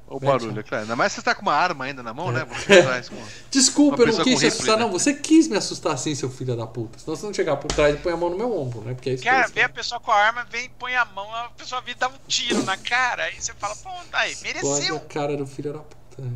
O 0.05 0.19
barulho, 0.19 0.59
é 0.59 0.63
claro. 0.63 0.83
Ainda 0.83 0.95
mais 0.95 1.11
se 1.11 1.15
você 1.15 1.23
tá 1.25 1.33
com 1.33 1.41
uma 1.41 1.53
arma 1.55 1.85
ainda 1.85 2.03
na 2.03 2.13
mão, 2.13 2.31
né? 2.31 2.45
Você 2.45 2.73
atrás 2.73 3.09
com... 3.09 3.15
Desculpa, 3.49 4.03
eu 4.03 4.07
não 4.13 4.23
quis 4.23 4.39
te 4.41 4.45
assustar, 4.45 4.77
né? 4.77 4.83
não. 4.83 4.91
Você 4.91 5.11
quis 5.13 5.47
me 5.47 5.57
assustar 5.57 5.93
assim, 5.93 6.13
seu 6.13 6.29
filho 6.29 6.55
da 6.55 6.67
puta. 6.67 6.99
Senão 6.99 7.15
você 7.15 7.25
não 7.25 7.33
chegar 7.33 7.55
por 7.55 7.69
trás 7.71 7.95
e 7.95 7.97
põe 7.97 8.13
a 8.13 8.17
mão 8.17 8.29
no 8.29 8.37
meu 8.37 8.55
ombro, 8.55 8.81
né? 8.81 8.93
Porque 8.93 9.09
é 9.09 9.13
isso 9.13 9.23
que 9.23 9.29
Cara, 9.29 9.47
vê 9.47 9.61
a 9.63 9.69
pessoa 9.69 9.99
com 9.99 10.11
a 10.11 10.15
arma, 10.15 10.45
vem, 10.51 10.69
põe 10.77 10.95
a 10.95 11.03
mão, 11.05 11.33
a 11.33 11.49
pessoa 11.57 11.81
vem 11.81 11.95
dar 11.97 12.09
um 12.09 12.17
tiro 12.27 12.61
na 12.63 12.77
cara, 12.77 13.23
aí 13.23 13.41
você 13.41 13.53
fala, 13.53 13.75
pô, 13.77 13.89
aí, 14.11 14.35
Pode 14.35 14.43
mereceu. 14.43 14.97
a 14.97 14.99
cara 14.99 15.35
do 15.35 15.47
filho 15.47 15.73
da 15.73 15.79
puta. 15.79 16.21
né? 16.21 16.31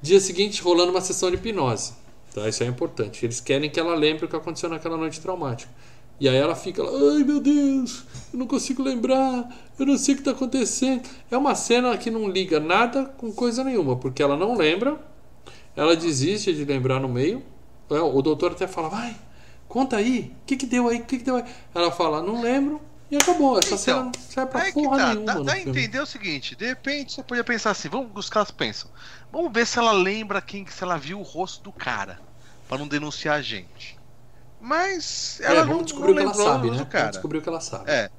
Dia 0.00 0.20
seguinte, 0.20 0.62
rolando 0.62 0.92
uma 0.92 1.00
sessão 1.00 1.28
de 1.28 1.36
hipnose. 1.36 1.92
Tá? 2.34 2.48
Isso 2.48 2.62
é 2.62 2.66
importante. 2.66 3.24
Eles 3.24 3.40
querem 3.40 3.70
que 3.70 3.78
ela 3.80 3.94
lembre 3.94 4.24
o 4.24 4.28
que 4.28 4.36
aconteceu 4.36 4.68
naquela 4.68 4.96
noite 4.96 5.20
traumática. 5.20 5.70
E 6.18 6.28
aí 6.28 6.36
ela 6.36 6.54
fica 6.54 6.82
lá, 6.82 6.90
ai 7.14 7.24
meu 7.24 7.40
Deus, 7.40 8.04
eu 8.30 8.38
não 8.38 8.46
consigo 8.46 8.82
lembrar, 8.82 9.48
eu 9.78 9.86
não 9.86 9.96
sei 9.96 10.12
o 10.14 10.16
que 10.18 10.20
está 10.20 10.32
acontecendo. 10.32 11.08
É 11.30 11.36
uma 11.36 11.54
cena 11.54 11.96
que 11.96 12.10
não 12.10 12.28
liga 12.28 12.60
nada 12.60 13.06
com 13.16 13.32
coisa 13.32 13.64
nenhuma, 13.64 13.96
porque 13.96 14.22
ela 14.22 14.36
não 14.36 14.54
lembra, 14.54 15.00
ela 15.74 15.96
desiste 15.96 16.52
de 16.52 16.64
lembrar 16.64 17.00
no 17.00 17.08
meio. 17.08 17.42
É, 17.90 17.94
O 18.00 18.20
doutor 18.22 18.52
até 18.52 18.66
fala, 18.66 18.88
vai, 18.90 19.16
conta 19.66 19.96
aí, 19.96 20.34
o 20.42 20.46
que, 20.46 20.56
que 20.56 20.66
deu 20.66 20.88
aí, 20.88 20.98
o 20.98 21.04
que, 21.04 21.18
que 21.18 21.24
deu 21.24 21.36
aí? 21.36 21.44
Ela 21.74 21.90
fala, 21.90 22.22
não 22.22 22.42
lembro, 22.42 22.80
e 23.10 23.16
acabou. 23.16 23.58
Essa 23.58 23.68
Então, 23.68 23.78
cena 23.78 24.02
não 24.04 24.12
serve 24.12 24.50
pra 24.52 24.72
porra 24.72 24.98
tá, 24.98 25.14
nenhuma. 25.14 25.26
dá, 25.26 25.40
dá 25.40 25.52
a 25.54 25.60
entender 25.60 26.00
o 26.00 26.06
seguinte, 26.06 26.54
de 26.54 26.66
repente 26.66 27.14
você 27.14 27.22
podia 27.22 27.42
pensar 27.42 27.70
assim, 27.70 27.88
vamos, 27.88 28.10
os 28.14 28.28
caras 28.28 28.50
pensam, 28.50 28.90
vamos 29.30 29.52
ver 29.52 29.66
se 29.66 29.78
ela 29.78 29.92
lembra 29.92 30.42
quem, 30.42 30.66
se 30.66 30.82
ela 30.84 30.98
viu 30.98 31.20
o 31.20 31.22
rosto 31.24 31.62
do 31.64 31.72
cara, 31.72 32.20
pra 32.68 32.78
não 32.78 32.88
denunciar 32.88 33.36
a 33.36 33.42
gente. 33.42 33.98
Mas 34.60 35.40
É, 35.40 35.46
ela 35.46 35.60
vamos 35.62 35.76
não, 35.78 35.84
descobrir 35.84 36.14
não 36.14 36.16
que 36.16 36.22
ela 36.22 36.34
sabe, 36.34 36.70
do 36.70 36.76
né? 36.76 36.84
Cara. 36.84 37.10
descobrir 37.10 37.38
o 37.38 37.42
que 37.42 37.48
ela 37.48 37.60
sabe. 37.60 37.90
É. 37.90 38.10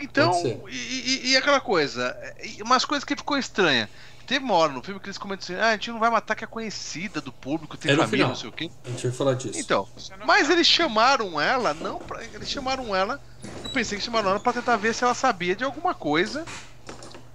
Então, 0.00 0.32
e, 0.68 0.76
e- 0.76 1.30
e 1.30 1.36
aquela 1.36 1.60
coisa, 1.60 2.14
e 2.42 2.62
umas 2.62 2.84
coisas 2.84 3.04
que 3.04 3.16
ficou 3.16 3.38
estranha. 3.38 3.88
Teve 4.26 4.44
uma 4.44 4.54
hora 4.54 4.72
no 4.72 4.82
filme 4.82 5.00
que 5.00 5.06
eles 5.06 5.16
comentam 5.18 5.44
assim, 5.44 5.54
ah, 5.54 5.68
a 5.68 5.72
gente 5.72 5.90
não 5.90 6.00
vai 6.00 6.10
matar 6.10 6.34
que 6.34 6.42
é 6.44 6.46
conhecida 6.48 7.20
do 7.20 7.32
público, 7.32 7.78
tem 7.78 7.92
É 7.92 7.96
família, 7.96 8.10
final. 8.16 8.28
não 8.30 8.34
sei 8.34 8.48
o 8.48 8.52
quê. 8.52 8.68
A 8.84 8.90
gente 8.90 9.06
vai 9.06 9.16
falar 9.16 9.34
disso. 9.34 9.58
Então, 9.58 9.86
mas 10.26 10.50
eles 10.50 10.66
chamaram 10.66 11.40
ela, 11.40 11.72
não 11.72 12.00
pra, 12.00 12.24
eles 12.24 12.48
chamaram 12.50 12.94
ela, 12.94 13.20
eu 13.62 13.70
pensei 13.70 13.96
que 13.96 14.04
chamaram 14.04 14.30
ela 14.30 14.40
pra 14.40 14.52
tentar 14.52 14.76
ver 14.76 14.92
se 14.94 15.04
ela 15.04 15.14
sabia 15.14 15.54
de 15.54 15.62
alguma 15.64 15.94
coisa 15.94 16.48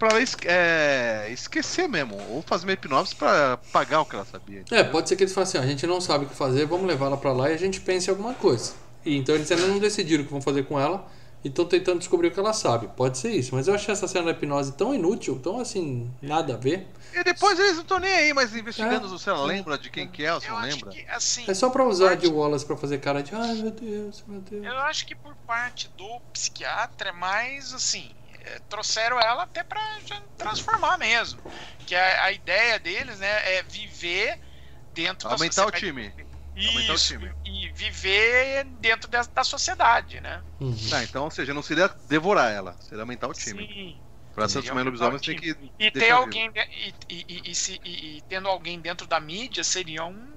pra 0.02 0.18
ela 0.18 0.26
é, 0.45 1.28
esquecer 1.32 1.88
mesmo, 1.88 2.18
ou 2.32 2.41
fazer 2.41 2.66
uma 2.66 2.74
hipnose 2.74 3.14
pra 3.16 3.58
pagar 3.72 4.02
o 4.02 4.06
que 4.06 4.16
ela 4.16 4.26
sabia. 4.26 4.64
É, 4.72 4.84
pode 4.84 5.08
ser 5.08 5.16
que 5.16 5.24
eles 5.24 5.34
falem 5.34 5.47
assim, 5.47 5.58
"Ah, 5.60 5.62
a 5.62 5.68
gente 5.68 5.86
não 5.86 6.02
sabe 6.02 6.26
o 6.26 6.28
que 6.28 6.34
fazer, 6.36 6.66
vamos 6.66 6.88
levar 6.88 7.06
ela 7.06 7.18
pra 7.18 7.32
lá 7.32 7.52
e 7.52 7.54
a 7.54 7.58
gente 7.58 7.80
pense 7.80 8.08
em 8.08 8.10
alguma 8.10 8.34
coisa. 8.34 8.74
E 9.06 9.16
então 9.16 9.36
eles 9.36 9.52
ainda 9.52 9.68
não 9.68 9.78
decidiram 9.78 10.24
o 10.24 10.26
que 10.26 10.32
vão 10.32 10.41
fazer 10.41 10.64
com 10.64 10.80
ela 10.80 11.08
e 11.43 11.47
estão 11.49 11.66
tentando 11.66 11.99
descobrir 11.99 12.28
o 12.30 12.32
que 12.32 12.39
ela 12.39 12.54
sabe. 12.54 12.88
Pode 12.95 13.18
ser 13.20 13.32
isso, 13.32 13.54
mas 13.56 13.68
eu 13.68 13.74
achei 13.76 13.91
essa 13.93 14.08
cena 14.08 14.26
da 14.26 14.32
hipnose 14.32 14.74
tão 14.74 14.93
inútil, 14.93 15.39
tão 15.39 15.60
assim, 15.60 16.10
nada 16.22 16.54
a 16.56 16.58
ver. 16.58 16.88
E 17.14 17.24
depois 17.24 17.60
eles 17.60 17.74
não 17.76 17.82
estão 17.82 17.99
nem 17.99 18.12
aí, 18.14 18.34
mas 18.34 18.56
investigando 18.56 19.14
É. 19.14 19.18
se 19.20 19.30
ela 19.30 19.43
lembra 19.45 19.78
de 19.78 19.89
quem 19.89 20.08
que 20.08 20.24
é, 20.26 20.34
ou 20.34 20.39
se 20.41 20.47
Eu 20.47 20.54
não 20.56 20.62
lembra. 20.62 20.89
que, 20.89 21.06
assim, 21.10 21.43
É 21.47 21.54
só 21.54 21.70
pra 21.70 21.84
usar 21.86 22.08
parte- 22.10 22.22
de 22.22 22.28
Wallace 22.34 22.66
pra 22.66 22.76
fazer 22.78 22.99
cara 22.99 23.22
de 23.22 23.36
ai 23.36 23.54
meu 23.56 23.72
Deus, 23.72 24.24
meu 24.28 24.39
Deus. 24.41 24.66
Eu 24.66 24.78
acho 24.80 25.06
que 25.06 25.14
por 25.16 25.36
parte 25.47 25.89
do 25.97 26.20
psiquiatra 26.34 27.10
é 27.10 27.12
mais 27.12 27.74
assim. 27.74 28.10
Trouxeram 28.69 29.19
ela 29.19 29.43
até 29.43 29.63
pra 29.63 29.81
já 30.05 30.21
transformar 30.37 30.97
mesmo. 30.97 31.41
Que 31.85 31.95
a, 31.95 32.25
a 32.25 32.31
ideia 32.31 32.79
deles, 32.79 33.19
né, 33.19 33.55
é 33.57 33.63
viver 33.63 34.37
dentro 34.93 35.27
Aumentar 35.29 35.61
da 35.63 35.67
o 35.67 35.71
time. 35.71 36.13
Aumentar 36.67 36.91
o 36.91 36.95
Isso, 36.95 37.07
time. 37.17 37.31
e 37.45 37.69
viver 37.69 38.65
dentro 38.79 39.09
da, 39.09 39.23
da 39.23 39.43
sociedade, 39.43 40.19
né? 40.19 40.43
Uhum. 40.59 40.75
Tá, 40.89 41.03
então, 41.03 41.23
ou 41.23 41.31
seja, 41.31 41.53
não 41.53 41.61
seria 41.63 41.87
devorar 42.09 42.51
ela, 42.51 42.77
seria 42.81 43.03
aumentar 43.03 43.27
o 43.27 43.33
time. 43.33 43.65
Sim. 43.67 44.01
Pra 44.33 44.47
transformar 44.47 44.83
lobisomem, 44.83 45.19
tem 45.19 45.37
que. 45.37 45.73
E 45.77 45.91
ter 45.91 46.11
alguém 46.11 46.49
e, 46.55 46.93
e- 47.09 47.25
e- 47.27 47.51
e 47.51 47.55
se- 47.55 47.81
e- 47.83 48.17
e 48.17 48.21
tendo 48.21 48.47
alguém 48.47 48.79
dentro 48.79 49.05
da 49.05 49.19
mídia 49.19 49.61
seria 49.63 50.05
um- 50.05 50.30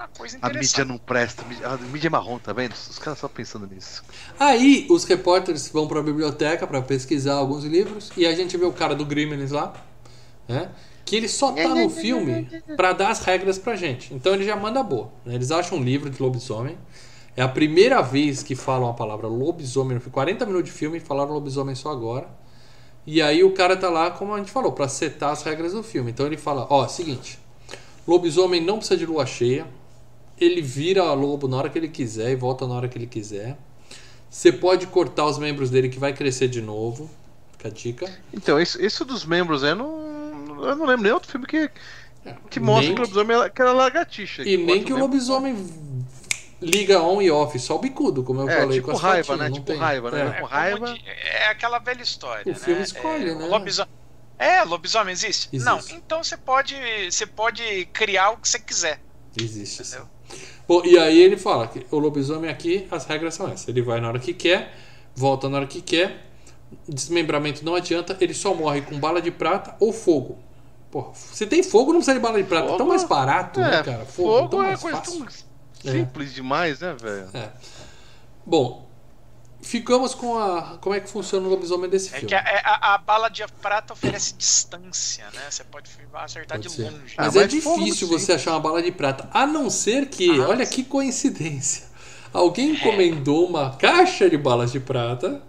uma 0.00 0.08
coisa 0.08 0.36
A 0.40 0.48
interessante. 0.48 0.78
mídia 0.80 0.84
não 0.84 0.98
presta, 0.98 1.42
a 1.42 1.44
mídia- 1.46 1.68
a 1.68 1.76
mídia 1.76 2.08
é 2.08 2.10
marrom, 2.10 2.38
tá 2.38 2.52
vendo? 2.52 2.72
Os 2.72 2.98
caras 2.98 3.18
só 3.18 3.28
pensando 3.28 3.66
nisso. 3.66 4.02
Aí 4.38 4.86
os 4.90 5.04
repórteres 5.04 5.68
vão 5.68 5.86
pra 5.86 6.02
biblioteca 6.02 6.66
pra 6.66 6.80
pesquisar 6.82 7.34
alguns 7.34 7.64
livros 7.64 8.10
e 8.16 8.26
a 8.26 8.34
gente 8.34 8.56
vê 8.56 8.64
o 8.64 8.72
cara 8.72 8.94
do 8.94 9.04
Gremlins 9.04 9.50
lá, 9.50 9.72
né? 10.48 10.70
Que 11.04 11.16
ele 11.16 11.28
só 11.28 11.52
tá 11.52 11.68
no 11.74 11.90
filme 11.90 12.48
pra 12.76 12.92
dar 12.92 13.10
as 13.10 13.20
regras 13.24 13.58
pra 13.58 13.74
gente. 13.76 14.14
Então 14.14 14.32
ele 14.34 14.44
já 14.44 14.54
manda 14.56 14.82
boa. 14.82 15.10
né? 15.24 15.34
Eles 15.34 15.50
acham 15.50 15.78
um 15.78 15.82
livro 15.82 16.08
de 16.08 16.22
lobisomem. 16.22 16.78
É 17.36 17.42
a 17.42 17.48
primeira 17.48 18.00
vez 18.00 18.42
que 18.42 18.54
falam 18.54 18.88
a 18.88 18.94
palavra 18.94 19.26
lobisomem. 19.26 19.94
No 19.94 20.00
filme. 20.00 20.12
40 20.12 20.46
minutos 20.46 20.70
de 20.70 20.76
filme 20.76 20.98
e 20.98 21.00
falaram 21.00 21.32
lobisomem 21.32 21.74
só 21.74 21.90
agora. 21.90 22.28
E 23.06 23.20
aí 23.20 23.42
o 23.42 23.52
cara 23.52 23.76
tá 23.76 23.88
lá, 23.88 24.10
como 24.10 24.34
a 24.34 24.38
gente 24.38 24.50
falou, 24.52 24.72
pra 24.72 24.86
setar 24.86 25.30
as 25.32 25.42
regras 25.42 25.72
do 25.72 25.82
filme. 25.82 26.10
Então 26.10 26.26
ele 26.26 26.36
fala, 26.36 26.66
ó, 26.70 26.86
seguinte, 26.86 27.38
lobisomem 28.06 28.60
não 28.60 28.76
precisa 28.76 28.96
de 28.96 29.06
lua 29.06 29.26
cheia. 29.26 29.66
Ele 30.40 30.62
vira 30.62 31.12
lobo 31.12 31.46
na 31.46 31.56
hora 31.58 31.68
que 31.68 31.78
ele 31.78 31.88
quiser 31.88 32.30
e 32.30 32.36
volta 32.36 32.66
na 32.66 32.74
hora 32.74 32.88
que 32.88 32.96
ele 32.96 33.06
quiser. 33.06 33.56
Você 34.30 34.50
pode 34.52 34.86
cortar 34.86 35.26
os 35.26 35.38
membros 35.38 35.70
dele 35.70 35.88
que 35.88 35.98
vai 35.98 36.12
crescer 36.12 36.48
de 36.48 36.62
novo. 36.62 37.10
Fica 37.52 37.68
a 37.68 37.70
dica. 37.70 38.18
Então, 38.32 38.60
isso, 38.60 38.80
isso 38.80 39.04
dos 39.04 39.24
membros, 39.24 39.62
eu 39.62 39.74
não. 39.76 40.64
Eu 40.64 40.76
não 40.76 40.86
lembro 40.86 41.02
nem 41.02 41.12
outro 41.12 41.30
filme 41.30 41.46
que, 41.46 41.70
que 42.50 42.58
Nem- 42.60 42.66
mostra 42.66 42.94
que 42.94 43.00
o 43.00 43.02
lobisomem 43.02 43.36
é 43.36 43.40
aquela 43.44 43.72
lagartixa. 43.72 44.42
E 44.42 44.56
nem 44.56 44.82
que 44.84 44.92
o 44.92 44.98
lobisomem 44.98 45.56
liga 46.60 47.00
on 47.02 47.20
e 47.22 47.30
off, 47.30 47.58
só 47.58 47.76
o 47.76 47.78
bicudo, 47.78 48.22
como 48.22 48.42
eu 48.42 48.48
É, 48.48 48.60
falei 48.60 48.76
tipo 48.78 48.86
com 48.88 48.92
as 48.96 49.00
raiva, 49.00 49.24
fotinhas, 49.24 49.40
né? 49.40 49.48
não 49.48 49.54
Tipo 49.54 49.66
tem. 49.66 49.76
raiva, 49.78 50.10
né? 50.10 50.20
É. 50.20 50.24
É, 50.26 50.40
Com 50.40 50.46
raiva. 50.46 50.92
de- 50.92 51.04
é 51.08 51.46
aquela 51.48 51.78
velha 51.78 52.02
história. 52.02 52.50
O 52.50 52.54
filme 52.54 52.80
né? 52.80 52.84
escolhe, 52.84 53.30
é, 53.30 53.34
né? 53.34 53.86
É, 54.38 54.62
lobisomem 54.64 55.12
existe? 55.12 55.48
Existe. 55.52 55.64
Não, 55.70 55.78
então 55.96 56.22
você 56.22 56.36
pode, 56.36 56.74
você 57.10 57.26
pode 57.26 57.86
criar 57.92 58.30
o 58.30 58.36
que 58.38 58.48
você 58.48 58.58
quiser. 58.58 59.00
Existe. 59.38 59.84
sim. 59.84 59.96
Entendeu? 59.96 60.08
Bom, 60.70 60.82
e 60.84 60.96
aí 60.96 61.18
ele 61.20 61.36
fala 61.36 61.66
que 61.66 61.84
o 61.90 61.98
lobisomem 61.98 62.48
aqui, 62.48 62.86
as 62.92 63.04
regras 63.04 63.34
são 63.34 63.48
essas. 63.48 63.66
Ele 63.66 63.82
vai 63.82 64.00
na 64.00 64.06
hora 64.06 64.20
que 64.20 64.32
quer, 64.32 64.72
volta 65.16 65.48
na 65.48 65.56
hora 65.56 65.66
que 65.66 65.82
quer. 65.82 66.26
Desmembramento 66.88 67.64
não 67.64 67.74
adianta, 67.74 68.16
ele 68.20 68.32
só 68.32 68.54
morre 68.54 68.80
com 68.82 68.96
bala 69.00 69.20
de 69.20 69.32
prata 69.32 69.74
ou 69.80 69.92
fogo. 69.92 70.38
Porra, 70.88 71.10
se 71.14 71.44
tem 71.44 71.60
fogo, 71.64 71.86
não 71.92 71.98
precisa 71.98 72.14
de 72.14 72.20
bala 72.22 72.40
de 72.40 72.48
prata. 72.48 72.66
É 72.66 72.68
tão 72.68 72.78
Fogo- 72.78 72.88
mais 72.90 73.02
barato, 73.02 73.58
né, 73.58 73.80
É, 73.80 73.82
cara? 73.82 74.04
fogo, 74.04 74.48
tão 74.48 74.62
é 74.62 74.66
mais 74.68 74.80
coisa 74.80 74.98
fácil. 74.98 75.18
tão 75.82 75.92
simples 75.92 76.34
demais, 76.34 76.78
né, 76.78 76.94
velho? 77.00 77.28
É. 77.34 77.48
Bom, 78.46 78.86
ficamos 79.62 80.14
com 80.14 80.38
a. 80.38 80.78
Como 80.80 80.94
é 80.94 81.00
que 81.00 81.08
funciona 81.10 81.46
o 81.46 81.50
lobisomem 81.50 81.88
desse 81.90 82.08
É 82.08 82.12
filme? 82.12 82.28
que 82.28 82.34
a, 82.34 82.38
é- 82.38 82.62
a- 82.64 82.94
a 82.94 82.98
bala 82.98 83.28
de 83.28 83.44
prata 83.60 83.92
oferece 83.92 84.34
distância, 84.34 85.24
né? 85.34 85.42
Você 85.50 85.64
pode 85.64 85.90
acertar 86.14 86.58
Pode 86.58 86.68
de 86.68 86.74
ser. 86.74 86.90
longe. 86.90 87.14
Ah, 87.16 87.24
Mas 87.24 87.36
é 87.36 87.46
mas 87.46 87.54
fogo 87.62 87.84
difícil 87.84 88.08
sim. 88.08 88.18
você 88.18 88.32
achar 88.32 88.52
uma 88.52 88.60
bala 88.60 88.82
de 88.82 88.90
prata. 88.92 89.28
A 89.32 89.46
não 89.46 89.68
ser 89.70 90.08
que, 90.08 90.28
Ah, 90.40 90.48
olha 90.48 90.66
sim. 90.66 90.74
que 90.74 90.84
coincidência. 90.84 91.84
Alguém 92.32 92.70
encomendou 92.72 93.46
uma 93.48 93.76
caixa 93.76 94.30
de 94.30 94.36
balas 94.38 94.70
de 94.72 94.80
prata 94.80 95.42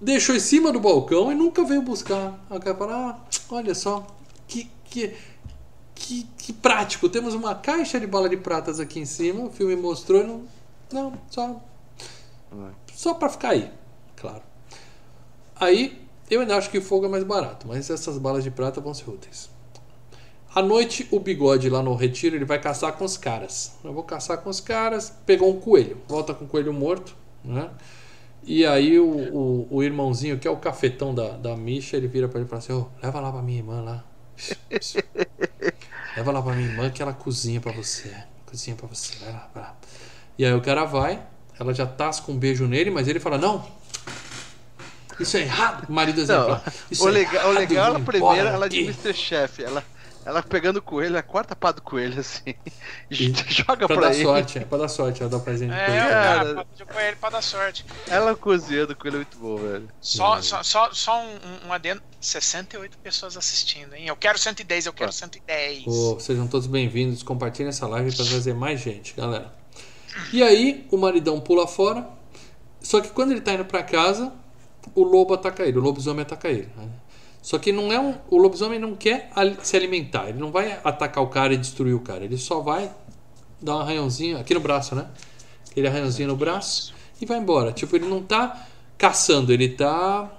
deixou 0.00 0.34
em 0.34 0.40
cima 0.40 0.72
do 0.72 0.80
balcão 0.80 1.30
e 1.30 1.34
nunca 1.34 1.64
veio 1.64 1.82
buscar. 1.82 2.38
Aí 2.48 2.56
o 2.56 2.60
cara 2.60 2.76
fala, 2.76 2.96
ah, 3.10 3.18
olha 3.54 3.74
só, 3.74 4.06
que, 4.48 4.70
que, 4.84 5.14
que, 5.94 6.26
que 6.38 6.52
prático. 6.54 7.08
Temos 7.08 7.34
uma 7.34 7.54
caixa 7.54 8.00
de 8.00 8.06
bala 8.06 8.28
de 8.28 8.36
pratas 8.38 8.80
aqui 8.80 8.98
em 9.00 9.04
cima, 9.04 9.44
o 9.44 9.50
filme 9.50 9.76
mostrou 9.76 10.22
e 10.22 10.24
não. 10.26 10.44
Não, 10.92 11.12
só. 11.30 11.60
Só 12.94 13.14
pra 13.14 13.28
ficar 13.28 13.50
aí, 13.50 13.70
claro. 14.16 14.42
Aí, 15.56 16.06
eu 16.30 16.40
ainda 16.40 16.56
acho 16.56 16.70
que 16.70 16.80
fogo 16.80 17.06
é 17.06 17.08
mais 17.08 17.24
barato, 17.24 17.66
mas 17.68 17.90
essas 17.90 18.18
balas 18.18 18.44
de 18.44 18.50
prata 18.50 18.80
vão 18.80 18.94
ser 18.94 19.08
úteis. 19.10 19.50
À 20.52 20.60
noite, 20.60 21.06
o 21.12 21.20
bigode 21.20 21.70
lá 21.70 21.80
no 21.80 21.94
retiro 21.94 22.34
ele 22.34 22.44
vai 22.44 22.60
caçar 22.60 22.92
com 22.94 23.04
os 23.04 23.16
caras. 23.16 23.76
Eu 23.84 23.92
vou 23.92 24.02
caçar 24.02 24.38
com 24.38 24.50
os 24.50 24.60
caras. 24.60 25.14
Pegou 25.24 25.48
um 25.48 25.60
coelho, 25.60 25.98
volta 26.08 26.34
com 26.34 26.44
o 26.44 26.48
coelho 26.48 26.72
morto, 26.72 27.14
né? 27.44 27.70
E 28.42 28.66
aí 28.66 28.98
o, 28.98 29.06
o, 29.06 29.68
o, 29.70 29.82
irmãozinho, 29.82 30.38
que 30.38 30.48
é 30.48 30.50
o 30.50 30.56
cafetão 30.56 31.14
da, 31.14 31.36
da 31.36 31.56
Misha, 31.56 31.96
ele 31.96 32.08
vira 32.08 32.28
para 32.28 32.40
ele 32.40 32.46
e 32.46 32.48
fala 32.48 32.58
assim: 32.58 32.72
oh, 32.72 32.86
leva 33.00 33.20
lá 33.20 33.30
pra 33.30 33.42
minha 33.42 33.58
irmã 33.58 33.80
lá. 33.80 34.04
leva 36.16 36.32
lá 36.32 36.42
pra 36.42 36.52
minha 36.54 36.68
irmã 36.68 36.90
que 36.90 37.00
ela 37.00 37.12
cozinha 37.12 37.60
para 37.60 37.70
você. 37.70 38.12
Cozinha 38.44 38.74
para 38.74 38.88
você, 38.88 39.16
vai 39.24 39.32
lá, 39.32 39.48
vai 39.54 39.62
lá. 39.62 39.76
E 40.36 40.44
aí 40.44 40.52
o 40.52 40.60
cara 40.60 40.84
vai, 40.84 41.22
ela 41.60 41.74
já 41.74 41.86
tasca 41.86 42.32
um 42.32 42.38
beijo 42.38 42.66
nele, 42.66 42.90
mas 42.90 43.06
ele 43.06 43.20
fala: 43.20 43.36
não. 43.36 43.64
Isso 45.20 45.36
é 45.36 45.42
errado. 45.42 45.86
O 45.86 45.92
marido 45.92 46.18
exemplar. 46.18 46.62
Isso 46.90 47.04
o, 47.04 47.08
é 47.08 47.12
legal, 47.12 47.34
errado, 47.34 47.50
o 47.50 47.58
legal, 47.58 47.86
ela 47.86 48.00
primeira, 48.00 48.48
ela 48.48 48.68
de 48.68 48.80
Mr. 48.80 49.12
Chef, 49.12 49.62
ela 49.62 49.84
ela 50.24 50.42
pegando 50.42 50.78
o 50.78 50.82
coelho, 50.82 51.16
a 51.16 51.22
quarta 51.22 51.56
pá 51.56 51.72
do 51.72 51.82
coelho, 51.82 52.20
assim. 52.20 52.54
E 53.10 53.32
joga 53.48 53.88
pra, 53.88 53.96
pra 53.96 54.00
dar 54.00 54.14
ele. 54.14 54.22
sorte, 54.22 54.58
é 54.58 54.64
pra 54.64 54.78
dar 54.78 54.88
sorte, 54.88 55.20
ela 55.20 55.30
dá 55.30 55.38
presente 55.40 55.72
é, 55.72 55.86
coelho. 55.86 56.00
Cara, 56.00 56.54
cara 56.54 56.66
de 56.76 56.84
coelho 56.84 57.16
pra 57.16 57.30
dar 57.30 57.42
sorte. 57.42 57.84
Ela 58.08 58.36
cozinhando 58.36 58.92
o 58.92 58.96
coelho 58.96 59.16
é 59.16 59.18
muito 59.18 59.38
bom, 59.38 59.56
velho. 59.56 59.88
Só, 60.00 60.38
é. 60.38 60.42
só, 60.42 60.62
só, 60.62 60.92
só 60.92 61.20
um, 61.20 61.68
um 61.68 61.72
adendo: 61.72 62.00
68 62.20 62.98
pessoas 62.98 63.36
assistindo, 63.36 63.94
hein? 63.94 64.06
Eu 64.06 64.16
quero 64.16 64.38
110, 64.38 64.86
eu 64.86 64.92
quero 64.92 65.10
110. 65.10 65.84
Pô, 65.84 66.18
sejam 66.20 66.46
todos 66.46 66.68
bem-vindos. 66.68 67.22
Compartilhem 67.22 67.70
essa 67.70 67.86
live 67.88 68.14
pra 68.14 68.24
trazer 68.24 68.54
mais 68.54 68.80
gente, 68.80 69.14
galera. 69.14 69.59
E 70.32 70.42
aí, 70.42 70.86
o 70.90 70.96
maridão 70.96 71.40
pula 71.40 71.66
fora. 71.66 72.08
Só 72.80 73.00
que 73.00 73.10
quando 73.10 73.32
ele 73.32 73.40
tá 73.40 73.52
indo 73.52 73.64
pra 73.64 73.82
casa, 73.82 74.32
o 74.94 75.02
lobo 75.02 75.34
ataca 75.34 75.64
ele, 75.64 75.78
o 75.78 75.82
lobisomem 75.82 76.22
ataca 76.22 76.48
ele. 76.48 76.68
Né? 76.76 76.88
Só 77.42 77.58
que 77.58 77.72
não 77.72 77.92
é 77.92 77.98
um, 77.98 78.14
o 78.30 78.36
lobisomem 78.36 78.78
não 78.78 78.94
quer 78.94 79.30
se 79.62 79.76
alimentar, 79.76 80.28
ele 80.28 80.38
não 80.38 80.50
vai 80.50 80.78
atacar 80.84 81.22
o 81.22 81.28
cara 81.28 81.54
e 81.54 81.56
destruir 81.56 81.94
o 81.94 82.00
cara, 82.00 82.24
ele 82.24 82.36
só 82.36 82.60
vai 82.60 82.90
dar 83.60 83.76
um 83.76 83.80
arranhãozinho 83.80 84.38
aqui 84.38 84.54
no 84.54 84.60
braço, 84.60 84.94
né? 84.94 85.06
Aquele 85.70 85.88
arranhãozinho 85.88 86.28
no 86.28 86.36
braço 86.36 86.94
e 87.20 87.26
vai 87.26 87.38
embora. 87.38 87.72
Tipo, 87.72 87.96
ele 87.96 88.06
não 88.06 88.22
tá 88.22 88.66
caçando, 88.98 89.52
ele 89.52 89.68
tá 89.70 90.30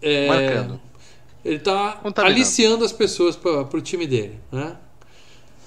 é, 0.00 0.28
marcando. 0.28 0.80
Ele 1.44 1.58
tá 1.58 2.00
aliciando 2.16 2.84
as 2.84 2.92
pessoas 2.92 3.36
para 3.36 3.64
pro 3.64 3.80
time 3.80 4.06
dele, 4.06 4.40
né? 4.50 4.76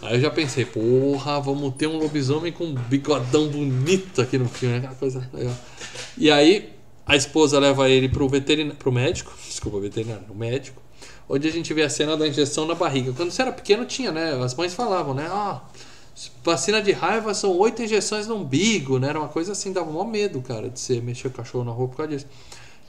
Aí 0.01 0.15
eu 0.15 0.21
já 0.21 0.29
pensei, 0.29 0.65
porra, 0.65 1.39
vamos 1.41 1.75
ter 1.75 1.87
um 1.87 1.97
lobisomem 1.97 2.51
com 2.51 2.65
um 2.65 2.73
bigodão 2.73 3.49
bonito 3.49 4.21
aqui 4.21 4.37
no 4.37 4.47
filme, 4.47 4.75
né? 4.75 4.79
Aquela 4.79 4.95
coisa 4.95 5.29
legal. 5.33 5.55
E 6.17 6.31
aí 6.31 6.73
a 7.05 7.15
esposa 7.15 7.59
leva 7.59 7.89
ele 7.89 8.07
pro 8.07 8.29
veterinário, 8.29 8.77
pro 8.77 8.91
médico, 8.91 9.33
desculpa, 9.45 9.79
veterinário, 9.79 10.25
o 10.29 10.35
médico, 10.35 10.81
onde 11.27 11.47
a 11.47 11.51
gente 11.51 11.73
vê 11.73 11.83
a 11.83 11.89
cena 11.89 12.15
da 12.15 12.27
injeção 12.27 12.65
na 12.65 12.75
barriga. 12.75 13.11
Quando 13.11 13.31
você 13.31 13.41
era 13.41 13.51
pequeno 13.51 13.85
tinha, 13.85 14.11
né? 14.11 14.41
As 14.41 14.55
mães 14.55 14.73
falavam, 14.73 15.13
né? 15.13 15.27
Ah, 15.29 15.61
vacina 16.43 16.81
de 16.81 16.91
raiva 16.91 17.33
são 17.33 17.51
oito 17.57 17.81
injeções 17.81 18.25
no 18.25 18.35
umbigo, 18.35 18.99
né? 18.99 19.09
Era 19.09 19.19
uma 19.19 19.27
coisa 19.27 19.51
assim, 19.51 19.73
dava 19.73 19.91
maior 19.91 20.07
medo, 20.07 20.41
cara, 20.41 20.69
de 20.69 20.79
você 20.79 21.01
mexer 21.01 21.27
o 21.27 21.31
cachorro 21.31 21.65
na 21.65 21.71
rua 21.71 21.87
por 21.87 21.97
causa 21.97 22.11
disso. 22.11 22.27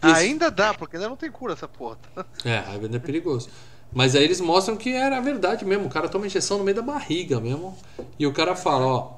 Isso... 0.03 0.15
Ainda 0.15 0.51
dá, 0.51 0.73
porque 0.73 0.97
ainda 0.97 1.09
não 1.09 1.17
tem 1.17 1.31
cura 1.31 1.53
essa 1.53 1.69
porra. 1.69 1.99
É, 2.45 2.59
ainda 2.69 2.97
é 2.97 3.01
perigoso. 3.01 3.49
Mas 3.93 4.15
aí 4.15 4.25
eles 4.25 4.41
mostram 4.41 4.77
que 4.77 4.93
era 4.93 5.21
verdade 5.21 5.65
mesmo. 5.65 5.87
O 5.87 5.91
cara 5.91 6.09
toma 6.09 6.27
injeção 6.27 6.59
no 6.59 6.65
meio 6.65 6.77
da 6.77 6.83
barriga 6.83 7.41
mesmo. 7.41 7.77
E 8.19 8.27
o 8.27 8.33
cara 8.33 8.55
fala, 8.55 8.87
ó, 8.87 9.13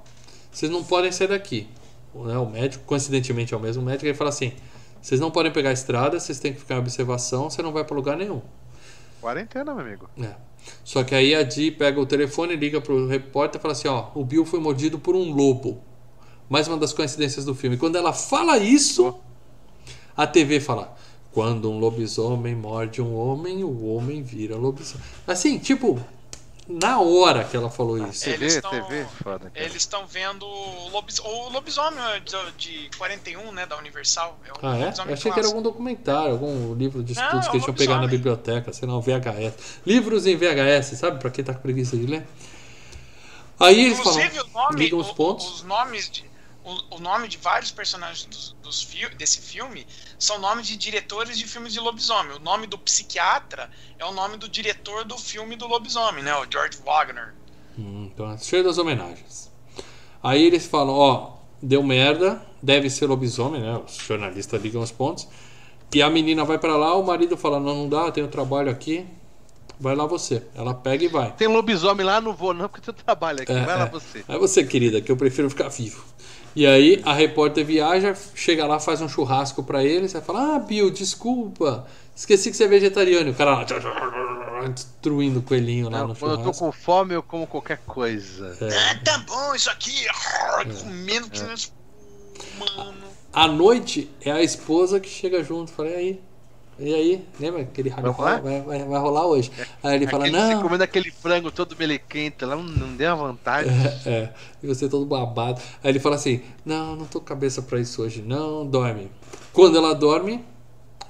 vocês 0.51 0.71
não 0.71 0.83
podem 0.83 1.11
sair 1.13 1.29
daqui. 1.29 1.69
Né, 2.15 2.37
o 2.37 2.47
médico, 2.47 2.85
coincidentemente 2.85 3.55
é 3.55 3.57
o 3.57 3.61
mesmo 3.61 3.83
médico, 3.83 4.07
ele 4.07 4.15
fala 4.15 4.31
assim: 4.31 4.53
vocês 5.01 5.19
não 5.19 5.31
podem 5.31 5.51
pegar 5.51 5.71
a 5.71 5.73
estrada, 5.73 6.21
vocês 6.21 6.39
têm 6.39 6.53
que 6.53 6.61
ficar 6.61 6.75
em 6.75 6.79
observação, 6.79 7.49
você 7.49 7.63
não 7.63 7.73
vai 7.73 7.85
para 7.85 7.97
lugar 7.97 8.17
nenhum. 8.17 8.43
Quarentena, 9.21 9.73
meu 9.75 9.85
amigo. 9.85 10.11
É. 10.21 10.35
Só 10.85 11.03
que 11.03 11.15
aí 11.15 11.35
a 11.35 11.43
Di 11.43 11.71
pega 11.71 11.99
o 12.01 12.07
telefone, 12.07 12.55
liga 12.55 12.81
pro 12.81 13.07
repórter 13.09 13.59
e 13.59 13.63
fala 13.63 13.73
assim: 13.73 13.89
ó, 13.89 14.09
o 14.15 14.25
Bill 14.25 14.45
foi 14.45 14.61
mordido 14.61 14.99
por 14.99 15.17
um 15.17 15.33
lobo. 15.33 15.83
Mais 16.51 16.69
uma 16.69 16.77
das 16.77 16.93
coincidências 16.93 17.47
do 17.47 17.55
filme. 17.55 17.79
Quando 17.79 17.97
ela 17.97 18.13
fala 18.13 18.59
isso, 18.59 19.19
a 20.15 20.27
TV 20.27 20.61
fala: 20.61 20.95
quando 21.33 21.71
um 21.71 21.79
lobisomem 21.79 22.55
morde 22.55 23.01
um 23.01 23.17
homem, 23.17 23.65
o 23.65 23.87
homem 23.87 24.23
vira 24.23 24.57
lobisomem. 24.57 25.07
Assim, 25.27 25.59
tipo, 25.59 25.99
na 26.69 27.01
hora 27.01 27.43
que 27.45 27.57
ela 27.57 27.71
falou 27.71 27.99
isso. 28.07 28.25
TV, 28.25 28.45
eles 28.45 28.61
tão, 28.61 28.71
TV, 28.71 29.07
foda. 29.23 29.51
Eles 29.55 29.77
estão 29.77 30.07
vendo 30.07 30.47
o, 30.47 30.89
lobis, 30.91 31.19
o 31.19 31.49
lobisomem 31.49 31.99
de, 32.25 32.89
de 32.89 32.97
41, 32.97 33.51
né, 33.53 33.67
da 33.67 33.77
Universal. 33.77 34.39
É 34.45 34.51
ah, 34.63 34.77
é? 34.77 34.83
Eu 34.83 34.89
achei 34.89 35.05
clássico. 35.05 35.33
que 35.33 35.39
era 35.41 35.49
algum 35.49 35.63
documentário, 35.63 36.33
algum 36.33 36.75
livro 36.75 37.03
de 37.03 37.13
estudos 37.13 37.33
Não, 37.33 37.41
que 37.43 37.57
eles 37.57 37.65
tinham 37.65 37.77
pegado 37.77 38.01
na 38.03 38.07
biblioteca, 38.07 38.73
sei 38.73 38.87
lá, 38.87 38.97
um 38.97 39.01
VHS. 39.01 39.81
Livros 39.87 40.27
em 40.27 40.37
VHS, 40.37 40.99
sabe? 40.99 41.19
Pra 41.19 41.31
quem 41.31 41.45
tá 41.45 41.53
com 41.55 41.61
preguiça 41.61 41.97
de 41.97 42.07
ler. 42.07 42.27
Aí 43.59 43.87
eles 43.87 43.99
Inclusive, 43.99 44.31
falam, 44.53 44.69
o 44.69 44.73
nome, 44.73 44.95
os 44.95 45.11
pontos. 45.13 45.47
Os 45.47 45.63
nomes 45.63 46.11
de, 46.11 46.25
o, 46.65 46.97
o 46.97 47.01
nome 47.01 47.29
de 47.29 47.37
vários 47.39 47.71
personagens 47.71 48.25
dos, 48.25 48.57
dos 48.63 48.83
fi 48.83 49.09
desse 49.17 49.41
filme 49.41 49.87
são 50.19 50.39
nomes 50.39 50.67
de 50.67 50.77
diretores 50.77 51.37
de 51.37 51.47
filmes 51.47 51.73
de 51.73 51.81
lobisomem. 51.81 52.37
O 52.37 52.39
nome 52.39 52.67
do 52.67 52.79
psiquiatra 52.79 53.71
é 53.99 54.05
o 54.05 54.13
nome 54.13 54.37
do 54.37 54.49
diretor 54.49 55.05
do 55.05 55.19
filme 55.19 55.57
do 55.57 55.67
lobisomem, 55.67 56.23
né? 56.23 56.35
O 56.37 56.47
George 56.51 56.79
Wagner. 56.85 57.35
Hum, 57.79 58.11
então 58.13 58.31
é 58.31 58.39
cheio 58.39 58.63
das 58.63 58.79
homenagens. 58.79 59.51
Aí 60.23 60.45
eles 60.45 60.67
falam, 60.67 60.95
ó, 60.95 61.37
deu 61.61 61.83
merda, 61.83 62.41
deve 62.63 62.89
ser 62.89 63.07
lobisomem, 63.07 63.61
né? 63.61 63.81
Os 63.85 63.97
jornalistas 63.97 64.63
ligam 64.63 64.83
os 64.83 64.93
pontos. 64.93 65.27
E 65.93 66.01
a 66.01 66.09
menina 66.09 66.45
vai 66.45 66.59
para 66.59 66.77
lá, 66.77 66.95
o 66.95 67.05
marido 67.05 67.37
fala, 67.37 67.59
não, 67.59 67.75
não 67.75 67.89
dá, 67.89 68.11
tenho 68.11 68.29
trabalho 68.29 68.71
aqui. 68.71 69.07
Vai 69.81 69.97
lá 69.97 70.07
você. 70.07 70.43
Ela 70.55 70.75
pega 70.75 71.05
e 71.05 71.09
vai. 71.09 71.33
Tem 71.33 71.49
lobisomem 71.49 72.07
lá, 72.07 72.21
não 72.21 72.33
vou 72.33 72.55
não, 72.55 72.69
porque 72.69 72.89
eu 72.89 72.95
trabalho 72.95 73.43
aqui. 73.43 73.51
É, 73.51 73.65
vai 73.65 73.77
lá 73.77 73.87
é. 73.87 73.91
você. 73.91 74.25
É 74.29 74.39
você, 74.39 74.65
querida, 74.65 75.01
que 75.01 75.11
eu 75.11 75.17
prefiro 75.17 75.51
ficar 75.51 75.69
vivo. 75.69 76.05
E 76.55 76.67
aí 76.67 77.01
a 77.05 77.13
repórter 77.13 77.65
viaja, 77.65 78.15
chega 78.35 78.67
lá, 78.67 78.79
faz 78.79 79.01
um 79.01 79.09
churrasco 79.09 79.63
para 79.63 79.83
eles, 79.83 80.15
aí 80.15 80.21
fala: 80.21 80.57
Ah, 80.57 80.59
Bill, 80.59 80.91
desculpa, 80.91 81.87
esqueci 82.15 82.51
que 82.51 82.57
você 82.57 82.65
é 82.65 82.69
vegetariano. 82.69 83.29
E 83.29 83.33
o 83.33 83.35
cara 83.35 83.55
lá, 83.57 83.65
destruindo 84.69 85.41
o 85.41 85.43
coelhinho 85.43 85.89
lá 85.89 86.01
Não, 86.01 86.09
no 86.09 86.15
churrasco. 86.15 86.43
Quando 86.43 86.49
eu 86.49 86.53
tô 86.53 86.59
com 86.59 86.73
fome, 86.73 87.15
eu 87.15 87.23
como 87.23 87.47
qualquer 87.47 87.79
coisa. 87.79 88.57
É, 88.61 88.91
é 88.91 88.95
tá 88.97 89.19
bom 89.19 89.55
isso 89.55 89.71
aqui, 89.71 90.07
é. 90.07 90.65
comendo 90.65 91.31
que 91.31 91.41
é. 91.41 91.55
Mano. 92.59 92.95
À 93.33 93.49
noite 93.49 94.11
é 94.21 94.31
a 94.31 94.43
esposa 94.43 95.01
que 95.01 95.09
chega 95.09 95.43
junto, 95.43 95.73
falei 95.73 95.95
aí. 95.95 96.21
E 96.79 96.95
aí, 96.95 97.25
lembra 97.39 97.63
aquele 97.63 97.91
vai 97.91 98.11
rolar? 98.11 98.41
Vai, 98.41 98.61
vai, 98.63 98.85
vai, 98.85 99.01
rolar 99.01 99.27
hoje. 99.27 99.51
Aí 99.83 99.97
ele 99.97 100.07
fala, 100.07 100.27
não. 100.29 100.57
Você 100.57 100.63
comendo 100.63 100.83
aquele 100.83 101.11
frango 101.11 101.51
todo 101.51 101.77
melequento 101.77 102.47
lá, 102.47 102.57
não, 102.57 102.65
não 102.65 102.97
deu 102.97 103.13
a 103.13 103.15
vantagem. 103.15 103.71
É, 104.07 104.09
é, 104.09 104.33
e 104.63 104.67
você 104.67 104.89
todo 104.89 105.05
babado. 105.05 105.61
Aí 105.83 105.91
ele 105.91 106.01
fala 106.01 106.17
assim: 106.17 106.41
Não, 106.65 106.97
não 106.97 107.05
tô 107.05 107.21
cabeça 107.21 107.61
pra 107.63 107.79
isso 107.79 108.03
hoje, 108.03 108.23
não, 108.23 108.67
dorme. 108.67 109.11
Quando 109.53 109.77
ela 109.77 109.95
dorme, 109.95 110.43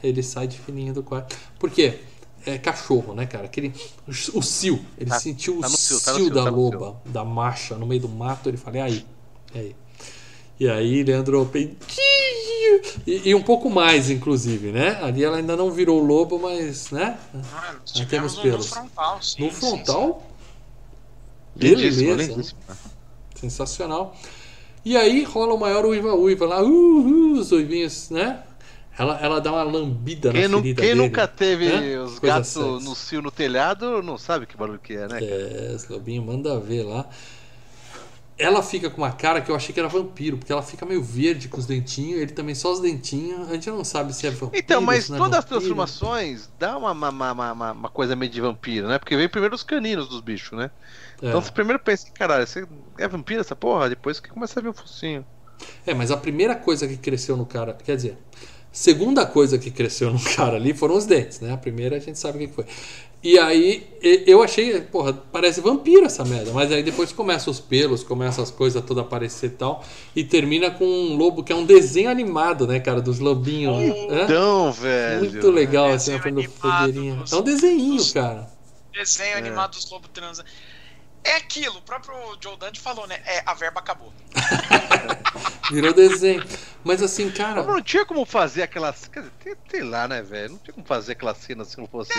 ele 0.02 0.22
sai 0.22 0.46
de 0.46 0.58
fininho 0.58 0.92
do 0.92 1.02
quarto. 1.02 1.36
Por 1.58 1.70
quê? 1.70 2.00
É 2.44 2.58
cachorro, 2.58 3.14
né, 3.14 3.24
cara? 3.24 3.44
Aquele. 3.44 3.72
O 4.34 4.42
cio. 4.42 4.84
Ele 4.98 5.10
tá, 5.10 5.20
sentiu 5.20 5.60
tá 5.60 5.68
o 5.68 5.70
cio, 5.70 6.00
tá 6.00 6.14
cio 6.14 6.28
da 6.28 6.44
tá 6.44 6.50
loba, 6.50 7.00
da 7.06 7.24
marcha, 7.24 7.76
no 7.76 7.86
meio 7.86 8.00
do 8.00 8.08
mato. 8.08 8.48
Ele 8.48 8.56
fala: 8.56 8.78
E 8.78 8.80
aí? 8.80 9.06
E 9.54 9.58
aí? 9.58 9.76
E 10.58 10.68
aí, 10.68 11.02
Leandro 11.02 11.50
e, 13.06 13.30
e, 13.30 13.34
um 13.34 13.42
pouco 13.42 13.68
mais, 13.68 14.10
inclusive, 14.10 14.70
né? 14.70 14.98
Ali 15.02 15.24
ela 15.24 15.36
ainda 15.36 15.56
não 15.56 15.70
virou 15.70 16.00
lobo, 16.00 16.38
mas, 16.38 16.90
né? 16.90 17.18
Ah, 17.52 17.74
temos 18.08 18.38
pelos. 18.38 18.66
No 18.66 18.74
frontal, 18.74 19.22
sim, 19.22 19.44
No 19.44 19.50
frontal? 19.50 20.26
Sim, 21.60 21.76
sim. 21.76 22.06
Beleza. 22.06 22.54
Sensacional. 23.34 24.16
E 24.84 24.96
aí 24.96 25.22
rola 25.24 25.54
o 25.54 25.58
maior 25.58 25.84
uiva-uiva 25.84 26.46
lá, 26.46 26.62
uh, 26.62 26.68
uh, 26.68 27.32
os 27.38 27.52
uivinhos, 27.52 28.10
né? 28.10 28.42
Ela, 28.98 29.18
ela 29.20 29.40
dá 29.40 29.52
uma 29.52 29.62
lambida 29.62 30.30
quem 30.30 30.48
na 30.48 30.56
ferida 30.58 30.82
Quem 30.82 30.90
dele, 30.90 31.02
nunca 31.02 31.26
teve 31.26 31.68
né? 31.68 31.98
os 31.98 32.18
gatos 32.18 32.54
no 32.54 32.94
cio 32.94 33.22
no 33.22 33.30
telhado 33.30 34.02
não 34.02 34.18
sabe 34.18 34.44
que 34.44 34.54
barulho 34.54 34.78
que 34.78 34.92
é, 34.94 35.08
né? 35.08 35.18
É, 35.22 35.72
esse 35.74 35.90
lobinho 35.90 36.22
manda 36.22 36.60
ver 36.60 36.82
lá 36.82 37.08
ela 38.44 38.62
fica 38.62 38.90
com 38.90 39.02
uma 39.02 39.12
cara 39.12 39.40
que 39.40 39.50
eu 39.50 39.54
achei 39.54 39.72
que 39.72 39.78
era 39.78 39.88
vampiro, 39.88 40.36
porque 40.36 40.52
ela 40.52 40.62
fica 40.62 40.84
meio 40.84 41.02
verde 41.02 41.48
com 41.48 41.58
os 41.58 41.66
dentinhos, 41.66 42.20
ele 42.20 42.32
também 42.32 42.54
só 42.54 42.72
os 42.72 42.80
dentinhos, 42.80 43.48
a 43.48 43.54
gente 43.54 43.70
não 43.70 43.84
sabe 43.84 44.12
se 44.12 44.26
é 44.26 44.30
vampiro. 44.30 44.62
Então, 44.62 44.80
mas 44.80 45.10
é 45.10 45.16
todas 45.16 45.34
é 45.34 45.38
as 45.38 45.44
transformações 45.44 46.50
dá 46.58 46.76
uma, 46.76 46.92
uma, 46.92 47.32
uma, 47.32 47.72
uma, 47.72 47.88
coisa 47.88 48.16
meio 48.16 48.30
de 48.30 48.40
vampiro, 48.40 48.88
né? 48.88 48.98
Porque 48.98 49.16
vem 49.16 49.28
primeiro 49.28 49.54
os 49.54 49.62
caninos 49.62 50.08
dos 50.08 50.20
bichos, 50.20 50.58
né? 50.58 50.70
É. 51.22 51.28
Então 51.28 51.40
você 51.40 51.52
primeiro 51.52 51.78
pensa, 51.78 52.10
caralho, 52.12 52.46
você 52.46 52.66
é 52.98 53.06
vampiro 53.06 53.40
essa 53.40 53.54
porra? 53.54 53.88
Depois 53.88 54.18
que 54.18 54.28
começa 54.28 54.58
a 54.58 54.62
ver 54.62 54.70
o 54.70 54.72
focinho. 54.72 55.24
É, 55.86 55.94
mas 55.94 56.10
a 56.10 56.16
primeira 56.16 56.56
coisa 56.56 56.88
que 56.88 56.96
cresceu 56.96 57.36
no 57.36 57.46
cara, 57.46 57.72
quer 57.72 57.94
dizer, 57.94 58.18
Segunda 58.72 59.26
coisa 59.26 59.58
que 59.58 59.70
cresceu 59.70 60.10
no 60.10 60.18
cara 60.34 60.56
ali 60.56 60.72
foram 60.72 60.96
os 60.96 61.04
dentes, 61.04 61.40
né? 61.40 61.52
A 61.52 61.58
primeira 61.58 61.96
a 61.96 61.98
gente 61.98 62.18
sabe 62.18 62.42
o 62.42 62.48
que 62.48 62.54
foi. 62.54 62.64
E 63.22 63.38
aí 63.38 63.86
eu 64.26 64.42
achei, 64.42 64.80
porra, 64.80 65.12
parece 65.12 65.60
vampiro 65.60 66.04
essa 66.04 66.24
merda. 66.24 66.50
Mas 66.52 66.72
aí 66.72 66.82
depois 66.82 67.12
começa 67.12 67.48
os 67.50 67.60
pelos, 67.60 68.02
começa 68.02 68.42
as 68.42 68.50
coisas 68.50 68.82
todas 68.84 69.04
a 69.04 69.06
aparecer 69.06 69.46
e 69.46 69.50
tal. 69.50 69.84
E 70.14 70.24
termina 70.24 70.70
com 70.72 70.84
um 70.84 71.16
lobo 71.16 71.44
que 71.44 71.52
é 71.52 71.56
um 71.56 71.64
desenho 71.64 72.10
animado, 72.10 72.66
né, 72.66 72.80
cara? 72.80 73.00
Dos 73.00 73.20
lobinhos. 73.20 73.76
Então, 74.10 74.72
velho. 74.72 75.30
Muito 75.30 75.50
legal, 75.50 75.90
é 75.90 75.94
assim, 75.94 76.12
na 76.12 76.18
fogueirinha. 76.20 77.24
É 77.30 77.36
um 77.36 77.42
desenhinho, 77.42 78.12
cara. 78.12 78.50
Desenho 78.92 79.36
é. 79.36 79.38
animado 79.38 79.70
dos 79.70 79.88
lobos 79.90 80.10
transa. 80.12 80.44
É 81.24 81.36
aquilo, 81.36 81.78
o 81.78 81.82
próprio 81.82 82.14
Joe 82.42 82.56
Dante 82.56 82.80
falou, 82.80 83.06
né? 83.06 83.20
É, 83.24 83.42
a 83.46 83.54
verba 83.54 83.80
acabou. 83.80 84.12
Virou 85.70 85.92
desenho. 85.92 86.44
Mas 86.84 87.02
assim, 87.02 87.30
cara. 87.30 87.62
Não, 87.62 87.74
não 87.74 87.82
tinha 87.82 88.04
como 88.04 88.24
fazer 88.24 88.62
aquelas. 88.62 89.08
Sei 89.70 89.82
lá, 89.82 90.08
né, 90.08 90.20
velho? 90.20 90.52
Não 90.52 90.58
tinha 90.58 90.74
como 90.74 90.86
fazer 90.86 91.12
aquela 91.12 91.34
cena 91.34 91.64
se 91.64 91.78
não 91.78 91.86
fosse. 91.86 92.12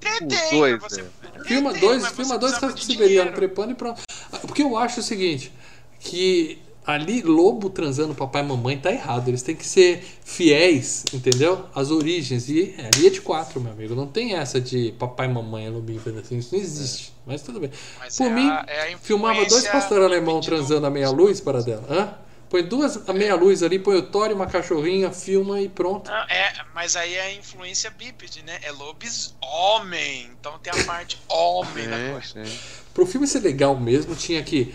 Tem, 0.00 0.12
os 0.26 0.50
dois, 0.50 0.80
você, 0.80 1.02
né? 1.02 1.10
Filma 1.44 1.72
dois, 1.74 2.06
filma 2.08 2.38
dois 2.38 2.56
caras 2.58 2.80
siberiano 2.82 3.32
trepando 3.32 3.72
e 3.72 3.74
pronto. 3.74 4.02
Porque 4.42 4.62
eu 4.62 4.76
acho 4.76 5.00
o 5.00 5.02
seguinte: 5.02 5.52
que 5.98 6.62
ali 6.86 7.22
lobo 7.22 7.70
transando 7.70 8.14
papai 8.14 8.42
e 8.42 8.46
mamãe 8.46 8.78
tá 8.78 8.92
errado. 8.92 9.28
Eles 9.28 9.42
têm 9.42 9.56
que 9.56 9.66
ser 9.66 10.04
fiéis, 10.24 11.04
entendeu? 11.12 11.64
As 11.74 11.90
origens. 11.90 12.48
E 12.48 12.74
é, 12.76 12.90
ali 12.92 13.06
é 13.06 13.10
de 13.10 13.20
quatro, 13.20 13.60
meu 13.60 13.72
amigo. 13.72 13.94
Não 13.94 14.06
tem 14.06 14.34
essa 14.34 14.60
de 14.60 14.92
papai 14.98 15.26
e 15.26 15.32
mamãe 15.32 15.66
é 15.66 15.70
lobinho 15.70 16.00
assim. 16.18 16.38
Isso 16.38 16.54
não 16.54 16.62
existe. 16.62 17.08
É. 17.08 17.14
Mas 17.26 17.42
tudo 17.42 17.60
bem. 17.60 17.70
Mas 17.98 18.16
Por 18.16 18.26
é 18.26 18.30
mim, 18.30 18.48
a, 18.48 18.64
é 18.68 18.96
filmava 19.00 19.44
dois 19.46 19.66
pastores 19.66 20.04
alemão 20.04 20.40
transando 20.40 20.86
a 20.86 20.90
meia 20.90 21.10
luz 21.10 21.40
para 21.40 21.62
dela. 21.62 21.84
Hã? 21.88 22.24
Põe 22.50 22.62
duas 22.62 23.08
a 23.08 23.12
meia 23.12 23.34
luz 23.34 23.62
ali, 23.62 23.78
põe 23.78 23.96
o 23.96 24.02
Thor 24.02 24.30
e 24.30 24.34
uma 24.34 24.46
cachorrinha, 24.46 25.10
filma 25.10 25.60
e 25.60 25.68
pronto. 25.68 26.08
Não, 26.08 26.22
é, 26.28 26.52
mas 26.72 26.94
aí 26.94 27.14
é 27.14 27.22
a 27.22 27.34
influência 27.34 27.90
bípede, 27.90 28.44
né? 28.44 28.60
É 28.62 28.70
lobisomem. 28.70 30.30
Então 30.38 30.56
tem 30.60 30.72
a 30.72 30.84
parte 30.84 31.20
homem 31.28 31.88
da 31.88 32.12
coisa. 32.12 32.44
Pro 32.92 33.06
filme 33.06 33.26
ser 33.26 33.40
legal 33.40 33.76
mesmo, 33.76 34.14
tinha 34.14 34.40
que 34.42 34.72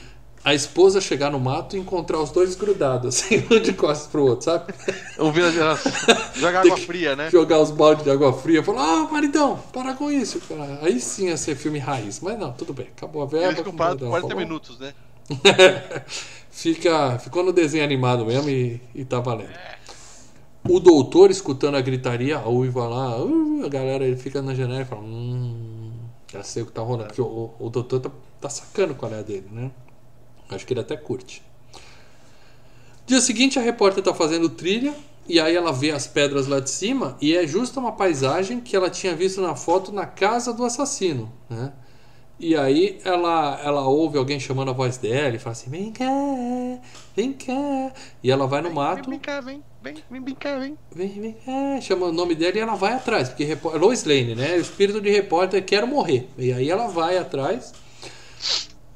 a 0.49 0.55
esposa 0.55 0.99
chegar 0.99 1.31
no 1.31 1.39
mato 1.39 1.75
e 1.75 1.79
encontrar 1.79 2.19
os 2.19 2.31
dois 2.31 2.55
grudados, 2.55 3.21
assim, 3.23 3.45
um 3.51 3.59
de 3.59 3.73
costas 3.73 4.07
pro 4.07 4.25
outro, 4.25 4.45
sabe? 4.45 4.73
Ouvindo 5.17 5.51
jogar 6.35 6.61
água 6.61 6.77
fria, 6.77 7.15
né? 7.15 7.29
Jogar 7.29 7.59
os 7.59 7.71
baldes 7.71 8.03
de 8.03 8.09
água 8.09 8.33
fria, 8.33 8.63
falar, 8.63 8.83
ah, 8.83 9.07
maridão, 9.11 9.59
para 9.71 9.93
com 9.93 10.11
isso, 10.11 10.41
cara. 10.41 10.79
Aí 10.81 10.99
sim 10.99 11.27
ia 11.27 11.37
ser 11.37 11.55
filme 11.55 11.77
raiz. 11.77 12.19
Mas 12.19 12.37
não, 12.39 12.51
tudo 12.51 12.73
bem, 12.73 12.87
acabou 12.95 13.21
a 13.21 13.25
verba. 13.25 13.47
Eles 13.47 13.61
compraram 13.61 13.97
40 13.97 14.21
falou. 14.21 14.37
minutos, 14.37 14.79
né? 14.79 14.93
Fica, 16.49 17.19
ficou 17.19 17.43
no 17.43 17.53
desenho 17.53 17.83
animado 17.83 18.25
mesmo 18.25 18.49
e, 18.49 18.81
e 18.93 19.05
tá 19.05 19.19
valendo. 19.19 19.53
O 20.67 20.79
doutor 20.79 21.31
escutando 21.31 21.75
a 21.75 21.81
gritaria, 21.81 22.37
a 22.37 22.49
uiva 22.49 22.85
lá, 22.85 23.23
uh, 23.23 23.63
a 23.65 23.69
galera 23.69 24.03
ele 24.03 24.17
fica 24.17 24.41
na 24.41 24.53
janela 24.53 24.81
e 24.81 24.85
fala, 24.85 25.01
hum, 25.01 25.91
já 26.31 26.43
sei 26.43 26.63
o 26.63 26.65
que 26.65 26.71
tá 26.71 26.81
rolando. 26.81 27.07
Porque 27.07 27.21
o, 27.21 27.53
o 27.59 27.69
doutor 27.69 28.01
tá, 28.01 28.11
tá 28.41 28.49
sacando 28.49 28.93
qual 28.95 29.13
é 29.13 29.19
a 29.19 29.21
dele, 29.21 29.47
né? 29.51 29.71
Acho 30.49 30.65
que 30.65 30.73
ele 30.73 30.81
até 30.81 30.97
curte. 30.97 31.41
Dia 33.05 33.21
seguinte, 33.21 33.57
a 33.57 33.61
repórter 33.61 33.99
está 33.99 34.13
fazendo 34.13 34.49
trilha 34.49 34.93
e 35.27 35.39
aí 35.39 35.55
ela 35.55 35.71
vê 35.71 35.91
as 35.91 36.07
pedras 36.07 36.47
lá 36.47 36.59
de 36.59 36.69
cima 36.69 37.17
e 37.21 37.35
é 37.35 37.45
justa 37.45 37.79
uma 37.79 37.91
paisagem 37.91 38.59
que 38.59 38.75
ela 38.75 38.89
tinha 38.89 39.15
visto 39.15 39.41
na 39.41 39.55
foto 39.55 39.91
na 39.91 40.05
casa 40.05 40.53
do 40.53 40.65
assassino, 40.65 41.31
né? 41.49 41.71
E 42.39 42.55
aí 42.55 42.99
ela, 43.03 43.59
ela 43.61 43.85
ouve 43.85 44.17
alguém 44.17 44.39
chamando 44.39 44.71
a 44.71 44.73
voz 44.73 44.95
dela 44.95 45.35
e 45.35 45.39
fala 45.39 45.51
assim: 45.51 45.69
Vem 45.69 45.91
cá, 45.91 46.05
vem 47.13 47.33
cá. 47.33 47.91
E 48.23 48.31
ela 48.31 48.47
vai 48.47 48.61
no 48.61 48.71
mato. 48.71 49.09
Vem, 49.09 49.19
cá, 49.19 49.41
vem, 49.41 49.61
vem, 49.83 49.95
vem, 50.09 50.23
vem 50.23 50.35
cá, 50.35 50.57
vem. 50.57 50.77
Vem, 50.95 51.09
vem 51.09 51.33
cá. 51.33 51.81
Chama 51.81 52.05
o 52.05 52.13
nome 52.13 52.35
dela 52.35 52.55
e 52.57 52.59
ela 52.61 52.75
vai 52.75 52.93
atrás. 52.93 53.27
Porque 53.27 53.57
Lois 53.77 54.05
Lane, 54.05 54.35
né? 54.35 54.55
O 54.55 54.61
espírito 54.61 55.01
de 55.01 55.09
repórter 55.09 55.65
quer 55.65 55.85
morrer. 55.85 56.29
E 56.37 56.53
aí 56.53 56.69
ela 56.69 56.87
vai 56.87 57.17
atrás. 57.17 57.73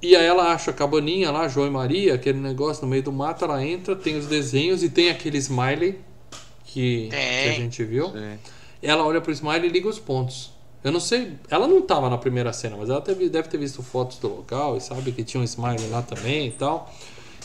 E 0.03 0.17
aí 0.17 0.25
ela 0.25 0.51
acha 0.51 0.71
a 0.71 0.73
cabaninha 0.73 1.31
lá, 1.31 1.47
João 1.47 1.65
e 1.65 1.69
Maria, 1.69 2.15
aquele 2.15 2.38
negócio 2.38 2.84
no 2.84 2.89
meio 2.89 3.01
do 3.01 3.11
mato, 3.11 3.45
ela 3.45 3.63
entra, 3.65 3.95
tem 3.95 4.17
os 4.17 4.27
desenhos 4.27 4.84
e 4.84 4.89
tem 4.89 5.09
aquele 5.09 5.38
smiley 5.38 5.97
que, 6.65 7.07
que 7.07 7.49
a 7.49 7.53
gente 7.53 7.81
viu. 7.85 8.09
Sim. 8.09 8.38
Ela 8.81 9.05
olha 9.05 9.21
pro 9.21 9.31
smiley 9.31 9.69
e 9.69 9.71
liga 9.71 9.88
os 9.88 9.97
pontos. 9.97 10.51
Eu 10.84 10.91
não 10.91 10.99
sei, 10.99 11.38
ela 11.49 11.69
não 11.69 11.80
estava 11.80 12.09
na 12.09 12.17
primeira 12.17 12.51
cena, 12.51 12.75
mas 12.75 12.89
ela 12.89 12.99
teve, 12.99 13.30
deve 13.30 13.47
ter 13.47 13.57
visto 13.57 13.81
fotos 13.81 14.17
do 14.17 14.27
local 14.27 14.75
e 14.75 14.81
sabe 14.81 15.13
que 15.13 15.23
tinha 15.23 15.39
um 15.39 15.43
smiley 15.45 15.88
lá 15.88 16.01
também 16.01 16.47
e 16.47 16.51
tal. 16.51 16.93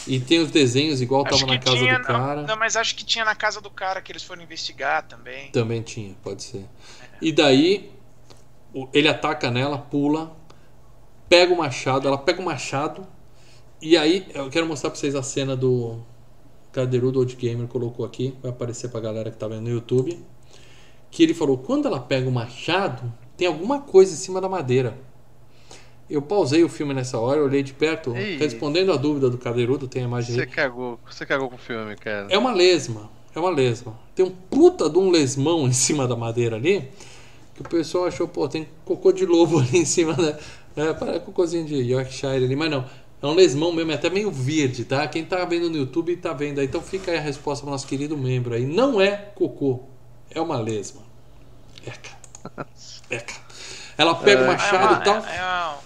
E 0.05 0.19
tem 0.19 0.41
os 0.41 0.51
desenhos 0.51 1.01
igual 1.01 1.23
estava 1.23 1.47
na 1.47 1.59
casa 1.61 1.77
tinha, 1.77 1.99
do 1.99 2.05
cara. 2.05 2.43
Não, 2.43 2.57
mas 2.57 2.75
acho 2.75 2.97
que 2.97 3.05
tinha 3.05 3.25
na 3.25 3.37
casa 3.37 3.61
do 3.61 3.71
cara 3.71 4.03
que 4.03 4.11
eles 4.11 4.25
foram 4.25 4.43
investigar 4.43 5.07
também. 5.07 5.53
Também 5.53 5.81
tinha, 5.81 6.17
pode 6.25 6.43
ser. 6.43 6.59
É. 6.59 6.65
E 7.23 7.31
daí 7.31 7.89
ele 8.93 9.07
ataca 9.07 9.49
nela, 9.49 9.79
pula, 9.79 10.37
pega 11.29 11.53
o 11.53 11.59
machado, 11.59 12.09
ela 12.09 12.19
pega 12.19 12.41
o 12.41 12.45
machado. 12.45 13.07
E 13.81 13.97
aí, 13.97 14.27
eu 14.35 14.51
quero 14.51 14.67
mostrar 14.67 14.91
pra 14.91 14.99
vocês 14.99 15.15
a 15.15 15.23
cena 15.23 15.57
do 15.57 15.99
Cadeirudo 16.73 17.19
Old 17.19 17.35
Gamer 17.37 17.67
colocou 17.67 18.05
aqui, 18.05 18.35
vai 18.43 18.51
aparecer 18.51 18.89
pra 18.89 19.01
galera 19.01 19.31
que 19.31 19.37
tá 19.37 19.47
vendo 19.49 19.63
no 19.63 19.71
YouTube. 19.71 20.19
Que 21.11 21.23
ele 21.23 21.35
falou: 21.35 21.59
quando 21.59 21.87
ela 21.87 22.01
pega 22.01 22.29
o 22.29 22.33
machado, 22.33 23.13
tem 23.37 23.47
alguma 23.47 23.81
coisa 23.81 24.13
em 24.13 24.17
cima 24.17 24.41
da 24.41 24.49
madeira. 24.49 24.99
Eu 26.11 26.23
pausei 26.23 26.65
o 26.65 26.69
filme 26.69 26.95
nessa 26.95 27.19
hora, 27.19 27.43
olhei 27.43 27.63
de 27.63 27.75
perto, 27.75 28.17
Ei. 28.17 28.39
respondendo 28.39 28.93
a 28.93 28.97
dúvida 28.97 29.29
do 29.29 29.37
Cadeirudo, 29.37 29.87
tem 29.87 30.03
a 30.03 30.05
imagem 30.07 30.35
Você 30.35 30.41
aí. 30.41 30.47
cagou, 30.47 30.99
você 31.07 31.27
cagou 31.27 31.51
com 31.51 31.57
o 31.57 31.59
filme, 31.59 31.95
cara. 31.97 32.27
É 32.31 32.39
uma 32.39 32.53
lesma, 32.53 33.11
é 33.35 33.39
uma 33.39 33.51
lesma. 33.51 33.99
Tem 34.15 34.25
um 34.25 34.31
puta 34.31 34.89
de 34.89 34.99
um 34.99 35.11
lesmão 35.11 35.67
em 35.69 35.73
cima 35.73 36.09
da 36.09 36.17
madeira 36.17 36.57
ali, 36.57 36.89
que 37.55 37.61
o 37.61 37.69
pessoal 37.69 38.07
achou, 38.07 38.27
pô, 38.27 38.49
tem 38.49 38.67
cocô 38.87 39.13
de 39.13 39.27
lobo 39.27 39.59
ali 39.61 39.79
em 39.79 39.85
cima 39.85 40.15
da, 40.15 40.39
é, 40.79 40.95
parece 40.95 41.21
cocôzinho 41.21 41.65
de 41.65 41.75
Yorkshire 41.75 42.45
ali, 42.45 42.57
mas 42.57 42.71
não. 42.71 42.85
É 43.21 43.27
um 43.27 43.35
lesmão 43.35 43.73
mesmo, 43.73 43.91
é 43.91 43.95
até 43.97 44.09
meio 44.09 44.31
verde, 44.31 44.85
tá? 44.85 45.07
Quem 45.09 45.25
tá 45.25 45.45
vendo 45.45 45.69
no 45.69 45.77
YouTube 45.77 46.17
tá 46.17 46.33
vendo 46.33 46.61
aí. 46.61 46.67
Então 46.67 46.81
fica 46.81 47.11
aí 47.11 47.19
a 47.19 47.21
resposta 47.21 47.65
pro 47.65 47.73
nosso 47.73 47.87
querido 47.87 48.17
membro 48.17 48.55
aí. 48.55 48.65
Não 48.65 49.01
é 49.01 49.17
cocô, 49.35 49.81
é 50.31 50.41
uma 50.41 50.59
lesma. 50.61 51.03
Eca. 51.85 52.11
Eca. 53.11 53.35
Ela 53.97 54.15
pega 54.15 54.43
o 54.43 54.45
é, 54.45 54.47
machado 54.47 54.95
é 54.95 54.99
e 54.99 55.05
tal. 55.05 55.17
É, 55.27 55.37
é 55.37 55.79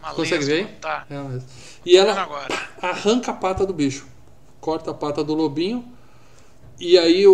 uma 0.00 0.14
Consegue 0.14 0.44
lesma, 0.44 0.68
ver? 0.68 0.78
Tá. 0.78 1.06
É 1.08 1.18
uma 1.18 1.42
e 1.86 1.96
ela 1.96 2.50
arranca 2.82 3.30
a 3.30 3.34
pata 3.34 3.64
do 3.64 3.72
bicho. 3.72 4.06
Corta 4.60 4.90
a 4.90 4.94
pata 4.94 5.22
do 5.22 5.34
lobinho. 5.34 5.84
E 6.78 6.98
aí 6.98 7.24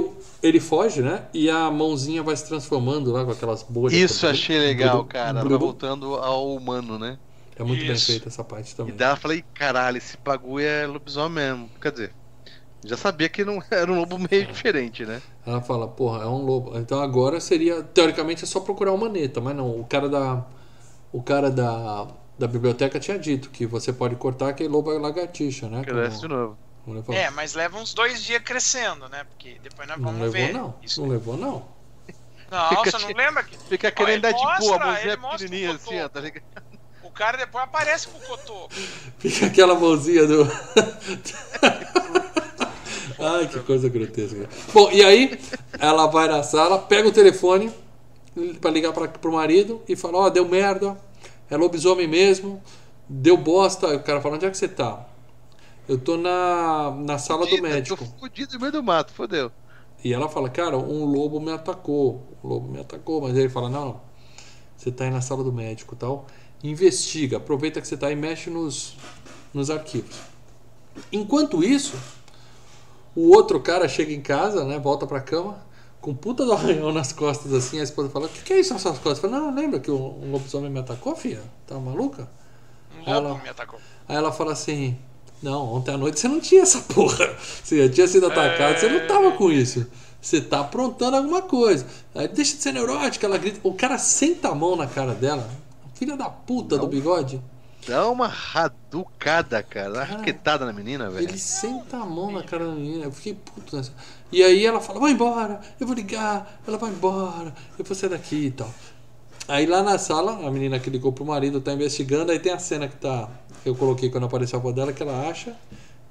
ele 0.43 0.61
foge, 0.61 1.03
né? 1.03 1.25
E 1.35 1.51
a 1.51 1.71
mãozinha 1.71 2.23
vai 2.23 2.37
se 2.37 2.47
transformando 2.47 3.13
lá 3.13 3.25
com 3.25 3.33
aquelas 3.33 3.63
bolhas. 3.63 3.93
Isso 3.93 4.27
achei 4.27 4.59
legal, 4.59 5.05
cara. 5.05 5.41
Ela 5.41 5.49
vai 5.49 5.59
voltando 5.59 6.15
ao 6.15 6.55
humano, 6.55 6.99
né? 6.99 7.19
É 7.57 7.63
muito 7.63 7.85
Isso. 7.85 7.89
bem 7.89 7.97
feita 7.99 8.29
essa 8.29 8.43
parte 8.43 8.75
também. 8.75 8.95
E 8.95 8.97
daí 8.97 9.13
eu 9.13 9.17
falei, 9.17 9.45
caralho, 9.55 9.99
esse 9.99 10.17
bagulho 10.17 10.65
é 10.65 10.87
lobisomem 10.87 11.45
mesmo. 11.45 11.71
Quer 11.81 11.93
dizer, 11.93 12.13
já 12.85 12.97
sabia 12.97 13.29
que 13.29 13.45
não 13.45 13.63
era 13.71 13.91
um 13.93 13.97
lobo 13.97 14.19
meio 14.19 14.47
diferente, 14.47 15.05
né? 15.05 15.21
Ela 15.47 15.61
fala, 15.61 15.87
porra, 15.87 16.25
é 16.25 16.27
um 16.27 16.43
lobo. 16.43 16.77
Então 16.79 17.01
agora 17.01 17.41
seria, 17.41 17.83
teoricamente, 17.83 18.45
é 18.45 18.47
só 18.47 18.61
procurar 18.61 18.93
uma 18.93 19.07
maneta, 19.07 19.41
mas 19.41 19.55
não. 19.55 19.79
O 19.79 19.85
cara 19.85 20.09
da. 20.09 20.45
O 21.13 21.23
cara 21.23 21.51
da, 21.51 22.09
da 22.39 22.47
biblioteca 22.47 22.99
tinha 22.99 23.19
dito 23.19 23.51
que 23.51 23.67
você 23.67 23.93
pode 23.93 24.17
cortar 24.17 24.49
aquele 24.49 24.71
lobo 24.71 24.91
lagartixa, 24.97 25.69
né? 25.69 25.83
Cresce 25.83 26.21
de 26.21 26.29
novo. 26.29 26.57
É, 27.11 27.31
mas 27.31 27.55
leva 27.55 27.79
uns 27.79 27.95
dois 27.95 28.23
dias 28.23 28.43
crescendo, 28.43 29.09
né? 29.09 29.25
Porque 29.25 29.59
depois 29.63 29.87
nós 29.87 29.99
vamos 29.99 30.15
não 30.15 30.27
levou, 30.27 30.33
ver. 30.33 30.53
Não, 30.53 30.75
isso. 30.83 31.01
não 31.01 31.09
levou, 31.09 31.37
não. 31.37 31.65
Não, 32.51 32.69
fica, 32.69 32.91
você 32.91 32.99
não 32.99 33.15
lembra? 33.17 33.45
Que... 33.45 33.57
Fica 33.57 33.91
querendo 33.91 34.23
dar 34.23 34.33
de 34.33 34.43
boa, 34.43 34.77
a 34.77 34.87
mãozinha 34.87 35.17
pequenininha 35.17 35.73
assim, 35.73 36.01
ó, 36.01 36.09
tá 36.09 36.21
ligado? 36.21 36.45
O 37.03 37.11
cara 37.11 37.39
depois 37.39 37.65
aparece 37.65 38.09
com 38.09 38.19
o 38.19 38.21
cotô. 38.23 38.69
Fica 39.19 39.47
aquela 39.47 39.75
mãozinha 39.75 40.27
do. 40.27 40.45
Ai, 43.19 43.47
que 43.47 43.61
coisa 43.61 43.89
grotesca. 43.89 44.49
Bom, 44.73 44.91
e 44.91 45.03
aí 45.05 45.39
ela 45.79 46.07
vai 46.09 46.27
na 46.29 46.43
sala, 46.43 46.79
pega 46.79 47.09
o 47.09 47.13
telefone 47.13 47.73
para 48.61 48.71
ligar 48.71 48.93
para 48.93 49.09
pro 49.09 49.33
marido 49.33 49.83
e 49.89 49.95
fala: 49.95 50.19
Ó, 50.19 50.25
oh, 50.25 50.31
deu 50.31 50.47
merda, 50.47 50.99
é 51.49 51.57
lobisomem 51.57 52.09
mesmo, 52.09 52.63
deu 53.09 53.37
bosta. 53.37 53.87
O 53.95 54.03
cara 54.03 54.21
fala: 54.21 54.35
Onde 54.35 54.47
é 54.47 54.51
que 54.51 54.57
você 54.57 54.69
tá? 54.69 55.07
Eu 55.89 55.99
tô 55.99 56.17
na, 56.17 56.91
na 56.93 57.19
sala 57.19 57.47
do 57.47 57.61
médico. 57.61 58.05
Tô 58.05 58.21
fudido 58.21 58.55
no 58.55 58.61
meio 58.61 58.73
do 58.73 58.83
mato, 58.83 59.13
fodeu. 59.13 59.51
E 60.05 60.13
ela 60.13 60.29
fala, 60.29 60.49
cara, 60.49 60.77
um 60.77 61.05
lobo 61.05 61.41
me 61.41 61.53
atacou. 61.53 62.37
O 62.43 62.49
lobo 62.49 62.69
me 62.69 62.81
atacou. 62.81 63.21
Mas 63.21 63.37
ele 63.37 63.49
fala, 63.49 63.69
não, 63.69 64.01
você 64.77 64.91
tá 64.91 65.05
aí 65.05 65.11
na 65.11 65.21
sala 65.21 65.45
do 65.45 65.53
médico 65.53 65.95
tal. 65.95 66.27
Investiga, 66.63 67.39
aproveita 67.39 67.81
que 67.81 67.87
você 67.87 67.97
tá 67.97 68.07
aí 68.07 68.13
e 68.13 68.17
mexe 68.17 68.49
nos, 68.49 68.97
nos 69.53 69.71
arquivos. 69.71 70.17
Enquanto 71.13 71.63
isso, 71.63 71.97
o 73.15 73.31
outro 73.31 73.61
cara 73.61 73.89
chega 73.89 74.13
em 74.13 74.21
casa, 74.21 74.65
né? 74.65 74.79
Volta 74.79 75.07
pra 75.07 75.21
cama, 75.21 75.65
com 76.01 76.15
puta 76.15 76.45
do 76.45 76.53
arranhão 76.53 76.93
nas 76.93 77.13
costas 77.13 77.53
assim. 77.53 77.81
A 77.81 77.83
esposa 77.83 78.11
fala: 78.11 78.27
O 78.27 78.29
que, 78.29 78.43
que 78.43 78.53
é 78.53 78.61
isso 78.61 78.73
nas 78.73 78.83
suas 78.83 78.99
costas? 78.99 79.19
Fala, 79.19 79.41
não, 79.41 79.55
lembra 79.55 79.81
que 79.81 79.91
um, 79.91 80.25
um 80.25 80.31
lobisomem 80.31 80.71
me 80.71 80.81
atacou, 80.81 81.17
filha? 81.17 81.43
Tá 81.67 81.79
maluca? 81.79 82.29
Um 82.95 82.99
lobo 82.99 83.11
ela, 83.11 83.39
me 83.39 83.49
atacou. 83.49 83.81
Aí 84.09 84.17
ela 84.17 84.31
fala 84.31 84.53
assim: 84.53 84.99
não, 85.43 85.75
ontem 85.75 85.93
à 85.93 85.99
noite 85.99 86.21
você 86.21 86.29
não 86.29 86.41
tinha 86.41 86.63
essa 86.63 86.81
porra. 86.81 87.35
Você 87.63 87.87
já 87.87 87.93
tinha 87.93 88.07
sido 88.07 88.27
atacado, 88.27 88.75
é... 88.75 88.79
você 88.79 88.89
não 88.89 89.07
tava 89.07 89.33
com 89.33 89.51
isso. 89.51 89.87
Você 90.21 90.41
tá 90.41 90.61
aprontando 90.61 91.17
alguma 91.17 91.43
coisa. 91.43 91.85
Aí 92.15 92.29
deixa 92.29 92.57
de 92.57 92.63
ser 92.63 92.73
neurótica, 92.73 93.27
ela 93.27 93.37
grita. 93.39 93.59
O 93.65 93.75
cara 93.75 93.99
senta 93.99 94.51
a 94.51 94.55
mão 94.55 94.77
na 94.77 94.87
cara 94.87 95.15
dela. 95.15 95.51
Filha 95.95 96.17
da 96.17 96.31
puta 96.31 96.77
Não. 96.77 96.85
do 96.85 96.89
bigode. 96.89 97.43
Dá 97.87 98.09
uma 98.09 98.29
raducada, 98.29 99.61
cara. 99.65 99.91
Uma 99.91 100.05
raquetada 100.05 100.65
na 100.65 100.73
menina, 100.73 101.11
velho. 101.11 101.29
Ele 101.29 101.39
senta 101.39 101.97
a 101.97 102.07
mão 102.07 102.31
na 102.31 102.45
cara 102.45 102.67
da 102.67 102.73
menina. 102.73 103.07
Eu 103.07 103.13
fiquei 103.13 103.35
puto 103.35 103.77
nessa. 103.77 103.93
E 104.31 104.43
aí 104.43 104.65
ela 104.65 104.81
fala: 104.81 105.01
vai 105.01 105.11
embora, 105.11 105.61
eu 105.81 105.87
vou 105.87 105.97
ligar. 105.97 106.61
Ela 106.67 106.79
vai 106.79 106.91
embora, 106.91 107.53
eu 107.77 107.85
vou 107.85 107.97
sair 107.97 108.11
daqui 108.11 108.47
e 108.47 108.51
tal. 108.53 108.73
Aí 109.49 109.67
lá 109.67 109.83
na 109.83 109.99
sala, 109.99 110.47
a 110.47 110.51
menina 110.53 110.79
que 110.79 110.89
ligou 110.89 111.13
pro 111.13 111.25
marido 111.25 111.61
tá 111.61 111.73
investigando. 111.73 112.31
Aí 112.31 112.39
tem 112.39 112.53
a 112.53 112.59
cena 112.59 112.87
que 112.87 112.97
tá. 112.97 113.29
Eu 113.65 113.75
coloquei 113.75 114.11
quando 114.11 114.25
apareceu 114.25 114.59
a 114.59 114.61
avó 114.61 114.73
dela, 114.73 114.93
que 114.93 115.03
ela 115.03 115.29
acha 115.29 115.57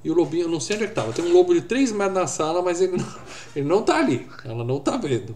e 0.04 0.10
o 0.10 0.14
lobinho, 0.14 0.46
eu 0.46 0.50
não 0.50 0.60
sei 0.60 0.76
onde 0.76 0.86
é 0.86 0.88
que 0.88 0.96
tava. 0.96 1.14
Tem 1.14 1.24
um 1.24 1.32
lobo 1.32 1.54
de 1.54 1.62
3 1.62 1.92
metros 1.92 2.16
na 2.16 2.28
sala, 2.28 2.62
mas 2.62 2.82
ele 2.82 2.98
não, 2.98 3.06
ele 3.56 3.68
não 3.68 3.84
tá 3.84 3.98
ali. 3.98 4.28
Ela 4.44 4.64
não 4.64 4.80
tá 4.80 4.98
vendo. 4.98 5.36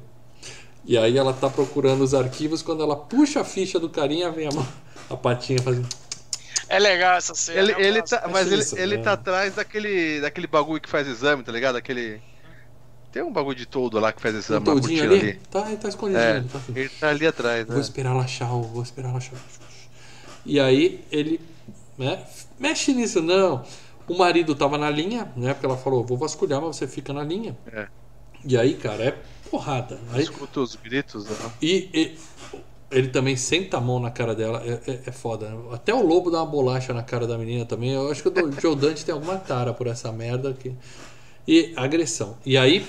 E 0.83 0.97
aí 0.97 1.17
ela 1.17 1.33
tá 1.33 1.49
procurando 1.49 2.03
os 2.03 2.13
arquivos. 2.13 2.61
Quando 2.61 2.81
ela 2.81 2.95
puxa 2.95 3.41
a 3.41 3.43
ficha 3.43 3.79
do 3.79 3.89
carinha, 3.89 4.31
vem 4.31 4.47
a, 4.47 4.51
mão, 4.51 4.67
a 5.09 5.15
patinha 5.15 5.59
fazendo. 5.61 5.87
É 6.67 6.79
legal 6.79 7.15
essa 7.15 7.35
cena. 7.35 7.59
Ele, 7.59 7.73
ele 7.77 8.01
tá, 8.01 8.27
mas 8.31 8.51
ele, 8.51 8.61
isso, 8.61 8.77
ele 8.77 8.97
tá 8.97 9.13
atrás 9.13 9.53
daquele, 9.53 10.19
daquele 10.21 10.47
bagulho 10.47 10.81
que 10.81 10.89
faz 10.89 11.07
exame, 11.07 11.43
tá 11.43 11.51
ligado? 11.51 11.75
Aquele. 11.75 12.21
Tem 13.11 13.23
um 13.23 13.31
bagulho 13.31 13.55
de 13.55 13.65
todo 13.65 13.99
lá 13.99 14.11
que 14.11 14.21
faz 14.21 14.35
exame, 14.35 14.67
um 14.67 14.71
ali? 14.71 15.01
ali? 15.01 15.39
Tá, 15.49 15.67
ele 15.67 15.77
tá 15.77 15.87
escondido. 15.87 16.19
É, 16.19 16.41
tá 16.41 16.59
ele 16.75 16.89
tá 16.89 17.09
ali 17.09 17.25
atrás, 17.25 17.65
Vou 17.65 17.75
né? 17.75 17.81
esperar 17.81 18.09
ela 18.11 18.23
achar, 18.23 18.47
vou 18.47 18.83
esperar 18.83 19.09
ela 19.09 19.19
achar. 19.19 19.37
E 20.45 20.59
aí 20.59 21.03
ele. 21.11 21.39
Né, 21.97 22.23
mexe 22.59 22.93
nisso, 22.93 23.21
não. 23.21 23.63
O 24.07 24.17
marido 24.17 24.53
tava 24.53 24.77
na 24.77 24.89
linha, 24.89 25.31
né? 25.35 25.53
Porque 25.53 25.65
ela 25.65 25.77
falou, 25.77 26.03
vou 26.03 26.17
vasculhar, 26.17 26.61
mas 26.61 26.75
você 26.75 26.87
fica 26.87 27.11
na 27.11 27.23
linha. 27.23 27.57
É. 27.71 27.87
E 28.43 28.57
aí, 28.57 28.75
cara, 28.75 29.03
é 29.03 29.17
porrada. 29.49 29.99
Aí, 30.11 30.21
Escuta 30.21 30.59
os 30.59 30.75
gritos, 30.75 31.25
né? 31.25 31.35
E, 31.61 31.89
e, 31.93 32.17
ele 32.91 33.07
também 33.07 33.35
senta 33.35 33.77
a 33.77 33.81
mão 33.81 33.99
na 33.99 34.11
cara 34.11 34.35
dela, 34.35 34.61
é, 34.63 34.91
é, 34.91 34.99
é, 35.07 35.11
foda. 35.11 35.49
Né? 35.49 35.57
Até 35.71 35.93
o 35.93 36.05
lobo 36.05 36.29
dá 36.29 36.37
uma 36.37 36.45
bolacha 36.45 36.93
na 36.93 37.01
cara 37.01 37.25
da 37.25 37.37
menina 37.37 37.65
também. 37.65 37.91
Eu 37.91 38.11
acho 38.11 38.21
que 38.21 38.29
o 38.29 38.61
Joe 38.61 38.75
Dante 38.75 39.03
tem 39.03 39.13
alguma 39.13 39.37
tara 39.37 39.73
por 39.73 39.87
essa 39.87 40.11
merda 40.11 40.49
aqui. 40.49 40.75
E 41.47 41.73
agressão. 41.75 42.37
E 42.45 42.57
aí, 42.57 42.85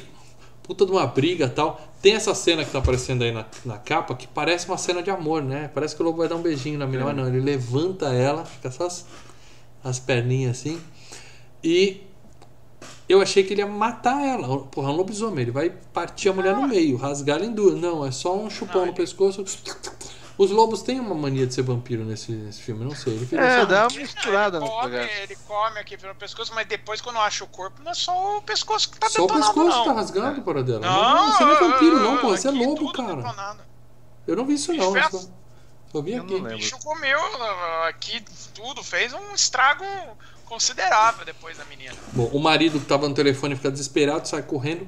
puta 0.66 0.84
de 0.84 0.92
uma 0.92 1.06
briga 1.06 1.48
tal. 1.48 1.80
Tem 2.02 2.14
essa 2.14 2.34
cena 2.34 2.64
que 2.64 2.70
tá 2.70 2.78
aparecendo 2.78 3.22
aí 3.22 3.32
na, 3.32 3.46
na 3.64 3.78
capa 3.78 4.14
que 4.14 4.26
parece 4.26 4.66
uma 4.66 4.76
cena 4.76 5.02
de 5.02 5.10
amor, 5.10 5.42
né? 5.42 5.70
Parece 5.72 5.94
que 5.94 6.02
o 6.02 6.04
lobo 6.04 6.18
vai 6.18 6.28
dar 6.28 6.36
um 6.36 6.42
beijinho 6.42 6.78
na 6.78 6.86
menina, 6.86 7.04
é. 7.04 7.06
mas 7.06 7.16
não, 7.16 7.28
ele 7.28 7.40
levanta 7.40 8.12
ela, 8.12 8.44
fica 8.44 8.70
só 8.70 8.86
as, 8.86 9.06
as 9.82 9.98
perninhas 9.98 10.58
assim. 10.58 10.80
E 11.62 12.02
eu 13.08 13.20
achei 13.20 13.44
que 13.44 13.54
ele 13.54 13.62
ia 13.62 13.66
matar 13.66 14.20
ela. 14.24 14.58
Porra, 14.66 14.88
é 14.88 14.92
um 14.92 14.96
lobisomem. 14.96 15.42
Ele 15.42 15.50
vai 15.52 15.70
partir 15.92 16.28
a 16.28 16.32
mulher 16.32 16.54
no 16.56 16.66
meio, 16.66 16.96
rasgar 16.96 17.36
ela 17.36 17.46
em 17.46 17.52
duas. 17.52 17.80
Não, 17.80 18.04
é 18.04 18.10
só 18.10 18.36
um 18.36 18.50
chupão 18.50 18.80
não, 18.80 18.86
no 18.86 18.90
ele... 18.90 18.96
pescoço. 18.96 19.44
Os 20.38 20.50
lobos 20.50 20.82
têm 20.82 21.00
uma 21.00 21.14
mania 21.14 21.46
de 21.46 21.54
ser 21.54 21.62
vampiro 21.62 22.04
nesse, 22.04 22.30
nesse 22.32 22.60
filme, 22.60 22.84
não 22.84 22.94
sei. 22.94 23.14
Ele 23.14 23.28
é, 23.36 23.64
dá 23.64 23.88
uma 23.88 23.98
misturada 23.98 24.60
não, 24.60 24.66
ele, 24.66 24.98
come, 24.98 25.22
ele 25.22 25.36
come 25.46 25.78
aqui 25.78 25.96
pelo 25.96 26.14
pescoço, 26.14 26.52
mas 26.54 26.66
depois 26.66 27.00
quando 27.00 27.18
acha 27.18 27.42
o 27.42 27.46
corpo, 27.46 27.82
não 27.82 27.90
é 27.90 27.94
só 27.94 28.36
o 28.36 28.42
pescoço 28.42 28.90
que 28.90 28.98
tá 28.98 29.08
Só 29.08 29.24
o 29.24 29.26
pescoço 29.26 29.56
não. 29.56 29.82
que 29.82 29.88
tá 29.88 29.94
rasgando, 29.94 30.42
para 30.42 30.62
dela. 30.62 30.80
Não, 30.80 31.14
não, 31.14 31.32
você 31.32 31.44
não 31.44 31.52
é 31.52 31.60
vampiro, 31.60 31.98
não, 32.00 32.18
pô. 32.18 32.28
Você 32.28 32.48
é 32.48 32.50
lobo, 32.50 32.92
cara. 32.92 33.16
Detonado. 33.16 33.62
Eu 34.26 34.36
não 34.36 34.44
vi 34.44 34.54
isso, 34.54 34.72
não. 34.74 34.94
Eu 35.94 36.02
vi 36.02 36.14
aqui. 36.14 36.34
O 36.34 36.42
bicho 36.42 36.78
comeu 36.84 37.18
aqui 37.88 38.22
tudo, 38.52 38.82
fez 38.82 39.14
um 39.14 39.34
estrago 39.34 39.84
considerável 40.44 41.24
depois 41.24 41.56
da 41.56 41.64
menina. 41.64 41.94
Bom, 42.12 42.26
o 42.26 42.38
marido 42.38 42.78
que 42.78 42.86
tava 42.86 43.08
no 43.08 43.14
telefone 43.14 43.56
fica 43.56 43.70
desesperado, 43.70 44.28
sai 44.28 44.42
correndo, 44.42 44.86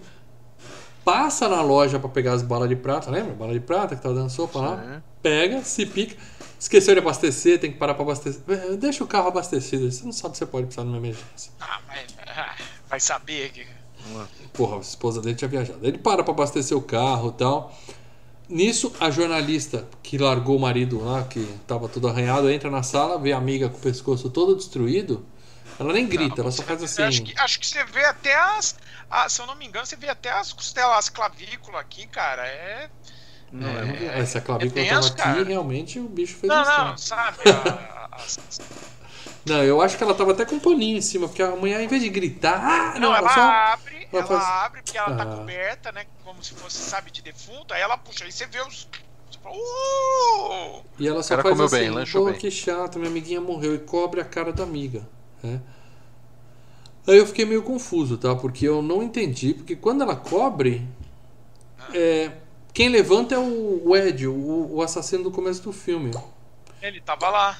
passa 1.08 1.48
na 1.48 1.62
loja 1.62 1.98
para 1.98 2.10
pegar 2.10 2.34
as 2.34 2.42
balas 2.42 2.68
de 2.68 2.76
prata, 2.76 3.10
lembra? 3.10 3.32
Bala 3.32 3.54
de 3.54 3.60
prata 3.60 3.96
que 3.96 4.02
tava 4.02 4.14
dando 4.14 4.28
sopa 4.28 4.60
lá. 4.60 5.02
Pega, 5.22 5.62
se 5.62 5.86
pica. 5.86 6.14
Esqueceu 6.60 6.94
de 6.94 7.00
abastecer, 7.00 7.58
tem 7.58 7.72
que 7.72 7.78
parar 7.78 7.94
para 7.94 8.02
abastecer. 8.02 8.42
É, 8.46 8.76
deixa 8.76 9.02
o 9.02 9.06
carro 9.06 9.28
abastecido, 9.28 9.90
você 9.90 10.04
não 10.04 10.12
sabe 10.12 10.34
se 10.34 10.40
você 10.40 10.46
pode 10.46 10.66
precisar 10.66 10.84
numa 10.84 10.98
emergência. 10.98 11.50
Ah, 11.60 11.80
mas 11.88 12.14
ah, 12.26 12.54
vai 12.90 13.00
saber 13.00 13.50
que. 13.52 13.66
Porra, 14.52 14.76
a 14.76 14.80
esposa 14.80 15.22
dele 15.22 15.34
tinha 15.34 15.48
viajado. 15.48 15.78
Ele 15.82 15.96
para 15.96 16.22
para 16.22 16.34
abastecer 16.34 16.76
o 16.76 16.82
carro 16.82 17.30
e 17.30 17.38
tal. 17.38 17.74
Nisso, 18.46 18.92
a 19.00 19.10
jornalista 19.10 19.88
que 20.02 20.18
largou 20.18 20.58
o 20.58 20.60
marido 20.60 21.02
lá, 21.02 21.22
que 21.22 21.40
estava 21.40 21.88
todo 21.88 22.06
arranhado, 22.06 22.50
entra 22.50 22.70
na 22.70 22.82
sala, 22.82 23.18
vê 23.18 23.32
a 23.32 23.38
amiga 23.38 23.70
com 23.70 23.78
o 23.78 23.80
pescoço 23.80 24.28
todo 24.28 24.54
destruído 24.54 25.24
ela 25.78 25.92
nem 25.92 26.06
grita, 26.06 26.36
não, 26.36 26.44
ela 26.44 26.52
só 26.52 26.62
faz 26.62 26.82
assim. 26.82 27.02
Acho 27.02 27.22
que, 27.22 27.38
acho 27.38 27.60
que 27.60 27.66
você 27.66 27.84
vê 27.84 28.04
até 28.04 28.34
as. 28.34 28.76
Ah, 29.10 29.28
se 29.28 29.40
eu 29.40 29.46
não 29.46 29.54
me 29.54 29.66
engano, 29.66 29.86
você 29.86 29.96
vê 29.96 30.08
até 30.08 30.30
as 30.30 30.52
costelas, 30.52 30.98
as 30.98 31.08
clavículas 31.08 31.80
aqui, 31.80 32.06
cara. 32.06 32.46
É. 32.46 32.90
Não, 33.50 33.68
é, 33.68 34.04
é, 34.04 34.18
essa 34.20 34.40
clavícula 34.40 34.82
é 34.82 34.88
tenso, 34.88 35.14
tava 35.14 35.40
aqui 35.40 35.48
realmente 35.48 35.98
o 35.98 36.08
bicho 36.08 36.36
fez 36.36 36.52
Não, 36.52 36.88
não, 36.88 36.98
sabe? 36.98 37.38
A, 37.46 38.08
a, 38.12 38.18
não, 39.46 39.64
eu 39.64 39.80
acho 39.80 39.96
que 39.96 40.02
ela 40.02 40.14
tava 40.14 40.32
até 40.32 40.44
com 40.44 40.56
um 40.56 40.60
paninho 40.60 40.98
em 40.98 41.00
cima, 41.00 41.26
porque 41.26 41.42
a 41.42 41.52
mulher, 41.52 41.80
em 41.80 41.88
vez 41.88 42.02
de 42.02 42.10
gritar. 42.10 42.60
Ah, 42.62 42.94
não, 42.94 43.08
não 43.08 43.16
ela, 43.16 43.18
ela 43.18 43.34
só... 43.34 43.40
abre, 43.40 44.08
ela, 44.12 44.18
ela 44.18 44.26
faz... 44.26 44.44
abre, 44.64 44.82
porque 44.82 44.98
ela 44.98 45.16
tá 45.16 45.22
ah. 45.22 45.26
tá 45.26 45.36
coberta, 45.36 45.92
né? 45.92 46.06
Como 46.24 46.42
se 46.42 46.52
fosse, 46.54 46.76
sabe, 46.76 47.10
de 47.10 47.22
defunto, 47.22 47.72
aí 47.72 47.80
ela 47.80 47.96
puxa, 47.96 48.24
aí 48.24 48.32
você 48.32 48.46
vê 48.46 48.60
os. 48.60 48.88
Uh! 49.46 50.82
E 50.98 51.08
ela 51.08 51.22
só 51.22 51.40
faz 51.40 51.58
assim, 51.58 51.94
bem, 51.94 52.06
pô, 52.12 52.32
que 52.34 52.50
chato, 52.50 52.98
minha 52.98 53.10
amiguinha 53.10 53.40
morreu 53.40 53.74
e 53.74 53.78
cobre 53.78 54.20
a 54.20 54.24
cara 54.24 54.52
da 54.52 54.62
amiga. 54.62 55.08
Né? 55.42 55.60
Aí 57.06 57.16
eu 57.16 57.26
fiquei 57.26 57.44
meio 57.44 57.62
confuso, 57.62 58.18
tá? 58.18 58.34
Porque 58.34 58.68
eu 58.68 58.82
não 58.82 59.02
entendi, 59.02 59.54
porque 59.54 59.74
quando 59.74 60.02
ela 60.02 60.14
cobre, 60.14 60.86
é, 61.94 62.32
quem 62.72 62.88
levanta 62.88 63.34
é 63.34 63.38
o 63.38 63.96
Ed, 63.96 64.26
o, 64.26 64.74
o, 64.74 64.82
assassino 64.82 65.24
do 65.24 65.30
começo 65.30 65.62
do 65.62 65.72
filme. 65.72 66.10
Ele 66.82 67.00
tava 67.00 67.30
lá. 67.30 67.58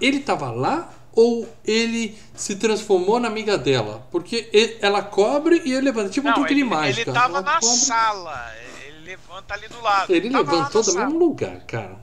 Ele 0.00 0.20
tava 0.20 0.50
lá 0.50 0.92
ou 1.12 1.48
ele 1.64 2.18
se 2.34 2.56
transformou 2.56 3.18
na 3.18 3.28
amiga 3.28 3.56
dela? 3.56 4.06
Porque 4.10 4.48
ele, 4.52 4.76
ela 4.80 5.00
cobre 5.02 5.62
e 5.64 5.72
ele 5.72 5.86
levanta, 5.86 6.10
tipo 6.10 6.26
não, 6.26 6.32
um 6.32 6.34
truque 6.36 6.52
ele, 6.52 6.62
de 6.62 6.68
mágica. 6.68 7.10
Ele 7.10 7.12
tava 7.12 7.38
ela 7.38 7.42
na 7.42 7.60
cobre... 7.60 7.76
sala, 7.76 8.52
ele 8.84 8.98
levanta 9.06 9.54
ali 9.54 9.68
do 9.68 9.80
lado. 9.80 10.12
Ele, 10.12 10.26
ele 10.26 10.36
levantou 10.36 10.82
do 10.82 10.94
mesmo 10.94 11.18
lugar, 11.18 11.60
cara. 11.66 11.96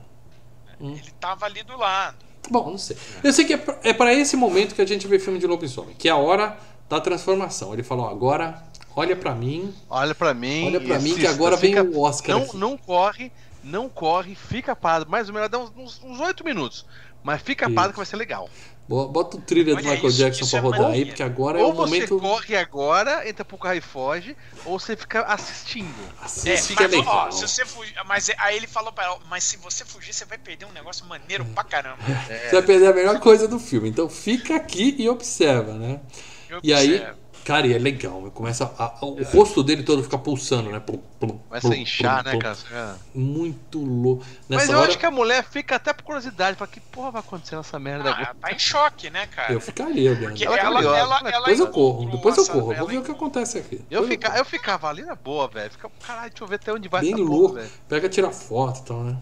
Ele 0.80 0.90
hum. 0.90 1.14
tava 1.20 1.46
ali 1.46 1.62
do 1.62 1.76
lado. 1.76 2.31
Bom, 2.50 2.70
não 2.70 2.78
sei. 2.78 2.96
Eu 3.22 3.32
sei 3.32 3.44
que 3.44 3.54
é 3.54 3.92
para 3.92 4.12
é 4.12 4.18
esse 4.18 4.36
momento 4.36 4.74
que 4.74 4.82
a 4.82 4.86
gente 4.86 5.06
vê 5.06 5.18
filme 5.18 5.38
de 5.38 5.46
lobisomem, 5.46 5.94
que 5.96 6.08
é 6.08 6.10
a 6.10 6.16
hora 6.16 6.56
da 6.88 7.00
transformação. 7.00 7.72
Ele 7.72 7.82
falou: 7.82 8.08
agora, 8.08 8.62
olha 8.94 9.16
para 9.16 9.34
mim. 9.34 9.72
Olha 9.88 10.14
para 10.14 10.34
mim. 10.34 10.66
Olha 10.66 10.80
para 10.80 10.98
mim 10.98 11.14
que 11.14 11.26
agora 11.26 11.56
fica, 11.56 11.82
vem 11.82 11.94
o 11.94 12.00
Oscar. 12.00 12.38
Não, 12.38 12.52
não 12.54 12.76
corre, 12.76 13.32
não 13.62 13.88
corre, 13.88 14.34
fica 14.34 14.74
parado. 14.74 15.10
Mais 15.10 15.28
ou 15.28 15.34
menos, 15.34 15.48
dá 15.48 15.58
uns 15.58 16.20
oito 16.20 16.44
minutos. 16.44 16.84
Mas 17.22 17.40
fica 17.40 17.70
parado 17.70 17.92
que 17.92 17.98
vai 17.98 18.06
ser 18.06 18.16
legal. 18.16 18.50
Bota 18.88 19.36
o 19.36 19.40
trilha 19.40 19.74
do 19.74 19.82
Michael 19.82 20.08
isso, 20.08 20.18
Jackson 20.18 20.44
isso 20.44 20.50
pra 20.50 20.58
é 20.58 20.62
rodar 20.62 20.90
aí, 20.90 21.06
porque 21.06 21.22
agora 21.22 21.58
ou 21.58 21.70
é 21.70 21.72
o 21.72 21.74
momento. 21.74 22.14
Ou 22.14 22.20
você 22.20 22.28
corre 22.28 22.56
agora, 22.56 23.28
entra 23.28 23.44
pro 23.44 23.56
carro 23.56 23.76
e 23.76 23.80
foge, 23.80 24.36
ou 24.64 24.78
você 24.78 24.96
fica 24.96 25.22
assistindo. 25.22 25.94
Assiste 26.20 26.72
é, 26.72 26.82
mas, 26.82 26.90
legal. 26.90 27.28
Ó, 27.28 27.30
se 27.30 27.40
você 27.42 27.64
fugir, 27.64 27.94
mas 28.06 28.30
aí 28.38 28.56
ele 28.56 28.66
falou 28.66 28.92
pra 28.92 29.04
ela, 29.04 29.18
mas 29.30 29.44
se 29.44 29.56
você 29.56 29.84
fugir, 29.84 30.12
você 30.12 30.24
vai 30.24 30.36
perder 30.36 30.66
um 30.66 30.72
negócio 30.72 31.06
maneiro 31.06 31.44
pra 31.46 31.64
caramba. 31.64 31.98
É. 32.28 32.48
Você 32.52 32.56
vai 32.56 32.62
perder 32.62 32.86
a 32.88 32.92
melhor 32.92 33.20
coisa 33.20 33.48
do 33.48 33.58
filme. 33.58 33.88
Então 33.88 34.08
fica 34.08 34.56
aqui 34.56 34.94
e 34.98 35.08
observa, 35.08 35.72
né? 35.74 36.00
Eu 36.48 36.60
e 36.62 36.72
observo. 36.72 37.04
aí 37.06 37.21
Cara, 37.44 37.66
e 37.66 37.74
é 37.74 37.78
legal. 37.78 38.30
Começa 38.32 38.72
a, 38.78 39.04
o 39.04 39.20
é. 39.20 39.24
rosto 39.24 39.62
dele 39.62 39.82
todo 39.82 40.02
fica 40.02 40.16
pulsando, 40.16 40.70
né? 40.70 40.78
Plum, 40.78 40.98
plum, 41.18 41.38
Começa 41.38 41.68
plum, 41.68 41.76
a 41.76 41.78
inchar, 41.78 42.24
né, 42.24 42.38
cara? 42.38 42.96
Muito 43.14 43.78
louco. 43.78 44.24
Nessa 44.48 44.64
Mas 44.64 44.68
eu 44.70 44.78
hora... 44.78 44.88
acho 44.88 44.98
que 44.98 45.06
a 45.06 45.10
mulher 45.10 45.44
fica 45.44 45.76
até 45.76 45.92
por 45.92 46.04
curiosidade. 46.04 46.56
Fala, 46.56 46.70
que 46.70 46.80
porra 46.80 47.10
vai 47.10 47.20
acontecer 47.20 47.56
nessa 47.56 47.78
merda 47.78 48.10
ah, 48.10 48.12
agora? 48.12 48.36
Tá 48.40 48.52
em 48.52 48.58
choque, 48.58 49.10
né, 49.10 49.26
cara? 49.26 49.52
Eu 49.52 49.60
ficaria, 49.60 50.14
velho. 50.14 50.34
Ela, 50.44 50.58
ela, 50.58 50.80
ela, 50.80 50.96
ela, 50.98 51.20
depois 51.20 51.60
eu 51.60 51.68
corro, 51.68 52.10
depois 52.10 52.36
eu 52.36 52.46
corro. 52.46 52.74
Vou 52.74 52.86
ver 52.86 52.98
o 52.98 53.02
que 53.02 53.10
acontece 53.10 53.58
aqui. 53.58 53.84
Eu, 53.90 54.06
fica, 54.06 54.36
eu 54.38 54.44
ficava 54.44 54.88
ali 54.88 55.02
na 55.02 55.16
boa, 55.16 55.48
velho. 55.48 55.70
Ficava, 55.70 55.92
caralho, 56.00 56.30
deixa 56.30 56.44
eu 56.44 56.48
ver 56.48 56.56
até 56.56 56.72
onde 56.72 56.88
vai 56.88 57.00
Bem 57.00 57.14
louco. 57.14 57.54
Porra, 57.56 57.66
Pega, 57.88 58.08
tira 58.08 58.30
foto 58.30 58.80
e 58.80 58.84
tal, 58.84 59.04
né? 59.04 59.16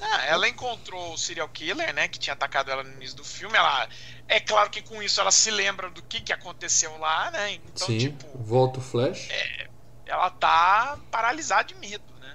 Ah, 0.00 0.26
ela 0.26 0.48
encontrou 0.48 1.14
o 1.14 1.18
serial 1.18 1.48
killer, 1.48 1.92
né? 1.94 2.06
Que 2.06 2.18
tinha 2.18 2.34
atacado 2.34 2.70
ela 2.70 2.82
no 2.82 2.92
início 2.92 3.16
do 3.16 3.24
filme. 3.24 3.56
Ela, 3.56 3.88
é 4.28 4.40
claro 4.40 4.70
que 4.70 4.82
com 4.82 5.02
isso 5.02 5.20
ela 5.20 5.30
se 5.30 5.50
lembra 5.50 5.90
do 5.90 6.02
que, 6.02 6.20
que 6.20 6.32
aconteceu 6.32 6.96
lá, 6.98 7.30
né? 7.30 7.54
Então, 7.54 7.86
Sim, 7.86 7.98
tipo. 7.98 8.26
Volta 8.38 8.78
o 8.78 8.82
flash. 8.82 9.28
É, 9.30 9.68
ela 10.06 10.30
tá 10.30 10.98
paralisada 11.10 11.64
de 11.64 11.74
medo, 11.76 12.04
né? 12.20 12.34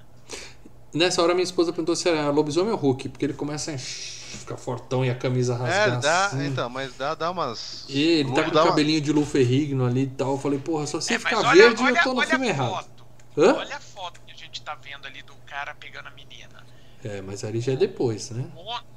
Nessa 0.92 1.22
hora 1.22 1.34
minha 1.34 1.44
esposa 1.44 1.72
perguntou 1.72 1.96
se 1.96 2.08
era 2.08 2.30
lobisomem 2.30 2.72
ou 2.72 2.78
Hulk, 2.78 3.08
porque 3.08 3.24
ele 3.24 3.34
começa 3.34 3.72
a 3.72 3.78
ficar 3.78 4.56
fortão 4.56 5.04
e 5.04 5.10
a 5.10 5.14
camisa 5.14 5.54
rasgada. 5.54 5.96
É, 5.96 6.00
dá, 6.00 6.26
assim. 6.26 6.46
então, 6.46 6.68
mas 6.68 6.94
dá, 6.96 7.14
dá 7.14 7.30
umas. 7.30 7.84
E 7.88 8.02
ele 8.02 8.32
tá 8.32 8.44
com 8.44 8.50
o 8.50 8.52
cabelinho 8.52 8.98
uma... 8.98 9.04
de 9.04 9.12
Luferrigno 9.12 9.86
ali 9.86 10.02
e 10.02 10.06
tal. 10.06 10.32
Eu 10.32 10.38
falei, 10.38 10.58
porra, 10.58 10.86
só 10.86 11.00
se 11.00 11.14
é, 11.14 11.18
ficar 11.18 11.38
olha, 11.38 11.68
verde 11.68 11.82
olha, 11.82 11.98
eu 11.98 12.02
tô 12.02 12.14
no 12.14 12.22
filme 12.22 12.48
errado. 12.48 12.90
Hã? 13.36 13.54
Olha 13.54 13.76
a 13.76 13.80
foto 13.80 14.20
que 14.26 14.32
gente 14.52 14.62
tá 14.62 14.74
vendo 14.74 15.06
ali 15.06 15.22
do 15.22 15.34
cara 15.46 15.74
pegando 15.74 16.08
a 16.08 16.10
menina. 16.10 16.64
É, 17.04 17.20
mas 17.20 17.42
ali 17.42 17.60
já 17.60 17.72
é 17.72 17.76
depois, 17.76 18.30
né? 18.30 18.48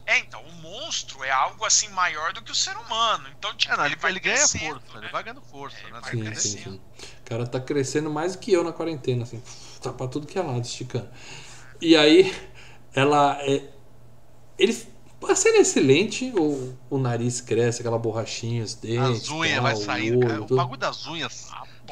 É, 0.05 0.19
então, 0.19 0.39
o 0.41 0.53
monstro 0.61 1.23
é 1.23 1.31
algo 1.31 1.65
assim 1.65 1.87
maior 1.89 2.31
do 2.31 2.41
que 2.43 2.51
o 2.51 2.55
ser 2.55 2.77
humano. 2.77 3.27
Então, 3.37 3.55
tipo, 3.55 3.73
é, 3.73 3.77
não, 3.77 3.85
ele, 3.85 3.97
ele 4.03 4.19
ganha 4.19 4.47
força, 4.47 4.93
né? 4.93 4.99
ele 5.01 5.11
vai 5.11 5.23
ganhando 5.23 5.41
força, 5.41 5.77
é, 5.87 5.91
né? 5.91 6.01
Sim, 6.11 6.35
sim, 6.35 6.63
sim. 6.63 6.81
O 7.21 7.25
cara 7.25 7.47
tá 7.47 7.59
crescendo 7.59 8.09
mais 8.09 8.33
do 8.33 8.39
que 8.39 8.51
eu 8.51 8.63
na 8.63 8.71
quarentena, 8.71 9.23
assim, 9.23 9.41
tá 9.81 9.91
pra 9.91 10.07
tudo 10.07 10.27
que 10.27 10.37
é 10.37 10.41
lado, 10.41 10.63
esticando. 10.63 11.09
E 11.81 11.95
aí, 11.95 12.31
ela. 12.93 13.37
É, 13.41 13.63
ele. 14.59 14.95
A 15.27 15.35
cena 15.35 15.57
é 15.57 15.61
excelente, 15.61 16.31
o, 16.37 16.77
o 16.87 16.99
nariz 16.99 17.41
cresce, 17.41 17.81
aquela 17.81 17.97
borrachinha, 17.97 18.63
os 18.63 18.75
dentes. 18.75 19.23
As 19.23 19.29
unhas 19.29 19.59
vai 19.63 19.75
saindo, 19.75 20.19
cara, 20.19 20.41
o 20.43 20.45
bagulho 20.45 20.79
das 20.79 21.07
unhas 21.07 21.47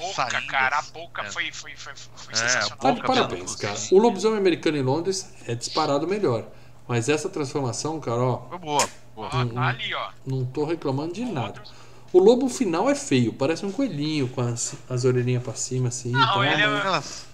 boca, 0.08 0.30
Saídas. 0.30 0.46
cara. 0.46 0.80
A 0.80 0.82
boca 0.82 1.22
é. 1.22 1.32
foi, 1.32 1.52
foi, 1.52 1.76
foi, 1.76 1.94
foi 1.96 2.34
é, 2.34 2.38
sensacional. 2.38 2.78
Tá 2.78 2.92
de 2.92 3.02
parabéns, 3.02 3.56
cara. 3.56 3.78
O 3.92 3.98
lobisomem 3.98 4.38
americano 4.40 4.78
em 4.78 4.84
Londres 4.84 5.34
é 5.48 5.56
disparado 5.56 6.08
melhor. 6.08 6.46
Mas 6.88 7.10
essa 7.10 7.30
transformação, 7.30 8.00
cara, 8.00 8.22
ó. 8.22 8.48
Foi 8.50 8.58
boa. 8.58 8.90
boa. 9.16 9.30
Não, 9.46 9.50
tá 9.50 9.68
ali, 9.68 9.94
ó. 9.94 10.10
Não 10.26 10.46
tô 10.46 10.66
reclamando 10.66 11.14
de 11.14 11.26
nada. 11.26 11.64
O 12.12 12.20
lobo 12.20 12.48
final 12.48 12.88
é 12.90 12.94
feio, 12.94 13.34
parece 13.34 13.66
um 13.66 13.72
coelhinho 13.72 14.30
com 14.30 14.42
as, 14.42 14.76
as 14.88 15.04
orelhinhas 15.04 15.42
pra 15.42 15.56
cima, 15.56 15.88
assim. 15.88 16.12
Não, 16.12 16.22
tá, 16.22 16.46
ele 16.46 16.62
é, 16.62 16.68
mas... 16.68 17.26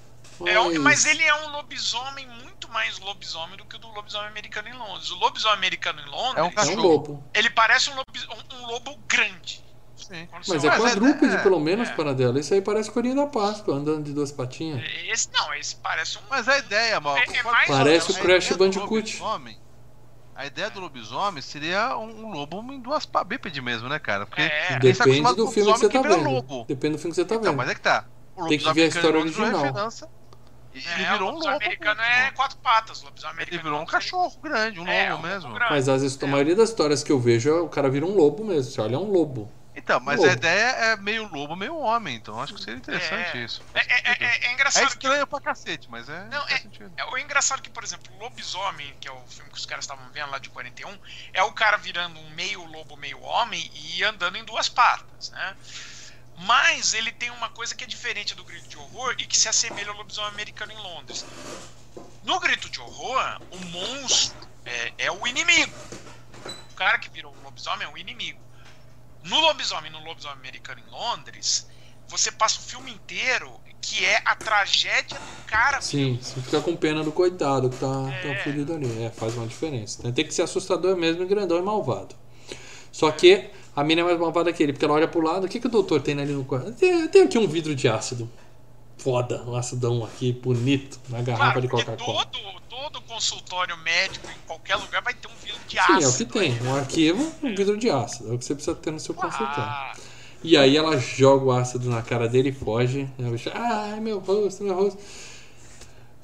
é 0.45 0.59
um, 0.59 0.81
mas 0.81 1.05
ele 1.05 1.21
é 1.21 1.35
um 1.35 1.51
lobisomem 1.51 2.25
muito 2.41 2.69
mais 2.69 2.97
lobisomem 2.99 3.57
do 3.57 3.65
que 3.65 3.75
o 3.75 3.79
do 3.79 3.89
lobisomem 3.89 4.29
americano 4.29 4.69
em 4.69 4.73
Londres. 4.73 5.11
O 5.11 5.15
lobisomem 5.17 5.57
americano 5.57 5.99
em 5.99 6.05
Londres. 6.05 6.37
É 6.37 6.43
um, 6.43 6.51
cachorro. 6.51 6.73
é 6.73 6.79
um 6.79 6.81
lobo. 6.81 7.23
Ele 7.33 7.49
parece 7.49 7.89
um, 7.89 7.95
lobis, 7.95 8.25
um, 8.25 8.55
um 8.55 8.67
lobo 8.67 8.97
grande. 9.05 9.61
Mas 10.47 10.63
é 10.63 10.69
quadrúpede, 10.69 11.35
é, 11.35 11.37
pelo 11.37 11.59
menos, 11.59 11.89
é. 11.89 11.93
para 11.93 12.13
dela. 12.13 12.39
Isso 12.39 12.53
aí 12.53 12.61
parece 12.61 12.89
corinho 12.89 13.15
da 13.15 13.27
Páscoa, 13.27 13.75
andando 13.75 14.03
de 14.03 14.13
duas 14.13 14.31
patinhas. 14.31 14.83
Esse 15.07 15.29
não, 15.31 15.53
esse 15.53 15.75
parece 15.75 16.17
um. 16.17 16.21
Mas 16.29 16.47
a 16.47 16.57
ideia, 16.57 16.99
mal. 16.99 17.15
É, 17.17 17.23
é 17.23 17.43
parece 17.67 18.11
o 18.11 18.15
Crash 18.15 18.51
Bandicoot. 18.53 19.21
A 20.35 20.45
ideia 20.45 20.69
do 20.69 20.79
lobisomem 20.79 21.41
seria 21.41 21.97
um, 21.97 22.31
lobo 22.31 22.61
em 22.71 22.79
duas 22.79 23.05
bípede 23.25 23.61
mesmo, 23.61 23.89
né, 23.89 23.99
cara? 23.99 24.25
Porque 24.25 24.41
é. 24.41 24.79
Depende 24.79 25.35
do 25.35 25.47
filme 25.51 25.73
que 25.73 25.79
você 25.79 25.89
tá 25.89 26.01
vendo. 26.01 26.23
Lobo. 26.23 26.65
Depende 26.65 26.95
do 26.95 26.99
filme 26.99 27.11
que 27.11 27.21
você 27.21 27.25
tá 27.25 27.35
então, 27.35 27.51
vendo. 27.51 27.57
Mas 27.57 27.69
é 27.69 27.75
que 27.75 27.81
tá. 27.81 28.05
Tem 28.47 28.57
que 28.57 28.73
ver 28.73 28.83
a 28.83 28.87
história 28.87 29.19
original. 29.19 29.65
Ele 30.73 31.03
é, 31.03 31.11
virou 31.11 31.31
um 31.31 31.33
lobo. 31.33 31.45
O 31.45 31.49
americano 31.49 32.01
é 32.01 32.31
quatro 32.31 32.57
patas. 32.59 33.03
O 33.03 33.07
Ele 33.37 33.57
virou 33.57 33.81
um 33.81 33.85
cachorro 33.85 34.31
grande, 34.41 34.79
um 34.79 34.87
é, 34.87 35.11
lobo 35.11 35.21
um 35.21 35.27
mesmo. 35.27 35.53
Grande. 35.53 35.73
Mas 35.73 35.89
as, 35.89 36.23
a 36.23 36.27
maioria 36.27 36.55
das 36.55 36.69
histórias 36.69 37.03
que 37.03 37.11
eu 37.11 37.19
vejo, 37.19 37.65
o 37.65 37.67
cara 37.67 37.89
vira 37.89 38.05
um 38.05 38.15
lobo 38.15 38.45
mesmo. 38.45 38.71
Você 38.71 38.79
olha, 38.79 38.95
é 38.95 38.97
um 38.97 39.11
lobo. 39.11 39.51
Então, 39.89 39.99
mas 39.99 40.17
lobo. 40.17 40.29
a 40.29 40.33
ideia 40.33 40.67
é 40.67 40.97
meio 40.97 41.27
lobo, 41.33 41.55
meio 41.55 41.75
homem, 41.75 42.15
então 42.15 42.39
acho 42.39 42.53
que 42.53 42.61
seria 42.61 42.77
interessante 42.77 43.39
é, 43.39 43.43
isso. 43.43 43.63
É, 43.73 43.79
é, 43.79 44.11
é, 44.11 44.47
é, 44.47 44.53
engraçado. 44.53 44.83
É 44.83 44.85
estranho 44.85 45.25
que... 45.25 45.29
pra 45.31 45.41
cacete, 45.41 45.89
mas 45.89 46.07
é. 46.07 46.25
Não, 46.25 46.47
é, 46.47 46.63
é, 46.95 47.05
o 47.05 47.17
engraçado 47.17 47.59
que, 47.59 47.71
por 47.71 47.83
exemplo, 47.83 48.15
Lobisomem, 48.19 48.95
que 49.01 49.07
é 49.07 49.11
o 49.11 49.19
filme 49.27 49.49
que 49.49 49.57
os 49.57 49.65
caras 49.65 49.85
estavam 49.85 50.07
vendo 50.11 50.29
lá 50.29 50.37
de 50.37 50.47
41, 50.49 50.95
é 51.33 51.41
o 51.41 51.51
cara 51.53 51.75
virando 51.77 52.19
um 52.19 52.29
meio 52.35 52.63
lobo, 52.65 52.95
meio 52.97 53.19
homem 53.19 53.67
e 53.73 54.03
andando 54.03 54.37
em 54.37 54.45
duas 54.45 54.69
patas, 54.69 55.31
né? 55.31 55.57
Mas 56.37 56.93
ele 56.93 57.11
tem 57.11 57.31
uma 57.31 57.49
coisa 57.49 57.73
que 57.73 57.83
é 57.83 57.87
diferente 57.87 58.35
do 58.35 58.43
grito 58.43 58.67
de 58.67 58.77
horror 58.77 59.15
e 59.17 59.25
que 59.25 59.35
se 59.35 59.49
assemelha 59.49 59.89
ao 59.89 59.97
lobisomem 59.97 60.29
americano 60.29 60.71
em 60.71 60.77
Londres. 60.77 61.25
No 62.23 62.39
grito 62.39 62.69
de 62.69 62.79
horror, 62.79 63.41
o 63.49 63.57
monstro 63.65 64.47
é, 64.65 64.93
é 64.99 65.11
o 65.11 65.25
inimigo. 65.25 65.73
O 66.71 66.75
cara 66.75 66.99
que 66.99 67.09
virou 67.09 67.35
um 67.35 67.41
lobisomem 67.41 67.87
é 67.87 67.91
o 67.91 67.97
inimigo. 67.97 68.48
No 69.23 69.39
Lobisomem, 69.39 69.91
no 69.91 70.03
Lobisomem 70.03 70.37
Americano 70.37 70.81
em 70.85 70.91
Londres, 70.91 71.67
você 72.07 72.31
passa 72.31 72.59
o 72.59 72.63
filme 72.63 72.91
inteiro 72.91 73.51
que 73.81 74.03
é 74.03 74.21
a 74.25 74.35
tragédia 74.35 75.17
do 75.17 75.45
cara. 75.45 75.81
Sim, 75.81 76.19
você 76.21 76.41
fica 76.41 76.61
com 76.61 76.75
pena 76.75 77.03
do 77.03 77.11
coitado 77.11 77.69
que 77.69 77.77
tá, 77.77 77.87
tá 77.87 78.13
é. 78.13 78.35
tá 78.35 78.43
fudido 78.43 78.73
ali. 78.73 79.03
É, 79.03 79.09
faz 79.09 79.35
uma 79.35 79.47
diferença. 79.47 80.11
Tem 80.11 80.25
que 80.25 80.33
ser 80.33 80.41
assustador 80.41 80.95
mesmo, 80.95 81.25
grandão 81.25 81.57
e 81.57 81.61
malvado. 81.61 82.15
Só 82.91 83.09
que 83.11 83.49
a 83.75 83.83
mina 83.83 84.01
é 84.01 84.03
mais 84.03 84.19
malvada 84.19 84.51
que 84.51 84.61
ele, 84.61 84.73
porque 84.73 84.85
ela 84.85 84.95
olha 84.95 85.07
pro 85.07 85.21
lado. 85.21 85.45
O 85.45 85.49
que, 85.49 85.59
que 85.59 85.67
o 85.67 85.69
doutor 85.69 86.01
tem 86.01 86.19
ali 86.19 86.33
no 86.33 86.43
quarto? 86.43 86.71
Tem, 86.73 87.07
tem 87.07 87.23
aqui 87.23 87.37
um 87.37 87.47
vidro 87.47 87.73
de 87.75 87.87
ácido. 87.87 88.29
Foda, 88.99 89.41
um 89.47 89.55
acidão 89.55 90.03
aqui, 90.03 90.33
bonito, 90.33 90.99
na 91.07 91.21
garrafa 91.21 91.53
claro, 91.53 91.61
de 91.61 91.67
Coca-Cola. 91.69 92.25
Todo, 92.25 92.61
todo 92.69 93.01
consultório 93.03 93.77
médico, 93.77 94.27
em 94.27 94.45
qualquer 94.45 94.75
lugar, 94.75 95.01
vai 95.01 95.13
ter 95.13 95.27
um 95.29 95.35
vidro 95.41 95.59
de 95.67 95.79
ácido. 95.79 96.01
Sim, 96.01 96.05
é 96.05 96.07
o 96.07 96.17
que 96.17 96.25
tem. 96.25 96.61
Um 96.67 96.75
arquivo, 96.75 97.31
um 97.41 97.55
vidro 97.55 97.77
de 97.77 97.89
ácido. 97.89 98.29
É 98.29 98.35
o 98.35 98.37
que 98.37 98.43
você 98.43 98.53
precisa 98.53 98.75
ter 98.75 98.91
no 98.91 98.99
seu 98.99 99.15
consultório. 99.15 99.97
E 100.43 100.57
aí 100.57 100.75
ela 100.75 100.97
joga 100.97 101.45
o 101.45 101.51
ácido 101.51 101.89
na 101.89 102.01
cara 102.01 102.27
dele 102.27 102.49
e 102.49 102.51
foge. 102.51 103.09
Ai, 103.53 104.01
meu 104.01 104.19
rosto, 104.19 104.63
meu 104.63 104.75
rosto. 104.75 104.99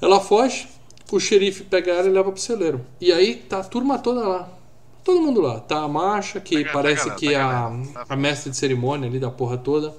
Ela 0.02 0.20
foge, 0.20 0.68
o 1.12 1.20
xerife 1.20 1.64
pega 1.64 1.94
ela 1.94 2.08
e 2.08 2.12
leva 2.12 2.30
pro 2.30 2.42
celeiro. 2.42 2.86
E 3.00 3.12
aí 3.14 3.36
tá 3.36 3.60
a 3.60 3.64
turma 3.64 3.98
toda 4.00 4.28
lá. 4.28 4.50
Todo 5.02 5.22
mundo 5.22 5.40
lá. 5.40 5.62
Tá 5.62 5.84
a 5.84 5.88
Marcha, 5.88 6.42
que 6.42 6.58
pega, 6.58 6.72
parece 6.74 7.06
pega, 7.06 7.16
que 7.16 7.34
é 7.34 7.40
a, 7.40 7.72
a 8.10 8.16
mestre 8.18 8.52
de 8.52 8.58
cerimônia 8.58 9.08
ali 9.08 9.20
da 9.20 9.32
porra 9.32 9.58
toda. 9.58 9.96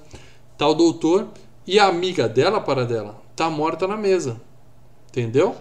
Tá 0.57 0.67
o 0.67 0.75
doutor. 0.75 1.27
E 1.67 1.77
a 1.79 1.87
amiga 1.87 2.29
dela, 2.29 2.61
para 2.61 2.85
dela, 2.85 3.21
tá 3.35 3.49
morta 3.49 3.85
na 3.85 3.97
mesa. 3.97 4.39
Entendeu? 5.09 5.55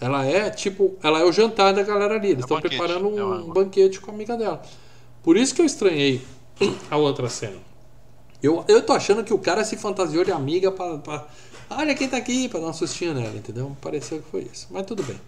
Ela 0.00 0.24
é 0.26 0.50
tipo, 0.50 0.96
ela 1.02 1.20
é 1.20 1.24
o 1.24 1.32
jantar 1.32 1.72
da 1.72 1.82
galera 1.82 2.14
ali. 2.14 2.28
Eles 2.28 2.44
estão 2.44 2.58
é 2.58 2.60
preparando 2.60 3.08
um, 3.08 3.18
é 3.18 3.24
um 3.24 3.48
banquete 3.48 3.98
com 3.98 4.10
a 4.10 4.14
amiga 4.14 4.36
dela. 4.36 4.62
Por 5.22 5.36
isso 5.36 5.54
que 5.54 5.62
eu 5.62 5.66
estranhei 5.66 6.22
a 6.90 6.96
outra 6.96 7.28
cena. 7.28 7.56
Eu, 8.42 8.64
eu 8.68 8.82
tô 8.82 8.92
achando 8.92 9.24
que 9.24 9.34
o 9.34 9.38
cara 9.38 9.64
se 9.64 9.76
fantasiou 9.76 10.24
de 10.24 10.30
amiga 10.30 10.70
pra, 10.70 10.98
pra 10.98 11.26
olha 11.70 11.94
quem 11.94 12.08
tá 12.08 12.16
aqui, 12.16 12.48
pra 12.48 12.60
dar 12.60 12.68
um 12.68 12.72
sustinho 12.72 13.14
nela, 13.14 13.34
entendeu? 13.34 13.76
Pareceu 13.80 14.20
que 14.22 14.30
foi 14.30 14.48
isso. 14.52 14.68
Mas 14.70 14.86
tudo 14.86 15.02
bem. 15.02 15.18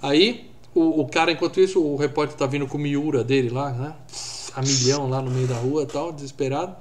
Aí, 0.00 0.48
o, 0.74 1.00
o 1.00 1.08
cara, 1.08 1.32
enquanto 1.32 1.58
isso, 1.58 1.82
o 1.82 1.96
repórter 1.96 2.36
tá 2.36 2.46
vindo 2.46 2.66
com 2.66 2.76
o 2.76 2.80
Miura 2.80 3.24
dele 3.24 3.48
lá, 3.48 3.70
né? 3.70 3.94
A 4.54 4.62
milhão 4.62 5.08
lá 5.08 5.20
no 5.20 5.30
meio 5.30 5.48
da 5.48 5.56
rua 5.56 5.84
tal, 5.84 6.12
desesperado. 6.12 6.76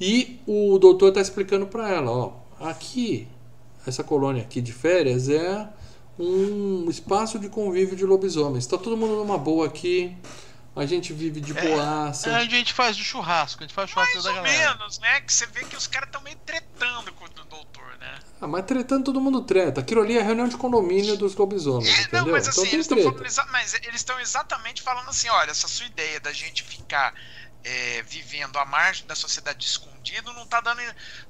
E 0.00 0.40
o 0.46 0.78
doutor 0.78 1.12
tá 1.12 1.20
explicando 1.20 1.66
para 1.66 1.90
ela, 1.90 2.10
ó, 2.10 2.32
aqui, 2.60 3.28
essa 3.86 4.02
colônia 4.02 4.42
aqui 4.42 4.60
de 4.60 4.72
férias 4.72 5.28
é 5.28 5.68
um 6.18 6.88
espaço 6.88 7.38
de 7.38 7.48
convívio 7.48 7.96
de 7.96 8.04
lobisomens. 8.04 8.64
Está 8.64 8.78
todo 8.78 8.96
mundo 8.96 9.16
numa 9.16 9.38
boa 9.38 9.66
aqui. 9.66 10.16
A 10.74 10.86
gente 10.86 11.12
vive 11.12 11.40
de 11.40 11.56
é, 11.56 11.68
boaça. 11.68 12.30
É, 12.30 12.36
a 12.36 12.44
gente 12.44 12.72
faz 12.72 12.96
o 12.96 13.02
churrasco, 13.02 13.62
a 13.62 13.66
gente 13.66 13.74
faz 13.74 13.90
churrasco 13.90 14.14
Mais 14.14 14.24
da 14.24 14.30
ou 14.30 14.36
galera. 14.36 14.76
menos, 14.76 14.98
né? 15.00 15.20
Que 15.20 15.32
você 15.32 15.44
vê 15.46 15.64
que 15.64 15.76
os 15.76 15.86
caras 15.86 16.08
estão 16.08 16.22
meio 16.22 16.36
tretando 16.46 17.12
com 17.12 17.24
o 17.24 17.28
doutor, 17.28 17.98
né? 17.98 18.18
Ah, 18.40 18.46
mas 18.46 18.64
tretando 18.64 19.04
todo 19.04 19.20
mundo 19.20 19.42
treta. 19.42 19.80
Aquilo 19.80 20.00
ali 20.00 20.16
é 20.16 20.22
reunião 20.22 20.46
de 20.46 20.56
condomínio 20.56 21.16
dos 21.16 21.34
lobisomens, 21.34 21.88
é, 21.88 22.02
entendeu? 22.02 22.26
Não, 22.26 22.32
mas 22.32 22.48
assim, 22.48 22.60
então, 22.60 22.72
eles 22.72 22.86
estão 22.86 23.02
falando, 23.02 23.50
mas 23.50 23.74
eles 23.74 23.96
estão 23.96 24.20
exatamente 24.20 24.80
falando 24.80 25.08
assim, 25.08 25.28
olha, 25.28 25.50
essa 25.50 25.66
sua 25.66 25.86
ideia 25.86 26.20
da 26.20 26.32
gente 26.32 26.62
ficar 26.62 27.14
é, 27.62 28.02
vivendo 28.02 28.56
à 28.58 28.64
margem 28.64 29.06
da 29.06 29.14
sociedade 29.14 29.64
escondido 29.64 30.32
não 30.32 30.46
tá 30.46 30.60
dando, 30.60 30.80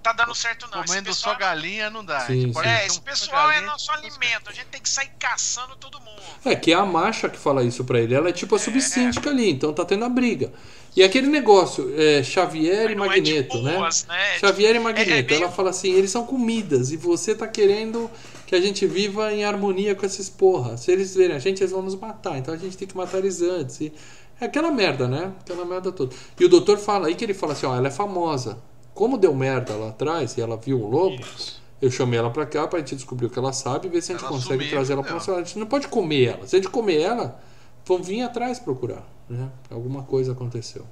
tá 0.03 0.13
dando 0.13 0.35
certo, 0.35 0.69
não. 0.71 0.85
Comendo 0.85 1.13
só 1.13 1.35
galinha 1.35 1.91
não 1.91 2.05
dá. 2.05 2.21
Sim, 2.21 2.53
sim. 2.53 2.61
É, 2.69 2.87
esse 2.87 3.01
pessoal 3.01 3.51
é 3.51 3.61
nosso 3.63 3.91
alimento. 3.91 4.49
A 4.49 4.53
gente 4.53 4.67
tem 4.67 4.81
que 4.81 4.89
sair 4.89 5.11
caçando 5.19 5.75
todo 5.77 6.01
mundo. 6.01 6.23
É, 6.45 6.55
que 6.55 6.73
é 6.73 6.77
a 6.77 6.87
marcha 6.87 7.29
que 7.29 7.39
fala 7.39 7.65
isso 7.65 7.85
pra 7.85 7.99
ele. 8.01 8.15
Ela 8.15 8.29
é 8.29 8.33
tipo 8.33 8.55
a 8.55 8.59
é. 8.59 8.61
subsíndica 8.61 9.31
ali, 9.31 9.51
então 9.51 9.73
tá 9.73 9.85
tendo 9.85 10.05
a 10.05 10.09
briga. 10.09 10.53
E 10.95 11.03
aquele 11.03 11.29
negócio, 11.29 11.93
é, 11.97 12.23
Xavier 12.23 12.91
e 12.91 12.93
é 12.93 12.97
Magneto, 12.97 13.57
é 13.59 13.77
boas, 13.77 14.07
né? 14.07 14.15
né? 14.15 14.39
Xavier 14.39 14.75
e 14.75 14.79
é, 14.79 14.81
Magneto. 14.81 15.31
Meio... 15.31 15.43
Ela 15.45 15.53
fala 15.53 15.71
assim: 15.71 15.93
eles 15.93 16.11
são 16.11 16.25
comidas 16.27 16.91
e 16.91 16.97
você 16.97 17.35
tá 17.35 17.47
querendo 17.47 18.11
que 18.47 18.55
a 18.57 18.61
gente 18.61 18.85
viva 18.87 19.33
em 19.33 19.45
harmonia 19.45 19.95
com 19.95 20.05
esses 20.05 20.29
porra. 20.29 20.77
Se 20.77 20.91
eles 20.91 21.15
verem 21.15 21.37
a 21.37 21.39
gente, 21.39 21.61
eles 21.61 21.71
vão 21.71 21.83
nos 21.83 21.95
matar. 21.95 22.37
Então 22.39 22.53
a 22.53 22.57
gente 22.57 22.77
tem 22.77 22.89
que 22.89 22.97
matar 22.97 23.19
eles 23.19 23.41
antes. 23.41 23.81
E 23.81 23.93
é 24.41 24.47
aquela 24.47 24.71
merda, 24.71 25.07
né? 25.07 25.33
Aquela 25.41 25.65
merda 25.65 25.93
toda. 25.93 26.15
E 26.39 26.45
o 26.45 26.49
doutor 26.49 26.79
fala 26.79 27.09
aí 27.09 27.15
que 27.15 27.25
ele 27.25 27.35
fala 27.35 27.53
assim: 27.53 27.67
ó, 27.67 27.77
ela 27.77 27.89
é 27.89 27.91
famosa. 27.91 28.59
Como 28.95 29.17
deu 29.17 29.35
merda 29.35 29.75
lá 29.75 29.91
atrás 29.91 30.37
e 30.37 30.41
ela 30.41 30.57
viu 30.57 30.81
o 30.81 30.89
lobo, 30.89 31.21
Isso. 31.21 31.63
eu 31.81 31.91
chamei 31.91 32.19
ela 32.19 32.31
pra 32.31 32.45
cá 32.45 32.67
pra 32.67 32.81
gente 32.81 32.97
descobrir 32.97 33.27
o 33.27 33.31
que 33.31 33.39
ela 33.39 33.53
sabe 33.53 33.87
e 33.87 33.91
ver 33.91 34.03
se 34.03 34.13
a 34.13 34.15
gente 34.15 34.25
ela 34.25 34.33
consegue 34.33 34.65
sumiu, 34.65 34.71
trazer 34.71 34.93
ela 34.95 35.03
pra 35.03 35.13
nossa. 35.13 35.35
A 35.35 35.39
gente 35.39 35.59
não 35.59 35.67
pode 35.67 35.89
comer 35.89 36.25
ela. 36.25 36.47
Se 36.47 36.57
a 36.57 36.59
gente 36.59 36.71
comer 36.71 37.01
ela, 37.01 37.41
vão 37.85 38.03
vir 38.03 38.23
atrás 38.23 38.59
procurar. 38.59 39.07
Né? 39.29 39.49
Alguma 39.71 40.03
coisa 40.03 40.33
aconteceu. 40.33 40.87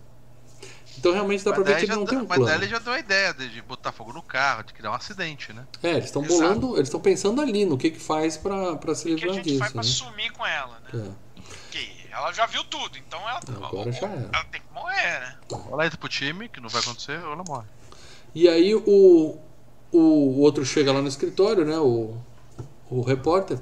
Então 0.98 1.12
realmente 1.12 1.44
dá 1.44 1.50
mas 1.50 1.60
pra 1.60 1.72
ver 1.72 1.78
que 1.78 1.84
ele 1.86 1.94
não 1.94 2.04
tem 2.04 2.18
um 2.18 2.26
plano. 2.26 2.44
Mas 2.44 2.54
ele 2.54 2.66
já 2.66 2.78
deu 2.78 2.92
a 2.92 2.98
ideia 2.98 3.32
de 3.32 3.62
botar 3.62 3.92
fogo 3.92 4.12
no 4.12 4.22
carro, 4.22 4.64
de 4.64 4.74
criar 4.74 4.90
um 4.90 4.94
acidente, 4.94 5.52
né? 5.52 5.64
É, 5.82 5.92
eles 5.92 6.06
estão 6.06 6.22
bolando, 6.22 6.74
eles 6.74 6.88
estão 6.88 7.00
pensando 7.00 7.40
ali 7.40 7.64
no 7.64 7.78
que 7.78 7.90
que 7.90 8.00
faz 8.00 8.36
pra, 8.36 8.76
pra 8.76 8.94
se 8.94 9.08
livrar 9.08 9.30
disso. 9.34 9.40
O 9.40 9.42
que 9.42 9.48
a 9.48 9.52
gente 9.52 9.58
faz 9.58 9.74
né? 9.74 9.80
pra 9.80 9.82
sumir 9.84 10.32
com 10.32 10.44
ela, 10.44 10.80
né? 10.80 11.06
É. 11.06 11.27
Ela 12.18 12.32
já 12.32 12.46
viu 12.46 12.64
tudo, 12.64 12.98
então 12.98 13.20
ela, 13.20 13.40
Agora 13.64 13.92
já 13.92 14.08
é. 14.08 14.28
ela 14.32 14.44
tem 14.50 14.60
que 14.60 14.74
morrer, 14.74 15.20
né? 15.20 15.36
Ela 15.70 15.86
entra 15.86 15.96
pro 15.96 16.08
time, 16.08 16.48
que 16.48 16.60
não 16.60 16.68
vai 16.68 16.80
acontecer, 16.80 17.24
ou 17.24 17.32
ela 17.32 17.44
morre. 17.46 17.66
E 18.34 18.48
aí 18.48 18.74
o, 18.74 19.38
o 19.92 20.40
outro 20.40 20.66
chega 20.66 20.92
lá 20.92 21.00
no 21.00 21.06
escritório, 21.06 21.64
né? 21.64 21.78
O, 21.78 22.16
o 22.90 23.02
repórter, 23.02 23.60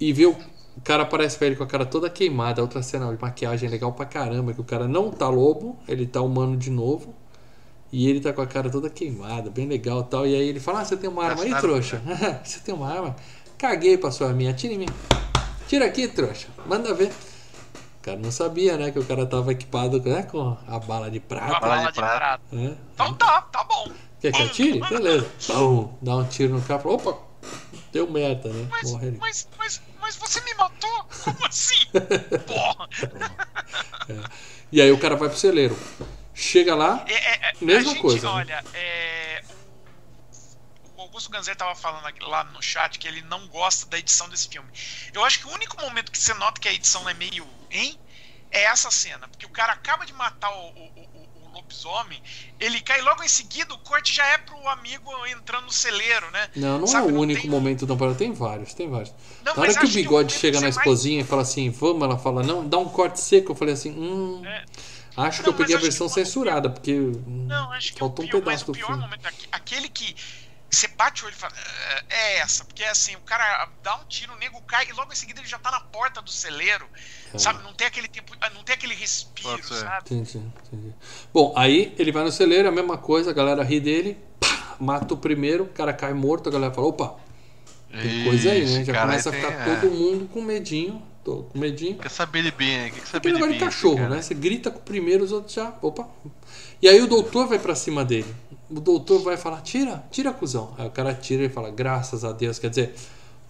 e 0.00 0.12
vê 0.12 0.26
o, 0.26 0.32
o 0.76 0.80
cara 0.82 1.04
aparece 1.04 1.38
pra 1.38 1.46
ele 1.46 1.54
com 1.54 1.62
a 1.62 1.66
cara 1.66 1.86
toda 1.86 2.10
queimada. 2.10 2.60
Outra 2.60 2.82
cena 2.82 3.14
de 3.14 3.22
maquiagem 3.22 3.68
legal 3.68 3.92
pra 3.92 4.04
caramba, 4.04 4.52
que 4.52 4.60
o 4.60 4.64
cara 4.64 4.88
não 4.88 5.12
tá 5.12 5.28
lobo, 5.28 5.78
ele 5.86 6.06
tá 6.06 6.20
humano 6.20 6.56
de 6.56 6.70
novo. 6.70 7.14
E 7.92 8.08
ele 8.08 8.20
tá 8.20 8.32
com 8.32 8.42
a 8.42 8.46
cara 8.46 8.68
toda 8.68 8.90
queimada, 8.90 9.48
bem 9.48 9.66
legal 9.66 10.02
tal. 10.02 10.26
E 10.26 10.34
aí 10.34 10.48
ele 10.48 10.58
fala: 10.58 10.80
Ah, 10.80 10.84
você 10.84 10.96
tem 10.96 11.08
uma 11.08 11.24
arma 11.24 11.42
aí, 11.42 11.54
trouxa? 11.54 12.02
você 12.42 12.58
tem 12.60 12.74
uma 12.74 12.92
arma? 12.92 13.14
Caguei 13.56 13.96
pra 13.96 14.10
sua 14.10 14.32
minha, 14.32 14.52
tira 14.52 14.74
em 14.74 14.78
mim. 14.78 14.88
Tira 15.68 15.86
aqui, 15.86 16.08
trouxa. 16.08 16.48
Manda 16.66 16.92
ver. 16.92 17.12
O 18.00 18.02
cara 18.02 18.16
não 18.16 18.32
sabia, 18.32 18.78
né? 18.78 18.90
Que 18.90 18.98
o 18.98 19.04
cara 19.04 19.26
tava 19.26 19.52
equipado 19.52 20.00
né, 20.00 20.22
com 20.22 20.56
a 20.66 20.78
bala 20.78 21.10
de 21.10 21.20
prata. 21.20 21.56
A 21.58 21.60
bala 21.60 21.90
de 21.90 21.92
prata. 21.92 22.42
É. 22.50 22.74
Então 22.94 23.14
tá, 23.14 23.42
tá 23.42 23.62
bom. 23.62 23.92
Quer 24.18 24.32
que 24.32 24.42
atire? 24.42 24.80
Beleza. 24.80 25.30
Bum, 25.48 25.92
dá 26.00 26.16
um 26.16 26.24
tiro 26.24 26.54
no 26.54 26.62
cara. 26.62 26.80
Opa! 26.88 27.18
Deu 27.92 28.10
merda, 28.10 28.48
né? 28.48 28.68
Mas, 28.70 28.92
mas, 29.18 29.48
mas, 29.58 29.82
mas, 30.00 30.16
você 30.16 30.40
me 30.42 30.54
matou? 30.54 31.06
Como 31.24 31.46
assim? 31.46 31.86
Porra! 32.46 32.88
É. 34.08 34.30
E 34.72 34.80
aí 34.80 34.90
o 34.92 34.98
cara 34.98 35.16
vai 35.16 35.28
pro 35.28 35.36
celeiro. 35.36 35.76
Chega 36.32 36.74
lá, 36.74 37.04
é, 37.06 37.12
é, 37.12 37.50
é 37.50 37.52
mesma 37.60 37.90
gente, 37.92 38.00
coisa. 38.00 38.26
Né? 38.26 38.32
Olha, 38.32 38.62
né? 38.72 39.40
o 39.59 39.59
Augusto 41.10 41.28
Ganzé 41.28 41.54
tava 41.56 41.74
falando 41.74 42.04
lá 42.22 42.44
no 42.44 42.62
chat 42.62 42.96
que 42.98 43.06
ele 43.06 43.20
não 43.22 43.48
gosta 43.48 43.84
da 43.86 43.98
edição 43.98 44.28
desse 44.28 44.48
filme. 44.48 44.68
Eu 45.12 45.24
acho 45.24 45.40
que 45.40 45.46
o 45.46 45.50
único 45.50 45.80
momento 45.80 46.12
que 46.12 46.18
você 46.18 46.32
nota 46.34 46.60
que 46.60 46.68
a 46.68 46.72
edição 46.72 47.08
é 47.08 47.14
meio. 47.14 47.46
Hein? 47.68 47.98
É 48.50 48.62
essa 48.64 48.90
cena. 48.92 49.26
Porque 49.26 49.44
o 49.44 49.48
cara 49.48 49.72
acaba 49.72 50.06
de 50.06 50.12
matar 50.12 50.50
o, 50.50 50.68
o, 50.68 50.84
o, 50.96 51.46
o 51.46 51.52
lobisomem, 51.52 52.22
ele 52.60 52.80
cai 52.80 53.02
logo 53.02 53.24
em 53.24 53.28
seguida, 53.28 53.74
o 53.74 53.78
corte 53.78 54.14
já 54.14 54.24
é 54.24 54.38
pro 54.38 54.56
amigo 54.68 55.10
entrando 55.26 55.64
no 55.64 55.72
celeiro, 55.72 56.30
né? 56.30 56.48
Não, 56.54 56.78
não 56.78 56.86
Sabe, 56.86 57.08
é 57.08 57.10
o 57.10 57.14
não 57.14 57.20
único 57.22 57.42
tem... 57.42 57.50
momento 57.50 57.86
não, 57.88 58.14
tem 58.14 58.32
vários, 58.32 58.72
tem 58.72 58.88
vários. 58.88 59.12
Não, 59.44 59.56
na 59.56 59.62
hora 59.62 59.74
que 59.74 59.84
o 59.84 59.88
bigode 59.88 60.32
que 60.32 60.40
chega 60.40 60.60
na 60.60 60.68
esposinha 60.68 61.16
mais... 61.16 61.26
e 61.26 61.28
fala 61.28 61.42
assim, 61.42 61.70
vamos, 61.70 62.02
ela 62.02 62.18
fala, 62.18 62.44
não, 62.44 62.68
dá 62.68 62.78
um 62.78 62.88
corte 62.88 63.20
seco, 63.20 63.50
eu 63.50 63.56
falei 63.56 63.74
assim, 63.74 63.90
hum. 63.90 64.42
É. 64.46 64.64
Acho 65.16 65.38
não, 65.38 65.44
que 65.44 65.50
eu 65.50 65.54
peguei 65.54 65.76
a 65.76 65.78
versão 65.78 66.08
censurada, 66.08 66.70
porque 66.70 66.94
não, 67.26 67.72
acho 67.72 67.92
que 67.92 67.98
faltou 67.98 68.24
pior, 68.24 68.38
um 68.38 68.44
pedaço 68.44 68.66
do 68.66 68.74
filme. 68.74 68.96
Momento, 68.96 69.28
aquele 69.50 69.88
que 69.88 70.14
você 70.70 70.88
bate 70.88 71.22
o 71.22 71.26
olho 71.26 71.34
e 71.34 71.38
fala, 71.38 71.52
é, 72.08 72.16
é 72.16 72.38
essa, 72.38 72.64
porque 72.64 72.82
é 72.82 72.90
assim, 72.90 73.16
o 73.16 73.20
cara 73.20 73.68
dá 73.82 73.96
um 73.96 74.04
tiro, 74.04 74.32
o 74.32 74.36
nego 74.36 74.60
cai 74.62 74.86
e 74.88 74.92
logo 74.92 75.12
em 75.12 75.16
seguida 75.16 75.40
ele 75.40 75.48
já 75.48 75.58
tá 75.58 75.70
na 75.70 75.80
porta 75.80 76.22
do 76.22 76.30
celeiro, 76.30 76.86
é. 77.34 77.38
sabe? 77.38 77.62
Não 77.62 77.74
tem 77.74 77.86
aquele 77.86 78.08
tempo, 78.08 78.32
ah, 78.40 78.50
não 78.50 78.62
tem 78.62 78.74
aquele 78.74 78.94
respiro, 78.94 79.62
sabe? 79.62 80.04
Entendi, 80.06 80.38
entendi. 80.38 80.94
Bom, 81.32 81.52
aí 81.56 81.94
ele 81.98 82.12
vai 82.12 82.22
no 82.22 82.30
celeiro, 82.30 82.68
a 82.68 82.72
mesma 82.72 82.96
coisa, 82.96 83.30
a 83.30 83.34
galera 83.34 83.64
ri 83.64 83.80
dele, 83.80 84.16
pá, 84.38 84.76
mata 84.78 85.14
o 85.14 85.16
primeiro, 85.16 85.64
o 85.64 85.68
cara 85.68 85.92
cai 85.92 86.14
morto, 86.14 86.48
a 86.48 86.52
galera 86.52 86.72
fala, 86.72 86.86
opa, 86.86 87.16
tem 87.90 88.24
coisa 88.24 88.52
aí, 88.52 88.64
né? 88.64 88.84
Já 88.84 89.00
começa 89.00 89.30
a 89.30 89.32
ficar 89.32 89.64
tem, 89.64 89.74
todo 89.74 89.86
é. 89.86 89.90
mundo 89.90 90.28
com 90.28 90.40
medinho 90.40 91.10
tô 91.24 91.42
com 91.44 91.58
medinho. 91.58 91.98
Quer 91.98 92.10
saber 92.10 92.42
de 92.42 92.50
bem, 92.50 92.88
o 92.88 92.92
que, 92.92 93.00
que 93.00 93.08
saber 93.08 93.34
de 93.34 93.40
bem? 93.40 93.52
de 93.52 93.58
cachorro, 93.58 93.96
cara? 93.96 94.08
né? 94.08 94.22
Você 94.22 94.34
grita 94.34 94.70
com 94.70 94.78
o 94.78 94.82
primeiro, 94.82 95.24
os 95.24 95.32
outros 95.32 95.54
já. 95.54 95.74
Opa. 95.82 96.08
E 96.80 96.88
aí 96.88 97.00
o 97.00 97.06
doutor 97.06 97.46
vai 97.46 97.58
para 97.58 97.74
cima 97.74 98.04
dele. 98.04 98.34
O 98.70 98.80
doutor 98.80 99.22
vai 99.22 99.36
falar: 99.36 99.60
tira, 99.62 100.04
tira, 100.10 100.32
cuzão. 100.32 100.74
Aí 100.78 100.86
o 100.86 100.90
cara 100.90 101.14
tira 101.14 101.44
e 101.44 101.48
fala: 101.48 101.70
graças 101.70 102.24
a 102.24 102.32
Deus. 102.32 102.58
Quer 102.58 102.70
dizer, 102.70 102.94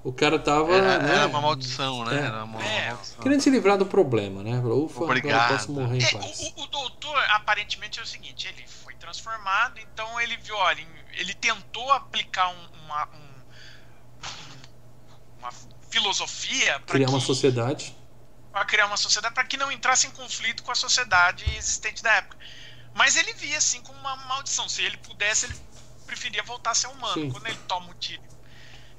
o 0.03 0.13
cara 0.13 0.39
tava. 0.39 0.73
Era, 0.73 0.99
né? 0.99 1.15
era 1.15 1.27
uma 1.27 1.41
maldição, 1.43 2.05
né? 2.05 2.17
É. 2.17 2.25
Era 2.25 2.45
uma 2.45 2.63
é. 2.65 2.89
maldição. 2.89 3.21
Querendo 3.21 3.41
se 3.41 3.51
livrar 3.51 3.77
do 3.77 3.85
problema, 3.85 4.43
né? 4.43 4.59
Ufa, 4.59 5.05
Obrigado. 5.05 5.35
agora 5.35 5.59
posso 5.59 5.73
morrer 5.73 5.99
em 5.99 6.03
é, 6.03 6.11
paz. 6.11 6.53
O, 6.57 6.63
o, 6.63 6.67
doutor, 6.69 7.19
aparentemente, 7.31 8.01
é 8.01 8.03
o 8.03 8.07
seguinte: 8.07 8.49
ele 8.49 8.67
foi 8.67 8.95
transformado, 8.95 9.79
então 9.79 10.19
ele 10.21 10.37
viu, 10.39 10.57
olha, 10.57 10.87
ele 11.13 11.35
tentou 11.35 11.93
aplicar 11.93 12.49
um, 12.49 12.85
uma, 12.85 13.09
um, 13.09 13.31
uma 15.39 15.51
filosofia 15.91 16.81
para 16.81 16.95
criar 16.95 17.07
que, 17.07 17.13
uma 17.13 17.21
sociedade 17.21 17.95
para 18.53 18.65
criar 18.65 18.87
uma 18.87 18.97
sociedade 18.97 19.35
para 19.35 19.45
que 19.45 19.57
não 19.57 19.71
entrasse 19.71 20.07
em 20.07 20.11
conflito 20.11 20.63
com 20.63 20.73
a 20.73 20.75
sociedade 20.75 21.45
existente 21.57 22.03
da 22.03 22.15
época 22.15 22.30
mas 22.95 23.17
ele 23.17 23.33
via 23.35 23.59
assim 23.59 23.81
como 23.83 23.99
uma 23.99 24.17
maldição. 24.17 24.69
Se 24.69 24.83
ele 24.83 24.97
pudesse 24.99 25.47
ele 25.47 25.55
preferia 26.07 26.43
voltar 26.43 26.73
a 26.73 26.75
ser 26.75 26.89
humano. 26.89 27.15
Sim. 27.15 27.31
quando 27.31 27.47
ele 27.47 27.59
toma 27.69 27.91
o 27.91 27.95
tiro 27.95 28.23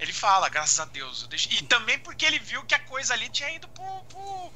ele 0.01 0.11
fala 0.11 0.49
graças 0.49 0.79
a 0.79 0.85
Deus 0.85 1.29
e 1.51 1.63
também 1.63 1.99
porque 1.99 2.25
ele 2.25 2.39
viu 2.39 2.63
que 2.63 2.73
a 2.73 2.79
coisa 2.79 3.13
ali 3.13 3.29
tinha 3.29 3.55
ido 3.55 3.67
pro, 3.67 3.85
pro 4.09 4.51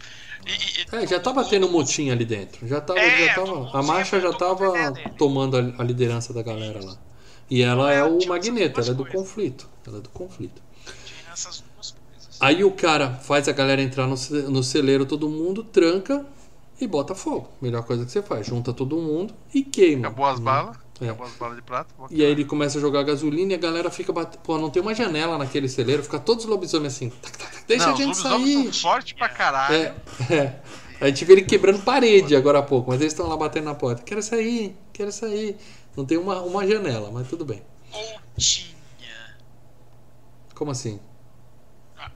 e, 0.48 0.95
é, 0.95 1.07
já 1.07 1.20
tava 1.20 1.44
tendo 1.45 1.70
motim 1.70 2.10
ali 2.10 2.26
dentro. 2.26 2.68
Já 2.68 2.82
tava, 2.82 2.99
é, 2.99 3.28
já 3.28 3.36
tava 3.36 3.78
a 3.78 3.84
marcha 3.84 4.20
já 4.20 4.34
tava 4.34 4.74
tomando 5.18 5.57
a, 5.57 5.82
a, 5.82 5.84
liderança 5.84 6.34
da 6.34 6.41
galera 6.41 6.84
lá. 6.84 6.98
E 7.49 7.62
ela 7.62 7.94
é, 7.94 7.98
é 7.98 8.03
o 8.03 8.18
magneto 8.28 8.80
ela 8.80 8.90
é 8.90 8.94
do 8.94 9.06
conflito 9.06 9.70
ela 9.86 9.99
é 9.99 10.02
do 10.02 10.10
conflito. 10.10 10.62
Essas 11.32 11.64
Aí 12.40 12.64
o 12.64 12.72
cara 12.72 13.14
faz 13.14 13.48
a 13.48 13.52
galera 13.52 13.82
entrar 13.82 14.07
no, 14.07 14.16
no 14.49 14.64
celeiro, 14.64 15.06
todo 15.06 15.30
mundo, 15.30 15.64
tranca 15.64 16.26
e 16.80 16.88
bota 16.88 17.15
fogo. 17.15 17.49
Melhor 17.61 17.84
coisa 17.84 18.06
que 18.06 18.11
você 18.11 18.22
faz. 18.22 18.45
Junta 18.45 18.73
todo 18.73 18.97
mundo 18.97 19.34
e 19.53 19.64
queima. 19.64 20.07
Acabou 20.07 20.26
as 20.26 20.39
né? 20.39 20.45
balas. 20.45 20.77
É. 21.02 21.06
Acabou 21.06 21.27
as 21.27 21.34
balas 21.34 21.56
de 21.57 21.61
prata. 21.61 21.93
E 22.10 22.23
aí 22.23 22.31
ele 22.31 22.45
começa 22.45 22.77
a 22.77 22.81
jogar 22.81 23.03
gasolina 23.03 23.53
e 23.53 23.56
a 23.56 23.60
galera 23.60 23.89
fica 23.89 24.14
batendo. 24.14 24.41
Pô, 24.41 24.57
não 24.57 24.69
tem 24.69 24.81
uma 24.81 24.93
janela 24.93 25.38
naquele 25.38 25.68
celeiro, 25.68 26.03
fica 26.03 26.19
todos 26.19 26.45
os 26.45 26.49
lobisomens 26.49 26.93
assim. 26.93 27.10
Tac, 27.10 27.38
tac, 27.38 27.65
deixa 27.68 27.88
não, 27.88 27.93
a 27.93 27.97
gente 27.97 28.18
sair. 28.18 28.73
São 28.73 28.91
fortes 28.91 29.14
pra 29.14 29.30
caralho. 29.30 29.76
É, 29.76 29.95
é. 30.34 30.60
A 31.02 31.07
gente 31.07 31.26
vê 31.26 31.34
ele 31.34 31.41
quebrando 31.43 31.84
parede 31.84 32.35
agora 32.35 32.60
há 32.60 32.64
pouco, 32.64 32.91
mas 32.91 33.02
eles 33.02 33.11
estão 33.11 33.27
lá 33.27 33.35
batendo 33.35 33.65
na 33.65 33.76
porta. 33.76 34.02
Quero 34.03 34.23
sair, 34.23 34.77
quero 34.93 35.11
sair. 35.11 35.57
Não 35.95 36.06
tem 36.06 36.18
uma, 36.18 36.41
uma 36.41 36.65
janela, 36.65 37.11
mas 37.11 37.27
tudo 37.27 37.43
bem. 37.43 37.61
Ou 37.91 38.19
tinha. 38.38 38.76
Como 40.53 40.72
assim? 40.72 40.99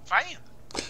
vai 0.09 0.31
indo. 0.31 0.48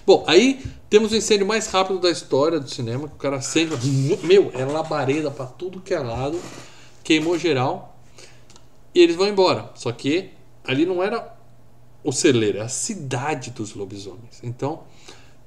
Bom, 0.10 0.24
aí 0.26 0.60
temos 0.90 1.12
o 1.12 1.16
incêndio 1.16 1.46
mais 1.46 1.68
rápido 1.68 2.00
da 2.00 2.10
história 2.10 2.60
do 2.60 2.68
cinema, 2.68 3.08
que 3.08 3.14
o 3.14 3.18
cara 3.18 3.36
acende. 3.36 3.76
Meu, 4.24 4.50
é 4.56 4.66
labareda 4.66 5.30
pra 5.30 5.46
tudo 5.46 5.80
que 5.80 5.94
é 5.94 6.00
lado. 6.00 6.42
Queimou 7.04 7.38
geral. 7.38 7.96
E 8.92 9.02
eles 9.02 9.16
vão 9.16 9.28
embora. 9.28 9.70
Só 9.76 9.92
que 9.92 10.32
ali 10.66 10.84
não 10.84 11.04
era 11.04 11.38
o 12.04 12.12
celeiro, 12.12 12.58
é 12.58 12.62
a 12.62 12.68
cidade 12.68 13.52
dos 13.52 13.76
lobisomens. 13.76 14.40
Então, 14.42 14.82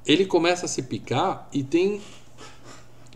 ele 0.07 0.25
começa 0.27 0.67
a 0.67 0.69
se 0.69 0.85
picar 0.85 1.49
e 1.53 1.65
tem. 1.65 2.01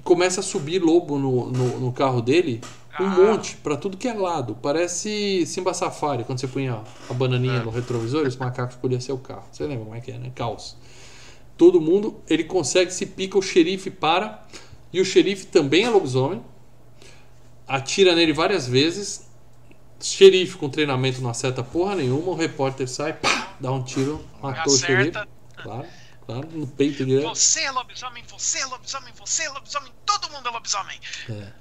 Começa 0.03 0.41
a 0.41 0.43
subir 0.43 0.83
lobo 0.83 1.17
no, 1.17 1.47
no, 1.53 1.79
no 1.79 1.93
carro 1.93 2.21
dele 2.21 2.61
um 2.99 3.05
ah. 3.05 3.09
monte 3.09 3.55
para 3.59 3.77
tudo 3.77 3.97
que 3.97 4.09
é 4.09 4.15
lado. 4.15 4.59
Parece 4.61 5.47
Simba 5.47 5.73
Safari, 5.73 6.25
quando 6.25 6.41
você 6.41 6.49
punha 6.49 6.83
a 7.09 7.15
bananinha 7.15 7.61
é. 7.61 7.63
no 7.63 7.71
retrovisor 7.71 8.27
os 8.27 8.37
macacos 8.37 8.75
escolhiam 8.75 9.01
seu 9.01 9.17
carro. 9.17 9.45
Você 9.53 9.65
lembra 9.65 9.85
como 9.85 9.97
é 9.97 10.01
que 10.01 10.11
é, 10.11 10.19
né? 10.19 10.33
Caos. 10.35 10.77
Todo 11.57 11.81
mundo, 11.81 12.23
ele 12.29 12.45
consegue, 12.45 12.93
se 12.93 13.07
pica, 13.07 13.39
o 13.39 13.43
xerife 13.43 13.91
para. 13.91 14.47
E 14.93 15.01
o 15.01 15.05
xerife 15.05 15.47
também 15.47 15.85
é 15.85 15.91
lobisomem. 15.91 16.43
Atira 17.67 18.15
nele 18.15 18.33
várias 18.33 18.67
vezes. 18.67 19.27
Xerife 20.01 20.57
com 20.59 20.69
treinamento 20.69 21.21
não 21.21 21.31
acerta 21.31 21.63
porra 21.63 21.97
nenhuma. 21.97 22.33
O 22.33 22.35
repórter 22.35 22.87
sai, 22.87 23.15
pá, 23.15 23.57
dá 23.59 23.73
um 23.73 23.83
tiro, 23.83 24.25
matou 24.43 24.73
o 24.73 24.77
xerife. 24.77 25.19
Claro, 25.57 25.87
claro, 26.27 26.49
no 26.53 26.67
peito 26.67 27.05
dele. 27.05 27.23
Você 27.23 27.61
é 27.61 27.71
lobisomem, 27.71 28.23
você 28.29 28.59
é 28.59 28.67
lobisomem, 28.67 29.13
você 29.19 29.43
é 29.45 29.49
lobisomem, 29.49 29.91
todo 30.05 30.31
mundo 30.31 30.49
é 30.49 30.51
lobisomem. 30.51 30.99
É. 31.31 31.53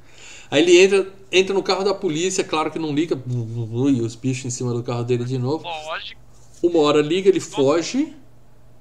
Aí 0.51 0.61
ele 0.61 0.77
entra, 0.77 1.13
entra 1.31 1.53
no 1.53 1.63
carro 1.63 1.84
da 1.84 1.93
polícia, 1.93 2.43
claro 2.43 2.69
que 2.69 2.77
não 2.77 2.93
liga, 2.93 3.19
e 3.27 4.01
os 4.01 4.15
bichos 4.15 4.45
em 4.45 4.49
cima 4.49 4.73
do 4.73 4.84
carro 4.84 5.03
dele 5.03 5.23
de 5.23 5.38
novo. 5.38 5.63
Lógico. 5.63 6.22
Uma 6.61 6.80
hora 6.80 7.01
liga, 7.01 7.30
ele 7.30 7.39
foge 7.39 8.13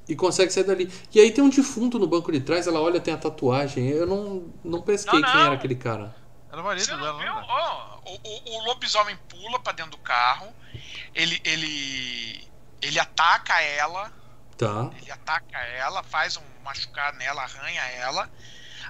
e 0.08 0.14
consegue 0.14 0.52
sair 0.52 0.64
dali. 0.64 0.92
E 1.12 1.20
aí 1.20 1.30
tem 1.30 1.42
um 1.42 1.48
defunto 1.48 1.98
no 1.98 2.06
banco 2.06 2.30
de 2.30 2.40
trás, 2.40 2.66
ela 2.66 2.80
olha, 2.80 3.00
tem 3.00 3.14
a 3.14 3.18
tatuagem. 3.18 3.88
Eu 3.88 4.06
não, 4.06 4.52
não 4.62 4.82
pesquei 4.82 5.20
não, 5.20 5.26
não. 5.26 5.32
quem 5.32 5.40
era 5.42 5.54
aquele 5.54 5.74
cara. 5.74 6.14
Era 6.50 6.60
o 6.60 6.64
marido 6.64 6.86
dela? 6.86 8.00
Oh, 8.04 8.10
o, 8.10 8.14
o, 8.14 8.58
o, 8.58 8.64
lobisomem 8.66 9.16
pula 9.28 9.58
pra 9.58 9.72
dentro 9.72 9.92
do 9.92 9.98
carro, 9.98 10.52
ele, 11.14 11.40
ele, 11.44 12.46
ele 12.80 12.98
ataca 12.98 13.60
ela. 13.60 14.12
Tá. 14.56 14.90
Ele 15.00 15.10
ataca 15.10 15.58
ela, 15.58 16.02
faz 16.04 16.36
um 16.36 16.42
machucar 16.62 17.12
nela, 17.14 17.42
arranha 17.42 17.82
ela. 17.82 18.30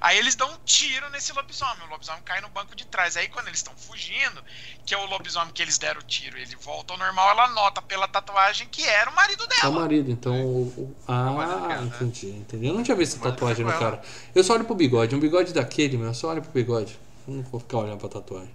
Aí 0.05 0.19
eles 0.19 0.35
dão 0.35 0.51
um 0.51 0.57
tiro 0.67 1.09
nesse 1.09 1.33
lobisomem. 1.33 1.87
O 1.87 1.91
lobisomem 1.91 2.21
cai 2.27 2.39
no 2.43 2.51
banco 2.51 2.77
de 2.77 2.85
trás. 2.87 3.17
Aí 3.17 3.27
quando 3.27 3.47
eles 3.49 3.61
estão 3.61 3.73
fugindo, 3.75 4.45
que 4.85 4.95
é 4.95 4.99
o 4.99 5.07
lobisomem 5.07 5.51
que 5.51 5.63
eles 5.63 5.79
deram 5.79 5.99
o 5.99 6.05
tiro, 6.05 6.37
ele 6.37 6.55
volta 6.57 6.93
ao 6.93 6.99
normal, 6.99 7.31
ela 7.31 7.49
nota 7.49 7.81
pela 7.81 8.07
tatuagem 8.07 8.69
que 8.71 8.85
era 8.85 9.09
o 9.09 9.15
marido 9.15 9.47
dela. 9.47 9.63
É 9.63 9.67
o 9.67 9.73
marido, 9.73 10.11
então. 10.11 10.35
O, 10.45 10.95
ah, 11.09 11.79
é 11.81 11.85
entendi, 11.85 12.27
entendi. 12.27 12.67
Eu 12.67 12.75
não 12.75 12.83
tinha 12.83 12.95
visto 12.95 13.15
essa 13.15 13.31
tatuagem 13.31 13.65
no 13.65 13.73
cara. 13.73 14.03
Eu 14.35 14.45
só 14.45 14.53
olho 14.53 14.67
pro 14.67 14.75
bigode. 14.75 15.17
Um 15.17 15.19
bigode 15.21 15.55
daquele, 15.55 15.97
meu, 15.97 16.09
eu 16.09 16.15
só 16.15 16.29
olho 16.29 16.43
pro 16.43 16.53
bigode. 16.53 16.99
Não 17.27 17.43
vou 17.45 17.59
ficar 17.59 17.79
olhando 17.79 17.99
pra 17.99 18.11
tatuagem. 18.11 18.55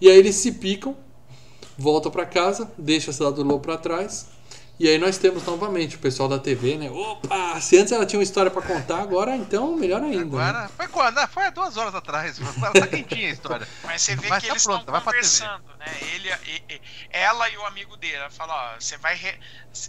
E 0.00 0.08
aí 0.08 0.16
eles 0.16 0.36
se 0.36 0.52
picam, 0.52 0.96
voltam 1.76 2.12
para 2.12 2.24
casa, 2.24 2.72
deixa 2.78 3.10
a 3.10 3.14
cidade 3.14 3.34
do 3.34 3.42
lobo 3.42 3.58
pra 3.58 3.76
trás. 3.76 4.28
E 4.76 4.88
aí 4.88 4.98
nós 4.98 5.18
temos 5.18 5.44
novamente 5.44 5.94
o 5.94 5.98
pessoal 6.00 6.28
da 6.28 6.36
TV, 6.36 6.76
né? 6.76 6.90
Opa! 6.90 7.60
Se 7.60 7.78
antes 7.78 7.92
ela 7.92 8.04
tinha 8.04 8.18
uma 8.18 8.24
história 8.24 8.50
para 8.50 8.60
contar, 8.60 8.98
agora 8.98 9.36
então 9.36 9.76
melhor 9.76 10.02
ainda. 10.02 10.22
Agora, 10.22 10.62
né? 10.62 10.70
foi 10.76 10.88
quando? 10.88 11.28
Foi 11.28 11.44
há 11.44 11.50
duas 11.50 11.76
horas 11.76 11.94
atrás. 11.94 12.38
Tá 12.72 12.86
quentinha 12.88 13.28
a 13.28 13.32
história. 13.32 13.68
Mas 13.84 14.02
você 14.02 14.16
vê 14.16 14.28
Mas 14.28 14.42
que 14.42 14.48
tá 14.48 14.52
eles 14.52 14.62
estão 14.62 14.84
conversando, 14.84 15.62
né? 15.78 15.86
Ele, 16.14 16.28
e, 16.28 16.80
ela 17.10 17.48
e 17.50 17.56
o 17.56 17.64
amigo 17.66 17.96
dele. 17.96 18.16
Ela 18.16 18.30
fala, 18.30 18.74
ó, 18.74 18.80
você 18.80 18.96
vai. 18.96 19.14
Re... 19.14 19.38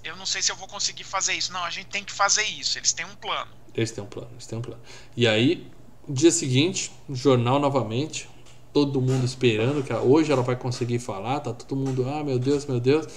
Eu 0.03 0.15
não 0.17 0.25
sei 0.25 0.43
se 0.43 0.51
eu 0.51 0.55
vou 0.55 0.67
conseguir 0.67 1.03
fazer 1.03 1.33
isso. 1.33 1.51
Não, 1.51 1.63
a 1.63 1.71
gente 1.71 1.87
tem 1.87 2.03
que 2.03 2.13
fazer 2.13 2.43
isso. 2.43 2.77
Eles 2.77 2.93
têm 2.93 3.05
um 3.07 3.15
plano. 3.15 3.49
Eles 3.73 3.89
têm 3.89 4.03
um 4.03 4.07
plano, 4.07 4.29
eles 4.33 4.45
têm 4.45 4.59
um 4.59 4.61
plano. 4.61 4.81
E 5.17 5.27
aí, 5.27 5.67
dia 6.07 6.31
seguinte, 6.31 6.91
jornal 7.09 7.59
novamente. 7.59 8.29
todo 8.71 9.01
mundo 9.01 9.25
esperando, 9.25 9.81
que 9.83 9.93
hoje 9.93 10.31
ela 10.31 10.43
vai 10.43 10.55
conseguir 10.57 10.99
falar, 10.99 11.39
tá 11.39 11.53
todo 11.53 11.77
mundo, 11.77 12.07
ah, 12.09 12.23
meu 12.23 12.37
Deus, 12.37 12.65
meu 12.65 12.79
Deus. 12.79 13.07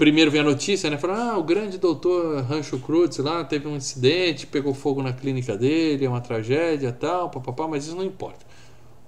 Primeiro 0.00 0.30
vem 0.30 0.40
a 0.40 0.44
notícia, 0.44 0.88
né? 0.88 0.96
Fala, 0.96 1.32
ah, 1.32 1.38
o 1.38 1.42
grande 1.42 1.76
doutor 1.76 2.42
Rancho 2.44 2.78
Cruz 2.78 3.18
lá 3.18 3.44
teve 3.44 3.68
um 3.68 3.76
incidente, 3.76 4.46
pegou 4.46 4.72
fogo 4.72 5.02
na 5.02 5.12
clínica 5.12 5.58
dele, 5.58 6.06
é 6.06 6.08
uma 6.08 6.22
tragédia 6.22 6.90
tal, 6.90 7.28
papapá, 7.28 7.68
mas 7.68 7.84
isso 7.84 7.94
não 7.94 8.02
importa. 8.02 8.46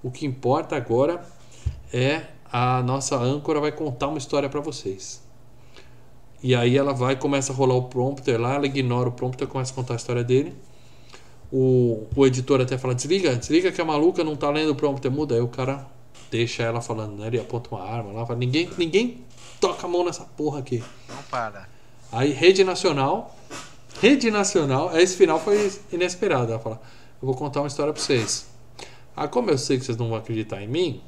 O 0.03 0.11
que 0.11 0.23
importa 0.23 0.75
agora 0.75 1.25
é 1.91 2.27
a 2.45 2.83
nossa 2.83 3.17
âncora 3.17 3.59
vai 3.59 3.71
contar 3.71 4.07
uma 4.07 4.19
história 4.19 4.47
para 4.47 4.61
vocês. 4.61 5.23
E 6.43 6.53
aí 6.53 6.77
ela 6.77 6.93
vai, 6.93 7.15
começa 7.15 7.51
a 7.51 7.55
rolar 7.55 7.73
o 7.73 7.85
prompter 7.85 8.39
lá, 8.39 8.53
ela 8.53 8.67
ignora 8.67 9.09
o 9.09 9.13
prompter, 9.13 9.47
começa 9.47 9.71
a 9.71 9.75
contar 9.75 9.93
a 9.93 9.95
história 9.95 10.23
dele. 10.23 10.53
O, 11.51 12.05
o 12.15 12.23
editor 12.23 12.61
até 12.61 12.77
fala: 12.77 12.93
desliga, 12.93 13.35
desliga 13.35 13.71
que 13.71 13.81
a 13.81 13.85
maluca 13.85 14.23
não 14.23 14.35
tá 14.35 14.47
lendo 14.51 14.69
o 14.69 14.75
prompter, 14.75 15.09
muda. 15.09 15.33
Aí 15.33 15.41
o 15.41 15.47
cara 15.47 15.87
deixa 16.29 16.63
ela 16.63 16.81
falando, 16.81 17.19
né? 17.19 17.27
Ele 17.27 17.39
aponta 17.39 17.69
uma 17.73 17.83
arma 17.83 18.11
lá, 18.11 18.25
fala: 18.25 18.39
ninguém, 18.39 18.69
ninguém 18.77 19.23
toca 19.59 19.85
a 19.85 19.89
mão 19.89 20.03
nessa 20.03 20.23
porra 20.23 20.59
aqui. 20.59 20.83
Não 21.07 21.23
para. 21.23 21.67
Aí, 22.11 22.31
Rede 22.31 22.63
Nacional. 22.63 23.35
Rede 24.01 24.31
Nacional, 24.31 24.97
esse 24.97 25.15
final 25.15 25.39
foi 25.39 25.71
inesperado. 25.91 26.51
Ela 26.51 26.59
fala: 26.59 26.81
eu 27.21 27.25
vou 27.25 27.35
contar 27.35 27.61
uma 27.61 27.67
história 27.67 27.93
pra 27.93 28.01
vocês. 28.01 28.47
Ah, 29.15 29.27
como 29.27 29.49
eu 29.49 29.57
sei 29.57 29.77
que 29.77 29.85
vocês 29.85 29.97
não 29.97 30.09
vão 30.09 30.17
acreditar 30.17 30.61
em 30.61 30.67
mim, 30.67 31.01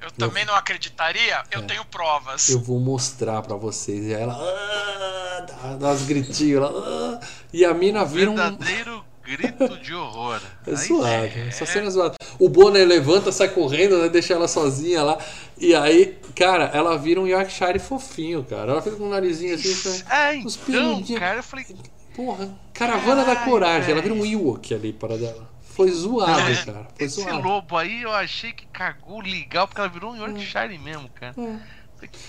eu 0.00 0.10
também 0.12 0.42
eu, 0.42 0.46
não 0.46 0.54
acreditaria, 0.54 1.44
eu 1.50 1.60
é, 1.60 1.64
tenho 1.64 1.84
provas. 1.84 2.48
Eu 2.48 2.58
vou 2.58 2.80
mostrar 2.80 3.42
para 3.42 3.54
vocês. 3.54 4.06
E 4.06 4.12
ela 4.12 4.34
ah, 4.34 5.40
dá, 5.40 5.76
dá 5.76 5.88
umas 5.88 6.02
gritinhos. 6.02 6.64
ah, 6.64 7.20
e 7.52 7.64
a 7.64 7.74
mina 7.74 8.04
vira 8.04 8.30
um. 8.30 8.34
Verdadeiro 8.34 9.04
grito 9.36 9.78
de 9.78 9.94
horror. 9.94 10.40
É 10.66 10.76
suave. 10.76 11.40
É... 11.40 11.48
Essa 11.48 11.64
cena 11.66 11.86
é 11.86 11.90
zoada. 11.90 12.14
O 12.38 12.48
Bonner 12.48 12.86
levanta, 12.86 13.30
sai 13.30 13.48
correndo, 13.48 13.98
né, 13.98 14.08
deixa 14.08 14.34
ela 14.34 14.48
sozinha 14.48 15.02
lá. 15.02 15.18
E 15.58 15.74
aí, 15.74 16.18
cara, 16.34 16.70
ela 16.74 16.96
vira 16.96 17.20
um 17.20 17.26
Yorkshire 17.26 17.78
fofinho, 17.78 18.44
cara. 18.44 18.72
Ela 18.72 18.82
fica 18.82 18.96
com 18.96 19.04
o 19.04 19.10
narizinho 19.10 19.54
assim. 19.54 20.02
É, 20.10 20.34
então, 20.34 21.02
cara, 21.18 21.36
eu 21.38 21.42
falei. 21.42 21.66
Porra, 22.14 22.48
caravana 22.74 23.22
Ai, 23.22 23.34
da 23.34 23.36
coragem. 23.44 23.92
Ela 23.92 24.02
vira 24.02 24.14
um 24.14 24.24
Ewok 24.24 24.74
ali 24.74 24.92
para 24.92 25.16
dela. 25.16 25.48
Foi 25.60 25.90
zoado, 25.90 26.50
é, 26.50 26.56
cara. 26.56 26.88
Foi 26.94 27.06
esse 27.06 27.22
zoado. 27.22 27.46
lobo 27.46 27.76
aí 27.76 28.02
eu 28.02 28.10
achei 28.10 28.52
que 28.52 28.66
cagou 28.66 29.20
legal, 29.20 29.68
porque 29.68 29.80
ela 29.80 29.88
virou 29.88 30.12
um 30.12 30.16
Yorkshire 30.16 30.76
hum. 30.76 30.82
mesmo, 30.82 31.08
cara. 31.10 31.34
Hum. 31.38 31.58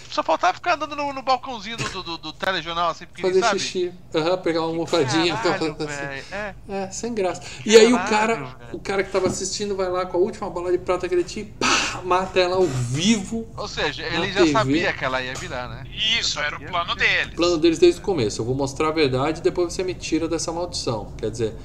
Só 0.09 0.23
faltava 0.23 0.53
ficar 0.53 0.75
andando 0.75 0.95
no, 0.95 1.13
no 1.13 1.21
balcãozinho 1.21 1.77
do, 1.77 1.89
do, 1.89 2.03
do, 2.03 2.17
do 2.17 2.33
telejornal, 2.33 2.89
assim, 2.89 3.05
porque 3.05 3.21
Fazer 3.21 3.39
sabe? 3.39 3.59
xixi. 3.59 3.91
Uhum, 4.13 4.37
pegar 4.37 4.61
uma 4.61 4.73
mofadinha. 4.73 5.35
Caralho, 5.37 5.75
assim. 5.79 6.33
é. 6.33 6.53
é, 6.69 6.91
sem 6.91 7.13
graça. 7.13 7.41
E 7.65 7.75
aí 7.77 7.93
o 7.93 7.97
cara, 7.97 8.35
véio. 8.35 8.55
o 8.73 8.79
cara 8.79 9.03
que 9.03 9.11
tava 9.11 9.27
assistindo 9.27 9.75
vai 9.75 9.89
lá 9.89 10.05
com 10.05 10.17
a 10.17 10.19
última 10.19 10.49
bala 10.49 10.71
de 10.71 10.77
prata 10.77 11.07
que 11.07 11.15
ele 11.15 11.23
tinha, 11.23 11.45
pá, 11.59 12.01
mata 12.03 12.39
ela 12.39 12.55
ao 12.55 12.65
vivo. 12.65 13.47
Ou 13.55 13.67
seja, 13.67 14.03
ele 14.03 14.31
já 14.31 14.41
TV. 14.41 14.51
sabia 14.51 14.93
que 14.93 15.05
ela 15.05 15.21
ia 15.21 15.33
virar, 15.35 15.67
né? 15.67 15.83
Isso, 16.19 16.39
era 16.39 16.57
o 16.57 16.59
plano 16.59 16.95
deles. 16.95 17.33
O 17.33 17.35
plano 17.35 17.57
deles 17.57 17.79
desde 17.79 17.99
o 17.99 18.03
começo. 18.03 18.41
Eu 18.41 18.45
vou 18.45 18.55
mostrar 18.55 18.89
a 18.89 18.91
verdade 18.91 19.39
e 19.39 19.43
depois 19.43 19.73
você 19.73 19.83
me 19.83 19.93
tira 19.93 20.27
dessa 20.27 20.51
maldição. 20.51 21.13
Quer 21.17 21.31
dizer, 21.31 21.55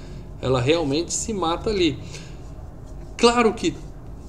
ela 0.41 0.61
realmente 0.61 1.13
se 1.13 1.33
mata 1.33 1.71
ali. 1.71 1.99
Claro 3.17 3.53
que 3.55 3.75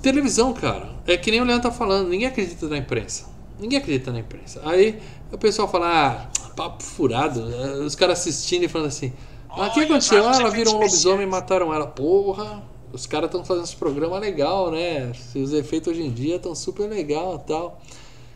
televisão, 0.02 0.54
cara, 0.54 0.90
é 1.06 1.18
que 1.18 1.32
nem 1.32 1.41
o 1.41 1.44
Leandro 1.44 1.70
tá 1.70 1.76
falando, 1.76 2.10
ninguém 2.10 2.28
acredita 2.28 2.68
na 2.68 2.78
imprensa. 2.78 3.36
Ninguém 3.59 3.79
acredita 3.79 4.11
na 4.11 4.19
imprensa. 4.19 4.61
Aí 4.63 5.01
o 5.31 5.38
pessoal 5.38 5.67
fala, 5.67 5.88
ah, 5.88 6.53
papo 6.55 6.84
furado, 6.84 7.41
os 7.85 7.95
caras 7.95 8.19
assistindo 8.19 8.63
e 8.63 8.67
falando 8.67 8.88
assim, 8.88 9.13
ah, 9.49 9.67
o 9.67 9.73
que 9.73 9.81
aconteceu? 9.81 10.27
Ah, 10.27 10.35
ela 10.35 10.51
virou 10.51 10.75
um 10.75 10.79
lobisomem 10.79 11.23
e 11.25 11.29
mataram 11.29 11.73
ela. 11.73 11.88
Porra, 11.88 12.63
os 12.91 13.07
caras 13.07 13.27
estão 13.27 13.43
fazendo 13.43 13.63
esse 13.63 13.75
programa 13.75 14.19
legal, 14.19 14.71
né? 14.71 15.11
Os 15.35 15.53
efeitos 15.53 15.91
hoje 15.91 16.03
em 16.03 16.11
dia 16.11 16.35
estão 16.35 16.53
super 16.53 16.88
legal 16.88 17.41
e 17.43 17.47
tal. 17.47 17.81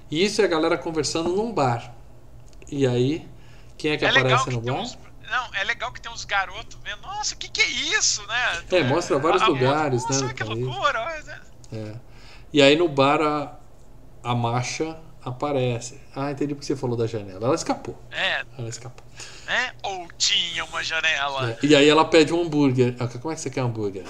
E 0.09 0.23
isso 0.23 0.41
é 0.41 0.45
a 0.45 0.47
galera 0.47 0.77
conversando 0.77 1.29
num 1.29 1.51
bar. 1.53 1.93
E 2.69 2.87
aí, 2.87 3.27
quem 3.77 3.91
é 3.91 3.97
que 3.97 4.05
é 4.05 4.09
aparece 4.09 4.49
no 4.49 4.61
bar? 4.61 4.81
Uns, 4.81 4.97
não, 5.29 5.55
é 5.55 5.63
legal 5.63 5.91
que 5.93 6.01
tem 6.01 6.11
uns 6.11 6.25
garotos 6.25 6.77
vendo, 6.83 7.01
nossa, 7.01 7.35
o 7.35 7.37
que, 7.37 7.49
que 7.49 7.61
é 7.61 7.69
isso, 7.69 8.25
né? 8.27 8.63
É, 8.71 8.83
mostra 8.83 9.17
vários 9.17 9.41
a, 9.41 9.47
lugares, 9.47 10.03
nossa, 10.03 10.25
né? 10.25 10.33
que 10.33 10.43
loucura! 10.43 11.23
Né? 11.23 11.41
É. 11.71 11.95
E 12.51 12.61
aí 12.61 12.75
no 12.75 12.89
bar 12.89 13.21
a, 13.21 13.57
a 14.21 14.35
marcha 14.35 14.97
aparece. 15.23 15.99
Ah, 16.15 16.31
entendi 16.31 16.53
porque 16.53 16.65
você 16.65 16.75
falou 16.75 16.97
da 16.97 17.07
janela. 17.07 17.45
Ela 17.45 17.55
escapou. 17.55 17.97
É. 18.11 18.43
Ela 18.57 18.69
escapou. 18.69 19.05
É? 19.47 19.73
Ou 19.83 20.07
tinha 20.17 20.65
uma 20.65 20.83
janela. 20.83 21.51
É. 21.51 21.59
E 21.63 21.75
aí 21.75 21.87
ela 21.87 22.05
pede 22.05 22.33
um 22.33 22.41
hambúrguer. 22.41 22.95
Ah, 22.99 23.07
como 23.07 23.31
é 23.31 23.35
que 23.35 23.41
você 23.41 23.49
quer 23.49 23.63
um 23.63 23.67
hambúrguer? 23.67 24.05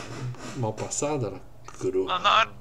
Mal 0.57 0.73
passado? 0.73 1.27
Ela 1.27 1.41
cru. 1.79 2.05
Não, 2.05 2.19
na 2.19 2.37
hora, 2.37 2.51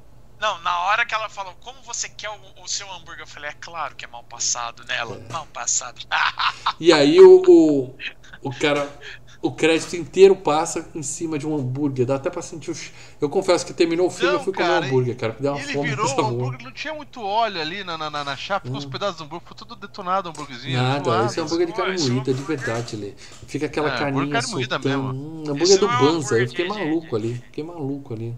não, 0.41 0.59
na 0.63 0.79
hora 0.81 1.05
que 1.05 1.15
ela 1.15 1.29
falou, 1.29 1.55
como 1.61 1.81
você 1.83 2.09
quer 2.09 2.31
o, 2.31 2.63
o 2.65 2.67
seu 2.69 2.91
hambúrguer? 2.91 3.21
Eu 3.21 3.27
falei, 3.27 3.51
é 3.51 3.55
claro 3.61 3.95
que 3.95 4.05
é 4.05 4.09
mal 4.09 4.25
passado, 4.25 4.85
né? 4.85 4.97
Ela, 4.97 5.17
é. 5.17 5.33
mal 5.33 5.47
passado. 5.47 6.01
e 6.81 6.93
aí 6.93 7.21
o, 7.21 7.43
o, 7.47 7.97
o 8.43 8.59
cara. 8.59 8.89
O 9.43 9.51
crédito 9.51 9.97
inteiro 9.97 10.37
passa 10.37 10.87
em 10.95 11.03
cima 11.03 11.39
de 11.39 11.47
um 11.47 11.57
hambúrguer. 11.57 12.05
Dá 12.05 12.17
até 12.17 12.29
pra 12.29 12.43
sentir 12.43 12.71
o. 12.71 12.77
Eu 13.19 13.31
confesso 13.31 13.65
que 13.65 13.73
terminou 13.73 14.09
o 14.09 14.11
filme 14.11 14.33
não, 14.33 14.39
eu 14.39 14.45
fui 14.45 14.53
cara, 14.53 14.69
comer 14.69 14.81
um 14.81 14.87
hambúrguer, 14.87 15.17
cara. 15.17 15.37
Deu 15.41 15.53
uma 15.53 15.61
ele 15.61 15.73
fome 15.73 15.89
virou 15.89 16.27
hambúrguer, 16.27 16.63
não 16.63 16.73
tinha 16.73 16.93
muito 16.93 17.23
óleo 17.23 17.59
ali 17.59 17.83
na, 17.83 17.97
na, 17.97 18.11
na 18.11 18.37
chapa, 18.37 18.67
ficou 18.67 18.75
hum. 18.75 18.85
uns 18.85 18.85
pedaços 18.85 19.17
do 19.17 19.25
hambúrguer, 19.25 19.49
ficou 19.49 19.57
tudo 19.57 19.77
detonado 19.77 20.29
o 20.29 20.31
hambúrguerzinho. 20.31 20.77
Nada, 20.77 21.25
esse 21.25 21.41
é 21.41 21.43
hambúrguer 21.43 21.67
de 21.69 21.73
carne 21.73 21.99
moída, 21.99 22.35
de 22.35 22.43
verdade 22.43 22.97
ali. 22.97 23.15
Fica 23.47 23.65
aquela 23.65 23.95
é, 23.95 23.99
carninha 23.99 24.43
soltando. 24.43 24.89
Hum, 24.89 25.45
hambúrguer 25.49 25.79
do 25.79 25.87
é 25.87 25.99
Banza. 25.99 26.39
Eu 26.39 26.49
fiquei 26.49 26.69
maluco 26.69 27.17
ali. 27.17 27.35
Fiquei 27.37 27.65
maluco 27.65 28.13
ali. 28.13 28.37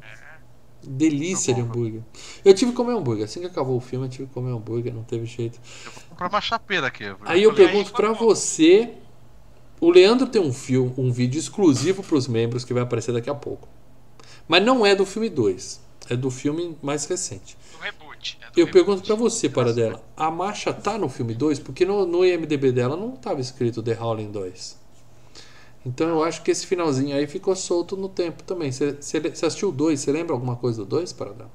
Delícia 0.84 1.54
tá 1.54 1.60
de 1.60 1.66
hambúrguer. 1.66 2.02
Eu 2.44 2.54
tive 2.54 2.70
que 2.70 2.76
comer 2.76 2.92
hambúrguer. 2.92 3.24
Assim 3.24 3.40
que 3.40 3.46
acabou 3.46 3.76
o 3.76 3.80
filme, 3.80 4.06
eu 4.06 4.10
tive 4.10 4.26
que 4.26 4.34
comer 4.34 4.52
hambúrguer, 4.52 4.92
não 4.92 5.02
teve 5.02 5.26
jeito. 5.26 5.60
Eu 5.84 5.92
vou 5.92 6.02
comprar 6.10 6.28
uma 6.28 6.40
chapeira 6.40 6.86
aqui. 6.86 7.04
Aí 7.24 7.42
eu 7.42 7.54
pergunto 7.54 7.92
para 7.92 8.12
você 8.12 8.92
o 9.82 9.90
Leandro 9.90 10.28
tem 10.28 10.40
um 10.40 10.52
filme, 10.52 10.94
um 10.96 11.10
vídeo 11.10 11.40
exclusivo 11.40 12.04
para 12.04 12.14
os 12.14 12.28
membros 12.28 12.64
que 12.64 12.72
vai 12.72 12.84
aparecer 12.84 13.10
daqui 13.10 13.28
a 13.28 13.34
pouco. 13.34 13.68
Mas 14.46 14.64
não 14.64 14.86
é 14.86 14.94
do 14.94 15.04
filme 15.04 15.28
2, 15.28 15.80
é 16.08 16.14
do 16.14 16.30
filme 16.30 16.78
mais 16.80 17.04
recente. 17.06 17.58
Do 17.72 17.78
reboot. 17.78 18.38
É 18.40 18.44
do 18.44 18.60
Eu 18.60 18.66
reboot. 18.66 18.72
pergunto 18.72 19.02
para 19.04 19.16
você, 19.16 19.48
para 19.48 19.72
dela, 19.72 20.00
a 20.16 20.30
marcha 20.30 20.72
tá 20.72 20.96
no 20.96 21.08
filme 21.08 21.34
2 21.34 21.58
porque 21.58 21.84
no, 21.84 22.06
no 22.06 22.24
IMDb 22.24 22.70
dela 22.70 22.96
não 22.96 23.14
estava 23.14 23.40
escrito 23.40 23.82
The 23.82 23.98
Howling 24.00 24.30
2. 24.30 24.78
Então 25.84 26.08
eu 26.08 26.22
acho 26.22 26.42
que 26.42 26.52
esse 26.52 26.64
finalzinho 26.64 27.16
aí 27.16 27.26
ficou 27.26 27.56
solto 27.56 27.96
no 27.96 28.08
tempo 28.08 28.44
também. 28.44 28.70
Você, 28.70 28.96
assistiu 29.44 29.70
o 29.70 29.72
2? 29.72 29.98
Você 29.98 30.12
lembra 30.12 30.32
alguma 30.32 30.54
coisa 30.54 30.84
do 30.84 30.86
2, 30.86 31.12
Paradela? 31.12 31.50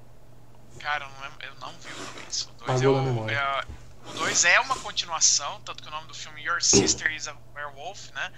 Cara, 0.79 1.05
eu 1.05 1.09
não, 1.11 1.49
eu 1.49 1.59
não 1.61 1.69
vi 1.79 1.93
o 1.93 2.23
2. 2.25 2.49
O 2.59 3.21
2 3.23 3.31
é, 3.31 3.35
é, 3.35 3.61
o 4.09 4.13
2 4.13 4.45
é 4.45 4.59
uma 4.59 4.75
continuação, 4.77 5.61
tanto 5.61 5.81
que 5.81 5.89
o 5.89 5.91
nome 5.91 6.07
do 6.07 6.13
filme 6.13 6.41
Your 6.43 6.61
Sister 6.61 7.11
is 7.11 7.27
a 7.27 7.35
Werewolf, 7.55 8.11
né? 8.13 8.31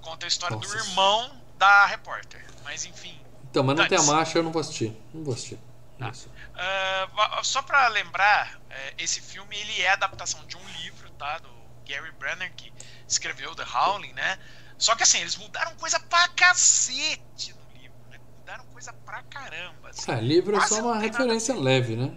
Conta 0.00 0.26
a 0.26 0.28
história 0.28 0.56
Nossa. 0.56 0.68
do 0.68 0.78
irmão 0.78 1.42
da 1.56 1.86
repórter. 1.86 2.44
Mas 2.64 2.84
enfim. 2.84 3.18
Então, 3.50 3.62
mas 3.62 3.76
não 3.76 3.86
tem 3.86 3.98
a 3.98 4.02
marcha, 4.02 4.38
eu 4.38 4.42
não 4.42 4.50
vou 4.50 4.60
assistir. 4.60 4.96
Não 5.12 5.22
vou 5.22 5.34
assistir. 5.34 5.58
Tá. 5.98 6.10
Uh, 6.10 7.44
só 7.44 7.62
para 7.62 7.86
lembrar, 7.88 8.60
é, 8.70 8.94
esse 8.98 9.20
filme 9.20 9.56
ele 9.56 9.82
é 9.82 9.90
adaptação 9.90 10.44
de 10.46 10.56
um 10.56 10.68
livro, 10.82 11.08
tá? 11.10 11.38
Do 11.38 11.50
Gary 11.86 12.10
Brenner, 12.12 12.52
que 12.54 12.72
escreveu 13.06 13.54
The 13.54 13.64
Howling, 13.64 14.12
né? 14.12 14.38
Só 14.78 14.96
que 14.96 15.02
assim, 15.04 15.20
eles 15.20 15.36
mudaram 15.36 15.74
coisa 15.76 16.00
pra 16.00 16.26
cacete 16.28 17.54
no 17.54 17.80
livro, 17.80 17.98
né? 18.10 18.18
Mudaram 18.38 18.64
coisa 18.66 18.92
pra 18.92 19.22
caramba. 19.22 19.90
Assim. 19.90 20.10
Ah, 20.10 20.20
livro 20.20 20.56
é 20.56 20.66
só 20.66 20.80
uma 20.80 20.98
referência 20.98 21.54
leve, 21.54 21.94
né? 21.94 22.12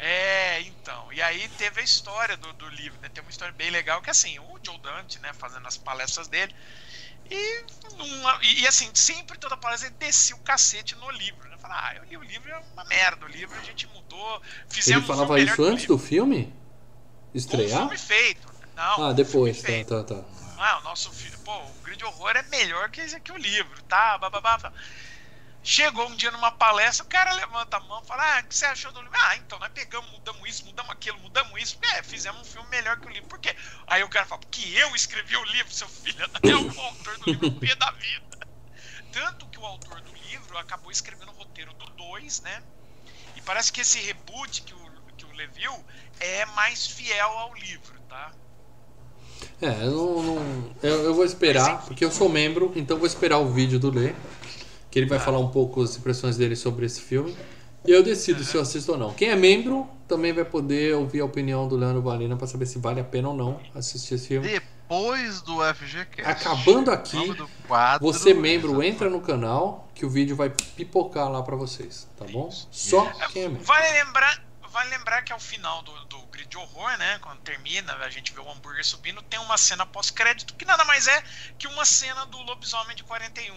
É, 0.00 0.62
então. 0.62 1.12
E 1.12 1.20
aí 1.20 1.46
teve 1.58 1.80
a 1.80 1.84
história 1.84 2.34
do, 2.34 2.52
do 2.54 2.68
livro, 2.70 2.98
né? 3.02 3.10
Tem 3.10 3.22
uma 3.22 3.30
história 3.30 3.52
bem 3.52 3.70
legal 3.70 4.00
que 4.00 4.08
assim, 4.08 4.38
o 4.38 4.58
Joe 4.64 4.78
Dante, 4.78 5.18
né, 5.18 5.30
fazendo 5.34 5.68
as 5.68 5.76
palestras 5.76 6.26
dele. 6.26 6.54
E, 7.30 7.64
uma, 7.98 8.38
e, 8.42 8.66
assim, 8.66 8.90
sempre 8.94 9.38
toda 9.38 9.56
palestra 9.56 9.88
ele 9.88 9.96
descia 9.98 10.34
o 10.34 10.40
cacete 10.40 10.96
no 10.96 11.10
livro. 11.10 11.48
Né? 11.48 11.56
Fala, 11.58 11.74
ah, 11.76 11.94
eu 11.96 12.04
li 12.04 12.16
o 12.16 12.22
livro, 12.22 12.50
é 12.50 12.58
uma 12.72 12.84
merda. 12.86 13.26
O 13.26 13.28
livro 13.28 13.56
a 13.56 13.62
gente 13.62 13.86
mudou. 13.88 14.42
Fizemos 14.68 15.04
ele 15.04 15.06
falava 15.06 15.38
isso 15.38 15.62
antes 15.62 15.86
do 15.86 15.98
filme? 15.98 16.52
Estrear? 17.34 17.82
Um 17.82 17.88
filme 17.90 17.98
feito. 17.98 18.48
Não, 18.74 19.04
ah, 19.04 19.12
depois, 19.12 19.62
um 19.62 19.84
tá, 19.84 20.02
tá, 20.02 20.14
tá. 20.14 20.24
Ah, 20.58 20.78
o 20.78 20.82
nosso 20.82 21.12
filme, 21.12 21.36
pô, 21.44 21.54
o 21.54 21.82
Grande 21.84 22.04
Horror 22.04 22.36
é 22.36 22.42
melhor 22.44 22.90
que, 22.90 23.20
que 23.20 23.32
o 23.32 23.36
livro, 23.36 23.82
tá? 23.82 24.16
Bababá. 24.18 24.72
Chegou 25.62 26.08
um 26.08 26.16
dia 26.16 26.30
numa 26.30 26.50
palestra, 26.50 27.04
o 27.04 27.08
cara 27.08 27.34
levanta 27.34 27.76
a 27.76 27.80
mão 27.80 28.00
e 28.02 28.06
fala: 28.06 28.38
Ah, 28.38 28.40
o 28.40 28.44
que 28.44 28.54
você 28.54 28.64
achou 28.64 28.90
do 28.92 29.02
livro? 29.02 29.18
Ah, 29.22 29.36
então 29.36 29.58
nós 29.58 29.70
pegamos, 29.72 30.10
mudamos 30.10 30.48
isso, 30.48 30.64
mudamos 30.64 30.90
aquilo, 30.90 31.18
mudamos 31.18 31.60
isso. 31.60 31.78
É, 31.94 32.02
fizemos 32.02 32.40
um 32.40 32.44
filme 32.44 32.68
melhor 32.70 32.98
que 32.98 33.06
o 33.06 33.10
livro. 33.10 33.28
Por 33.28 33.38
quê? 33.38 33.54
Aí 33.86 34.02
o 34.02 34.08
cara 34.08 34.24
fala: 34.24 34.40
Porque 34.40 34.66
eu 34.74 34.94
escrevi 34.96 35.36
o 35.36 35.44
livro, 35.44 35.72
seu 35.72 35.88
filho. 35.88 36.28
É 36.42 36.56
o 36.56 36.80
autor 36.80 37.18
do 37.18 37.30
livro, 37.30 37.46
o 37.48 37.76
da 37.76 37.90
vida. 37.92 38.38
Tanto 39.12 39.46
que 39.46 39.58
o 39.58 39.66
autor 39.66 40.00
do 40.00 40.12
livro 40.14 40.56
acabou 40.56 40.90
escrevendo 40.90 41.30
o 41.30 41.34
roteiro 41.34 41.74
do 41.74 41.90
2, 41.90 42.40
né? 42.40 42.62
E 43.36 43.42
parece 43.42 43.70
que 43.70 43.82
esse 43.82 43.98
reboot 44.00 44.62
que 44.62 44.72
o, 44.72 44.90
que 45.16 45.26
o 45.26 45.32
Lê 45.32 45.46
viu 45.46 45.72
é 46.18 46.46
mais 46.46 46.86
fiel 46.86 47.28
ao 47.28 47.54
livro, 47.54 48.00
tá? 48.08 48.32
É, 49.60 49.84
eu, 49.84 50.22
não, 50.22 50.22
não 50.22 50.76
eu, 50.82 51.04
eu, 51.04 51.14
vou 51.14 51.24
esperar, 51.24 51.84
porque 51.84 52.04
eu 52.04 52.10
sou 52.10 52.28
membro, 52.28 52.72
então 52.76 52.96
vou 52.96 53.06
esperar 53.06 53.38
o 53.38 53.52
vídeo 53.52 53.78
do 53.78 53.90
Lê 53.90 54.14
que 54.90 54.98
ele 54.98 55.06
vai 55.06 55.18
ah. 55.18 55.20
falar 55.20 55.38
um 55.38 55.48
pouco 55.48 55.82
as 55.82 55.96
impressões 55.96 56.36
dele 56.36 56.56
sobre 56.56 56.86
esse 56.86 57.00
filme. 57.00 57.36
E 57.86 57.90
eu 57.90 58.02
decido 58.02 58.44
se 58.44 58.56
eu 58.56 58.60
assisto 58.60 58.92
ou 58.92 58.98
não. 58.98 59.14
Quem 59.14 59.30
é 59.30 59.36
membro 59.36 59.88
também 60.06 60.32
vai 60.32 60.44
poder 60.44 60.94
ouvir 60.94 61.20
a 61.20 61.24
opinião 61.24 61.66
do 61.66 61.76
Leandro 61.76 62.02
Valina 62.02 62.36
para 62.36 62.46
saber 62.46 62.66
se 62.66 62.78
vale 62.78 63.00
a 63.00 63.04
pena 63.04 63.28
ou 63.28 63.34
não 63.34 63.60
assistir 63.74 64.14
esse 64.14 64.28
filme. 64.28 64.46
Depois 64.46 65.40
do 65.42 65.62
FGCast. 65.74 66.30
Acabando 66.30 66.90
aqui, 66.90 67.34
quadro, 67.66 68.06
você 68.06 68.34
membro 68.34 68.82
entra 68.82 69.08
no 69.08 69.20
canal 69.20 69.88
que 69.94 70.04
o 70.04 70.10
vídeo 70.10 70.36
vai 70.36 70.50
pipocar 70.50 71.30
lá 71.30 71.42
para 71.42 71.56
vocês, 71.56 72.08
tá 72.18 72.26
bom? 72.26 72.50
Só 72.70 73.06
quem 73.32 73.44
é 73.44 73.48
membro. 73.48 73.64
Vale 73.64 73.92
lembrar, 73.92 74.42
vale 74.68 74.90
lembrar 74.90 75.22
que 75.22 75.32
ao 75.32 75.40
final 75.40 75.82
do, 75.82 75.92
do 76.06 76.18
grid 76.26 76.48
de 76.48 76.56
horror, 76.58 76.90
né, 76.98 77.18
quando 77.22 77.38
termina, 77.38 77.94
a 77.94 78.10
gente 78.10 78.32
vê 78.34 78.40
o 78.40 78.50
hambúrguer 78.50 78.84
subindo, 78.84 79.22
tem 79.22 79.38
uma 79.38 79.56
cena 79.56 79.86
pós-crédito 79.86 80.54
que 80.54 80.64
nada 80.64 80.84
mais 80.84 81.06
é 81.06 81.22
que 81.56 81.66
uma 81.68 81.84
cena 81.84 82.26
do 82.26 82.38
Lobisomem 82.42 82.96
de 82.96 83.04
41, 83.04 83.54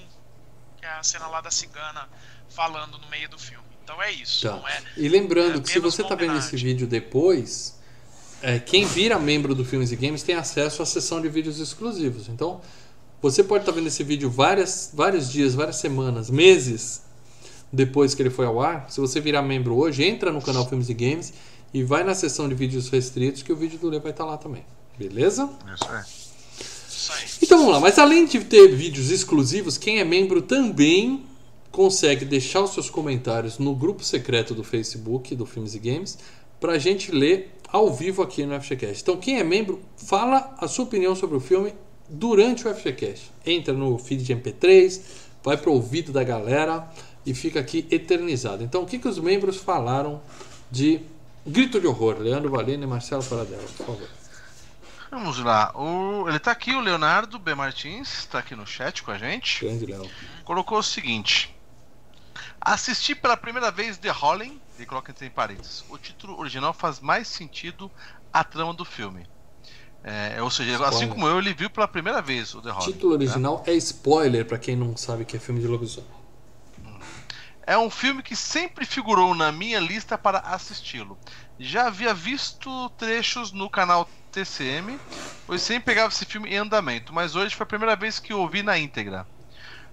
que 0.83 0.87
é 0.87 0.99
a 0.99 1.03
cena 1.03 1.27
lá 1.27 1.39
da 1.39 1.49
cigana 1.49 2.09
falando 2.49 2.97
no 2.97 3.07
meio 3.07 3.29
do 3.29 3.39
filme. 3.39 3.63
Então 3.83 4.01
é 4.01 4.11
isso. 4.11 4.45
Tá. 4.45 4.61
É, 4.69 4.81
e 4.97 5.07
lembrando 5.07 5.59
é 5.59 5.61
que 5.61 5.69
se 5.69 5.79
você 5.79 6.01
está 6.01 6.13
vendo 6.13 6.37
esse 6.37 6.57
vídeo 6.57 6.85
depois, 6.85 7.79
é, 8.41 8.59
quem 8.59 8.85
vira 8.85 9.17
membro 9.17 9.55
do 9.55 9.63
Filmes 9.63 9.93
e 9.93 9.95
Games 9.95 10.23
tem 10.23 10.35
acesso 10.35 10.81
à 10.81 10.85
sessão 10.85 11.21
de 11.21 11.29
vídeos 11.29 11.57
exclusivos. 11.59 12.27
Então, 12.27 12.59
você 13.21 13.41
pode 13.41 13.61
estar 13.61 13.71
tá 13.71 13.77
vendo 13.77 13.87
esse 13.87 14.03
vídeo 14.03 14.29
várias, 14.29 14.91
vários 14.93 15.31
dias, 15.31 15.55
várias 15.55 15.77
semanas, 15.77 16.29
meses 16.29 17.03
depois 17.71 18.13
que 18.13 18.21
ele 18.21 18.29
foi 18.29 18.45
ao 18.45 18.61
ar. 18.61 18.87
Se 18.89 18.99
você 18.99 19.21
virar 19.21 19.41
membro 19.41 19.75
hoje, 19.77 20.03
entra 20.03 20.33
no 20.33 20.41
canal 20.41 20.67
Filmes 20.67 20.89
e 20.89 20.93
Games 20.93 21.33
e 21.73 21.81
vai 21.81 22.03
na 22.03 22.13
sessão 22.13 22.49
de 22.49 22.55
vídeos 22.55 22.89
restritos 22.89 23.41
que 23.41 23.53
o 23.53 23.55
vídeo 23.55 23.79
do 23.79 23.87
Lê 23.87 23.99
vai 23.99 24.11
estar 24.11 24.25
tá 24.25 24.31
lá 24.31 24.37
também. 24.37 24.65
Beleza? 24.97 25.49
Isso 25.73 25.91
é. 25.91 26.22
Então 27.41 27.57
vamos 27.59 27.73
lá, 27.73 27.79
mas 27.79 27.97
além 27.99 28.25
de 28.25 28.39
ter 28.39 28.69
vídeos 28.69 29.09
exclusivos, 29.09 29.77
quem 29.77 29.99
é 29.99 30.03
membro 30.03 30.41
também 30.41 31.23
consegue 31.71 32.23
deixar 32.23 32.61
os 32.61 32.71
seus 32.71 32.89
comentários 32.89 33.57
no 33.57 33.75
grupo 33.75 34.03
secreto 34.03 34.53
do 34.53 34.63
Facebook 34.63 35.35
do 35.35 35.45
Filmes 35.45 35.73
e 35.73 35.79
Games 35.79 36.17
para 36.59 36.73
a 36.73 36.77
gente 36.77 37.11
ler 37.11 37.51
ao 37.67 37.91
vivo 37.91 38.21
aqui 38.21 38.45
no 38.45 38.59
FGCast. 38.61 39.01
Então, 39.01 39.17
quem 39.17 39.39
é 39.39 39.43
membro, 39.43 39.81
fala 39.97 40.55
a 40.59 40.67
sua 40.67 40.85
opinião 40.85 41.15
sobre 41.15 41.35
o 41.35 41.39
filme 41.39 41.73
durante 42.07 42.67
o 42.67 42.73
FGCast. 42.73 43.31
Entra 43.43 43.73
no 43.73 43.97
feed 43.97 44.23
de 44.23 44.35
MP3, 44.35 45.01
vai 45.43 45.57
para 45.57 45.71
o 45.71 45.73
ouvido 45.73 46.11
da 46.11 46.23
galera 46.23 46.87
e 47.25 47.33
fica 47.33 47.59
aqui 47.59 47.87
eternizado. 47.89 48.63
Então, 48.63 48.83
o 48.83 48.85
que, 48.85 48.99
que 48.99 49.07
os 49.07 49.17
membros 49.17 49.57
falaram 49.57 50.21
de 50.69 51.01
Grito 51.45 51.81
de 51.81 51.87
Horror? 51.87 52.19
Leandro 52.19 52.51
Valina 52.51 52.83
e 52.83 52.87
Marcelo 52.87 53.23
Paradela, 53.23 53.63
por 53.77 53.85
favor. 53.87 54.22
Vamos 55.13 55.37
lá. 55.37 55.71
O, 55.75 56.27
ele 56.27 56.37
está 56.37 56.51
aqui, 56.51 56.73
o 56.73 56.79
Leonardo 56.79 57.37
B. 57.37 57.53
Martins, 57.53 58.17
está 58.17 58.39
aqui 58.39 58.55
no 58.55 58.65
chat 58.65 59.03
com 59.03 59.11
a 59.11 59.17
gente. 59.17 59.63
Grande 59.63 59.85
Léo. 59.85 60.09
Colocou 60.43 60.79
o 60.79 60.83
seguinte: 60.83 61.55
Assisti 62.59 63.13
pela 63.13 63.37
primeira 63.37 63.69
vez 63.69 63.95
The 63.99 64.09
Holling, 64.09 64.59
e 64.79 64.85
coloca 64.87 65.11
entre 65.11 65.29
parênteses. 65.29 65.85
O 65.87 65.99
título 65.99 66.39
original 66.39 66.73
faz 66.73 66.99
mais 66.99 67.27
sentido 67.27 67.91
à 68.33 68.43
trama 68.43 68.73
do 68.73 68.83
filme. 68.83 69.27
É, 70.03 70.41
ou 70.41 70.49
seja, 70.49 70.71
spoiler. 70.71 70.95
assim 70.95 71.07
como 71.07 71.27
eu, 71.27 71.37
ele 71.37 71.53
viu 71.53 71.69
pela 71.69 71.87
primeira 71.87 72.19
vez 72.19 72.55
o 72.55 72.61
The 72.61 72.71
Holling. 72.71 72.89
O 72.89 72.93
título 72.93 73.11
né? 73.11 73.23
original 73.23 73.63
né? 73.67 73.71
é 73.71 73.75
spoiler 73.75 74.45
para 74.47 74.57
quem 74.57 74.75
não 74.75 74.97
sabe 74.97 75.25
que 75.25 75.37
é 75.37 75.39
filme 75.39 75.61
de 75.61 75.67
lobisomem. 75.67 76.09
É 77.65 77.77
um 77.77 77.89
filme 77.89 78.23
que 78.23 78.35
sempre 78.35 78.83
figurou 78.83 79.35
na 79.35 79.51
minha 79.51 79.79
lista 79.79 80.17
para 80.17 80.39
assisti-lo. 80.39 81.17
Já 81.59 81.85
havia 81.85 82.13
visto 82.15 82.89
trechos 82.97 83.51
no 83.51 83.69
canal 83.69 84.09
TCM, 84.33 84.99
pois 85.45 85.61
sempre 85.61 85.85
pegava 85.85 86.11
esse 86.11 86.25
filme 86.25 86.49
em 86.49 86.57
andamento, 86.57 87.13
mas 87.13 87.35
hoje 87.35 87.55
foi 87.55 87.63
a 87.63 87.67
primeira 87.67 87.95
vez 87.95 88.19
que 88.19 88.33
o 88.33 88.39
ouvi 88.39 88.63
na 88.63 88.77
íntegra. 88.77 89.27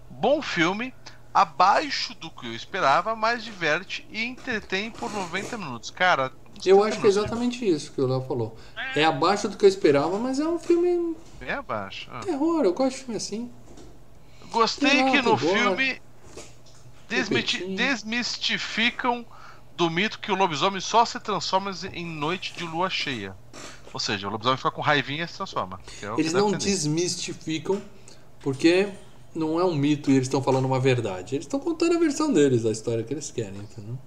Bom 0.08 0.40
filme, 0.40 0.94
abaixo 1.32 2.14
do 2.14 2.30
que 2.30 2.46
eu 2.46 2.54
esperava, 2.54 3.14
mas 3.14 3.44
diverte 3.44 4.06
e 4.10 4.24
entretém 4.24 4.90
por 4.90 5.12
90 5.12 5.58
minutos. 5.58 5.90
Cara, 5.90 6.32
eu 6.64 6.82
acho 6.82 7.00
que 7.00 7.06
é 7.06 7.10
exatamente 7.10 7.68
isso 7.68 7.92
que 7.92 8.00
o 8.00 8.06
Léo 8.06 8.22
falou. 8.22 8.56
É 8.94 9.04
abaixo 9.04 9.48
do 9.48 9.56
que 9.56 9.64
eu 9.64 9.68
esperava, 9.68 10.18
mas 10.18 10.40
é 10.40 10.46
um 10.46 10.58
filme. 10.58 11.16
É 11.40 11.52
abaixo. 11.52 12.08
Ah. 12.12 12.20
Terror, 12.20 12.64
eu 12.64 12.72
gosto 12.72 12.96
de 12.96 13.04
filme 13.04 13.16
assim. 13.16 13.50
Gostei 14.50 15.10
que 15.10 15.22
no 15.22 15.36
filme 15.38 16.00
desmistificam 17.76 19.24
do 19.76 19.88
mito 19.88 20.18
que 20.18 20.30
o 20.30 20.34
lobisomem 20.34 20.80
só 20.80 21.04
se 21.04 21.18
transforma 21.18 21.72
em 21.92 22.04
noite 22.04 22.52
de 22.54 22.64
lua 22.64 22.90
cheia. 22.90 23.34
Ou 23.92 24.00
seja, 24.00 24.28
o 24.28 24.30
lobisomem 24.30 24.56
fica 24.56 24.70
com 24.70 24.80
raivinha 24.80 25.24
e 25.24 25.28
se 25.28 25.34
transforma. 25.34 25.80
É 26.02 26.06
Eles 26.18 26.32
não 26.32 26.52
desmistificam, 26.52 27.80
porque 28.40 28.88
não 29.34 29.60
é 29.60 29.64
um 29.64 29.74
mito 29.74 30.10
e 30.10 30.14
eles 30.14 30.26
estão 30.26 30.42
falando 30.42 30.64
uma 30.64 30.80
verdade. 30.80 31.34
Eles 31.34 31.46
estão 31.46 31.60
contando 31.60 31.96
a 31.96 31.98
versão 31.98 32.32
deles, 32.32 32.64
a 32.64 32.70
história 32.70 33.02
que 33.02 33.12
eles 33.12 33.30
querem, 33.30 33.58
entendeu? 33.60 33.98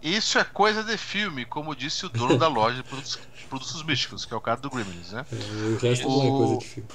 Isso 0.00 0.38
é 0.38 0.44
coisa 0.44 0.84
de 0.84 0.96
filme, 0.96 1.44
como 1.44 1.74
disse 1.74 2.06
o 2.06 2.08
dono 2.08 2.38
da 2.38 2.46
loja 2.46 2.76
de 2.76 2.82
produtos, 2.84 3.18
produtos 3.48 3.82
místicos, 3.82 4.24
que 4.24 4.32
é 4.32 4.36
o 4.36 4.40
cara 4.40 4.60
do 4.60 4.70
Gremlins, 4.70 5.12
né? 5.12 5.26
É, 5.32 5.74
o 5.74 5.76
resto 5.76 6.08
o... 6.08 6.10
não 6.10 6.22
é 6.22 6.38
coisa 6.38 6.58
de 6.58 6.66
filme. 6.66 6.88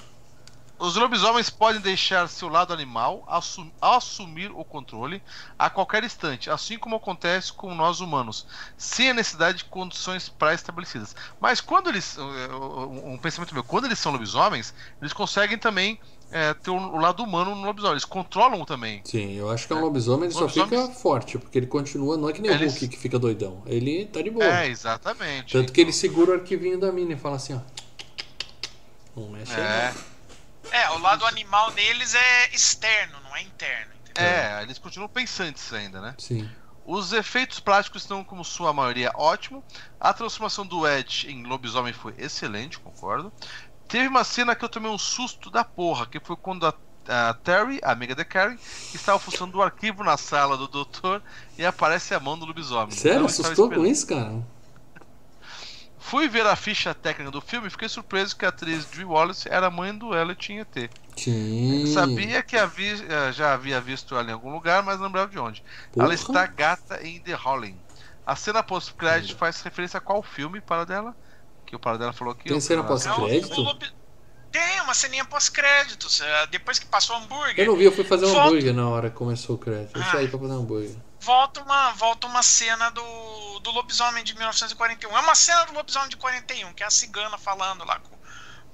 Os 0.84 0.98
lobisomens 0.98 1.50
podem 1.50 1.80
deixar 1.80 2.28
seu 2.28 2.50
lado 2.50 2.74
animal 2.74 3.24
assum 3.26 3.72
assumir 3.80 4.52
o 4.52 4.66
controle 4.66 5.24
a 5.58 5.70
qualquer 5.70 6.04
instante, 6.04 6.50
assim 6.50 6.78
como 6.78 6.98
acontece 6.98 7.54
com 7.54 7.74
nós 7.74 8.02
humanos, 8.02 8.46
sem 8.76 9.12
a 9.12 9.14
necessidade 9.14 9.60
de 9.60 9.64
condições 9.64 10.28
pré-estabelecidas. 10.28 11.16
Mas 11.40 11.62
quando 11.62 11.88
eles. 11.88 12.18
Um 12.18 13.18
pensamento 13.18 13.54
meu, 13.54 13.64
quando 13.64 13.86
eles 13.86 13.98
são 13.98 14.12
lobisomens, 14.12 14.74
eles 15.02 15.14
conseguem 15.14 15.58
também 15.58 15.98
é, 16.30 16.54
ter 16.54 16.72
o 16.72 16.98
lado 16.98 17.24
humano 17.24 17.56
no 17.56 17.64
lobisomem. 17.64 17.94
Eles 17.94 18.04
controlam 18.04 18.66
também. 18.66 19.00
Sim, 19.06 19.36
eu 19.36 19.50
acho 19.50 19.66
que 19.66 19.72
é 19.72 19.78
um 19.78 19.80
é. 19.80 19.84
lobisomem, 19.84 20.28
ele 20.28 20.38
lobisomem... 20.38 20.70
só 20.70 20.88
fica 20.88 21.00
forte, 21.00 21.38
porque 21.38 21.60
ele 21.60 21.68
continua, 21.68 22.18
não 22.18 22.28
é 22.28 22.34
que 22.34 22.42
nem 22.42 22.52
eles... 22.52 22.74
o 22.74 22.80
Hulk 22.80 22.90
que 22.90 22.98
fica 22.98 23.18
doidão. 23.18 23.64
Ele 23.66 24.04
tá 24.08 24.22
de 24.22 24.30
boa. 24.30 24.44
É, 24.44 24.68
exatamente. 24.68 25.54
Tanto 25.54 25.72
que 25.72 25.80
ele 25.80 25.94
segura 25.94 26.32
o 26.32 26.34
arquivinho 26.34 26.78
da 26.78 26.92
mina 26.92 27.14
e 27.14 27.16
fala 27.16 27.38
assim, 27.38 27.54
ó. 27.54 27.60
Não 29.16 29.30
mexe 29.30 29.54
é. 29.54 29.94
É, 30.72 30.90
o 30.92 30.98
lado 31.00 31.26
animal 31.26 31.72
neles 31.72 32.16
é 32.16 32.50
externo, 32.54 33.20
não 33.24 33.36
é 33.36 33.42
interno. 33.42 33.94
Entendeu? 34.02 34.24
É, 34.24 34.62
eles 34.64 34.78
continuam 34.78 35.10
pensantes 35.10 35.72
ainda, 35.74 36.02
né? 36.02 36.16
Sim. 36.18 36.50
Os 36.86 37.14
efeitos 37.14 37.60
práticos 37.60 38.02
estão, 38.02 38.24
como 38.24 38.44
sua 38.44 38.74
maioria, 38.74 39.12
ótimo. 39.16 39.64
A 40.00 40.14
transformação 40.14 40.66
do 40.66 40.88
Ed 40.88 41.28
em 41.30 41.44
lobisomem 41.44 41.94
foi 41.94 42.14
excelente, 42.18 42.80
concordo. 42.80 43.32
Teve 43.88 44.08
uma 44.08 44.24
cena 44.24 44.56
que 44.56 44.66
eu 44.66 44.70
tomei 44.70 44.92
um 44.92 44.98
susto 44.98 45.50
da 45.50 45.64
porra, 45.64 46.06
que 46.06 46.20
foi 46.20 46.36
quando 46.36 46.66
a, 46.66 46.74
a 47.08 47.34
Terry, 47.36 47.80
a 47.84 47.92
amiga 47.92 48.14
da 48.16 48.26
Karen, 48.26 48.58
estava 48.94 49.18
funcionando 49.18 49.56
o 49.56 49.62
arquivo 49.62 50.04
na 50.04 50.18
sala 50.18 50.58
do 50.58 50.68
doutor 50.68 51.22
e 51.58 51.66
aparece 51.66 52.14
a 52.14 52.20
mão 52.20 52.38
do 52.38 52.46
lobisomem. 52.46 52.92
Sério? 52.92 53.26
Assustou 53.26 53.70
com 53.70 53.86
isso, 53.86 54.06
cara? 54.08 54.44
Fui 56.04 56.28
ver 56.28 56.46
a 56.46 56.56
ficha 56.56 56.94
técnica 56.94 57.32
do 57.32 57.40
filme 57.40 57.68
e 57.68 57.70
fiquei 57.70 57.88
surpreso 57.88 58.36
que 58.36 58.46
a 58.46 58.50
atriz 58.50 58.86
Drew 58.86 59.12
Wallace 59.12 59.48
era 59.50 59.72
mãe 59.72 59.98
do 59.98 60.14
Elliot 60.14 60.52
em 60.52 60.60
ET. 60.60 60.92
Sim. 61.16 61.88
Sabia 61.88 62.44
que 62.44 62.58
havia, 62.58 62.94
eh, 62.94 63.32
já 63.32 63.54
havia 63.54 63.80
visto 63.80 64.14
ela 64.14 64.30
em 64.30 64.34
algum 64.34 64.52
lugar, 64.52 64.84
mas 64.84 64.98
não 64.98 65.06
lembrava 65.06 65.32
de 65.32 65.40
onde. 65.40 65.64
Porra. 65.94 66.06
Ela 66.06 66.14
está 66.14 66.46
gata 66.46 67.02
em 67.08 67.20
The 67.22 67.36
Howling. 67.44 67.80
A 68.28 68.36
cena 68.36 68.62
pós-crédito 68.62 69.38
faz 69.38 69.62
referência 69.62 69.98
a 69.98 70.02
qual 70.02 70.22
filme 70.22 70.60
para 70.60 70.86
dela? 70.86 71.16
Que 71.66 71.76
o 71.76 71.80
para 71.80 71.98
dela 71.98 72.12
falou 72.12 72.36
que. 72.36 72.50
Tem 72.50 72.60
cena 72.60 72.84
pós-crédito? 72.84 73.80
Tem 74.52 74.82
uma 74.82 74.94
ceninha 74.94 75.26
pós-créditos. 75.26 76.22
Eh, 76.22 76.48
depois 76.52 76.78
que 76.78 76.86
passou 76.86 77.16
o 77.16 77.20
hambúrguer. 77.20 77.66
Eu 77.66 77.72
não 77.72 77.78
vi, 77.78 77.86
eu 77.86 77.92
fui 77.94 78.04
fazer 78.04 78.26
um 78.26 78.34
Volta... 78.34 78.50
hambúrguer 78.50 78.74
na 78.74 78.90
hora 78.90 79.10
que 79.10 79.16
começou 79.16 79.56
o 79.56 79.58
crédito. 79.58 79.98
Eu 79.98 80.04
ah. 80.04 80.12
saí 80.12 80.28
pra 80.28 80.38
fazer 80.38 80.54
um 80.54 80.60
hambúrguer 80.60 80.96
volta 81.24 81.62
uma, 81.62 81.92
volta 81.94 82.28
uma 82.28 82.44
cena 82.44 82.90
do, 82.90 83.60
do 83.62 83.72
lobisomem 83.72 84.24
de 84.24 84.36
1941. 84.36 85.16
É 85.16 85.20
uma 85.22 85.36
cena 85.36 85.64
do 85.66 85.74
lobisomem 85.74 86.10
de 86.10 86.18
41, 86.18 86.74
que 86.74 86.84
é 86.84 86.86
a 86.86 86.92
cigana 86.92 87.38
falando 87.38 87.86
lá 87.86 88.00
com, 88.00 88.18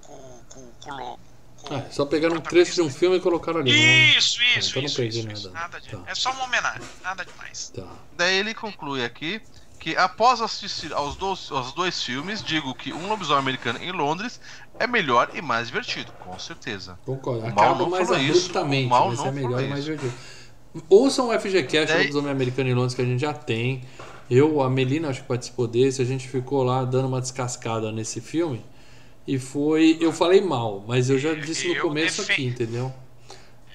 com, 0.02 0.44
com, 0.50 0.72
com 0.84 0.92
o 0.92 0.98
lobo. 0.98 1.30
Com 1.62 1.76
ah, 1.76 1.86
só 1.92 2.06
pegaram 2.06 2.38
um 2.38 2.42
trecho 2.42 2.74
de 2.74 2.82
um 2.82 2.90
filme 2.90 3.18
e 3.18 3.20
colocaram 3.20 3.60
ali. 3.60 3.72
Isso, 4.18 4.42
isso, 4.42 4.70
então 4.70 4.84
isso. 4.84 4.98
Não 4.98 5.04
perdi 5.04 5.20
isso, 5.20 5.28
nada. 5.28 5.38
Isso, 5.38 5.52
nada 5.52 5.82
de, 5.82 5.90
tá. 5.90 6.04
É 6.08 6.16
só 6.16 6.32
uma 6.32 6.46
homenagem, 6.46 6.88
nada 7.04 7.24
demais. 7.24 7.70
Tá. 7.70 7.86
Daí 8.18 8.36
ele 8.36 8.54
conclui 8.54 9.04
aqui 9.04 9.42
que 9.78 9.96
após 9.96 10.42
assistir 10.42 10.92
aos 10.94 11.16
dois, 11.16 11.52
aos 11.52 11.72
dois 11.74 12.02
filmes, 12.02 12.44
digo 12.44 12.74
que 12.74 12.92
um 12.92 13.08
lobisomem 13.08 13.40
americano 13.40 13.82
em 13.82 13.92
Londres 13.92 14.40
é 14.78 14.88
melhor 14.88 15.32
e 15.34 15.42
mais 15.42 15.68
divertido, 15.68 16.12
com 16.14 16.38
certeza. 16.40 16.98
Concordo. 17.06 17.46
Acaba 17.46 17.88
mais 17.88 18.10
abruptamente, 18.10 18.86
isso, 18.86 19.00
mas 19.00 19.26
é 19.26 19.32
melhor 19.32 19.62
e 19.62 19.68
mais 19.68 19.84
divertido. 19.84 20.39
Ouçam 20.90 21.30
o 21.30 21.40
FGCast 21.40 21.96
é. 21.96 22.08
do 22.08 22.20
Homem 22.20 22.32
Americano 22.32 22.70
em 22.70 22.74
Londres 22.74 22.94
que 22.94 23.02
a 23.02 23.06
gente 23.06 23.22
já 23.22 23.34
tem. 23.34 23.84
Eu, 24.30 24.62
a 24.62 24.70
Melina, 24.70 25.10
acho 25.10 25.22
que 25.22 25.28
participou 25.28 25.68
desse. 25.68 26.02
A 26.02 26.06
gente 26.06 26.28
ficou 26.28 26.64
lá 26.64 26.86
dando 26.86 27.08
uma 27.08 27.20
descascada 27.20 27.92
nesse 27.92 28.22
filme. 28.22 28.64
E 29.26 29.40
foi. 29.40 29.98
Eu 30.00 30.14
falei 30.14 30.42
mal, 30.42 30.84
mas 30.88 31.10
eu 31.10 31.18
já 31.18 31.34
disse 31.34 31.68
no 31.68 31.76
eu 31.76 31.82
começo 31.82 32.22
aqui, 32.22 32.46
entendeu? 32.46 32.94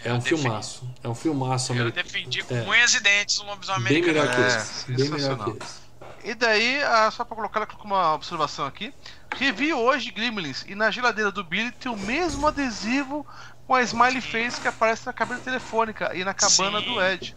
É 0.05 0.13
um 0.13 0.19
defendi. 0.19 0.43
filmaço. 0.43 0.89
É 1.03 1.09
um 1.09 1.15
filmaço 1.15 1.73
americano. 1.73 2.01
Eu 2.01 2.05
defendi 2.05 2.43
com 2.45 2.55
é. 2.55 2.63
unhas 2.63 2.95
e 2.95 3.01
dentes 3.01 3.39
o 3.41 3.47
lobisomem 3.47 3.81
americano. 3.81 4.15
Bem 4.15 4.23
melhor 4.23 4.35
que 4.35 4.57
esse. 4.57 4.93
É, 4.93 4.97
bem 4.97 5.09
melhor 5.09 5.45
que 5.45 5.65
esse. 5.65 5.85
E 6.25 6.35
daí, 6.35 6.83
ah, 6.83 7.11
só 7.11 7.25
para 7.25 7.37
colocar 7.37 7.69
uma 7.85 8.15
observação 8.15 8.65
aqui, 8.65 8.93
Revi 9.37 9.75
hoje 9.75 10.11
Gremlins 10.11 10.65
e 10.67 10.75
na 10.75 10.91
geladeira 10.91 11.31
do 11.31 11.45
Billy 11.45 11.71
tem 11.73 11.91
o 11.91 11.97
mesmo 11.97 12.47
adesivo 12.47 13.27
com 13.67 13.75
a 13.75 13.83
smiley 13.83 14.21
face 14.21 14.61
que 14.61 14.69
aparece 14.69 15.07
na 15.07 15.13
cabine 15.13 15.41
telefônica 15.41 16.15
e 16.15 16.25
na 16.25 16.35
cabana 16.35 16.81
Sim. 16.81 16.87
do 16.87 17.03
Ed. 17.03 17.37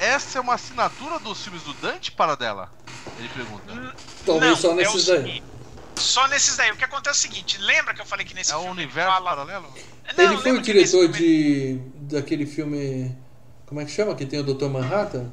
Essa 0.00 0.38
é 0.38 0.40
uma 0.40 0.54
assinatura 0.54 1.18
dos 1.18 1.42
filmes 1.42 1.62
do 1.62 1.74
Dante 1.74 2.12
para 2.12 2.34
dela? 2.34 2.70
Ele 3.18 3.28
pergunta. 3.28 3.72
Hum, 3.72 3.92
Talvez 4.24 4.58
só 4.58 4.74
nesses 4.74 5.08
é 5.08 5.18
daí. 5.18 5.42
Só 5.96 6.26
nesses 6.28 6.56
daí. 6.56 6.70
O 6.72 6.76
que 6.76 6.84
acontece 6.84 7.26
é 7.26 7.28
o 7.28 7.32
seguinte: 7.32 7.58
lembra 7.58 7.94
que 7.94 8.00
eu 8.00 8.06
falei 8.06 8.24
que 8.24 8.34
nesse 8.34 8.50
é 8.50 8.54
filme. 8.54 8.66
É 8.66 8.70
um 8.70 8.72
universo 8.72 9.12
fala... 9.12 9.30
paralelo? 9.30 9.74
Não, 10.16 10.24
ele 10.24 10.38
foi 10.38 10.52
o 10.52 10.62
diretor 10.62 11.08
de. 11.08 11.80
daquele 11.94 12.46
filme. 12.46 13.16
Como 13.66 13.80
é 13.80 13.84
que 13.84 13.90
chama? 13.90 14.14
Que 14.14 14.24
tem 14.24 14.38
o 14.38 14.44
Dr. 14.44 14.68
Manhattan? 14.68 15.32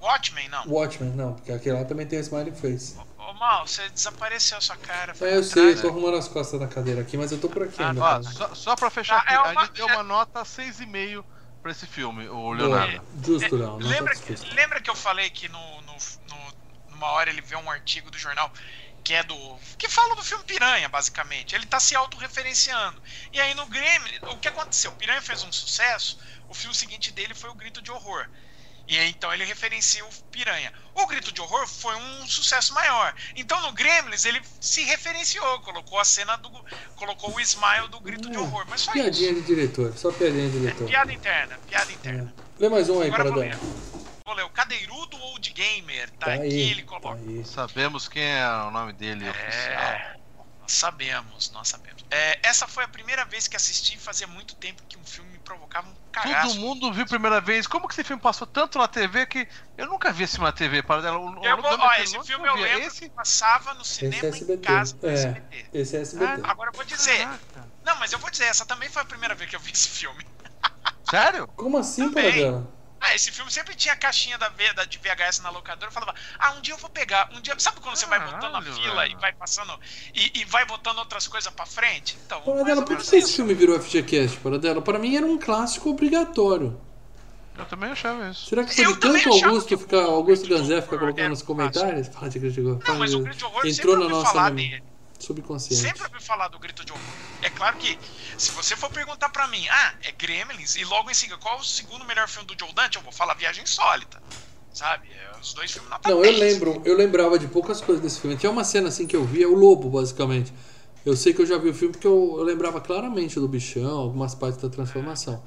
Watchmen, 0.00 0.48
não. 0.48 0.66
Watchmen, 0.66 1.12
não, 1.12 1.34
porque 1.34 1.52
aquele 1.52 1.76
lá 1.76 1.84
também 1.84 2.04
tem 2.04 2.18
a 2.18 2.22
smiley 2.22 2.52
face. 2.52 2.96
Ô, 3.28 3.34
Mal, 3.34 3.66
você 3.66 3.88
desapareceu 3.90 4.58
a 4.58 4.60
sua 4.60 4.76
cara. 4.76 5.14
É, 5.20 5.36
eu 5.36 5.42
sei, 5.42 5.72
eu 5.72 5.80
tô 5.80 5.88
arrumando 5.88 6.16
as 6.16 6.28
costas 6.28 6.58
da 6.58 6.66
cadeira 6.66 7.00
aqui, 7.00 7.16
mas 7.16 7.30
eu 7.32 7.40
tô 7.40 7.48
por 7.48 7.62
aqui 7.62 7.82
ah, 7.82 7.88
ainda. 7.88 8.02
Ó, 8.02 8.22
só, 8.22 8.54
só 8.54 8.76
pra 8.76 8.90
fechar 8.90 9.16
ah, 9.16 9.18
aqui, 9.20 9.34
é 9.34 9.38
uma... 9.38 9.60
a 9.60 9.64
gente 9.64 9.74
deu 9.74 9.86
uma 9.86 10.02
nota 10.02 10.42
6,5 10.42 11.24
pra 11.62 11.70
esse 11.70 11.86
filme, 11.86 12.28
o 12.28 12.52
Leonardo. 12.52 12.96
É, 12.96 13.24
Justo, 13.24 13.56
Léo. 13.56 13.76
Lembra, 13.78 14.14
que, 14.16 14.34
lembra 14.54 14.80
que 14.80 14.90
eu 14.90 14.96
falei 14.96 15.30
que 15.30 15.48
no, 15.48 15.82
no, 15.82 15.92
no, 15.92 16.90
numa 16.90 17.06
hora 17.08 17.30
ele 17.30 17.40
vê 17.40 17.56
um 17.56 17.70
artigo 17.70 18.10
do 18.10 18.18
jornal 18.18 18.52
que 19.04 19.14
é 19.14 19.22
do. 19.22 19.58
que 19.78 19.88
fala 19.88 20.14
do 20.14 20.22
filme 20.22 20.44
Piranha, 20.44 20.88
basicamente. 20.88 21.54
Ele 21.54 21.66
tá 21.66 21.80
se 21.80 21.94
autorreferenciando. 21.94 23.00
E 23.32 23.40
aí 23.40 23.54
no 23.54 23.66
Grêmio, 23.66 24.08
o 24.30 24.38
que 24.38 24.48
aconteceu? 24.48 24.92
Piranha 24.92 25.20
fez 25.20 25.42
um 25.42 25.52
sucesso, 25.52 26.18
o 26.48 26.54
filme 26.54 26.74
seguinte 26.74 27.12
dele 27.12 27.34
foi 27.34 27.50
o 27.50 27.54
Grito 27.54 27.82
de 27.82 27.90
Horror. 27.90 28.26
E 28.88 28.98
aí, 28.98 29.10
então 29.10 29.32
ele 29.32 29.44
referencia 29.44 30.04
o 30.04 30.08
Piranha. 30.30 30.72
O 30.94 31.06
Grito 31.06 31.32
de 31.32 31.40
Horror 31.40 31.66
foi 31.66 31.94
um 31.96 32.26
sucesso 32.26 32.74
maior. 32.74 33.14
Então 33.34 33.60
no 33.62 33.72
Gremlins 33.72 34.24
ele 34.24 34.40
se 34.60 34.82
referenciou, 34.84 35.60
colocou 35.60 35.98
a 35.98 36.04
cena 36.04 36.36
do. 36.36 36.50
colocou 36.96 37.34
o 37.34 37.40
smile 37.40 37.88
do 37.88 38.00
Grito 38.00 38.30
de 38.30 38.36
Horror. 38.36 38.66
Mas 38.68 38.82
só 38.82 38.92
piadinha 38.92 39.30
isso. 39.30 39.40
de 39.40 39.46
diretor, 39.46 39.96
só 39.96 40.12
piadinha 40.12 40.50
de 40.50 40.58
diretor. 40.58 40.84
É, 40.84 40.88
piada 40.88 41.12
interna, 41.12 41.58
piada 41.68 41.92
interna. 41.92 42.34
É. 42.36 42.62
Lê 42.62 42.68
mais 42.68 42.88
um 42.88 43.00
aí 43.00 43.08
Agora 43.08 43.32
para 43.32 43.48
dar. 43.48 43.58
Vou 44.24 44.34
ler 44.34 44.44
o 44.44 44.50
Cadeirudo 44.50 45.16
Old 45.16 45.52
Gamer, 45.52 46.10
tá, 46.10 46.26
tá 46.26 46.34
aqui, 46.34 46.44
aí, 46.44 46.70
ele 46.70 46.82
coloca. 46.82 47.08
Tá 47.08 47.44
Sabemos 47.44 48.08
quem 48.08 48.22
é 48.22 48.46
o 48.46 48.70
nome 48.70 48.92
dele 48.92 49.26
é, 49.26 49.30
oficial. 49.30 50.22
Nós 50.60 50.72
sabemos, 50.72 51.50
nós 51.50 51.68
sabemos. 51.68 52.04
É, 52.10 52.38
essa 52.42 52.68
foi 52.68 52.84
a 52.84 52.88
primeira 52.88 53.24
vez 53.24 53.48
que 53.48 53.56
assisti 53.56 53.98
fazia 53.98 54.26
muito 54.26 54.54
tempo 54.54 54.82
que 54.88 54.96
um 54.96 55.04
filme 55.04 55.31
provocava 55.42 55.88
um 55.88 55.94
cagaço. 56.10 56.48
Todo 56.48 56.60
mundo 56.60 56.92
viu 56.92 57.04
a 57.04 57.06
primeira 57.06 57.40
vez. 57.40 57.66
Como 57.66 57.86
que 57.86 57.94
esse 57.94 58.04
filme 58.04 58.22
passou 58.22 58.46
tanto 58.46 58.78
na 58.78 58.88
TV 58.88 59.26
que 59.26 59.46
eu 59.76 59.86
nunca 59.86 60.12
vi 60.12 60.24
esse 60.24 60.40
na 60.40 60.52
TV 60.52 60.82
para 60.82 61.02
dela. 61.02 61.16
Eu 61.42 61.60
vou, 61.60 61.78
ó, 61.78 61.94
esse 61.94 62.18
filme 62.22 62.48
eu 62.48 62.54
lembro 62.54 62.86
esse... 62.86 63.00
que 63.00 63.10
passava 63.10 63.74
no 63.74 63.84
cinema 63.84 64.26
é 64.26 64.52
em 64.52 64.58
casa 64.58 64.94
do 64.96 65.08
é, 65.08 65.12
SBT. 65.12 65.66
Esse 65.72 65.96
é 65.96 66.00
SBT. 66.00 66.42
Ah, 66.44 66.50
agora 66.50 66.70
eu 66.70 66.74
vou 66.74 66.84
dizer. 66.84 67.18
Caraca. 67.18 67.68
Não, 67.84 67.96
mas 67.98 68.12
eu 68.12 68.18
vou 68.18 68.30
dizer, 68.30 68.44
essa 68.44 68.64
também 68.64 68.88
foi 68.88 69.02
a 69.02 69.04
primeira 69.04 69.34
vez 69.34 69.50
que 69.50 69.56
eu 69.56 69.60
vi 69.60 69.72
esse 69.72 69.88
filme. 69.88 70.24
Sério? 71.08 71.48
Como 71.48 71.78
assim, 71.78 72.10
Paradela? 72.10 72.81
Ah, 73.02 73.16
esse 73.16 73.32
filme 73.32 73.50
sempre 73.50 73.74
tinha 73.74 73.94
a 73.94 73.96
caixinha 73.96 74.38
da, 74.38 74.48
da, 74.48 74.84
de 74.84 74.96
VHS 74.96 75.40
na 75.40 75.50
locadora. 75.50 75.88
Eu 75.88 75.92
falava, 75.92 76.14
ah, 76.38 76.52
um 76.52 76.60
dia 76.60 76.72
eu 76.72 76.78
vou 76.78 76.88
pegar. 76.88 77.28
Um 77.34 77.40
dia. 77.40 77.52
Sabe 77.58 77.80
quando 77.80 77.96
você 77.96 78.06
vai 78.06 78.20
botando 78.20 78.54
a 78.54 78.62
fila 78.62 79.08
e 79.08 79.14
vai 79.16 79.32
passando. 79.32 79.76
E, 80.14 80.40
e, 80.40 80.44
vai 80.44 80.64
botando 80.64 80.98
outras 80.98 81.26
coisas 81.26 81.52
pra 81.52 81.66
frente? 81.66 82.16
Então. 82.24 82.40
Paradela, 82.42 82.84
por 82.84 82.96
que 82.96 83.16
esse 83.16 83.34
filme 83.34 83.54
virou 83.54 83.78
FGCast, 83.80 84.36
Paradela? 84.38 84.80
Para 84.80 85.00
mim 85.00 85.16
era 85.16 85.26
um 85.26 85.36
clássico 85.36 85.90
obrigatório. 85.90 86.80
Eu 87.58 87.64
também 87.66 87.90
achava 87.90 88.30
isso. 88.30 88.46
Será 88.46 88.64
que 88.64 88.74
foi 88.74 88.86
de 88.86 88.96
tanto 89.00 89.28
Augusto 89.28 89.78
ficar, 89.78 90.04
Augusto 90.04 90.48
Ganzé 90.48 90.80
ficar 90.80 90.98
colocando 90.98 91.28
nos 91.30 91.42
comentários? 91.42 92.06
Fala 92.06 92.30
de 92.30 92.60
Horror. 92.60 92.80
Não, 92.86 92.98
mas 92.98 93.14
o 93.14 93.20
Grito 93.20 93.38
de 93.38 93.44
Horror 93.44 93.66
entrou 93.66 93.98
na 93.98 94.08
nossa 94.08 94.32
falar 94.32 94.50
dele. 94.50 94.82
Subconsciente. 95.24 95.82
Sempre 95.82 96.02
ouvi 96.04 96.22
falar 96.24 96.48
do 96.48 96.58
Grito 96.58 96.84
de 96.84 96.92
Horror. 96.92 97.04
É 97.42 97.50
claro 97.50 97.76
que 97.76 97.98
se 98.36 98.50
você 98.52 98.76
for 98.76 98.90
perguntar 98.90 99.28
para 99.30 99.46
mim, 99.48 99.66
ah, 99.68 99.94
é 100.02 100.12
Gremlins, 100.12 100.76
e 100.76 100.84
logo 100.84 101.10
em 101.10 101.14
seguida, 101.14 101.38
qual 101.38 101.58
o 101.58 101.64
segundo 101.64 102.04
melhor 102.04 102.28
filme 102.28 102.46
do 102.46 102.58
Joe 102.58 102.72
Dante? 102.74 102.96
Eu 102.96 103.02
vou 103.02 103.12
falar 103.12 103.34
Viagem 103.34 103.66
Sólita. 103.66 104.22
Sabe? 104.72 105.06
É, 105.08 105.38
os 105.38 105.52
dois 105.52 105.70
filmes 105.70 105.90
nota 105.90 106.08
Não, 106.08 106.22
10. 106.22 106.34
eu 106.34 106.40
lembro, 106.40 106.82
eu 106.84 106.96
lembrava 106.96 107.38
de 107.38 107.46
poucas 107.46 107.80
coisas 107.80 108.02
desse 108.02 108.20
filme. 108.20 108.36
Tinha 108.36 108.50
uma 108.50 108.64
cena 108.64 108.88
assim 108.88 109.06
que 109.06 109.14
eu 109.14 109.24
via, 109.24 109.48
o 109.48 109.54
Lobo, 109.54 109.90
basicamente. 109.90 110.52
Eu 111.04 111.16
sei 111.16 111.34
que 111.34 111.42
eu 111.42 111.46
já 111.46 111.58
vi 111.58 111.68
o 111.68 111.74
filme 111.74 111.92
porque 111.92 112.06
eu, 112.06 112.36
eu 112.38 112.44
lembrava 112.44 112.80
claramente 112.80 113.38
do 113.38 113.48
bichão, 113.48 113.98
algumas 113.98 114.34
partes 114.34 114.62
da 114.62 114.70
transformação. 114.70 115.42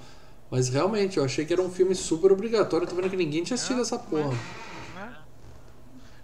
Mas 0.51 0.69
realmente, 0.69 1.17
eu 1.17 1.25
achei 1.25 1.45
que 1.45 1.53
era 1.53 1.61
um 1.61 1.71
filme 1.71 1.95
super 1.95 2.31
obrigatório. 2.31 2.85
Eu 2.85 2.89
tô 2.89 2.95
vendo 2.95 3.09
que 3.09 3.17
ninguém 3.17 3.43
tinha 3.43 3.55
assistido 3.55 3.79
é, 3.79 3.81
essa 3.81 3.97
porra. 3.97 4.37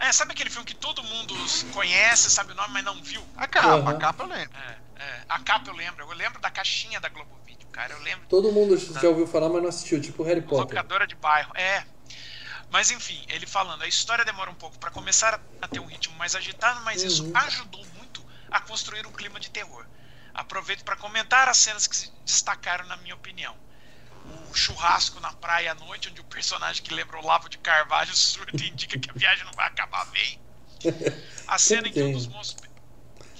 É. 0.07 0.11
sabe 0.11 0.31
aquele 0.31 0.49
filme 0.49 0.65
que 0.65 0.75
todo 0.75 1.03
mundo 1.03 1.33
conhece, 1.73 2.29
sabe 2.29 2.51
o 2.51 2.55
nome, 2.55 2.73
mas 2.73 2.83
não 2.83 3.01
viu? 3.01 3.23
A 3.35 3.47
capa, 3.47 3.75
uhum. 3.75 3.87
a 3.87 3.93
capa 3.95 4.23
eu 4.23 4.27
lembro. 4.27 4.57
É. 4.57 4.81
É, 5.01 5.21
a 5.27 5.39
capa 5.39 5.69
eu 5.69 5.75
lembro, 5.75 6.05
eu 6.05 6.15
lembro 6.15 6.39
da 6.39 6.51
caixinha 6.51 6.99
da 6.99 7.09
Globo 7.09 7.35
Vídeo, 7.45 7.67
cara. 7.69 7.93
Eu 7.93 8.01
lembro. 8.01 8.27
Todo 8.27 8.51
mundo 8.51 8.77
da... 8.77 9.01
já 9.01 9.09
ouviu 9.09 9.25
falar, 9.25 9.49
mas 9.49 9.61
não 9.61 9.69
assistiu, 9.69 9.99
tipo 9.99 10.21
Harry 10.23 10.41
Potter. 10.41 10.77
Locadora 10.77 11.07
de 11.07 11.15
bairro, 11.15 11.51
é. 11.55 11.83
Mas 12.69 12.89
enfim, 12.89 13.25
ele 13.27 13.45
falando, 13.45 13.81
a 13.81 13.87
história 13.87 14.23
demora 14.23 14.49
um 14.49 14.55
pouco 14.55 14.79
para 14.79 14.91
começar 14.91 15.41
a 15.61 15.67
ter 15.67 15.79
um 15.79 15.85
ritmo 15.85 16.15
mais 16.17 16.35
agitado, 16.35 16.79
mas 16.81 17.01
uhum. 17.01 17.07
isso 17.07 17.31
ajudou 17.33 17.85
muito 17.97 18.23
a 18.49 18.61
construir 18.61 19.05
um 19.05 19.11
clima 19.11 19.39
de 19.39 19.49
terror. 19.49 19.85
Aproveito 20.33 20.83
para 20.83 20.95
comentar 20.95 21.49
as 21.49 21.57
cenas 21.57 21.87
que 21.87 21.95
se 21.95 22.11
destacaram 22.23 22.85
na 22.85 22.95
minha 22.97 23.15
opinião. 23.15 23.55
O 24.49 24.53
churrasco 24.53 25.19
na 25.19 25.31
praia 25.33 25.71
à 25.71 25.75
noite, 25.75 26.09
onde 26.09 26.19
o 26.21 26.25
personagem 26.25 26.83
que 26.83 26.93
lembra 26.93 27.17
o 27.19 27.25
Lavo 27.25 27.49
de 27.49 27.57
Carvalho 27.57 28.13
surto 28.15 28.63
indica 28.63 28.99
que 28.99 29.09
a 29.09 29.13
viagem 29.13 29.45
não 29.45 29.53
vai 29.53 29.67
acabar 29.67 30.05
bem. 30.07 30.39
A 31.47 31.57
cena 31.57 31.87
em 31.87 31.91
que 31.91 32.01
um 32.01 32.11
dos 32.11 32.27
monstros 32.27 32.71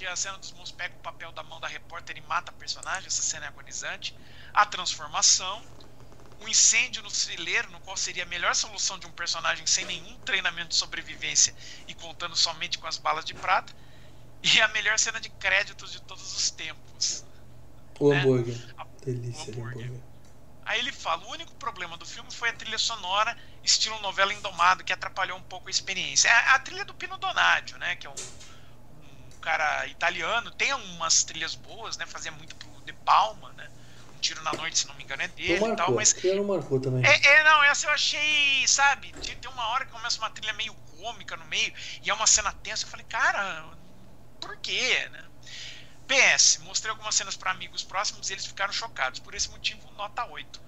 que 0.02 0.06
a 0.06 0.16
cena 0.16 0.36
dos 0.36 0.50
monstros 0.50 0.72
pega 0.72 0.96
o 0.96 0.98
papel 1.00 1.30
da 1.30 1.44
mão 1.44 1.60
da 1.60 1.68
repórter 1.68 2.16
e 2.16 2.20
mata 2.22 2.50
a 2.50 2.54
personagem, 2.54 3.06
essa 3.06 3.22
cena 3.22 3.46
é 3.46 3.48
agonizante. 3.48 4.16
A 4.52 4.66
transformação, 4.66 5.62
o 6.40 6.48
incêndio 6.48 7.02
no 7.04 7.10
celeiro, 7.10 7.70
no 7.70 7.80
qual 7.80 7.96
seria 7.96 8.24
a 8.24 8.26
melhor 8.26 8.52
solução 8.56 8.98
de 8.98 9.06
um 9.06 9.12
personagem 9.12 9.64
sem 9.64 9.84
nenhum 9.84 10.18
treinamento 10.24 10.70
de 10.70 10.74
sobrevivência 10.74 11.54
e 11.86 11.94
contando 11.94 12.34
somente 12.34 12.78
com 12.78 12.86
as 12.88 12.98
balas 12.98 13.24
de 13.24 13.32
prata. 13.32 13.72
E 14.42 14.60
a 14.60 14.66
melhor 14.68 14.98
cena 14.98 15.20
de 15.20 15.28
créditos 15.30 15.92
de 15.92 16.00
todos 16.00 16.34
os 16.34 16.50
tempos. 16.50 17.24
O 18.00 18.10
né? 18.10 18.18
hambúrguer. 18.18 18.74
A, 18.76 18.84
Delícia 19.04 19.52
o 19.52 19.60
hambúrguer. 19.60 19.86
hambúrguer. 19.86 20.11
Aí 20.64 20.78
ele 20.78 20.92
fala: 20.92 21.24
o 21.24 21.30
único 21.30 21.54
problema 21.54 21.96
do 21.96 22.06
filme 22.06 22.30
foi 22.30 22.50
a 22.50 22.52
trilha 22.52 22.78
sonora, 22.78 23.36
estilo 23.62 23.98
novela 24.00 24.32
indomado, 24.32 24.84
que 24.84 24.92
atrapalhou 24.92 25.36
um 25.36 25.42
pouco 25.42 25.68
a 25.68 25.70
experiência. 25.70 26.28
É 26.28 26.32
a, 26.32 26.54
a 26.54 26.58
trilha 26.58 26.84
do 26.84 26.94
Pino 26.94 27.18
Donadio, 27.18 27.78
né? 27.78 27.96
Que 27.96 28.06
é 28.06 28.10
um 28.10 28.14
cara 29.40 29.86
italiano, 29.88 30.50
tem 30.52 30.72
umas 30.72 31.24
trilhas 31.24 31.54
boas, 31.54 31.96
né? 31.96 32.06
Fazia 32.06 32.30
muito 32.32 32.54
pro 32.56 32.80
De 32.82 32.92
Palma, 32.92 33.52
né? 33.54 33.68
Um 34.14 34.18
Tiro 34.20 34.42
na 34.42 34.52
Noite, 34.52 34.78
se 34.78 34.86
não 34.86 34.94
me 34.94 35.02
engano, 35.02 35.22
é 35.22 35.28
dele 35.28 35.60
marcou, 35.60 35.72
e 35.72 35.76
tal, 35.76 35.92
mas. 35.92 36.14
Não 36.22 36.44
marcou 36.44 36.80
também. 36.80 37.04
É, 37.04 37.26
é, 37.26 37.44
não, 37.44 37.64
essa 37.64 37.86
eu 37.86 37.90
achei, 37.90 38.66
sabe? 38.68 39.12
Tem 39.12 39.50
uma 39.50 39.66
hora 39.68 39.84
que 39.84 39.90
começa 39.90 40.18
uma 40.18 40.30
trilha 40.30 40.52
meio 40.52 40.74
cômica 40.96 41.36
no 41.36 41.44
meio, 41.46 41.72
e 42.02 42.08
é 42.08 42.14
uma 42.14 42.26
cena 42.26 42.52
tensa, 42.52 42.84
eu 42.84 42.88
falei, 42.88 43.04
cara, 43.06 43.68
por 44.40 44.56
quê, 44.58 45.08
né? 45.10 45.24
PS, 46.12 46.60
mostrei 46.64 46.90
algumas 46.90 47.14
cenas 47.14 47.36
para 47.36 47.50
amigos 47.50 47.82
próximos 47.82 48.28
e 48.28 48.34
eles 48.34 48.44
ficaram 48.44 48.72
chocados. 48.72 49.18
Por 49.18 49.34
esse 49.34 49.50
motivo, 49.50 49.80
nota 49.96 50.26
8. 50.26 50.60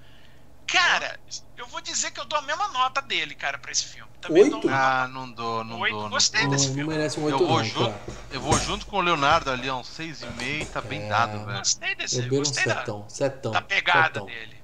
Cara, 0.67 1.21
eu 1.59 1.67
vou 1.67 1.81
dizer 1.83 2.11
que 2.11 2.19
eu 2.19 2.25
dou 2.25 2.39
a 2.39 2.43
mesma 2.43 2.69
nota 2.69 3.03
dele, 3.03 3.35
cara, 3.35 3.59
pra 3.59 3.71
esse 3.71 3.85
filme. 3.85 4.11
Também 4.21 4.45
oito? 4.45 4.67
Ah, 4.69 5.07
não 5.13 5.31
dou, 5.31 5.63
não 5.63 5.81
oito, 5.81 5.95
dou. 5.95 6.09
Gostei 6.09 6.43
não 6.45 6.51
desse 6.51 6.67
filme. 6.69 6.85
Não 6.85 6.89
merece 6.89 7.21
um 7.21 7.25
8 7.25 7.35
eu 7.35 7.47
vou, 7.47 7.59
não, 7.59 7.65
junto, 7.65 7.95
eu 8.33 8.41
vou 8.41 8.59
junto 8.59 8.87
com 8.87 8.97
o 8.97 9.01
Leonardo 9.03 9.51
ali, 9.51 9.69
a 9.69 9.77
uns 9.77 9.89
6,5, 9.89 10.67
tá 10.69 10.81
bem 10.81 11.03
é... 11.03 11.09
dado, 11.09 11.45
velho. 11.45 11.59
Gostei 11.59 11.95
desse 11.95 12.23
filme. 12.23 12.39
Gostei 12.39 12.63
um 12.63 12.77
setão, 12.77 13.01
da, 13.03 13.09
setão, 13.11 13.53
da 13.53 13.61
pegada 13.61 14.07
setão. 14.07 14.27
dele. 14.27 14.57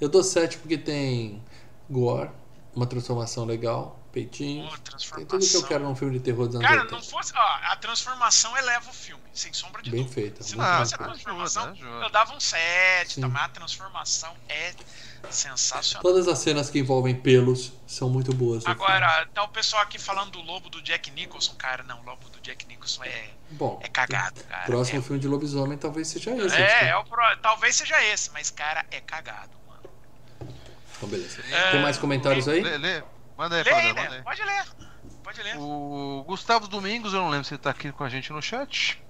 Eu 0.00 0.08
dou 0.08 0.24
7 0.24 0.56
porque 0.58 0.78
tem 0.78 1.44
gore, 1.90 2.30
uma 2.74 2.86
transformação 2.86 3.44
legal, 3.44 4.00
peitinho. 4.14 4.70
Tem 5.16 5.26
tudo 5.26 5.46
que 5.46 5.56
eu 5.56 5.62
quero 5.64 5.84
num 5.84 5.96
filme 5.96 6.14
de 6.14 6.20
terror 6.20 6.46
dos 6.46 6.56
anos 6.56 6.68
Cara, 6.68 6.82
80. 6.82 6.96
não 6.96 7.02
fosse. 7.02 7.32
Ó, 7.36 7.58
a 7.64 7.76
transformação 7.76 8.56
eleva 8.56 8.88
o 8.88 8.94
filme, 8.94 9.22
sem 9.32 9.52
sombra 9.52 9.82
de 9.82 9.90
Bem 9.90 10.04
dúvida. 10.04 10.20
feita. 10.20 10.42
Se 10.42 10.56
não 10.56 10.78
fosse 10.78 10.94
a 10.94 10.98
transformação, 10.98 11.64
ajuda, 11.64 11.88
ajuda. 11.88 12.04
eu 12.06 12.10
dava 12.10 12.34
um 12.34 12.40
7, 12.40 13.20
tá? 13.20 13.28
mas 13.28 13.42
a 13.42 13.48
transformação 13.48 14.34
é 14.48 14.72
Sensacional. 15.30 16.02
Todas 16.02 16.28
as 16.28 16.38
cenas 16.38 16.70
que 16.70 16.78
envolvem 16.78 17.14
pelos 17.14 17.72
são 17.86 18.08
muito 18.08 18.34
boas. 18.34 18.64
Agora, 18.66 19.26
tá 19.32 19.42
o 19.42 19.48
pessoal 19.48 19.82
aqui 19.82 19.98
falando 19.98 20.32
do 20.32 20.40
lobo 20.40 20.68
do 20.68 20.82
Jack 20.82 21.10
Nicholson. 21.10 21.54
Cara, 21.54 21.82
não, 21.82 22.00
o 22.00 22.04
lobo 22.04 22.28
do 22.28 22.40
Jack 22.40 22.66
Nicholson 22.66 23.04
é, 23.04 23.30
Bom, 23.50 23.80
é 23.82 23.88
cagado, 23.88 24.42
cara. 24.44 24.64
Próximo 24.64 24.98
é... 24.98 25.02
filme 25.02 25.20
de 25.20 25.28
lobisomem 25.28 25.78
talvez 25.78 26.08
seja 26.08 26.30
esse. 26.36 26.56
É, 26.56 26.88
é 26.88 26.96
o 26.96 27.04
pro... 27.04 27.22
talvez 27.38 27.76
seja 27.76 28.02
esse, 28.04 28.30
mas, 28.32 28.50
cara, 28.50 28.84
é 28.90 29.00
cagado, 29.00 29.52
mano. 29.66 30.52
Então, 30.96 31.08
beleza. 31.08 31.42
É... 31.50 31.72
Tem 31.72 31.82
mais 31.82 31.98
comentários 31.98 32.48
aí? 32.48 32.62
Lê, 32.62 32.78
lê. 32.78 33.02
Manda 33.36 33.56
aí, 33.56 33.62
lê, 33.62 33.70
aí, 33.70 33.92
manda 33.92 34.14
aí. 34.14 34.22
Pode 34.22 34.42
ler. 34.42 34.64
Pode 35.22 35.42
ler. 35.42 35.56
O 35.58 36.24
Gustavo 36.26 36.68
Domingos, 36.68 37.12
eu 37.12 37.20
não 37.20 37.30
lembro 37.30 37.44
se 37.44 37.54
ele 37.54 37.62
tá 37.62 37.70
aqui 37.70 37.90
com 37.92 38.04
a 38.04 38.08
gente 38.08 38.32
no 38.32 38.42
chat, 38.42 39.02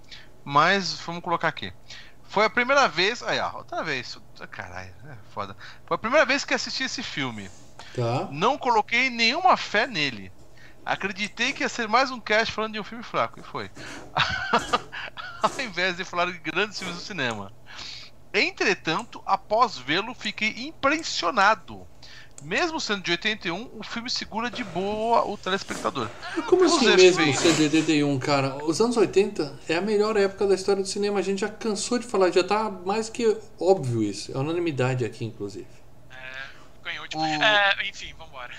mas 0.44 0.98
vamos 1.00 1.22
colocar 1.22 1.48
aqui. 1.48 1.72
Foi 2.22 2.44
a 2.44 2.50
primeira 2.50 2.88
vez. 2.88 3.22
Aí, 3.22 3.38
ó, 3.38 3.58
outra 3.58 3.82
vez. 3.82 4.18
Caralho, 4.50 4.94
é 5.08 5.16
foda. 5.30 5.56
Foi 5.86 5.94
a 5.94 5.98
primeira 5.98 6.26
vez 6.26 6.44
que 6.44 6.54
assisti 6.54 6.84
esse 6.84 7.02
filme. 7.02 7.50
Tá. 7.94 8.28
Não 8.30 8.58
coloquei 8.58 9.10
nenhuma 9.10 9.56
fé 9.56 9.86
nele. 9.86 10.32
Acreditei 10.84 11.52
que 11.52 11.62
ia 11.62 11.68
ser 11.68 11.88
mais 11.88 12.10
um 12.10 12.20
cast 12.20 12.52
falando 12.52 12.74
de 12.74 12.80
um 12.80 12.84
filme 12.84 13.02
fraco, 13.02 13.40
e 13.40 13.42
foi. 13.42 13.70
Ao 15.42 15.60
invés 15.60 15.96
de 15.96 16.04
falar 16.04 16.26
de 16.26 16.38
grandes 16.38 16.78
filmes 16.78 16.96
do 16.96 17.02
cinema. 17.02 17.52
Entretanto, 18.32 19.22
após 19.24 19.78
vê-lo, 19.78 20.14
fiquei 20.14 20.66
impressionado. 20.66 21.86
Mesmo 22.42 22.78
sendo 22.78 23.02
de 23.02 23.10
81, 23.10 23.70
o 23.74 23.82
filme 23.82 24.10
segura 24.10 24.50
de 24.50 24.62
boa 24.64 25.24
o 25.26 25.36
telespectador. 25.36 26.10
Como 26.46 26.64
assim 26.64 26.94
mesmo 26.94 27.34
sendo 27.34 27.56
de 27.56 27.62
81, 27.62 28.18
cara? 28.18 28.62
Os 28.64 28.80
anos 28.80 28.96
80 28.96 29.60
é 29.68 29.76
a 29.76 29.80
melhor 29.80 30.16
época 30.16 30.46
da 30.46 30.54
história 30.54 30.82
do 30.82 30.88
cinema. 30.88 31.18
A 31.18 31.22
gente 31.22 31.40
já 31.40 31.48
cansou 31.48 31.98
de 31.98 32.06
falar, 32.06 32.30
já 32.30 32.44
tá 32.44 32.70
mais 32.70 33.08
que 33.08 33.36
óbvio 33.58 34.02
isso. 34.02 34.30
É 34.32 34.38
unanimidade 34.38 35.04
aqui, 35.04 35.24
inclusive. 35.24 35.66
É, 36.10 36.14
ganhou 36.82 37.08
de... 37.08 37.16
O... 37.16 37.24
É, 37.24 37.74
enfim, 37.88 38.12
vambora. 38.18 38.52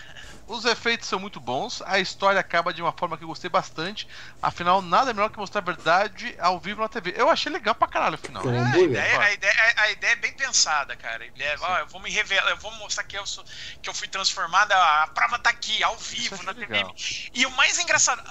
Os 0.48 0.64
efeitos 0.64 1.08
são 1.08 1.20
muito 1.20 1.40
bons, 1.40 1.82
a 1.86 2.00
história 2.00 2.40
acaba 2.40 2.72
de 2.72 2.82
uma 2.82 2.92
forma 2.92 3.18
que 3.18 3.24
eu 3.24 3.28
gostei 3.28 3.50
bastante. 3.50 4.08
Afinal, 4.40 4.80
nada 4.80 5.12
melhor 5.12 5.30
que 5.30 5.40
mostrar 5.40 5.62
a 5.62 5.66
verdade 5.66 6.36
ao 6.40 6.60
vivo 6.60 6.82
na 6.82 6.88
TV. 6.88 7.16
Eu 7.18 7.30
achei 7.30 7.52
legal 7.52 7.74
pra 7.74 7.88
caralho 7.88 8.16
o 8.16 8.18
final. 8.18 8.44
É, 8.48 8.60
a, 8.60 8.80
ideia, 8.80 9.20
a, 9.20 9.32
ideia, 9.32 9.74
a, 9.78 9.92
ideia, 9.92 10.14
é 10.14 10.16
bem 10.16 10.34
pensada, 10.34 10.96
cara. 10.96 11.26
É, 11.26 11.56
ó, 11.60 11.80
eu 11.80 11.88
vou 11.88 12.00
me 12.00 12.12
revelar, 12.12 12.50
eu 12.52 12.58
vou 12.58 12.72
mostrar 12.74 13.04
que 13.04 13.18
eu, 13.18 13.26
sou, 13.26 13.44
que 13.82 13.90
eu 13.90 13.94
fui 13.94 14.08
transformada, 14.08 14.76
a 14.76 15.08
prova 15.08 15.40
tá 15.40 15.50
aqui, 15.50 15.84
ao 15.84 15.98
vivo, 15.98 16.42
na 16.44 16.54
TV. 16.54 16.76
Legal. 16.76 16.96
E 17.34 17.46
o 17.48 17.52
mais 17.52 17.80
engraçado, 17.80 18.22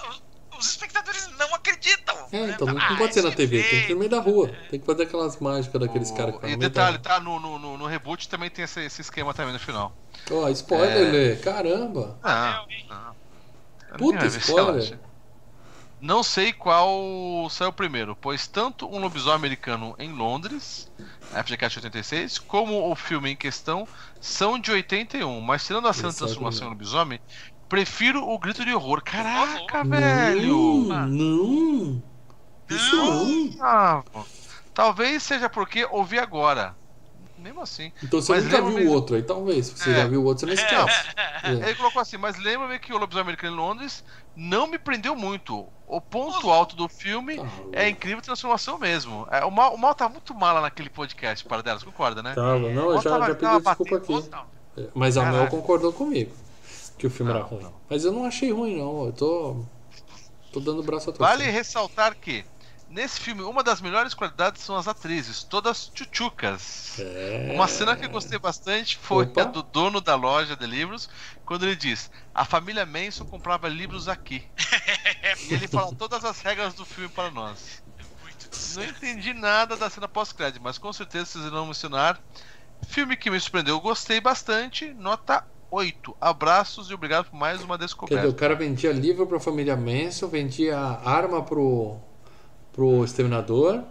os 0.59 0.71
espectadores 0.71 1.29
não 1.39 1.55
acreditam. 1.55 2.17
É, 2.33 2.47
né? 2.47 2.53
então, 2.55 2.67
não, 2.67 2.79
ah, 2.79 2.97
pode 2.97 3.15
ser 3.15 3.23
na 3.23 3.31
TV, 3.31 3.63
tem 3.63 3.81
que 3.81 3.87
ser 3.87 3.93
no 3.93 3.99
meio 3.99 4.11
da 4.11 4.21
rua. 4.21 4.51
Tem 4.71 4.81
que 4.81 4.87
fazer 4.87 5.05
aquelas 5.05 5.39
mágicas 5.39 5.81
daqueles 5.81 6.11
o... 6.11 6.15
caras 6.15 6.37
que 6.39 6.47
E 6.47 6.57
detalhe, 6.57 6.99
tá? 6.99 7.21
No, 7.21 7.39
no, 7.41 7.79
no, 7.79 7.87
reboot 7.87 8.29
também 8.29 8.51
tem 8.51 8.65
esse, 8.65 8.81
esse 8.81 9.01
esquema 9.01 9.33
também 9.33 9.53
no 9.53 9.59
final. 9.59 9.95
Ó, 10.31 10.45
oh, 10.45 10.49
spoiler, 10.49 11.09
é... 11.09 11.11
Lê. 11.11 11.37
Caramba. 11.37 12.19
Ah, 12.23 12.65
ah. 12.91 13.13
Puta 13.99 14.27
spoiler. 14.27 14.99
Não 16.05 16.23
sei 16.23 16.53
qual 16.53 17.49
saiu 17.49 17.73
primeiro, 17.73 18.15
pois 18.15 18.47
tanto 18.47 18.87
um 18.87 18.99
lobisomem 18.99 19.37
americano 19.37 19.95
em 19.99 20.13
Londres, 20.13 20.91
FGCast 21.33 21.79
86, 21.79 22.39
como 22.41 22.91
o 22.91 22.95
filme 22.95 23.31
em 23.31 23.37
questão 23.37 23.89
são 24.21 24.59
de 24.59 24.71
81, 24.71 25.41
mas 25.41 25.65
tirando 25.65 25.89
a 25.89 25.95
cena 25.95 26.11
de 26.11 26.19
transformação 26.19 26.67
em 26.67 26.71
lobisomem, 26.71 27.19
Prefiro 27.75 28.23
o 28.23 28.39
grito 28.39 28.65
de 28.65 28.73
horror. 28.73 29.03
Caraca, 29.03 29.83
não, 29.83 29.91
velho! 29.91 30.85
Não! 31.09 32.01
Isso 32.71 32.97
não! 32.97 33.51
Ah, 33.61 34.05
talvez 34.73 35.25
seja 35.25 35.51
porque 35.51 35.85
ouvi 35.91 36.17
agora. 36.17 36.77
Mesmo 37.37 37.61
assim. 37.61 37.91
Então 38.01 38.23
você 38.23 38.31
mas 38.31 38.45
nunca 38.45 38.63
viu 38.63 38.89
o 38.89 38.93
outro 38.93 39.17
aí, 39.17 39.25
talvez. 39.25 39.67
Se 39.67 39.77
você 39.77 39.91
é. 39.91 39.95
já 39.97 40.07
viu 40.07 40.23
o 40.23 40.25
outro, 40.25 40.47
você 40.47 40.55
não 40.55 40.55
esquece. 40.55 41.15
É. 41.45 41.51
Ele 41.51 41.75
colocou 41.75 42.01
assim, 42.01 42.17
mas 42.17 42.39
lembra-me 42.39 42.79
que 42.79 42.91
o 42.91 42.97
Lobisomem 42.97 43.25
Americano 43.25 43.55
em 43.55 43.59
Londres 43.59 44.03
não 44.35 44.67
me 44.67 44.79
prendeu 44.79 45.15
muito. 45.15 45.67
O 45.87 46.01
ponto 46.01 46.51
alto 46.51 46.75
do 46.75 46.89
filme 46.89 47.37
tá 47.37 47.47
é 47.73 47.85
a 47.85 47.89
incrível 47.91 48.23
transformação 48.23 48.79
mesmo. 48.79 49.29
É, 49.31 49.45
o, 49.45 49.51
mal, 49.51 49.75
o 49.75 49.79
mal 49.79 49.95
tá 49.95 50.09
muito 50.09 50.33
mala 50.33 50.63
naquele 50.63 50.89
podcast, 50.89 51.45
para 51.45 51.61
delas, 51.61 51.83
concorda, 51.83 52.23
né? 52.23 52.35
Tava, 52.35 52.61
não, 52.61 52.93
eu 52.93 53.03
já, 53.03 53.11
tava, 53.11 53.27
já 53.27 53.35
pedi 53.35 53.63
desculpa 53.63 53.97
aqui. 53.97 54.31
É, 54.79 54.89
mas 54.95 55.19
a 55.19 55.31
Mel 55.31 55.49
concordou 55.49 55.93
comigo 55.93 56.33
que 57.05 57.09
o 57.09 57.11
filme 57.11 57.33
não, 57.33 57.41
era 57.41 57.49
ruim. 57.49 57.63
Não. 57.63 57.75
Mas 57.91 58.05
eu 58.05 58.13
não 58.13 58.25
achei 58.25 58.51
ruim, 58.51 58.79
não. 58.79 59.05
Eu 59.07 59.13
tô. 59.13 59.65
tô 60.51 60.61
dando 60.61 60.81
o 60.81 60.83
braço 60.83 61.11
a 61.11 61.13
torcer. 61.13 61.37
Vale 61.39 61.51
ressaltar 61.51 62.17
que. 62.17 62.45
Nesse 62.89 63.19
filme, 63.19 63.43
uma 63.43 63.63
das 63.63 63.81
melhores 63.81 64.15
qualidades 64.15 64.63
são 64.63 64.77
as 64.77 64.87
atrizes, 64.87 65.43
todas 65.43 65.89
tchutchucas. 65.89 67.01
É... 67.01 67.51
Uma 67.53 67.67
cena 67.67 67.97
que 67.97 68.05
eu 68.05 68.09
gostei 68.09 68.39
bastante 68.39 68.97
foi 68.97 69.25
Opa. 69.25 69.43
a 69.43 69.45
do 69.47 69.65
dono 69.65 70.01
da 70.01 70.15
loja 70.15 70.55
de 70.55 70.65
livros, 70.65 71.11
quando 71.45 71.65
ele 71.65 71.75
diz: 71.75 72.11
A 72.33 72.45
família 72.45 72.87
Manson 72.87 73.25
comprava 73.25 73.69
livros 73.69 74.09
aqui. 74.09 74.45
e 75.51 75.55
ele 75.55 75.67
fala 75.67 75.93
todas 75.95 76.25
as 76.25 76.41
regras 76.41 76.73
do 76.75 76.87
filme 76.87 77.11
para 77.11 77.31
nós. 77.31 77.83
Não 78.77 78.85
entendi 78.85 79.35
nada 79.35 79.77
da 79.77 79.91
cena 79.91 80.07
pós-crédito, 80.07 80.63
mas 80.63 80.79
com 80.79 80.93
certeza 80.93 81.27
vocês 81.27 81.45
irão 81.45 81.67
mencionar. 81.67 82.19
Filme 82.87 83.17
que 83.17 83.31
me 83.31 83.41
surpreendeu, 83.41 83.81
gostei 83.81 84.21
bastante, 84.21 84.93
nota 84.95 85.45
8. 85.75 86.17
Abraços 86.21 86.89
e 86.89 86.95
obrigado 86.95 87.29
por 87.29 87.37
mais 87.37 87.61
uma 87.63 87.77
descoberta. 87.77 88.23
Dizer, 88.23 88.33
o 88.33 88.39
cara 88.39 88.55
vendia 88.55 88.93
livro 88.93 89.27
para 89.27 89.39
a 89.39 89.41
família 89.41 89.77
Manson, 89.77 90.29
vendia 90.29 90.79
arma 90.79 91.43
pro, 91.43 91.97
pro 92.73 93.05
exterminador 93.05 93.83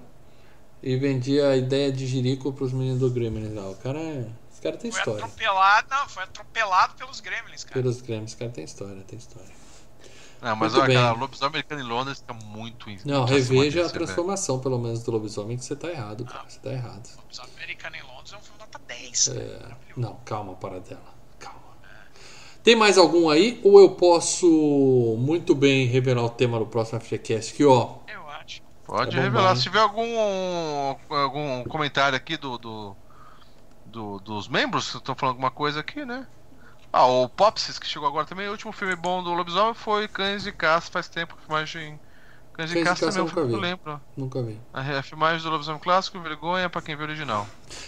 e 0.82 0.96
vendia 0.96 1.50
a 1.50 1.58
ideia 1.58 1.92
de 1.92 2.08
jirico 2.08 2.54
para 2.54 2.64
os 2.64 2.72
meninos 2.72 3.00
do 3.00 3.10
Gremlins 3.10 3.54
lá. 3.54 3.70
O 3.70 3.76
cara 3.76 4.00
é. 4.00 4.26
Esse 4.50 4.62
cara 4.62 4.78
tem 4.78 4.92
foi 4.92 5.00
história. 5.00 5.26
Atropelado, 5.26 5.88
não, 5.90 6.08
foi 6.08 6.24
atropelado 6.24 6.94
pelos 6.96 7.20
Gremlins, 7.20 7.66
cara. 7.66 7.74
Pelos 7.74 8.00
Gremlins, 8.00 8.30
esse 8.30 8.38
cara 8.38 8.52
tem 8.52 8.64
história, 8.64 9.04
tem 9.06 9.20
história. 9.20 9.64
Não, 10.42 10.56
mas 10.56 10.76
olha, 10.76 10.94
cara, 10.94 11.16
o 11.16 11.20
lobisomem 11.20 11.50
americano 11.50 11.82
em 11.82 11.86
Londres 11.86 12.20
tá 12.20 12.34
muito 12.34 12.86
Não, 13.06 13.24
reveja 13.26 13.86
a 13.86 13.90
transformação, 13.90 14.60
pelo 14.60 14.78
menos, 14.78 15.02
do 15.04 15.12
lobisomem, 15.12 15.58
que 15.58 15.64
você 15.64 15.76
tá 15.76 15.90
errado, 15.90 16.26
cara. 16.26 16.44
Você 16.48 16.60
tá 16.60 16.72
errado. 16.72 17.10
O 17.16 17.22
lobisomem 17.22 17.52
americano 17.56 17.96
em 17.96 18.02
Londres 18.04 18.34
é 18.34 18.38
um 18.38 18.42
filme 18.42 18.60
nota 18.60 18.80
10. 18.88 19.28
É... 19.30 19.78
Não, 19.96 20.16
calma, 20.26 20.54
para 20.56 20.80
dela. 20.80 21.13
Tem 22.64 22.78
mais 22.78 22.98
algum 22.98 23.30
aí? 23.30 23.60
Ou 23.62 23.82
eu 23.82 23.90
posso 23.90 25.18
muito 25.20 25.54
bem 25.54 25.86
revelar 25.86 26.24
o 26.24 26.30
tema 26.30 26.58
do 26.58 26.66
próximo 26.66 27.02
FGCast? 27.02 27.54
Que 27.54 27.66
ó. 27.66 27.98
Eu 28.08 28.28
acho. 28.30 28.62
Pode 28.86 29.18
é 29.18 29.22
revelar. 29.22 29.56
Se 29.58 29.64
tiver 29.64 29.82
algum, 29.82 30.96
algum 31.10 31.66
comentário 31.66 32.16
aqui 32.16 32.38
do, 32.38 32.58
do, 32.58 32.96
do 33.86 34.20
dos 34.20 34.48
membros 34.48 34.92
que 34.92 34.98
estão 34.98 35.14
falando 35.14 35.34
alguma 35.34 35.52
coisa 35.52 35.82
aqui, 35.82 36.06
né? 36.06 36.26
Ah, 36.92 37.06
o 37.06 37.28
Popsis, 37.28 37.78
que 37.78 37.86
chegou 37.86 38.08
agora 38.08 38.26
também. 38.26 38.48
O 38.48 38.52
último 38.52 38.72
filme 38.72 38.96
bom 38.96 39.22
do 39.22 39.34
Lobisomem 39.34 39.74
foi 39.74 40.08
Cães 40.08 40.44
de 40.44 40.54
Caça, 40.54 40.90
faz 40.90 41.10
tempo 41.10 41.36
que 41.36 41.42
filmagem. 41.42 42.00
Cães 42.54 42.70
de 42.70 42.82
Caça 42.82 43.08
também 43.08 43.20
é 43.20 43.24
um 43.24 43.28
filme 43.28 43.50
que 43.50 43.56
eu 43.56 43.60
lembro. 43.60 44.02
Nunca 44.16 44.42
vi. 44.42 44.58
A 44.72 45.02
filmagem 45.02 45.44
do 45.44 45.50
Lobisomem 45.50 45.82
Clássico, 45.82 46.18
vergonha 46.22 46.70
pra 46.70 46.82
quem 46.82 46.96
viu 46.96 47.06
o 47.06 47.10
original. 47.10 47.46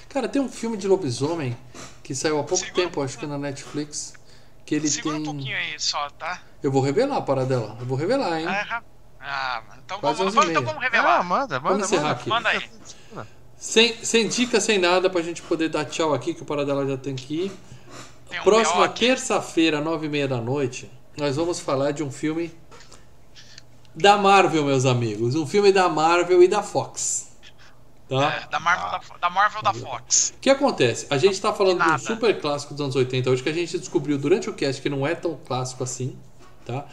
Cara, 0.10 0.28
tem 0.28 0.42
um 0.42 0.50
filme 0.50 0.76
de 0.76 0.86
lobisomem 0.86 1.56
que 2.04 2.14
saiu 2.14 2.40
há 2.40 2.44
pouco 2.44 2.66
tempo, 2.74 3.02
acho 3.02 3.18
que 3.18 3.26
na 3.26 3.38
Netflix 3.38 4.25
que 4.66 4.74
ele 4.76 4.88
Segura 4.88 5.16
tem... 5.16 5.22
um 5.22 5.26
pouquinho 5.26 5.56
aí 5.56 5.80
só, 5.80 6.10
tá? 6.10 6.42
Eu 6.64 6.72
vou 6.72 6.82
revelar 6.82 7.18
a 7.18 7.22
parada 7.22 7.48
dela. 7.48 7.78
Eu 7.80 7.86
vou 7.86 7.98
revelar, 7.98 8.40
hein? 8.40 8.48
Ah, 8.48 8.82
ah 9.20 9.64
então, 9.84 10.00
vamos, 10.02 10.18
vamos, 10.18 10.50
então 10.50 10.64
vamos 10.64 10.82
revelar. 10.82 11.20
Ah, 11.20 11.24
manda, 11.24 11.60
manda, 11.60 11.60
vamos 11.60 11.86
encerrar 11.86 12.04
manda, 12.04 12.20
aqui. 12.20 12.30
Manda 12.30 12.50
aí. 12.50 12.70
Sem, 13.58 14.04
sem 14.04 14.28
dica, 14.28 14.60
sem 14.60 14.78
nada, 14.78 15.10
pra 15.10 15.22
gente 15.22 15.42
poder 15.42 15.70
dar 15.70 15.86
tchau 15.86 16.14
aqui, 16.14 16.34
que 16.34 16.42
o 16.42 16.46
Paradela 16.46 16.86
já 16.86 16.98
tem 16.98 17.16
que 17.16 17.46
ir. 17.46 17.52
Um 18.32 18.44
Próxima 18.44 18.90
terça-feira, 18.90 19.80
nove 19.80 20.08
e 20.08 20.10
meia 20.10 20.28
da 20.28 20.42
noite, 20.42 20.92
nós 21.16 21.36
vamos 21.36 21.60
falar 21.60 21.92
de 21.92 22.04
um 22.04 22.12
filme 22.12 22.54
da 23.96 24.18
Marvel, 24.18 24.66
meus 24.66 24.86
amigos. 24.86 25.36
Um 25.36 25.48
filme 25.48 25.72
da 25.72 25.88
Marvel 25.88 26.44
e 26.44 26.48
da 26.48 26.62
Fox. 26.62 27.35
Tá? 28.07 28.44
É, 28.44 28.48
da 28.48 28.60
Marvel, 28.60 28.86
ah. 28.86 28.99
da, 28.99 29.18
da, 29.18 29.30
Marvel 29.30 29.61
da 29.64 29.73
Fox. 29.73 30.34
O 30.38 30.40
que 30.40 30.49
acontece? 30.49 31.07
A 31.10 31.18
gente 31.18 31.34
está 31.34 31.52
falando 31.52 31.84
de 31.84 31.90
um 31.90 31.98
super 31.98 32.40
clássico 32.40 32.73
dos 32.73 32.82
anos 32.82 32.95
80 32.95 33.30
hoje 33.30 33.41
que 33.41 33.49
a 33.49 33.53
gente 33.53 33.77
descobriu 33.80 34.18
durante 34.18 34.49
o 34.49 34.53
cast 34.53 34.82
que 34.82 34.90
não 34.90 35.07
é 35.07 35.15
tão 35.15 35.40
clássico 35.44 35.84
assim, 35.84 36.15
tá? 36.64 36.86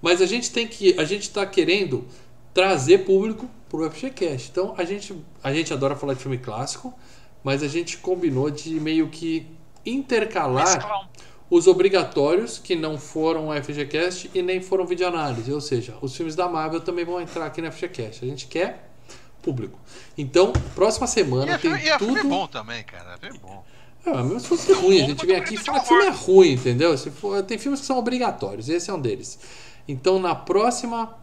Mas 0.00 0.22
a 0.22 0.26
gente 0.26 0.52
tem 0.52 0.66
que, 0.68 0.98
a 0.98 1.04
gente 1.04 1.22
está 1.22 1.44
querendo 1.44 2.06
trazer 2.54 2.98
público 2.98 3.50
pro 3.68 3.90
FGCast. 3.90 4.50
Então 4.50 4.74
a 4.78 4.84
gente, 4.84 5.16
a 5.42 5.52
gente 5.52 5.72
adora 5.72 5.96
falar 5.96 6.14
de 6.14 6.20
filme 6.20 6.38
clássico, 6.38 6.94
mas 7.42 7.62
a 7.62 7.68
gente 7.68 7.98
combinou 7.98 8.48
de 8.48 8.78
meio 8.78 9.08
que 9.08 9.50
intercalar 9.84 11.08
os 11.50 11.66
obrigatórios 11.66 12.56
que 12.58 12.76
não 12.76 12.96
foram 12.96 13.48
FGCast 13.60 14.30
e 14.32 14.40
nem 14.40 14.62
foram 14.62 14.86
videoanálise, 14.86 15.52
ou 15.52 15.60
seja, 15.60 15.96
os 16.00 16.16
filmes 16.16 16.36
da 16.36 16.48
Marvel 16.48 16.80
também 16.80 17.04
vão 17.04 17.20
entrar 17.20 17.46
aqui 17.46 17.60
no 17.60 17.70
FGCast. 17.70 18.24
A 18.24 18.28
gente 18.28 18.46
quer 18.46 18.91
público. 19.42 19.78
Então, 20.16 20.52
próxima 20.74 21.06
semana 21.06 21.54
e 21.54 21.58
tem 21.58 21.76
filme, 21.76 21.98
tudo. 21.98 22.16
E 22.16 22.20
é 22.20 22.24
bom 22.24 22.46
também, 22.46 22.82
cara. 22.84 23.18
É 23.20 23.32
bom. 23.38 23.64
É, 24.04 24.10
mesmo 24.22 24.40
se 24.40 24.48
fosse 24.48 24.72
ruim, 24.72 25.02
a 25.02 25.06
gente 25.06 25.24
vem 25.24 25.36
aqui 25.36 25.54
e 25.54 25.58
fala 25.58 25.80
que 25.80 25.86
filme 25.86 26.04
é 26.04 26.10
ruim, 26.10 26.52
entendeu? 26.52 26.96
Se 26.98 27.10
for, 27.10 27.42
tem 27.42 27.56
filmes 27.56 27.80
que 27.80 27.86
são 27.86 27.98
obrigatórios, 27.98 28.68
esse 28.68 28.90
é 28.90 28.94
um 28.94 29.00
deles. 29.00 29.38
Então, 29.86 30.18
na 30.18 30.34
próxima 30.34 31.16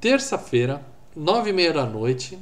terça-feira, 0.00 0.84
nove 1.16 1.50
e 1.50 1.52
meia 1.52 1.72
da 1.72 1.86
noite, 1.86 2.38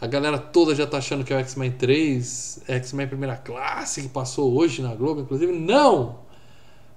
a 0.00 0.06
galera 0.06 0.38
toda 0.38 0.74
já 0.74 0.86
tá 0.86 0.98
achando 0.98 1.24
que 1.24 1.32
é 1.32 1.36
o 1.36 1.38
X-Men 1.38 1.72
3, 1.72 2.62
X-Men 2.66 3.06
Primeira 3.06 3.36
Classe, 3.36 4.02
que 4.02 4.08
passou 4.08 4.52
hoje 4.52 4.82
na 4.82 4.94
Globo, 4.94 5.20
inclusive. 5.20 5.52
Não! 5.52 6.18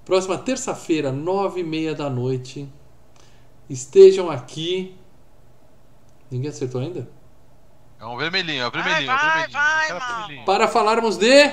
Próxima 0.03 0.37
terça-feira, 0.37 1.11
nove 1.11 1.61
e 1.61 1.63
meia 1.63 1.93
da 1.93 2.09
noite, 2.09 2.67
estejam 3.69 4.31
aqui. 4.31 4.95
Ninguém 6.31 6.49
acertou 6.49 6.81
ainda? 6.81 7.07
É 7.99 8.05
um 8.05 8.15
vermelhinho, 8.15 8.63
é 8.63 8.67
um 8.67 8.71
vermelhinho, 8.71 9.07
vai, 9.07 9.17
é 9.17 9.47
vermelhinho. 9.47 9.51
Vai, 9.51 9.99
vermelhinho. 9.99 10.45
Para 10.45 10.67
falarmos 10.69 11.17
de. 11.17 11.51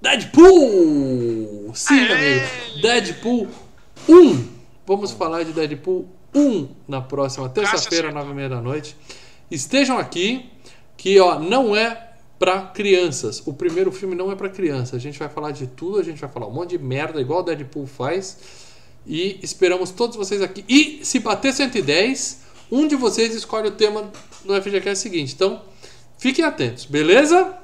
Deadpool! 0.00 1.72
Sim, 1.74 2.04
meu 2.04 2.16
amigo. 2.16 2.80
Deadpool 2.82 3.48
1. 4.08 4.48
Vamos 4.86 5.12
falar 5.12 5.42
de 5.44 5.52
Deadpool 5.52 6.06
1 6.34 6.68
na 6.86 7.00
próxima 7.00 7.48
terça-feira, 7.48 8.12
nove 8.12 8.30
e 8.30 8.34
meia 8.34 8.48
da 8.48 8.60
noite. 8.60 8.94
Estejam 9.50 9.98
aqui, 9.98 10.50
que 10.98 11.18
ó, 11.18 11.38
não 11.38 11.74
é 11.74 12.08
para 12.38 12.62
crianças. 12.62 13.42
O 13.46 13.54
primeiro 13.54 13.90
filme 13.90 14.14
não 14.14 14.30
é 14.30 14.36
para 14.36 14.50
criança. 14.50 14.96
A 14.96 14.98
gente 14.98 15.18
vai 15.18 15.28
falar 15.28 15.50
de 15.50 15.66
tudo, 15.66 15.98
a 15.98 16.02
gente 16.02 16.20
vai 16.20 16.28
falar 16.28 16.46
um 16.46 16.52
monte 16.52 16.70
de 16.70 16.78
merda, 16.78 17.20
igual 17.20 17.40
o 17.40 17.42
Deadpool 17.42 17.86
faz. 17.86 18.38
E 19.06 19.38
esperamos 19.42 19.90
todos 19.90 20.16
vocês 20.16 20.42
aqui. 20.42 20.62
E 20.68 21.04
se 21.04 21.20
bater 21.20 21.54
110, 21.54 22.40
um 22.70 22.86
de 22.86 22.96
vocês 22.96 23.34
escolhe 23.34 23.68
o 23.68 23.72
tema 23.72 24.10
do 24.44 24.60
FGCast 24.62 25.02
seguinte. 25.02 25.34
Então, 25.34 25.62
fiquem 26.18 26.44
atentos, 26.44 26.84
beleza? 26.86 27.56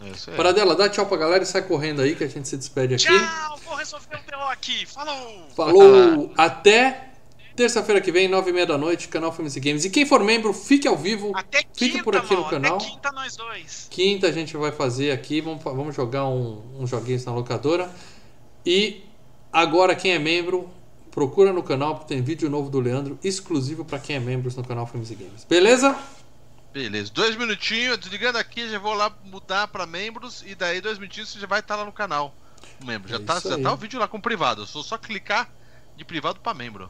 É. 0.00 0.36
Paradela, 0.36 0.76
dá 0.76 0.88
tchau 0.88 1.06
pra 1.06 1.16
galera 1.16 1.42
e 1.42 1.46
sai 1.46 1.62
correndo 1.62 2.02
aí 2.02 2.14
que 2.14 2.22
a 2.22 2.28
gente 2.28 2.46
se 2.48 2.56
despede 2.56 2.94
aqui. 2.94 3.04
Tchau, 3.04 3.58
vou 3.64 3.74
resolver 3.74 4.20
um 4.36 4.48
aqui. 4.48 4.86
Falou! 4.86 5.48
Falou! 5.56 6.32
Até 6.36 7.08
terça-feira 7.56 8.00
que 8.00 8.12
vem, 8.12 8.28
nove 8.28 8.50
e 8.50 8.52
meia 8.52 8.66
da 8.66 8.78
noite, 8.78 9.08
canal 9.08 9.32
Filmes 9.32 9.56
e 9.56 9.60
Games. 9.60 9.84
E 9.84 9.90
quem 9.90 10.06
for 10.06 10.22
membro, 10.22 10.52
fique 10.52 10.86
ao 10.86 10.96
vivo. 10.96 11.32
Até 11.34 11.58
fique 11.58 11.90
quinta, 11.90 12.04
por 12.04 12.16
aqui 12.16 12.36
no 12.36 12.48
canal. 12.48 12.76
Até 12.76 12.86
quinta 12.86 13.10
nós 13.10 13.36
dois. 13.36 13.88
Quinta 13.90 14.28
a 14.28 14.32
gente 14.32 14.56
vai 14.56 14.70
fazer 14.70 15.10
aqui, 15.10 15.40
vamos, 15.40 15.62
vamos 15.64 15.96
jogar 15.96 16.28
um, 16.28 16.62
uns 16.78 16.88
joguinhos 16.88 17.24
na 17.24 17.32
locadora. 17.32 17.90
E 18.64 19.02
agora 19.52 19.96
quem 19.96 20.12
é 20.12 20.18
membro, 20.20 20.70
procura 21.10 21.52
no 21.52 21.62
canal, 21.62 21.96
porque 21.96 22.14
tem 22.14 22.22
vídeo 22.22 22.48
novo 22.48 22.70
do 22.70 22.80
Leandro, 22.80 23.18
exclusivo 23.22 23.84
para 23.84 23.98
quem 23.98 24.16
é 24.16 24.20
membro 24.20 24.52
no 24.54 24.64
canal 24.64 24.86
Filmes 24.86 25.10
e 25.10 25.14
Games. 25.14 25.44
Beleza? 25.44 25.96
Beleza, 26.72 27.10
dois 27.12 27.36
minutinhos, 27.36 27.98
desligando 27.98 28.38
aqui, 28.38 28.68
já 28.68 28.78
vou 28.78 28.94
lá 28.94 29.12
mudar 29.24 29.68
para 29.68 29.86
membros 29.86 30.44
e 30.46 30.54
daí 30.54 30.80
dois 30.80 30.98
minutinhos 30.98 31.30
você 31.30 31.40
já 31.40 31.46
vai 31.46 31.60
estar 31.60 31.76
lá 31.76 31.84
no 31.84 31.92
canal. 31.92 32.34
Membro, 32.84 33.08
já, 33.08 33.16
é 33.16 33.18
tá, 33.18 33.40
já 33.40 33.58
tá 33.58 33.72
o 33.72 33.76
vídeo 33.76 33.98
lá 33.98 34.06
com 34.06 34.20
privado, 34.20 34.66
só 34.66 34.82
só 34.82 34.96
clicar 34.98 35.50
de 35.96 36.04
privado 36.04 36.38
para 36.40 36.54
membro. 36.54 36.88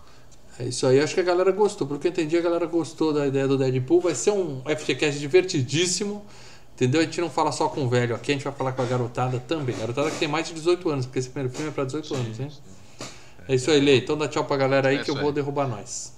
É 0.59 0.65
isso 0.65 0.87
aí, 0.87 1.01
acho 1.01 1.15
que 1.15 1.21
a 1.21 1.25
galera 1.25 1.53
gostou. 1.53 1.87
Porque 1.87 2.09
eu 2.09 2.11
entendi, 2.11 2.37
a 2.37 2.41
galera 2.41 2.67
gostou 2.67 3.13
da 3.13 3.27
ideia 3.27 3.47
do 3.47 3.57
Deadpool. 3.57 4.01
Vai 4.01 4.15
ser 4.15 4.33
um 4.33 4.61
FTCast 4.65 5.21
divertidíssimo. 5.21 6.27
Entendeu? 6.75 7.01
A 7.01 7.05
gente 7.05 7.21
não 7.21 7.29
fala 7.29 7.51
só 7.51 7.69
com 7.69 7.85
o 7.85 7.89
velho 7.89 8.15
aqui, 8.15 8.31
a 8.31 8.35
gente 8.35 8.45
vai 8.45 8.53
falar 8.53 8.71
com 8.71 8.83
a 8.83 8.85
garotada 8.85 9.41
também. 9.41 9.75
A 9.75 9.79
garotada 9.79 10.11
que 10.13 10.19
tem 10.19 10.29
mais 10.29 10.47
de 10.47 10.55
18 10.55 10.89
anos, 10.91 11.07
porque 11.07 11.19
esse 11.19 11.29
primeiro 11.29 11.53
filme 11.53 11.71
é 11.71 11.73
pra 11.73 11.85
18 11.85 12.15
anos, 12.15 12.39
hein? 12.39 12.53
É 13.49 13.55
isso 13.55 13.71
aí, 13.71 13.81
Lei. 13.81 13.99
Então 13.99 14.17
dá 14.17 14.29
tchau 14.29 14.45
pra 14.45 14.57
galera 14.57 14.91
aí 14.91 14.99
é 14.99 15.03
que 15.03 15.11
eu 15.11 15.17
vou 15.17 15.33
derrubar 15.33 15.67
nós. 15.67 16.17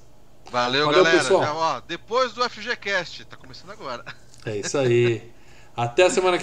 Valeu, 0.50 0.86
Valeu 0.86 1.04
galera. 1.04 1.22
Pessoal. 1.22 1.42
Já, 1.42 1.54
ó, 1.54 1.80
depois 1.80 2.32
do 2.32 2.42
FGCast, 2.48 3.24
tá 3.26 3.36
começando 3.36 3.70
agora. 3.70 4.04
É 4.44 4.56
isso 4.56 4.76
aí. 4.76 5.30
Até 5.76 6.02
a 6.02 6.10
semana 6.10 6.36
que 6.36 6.38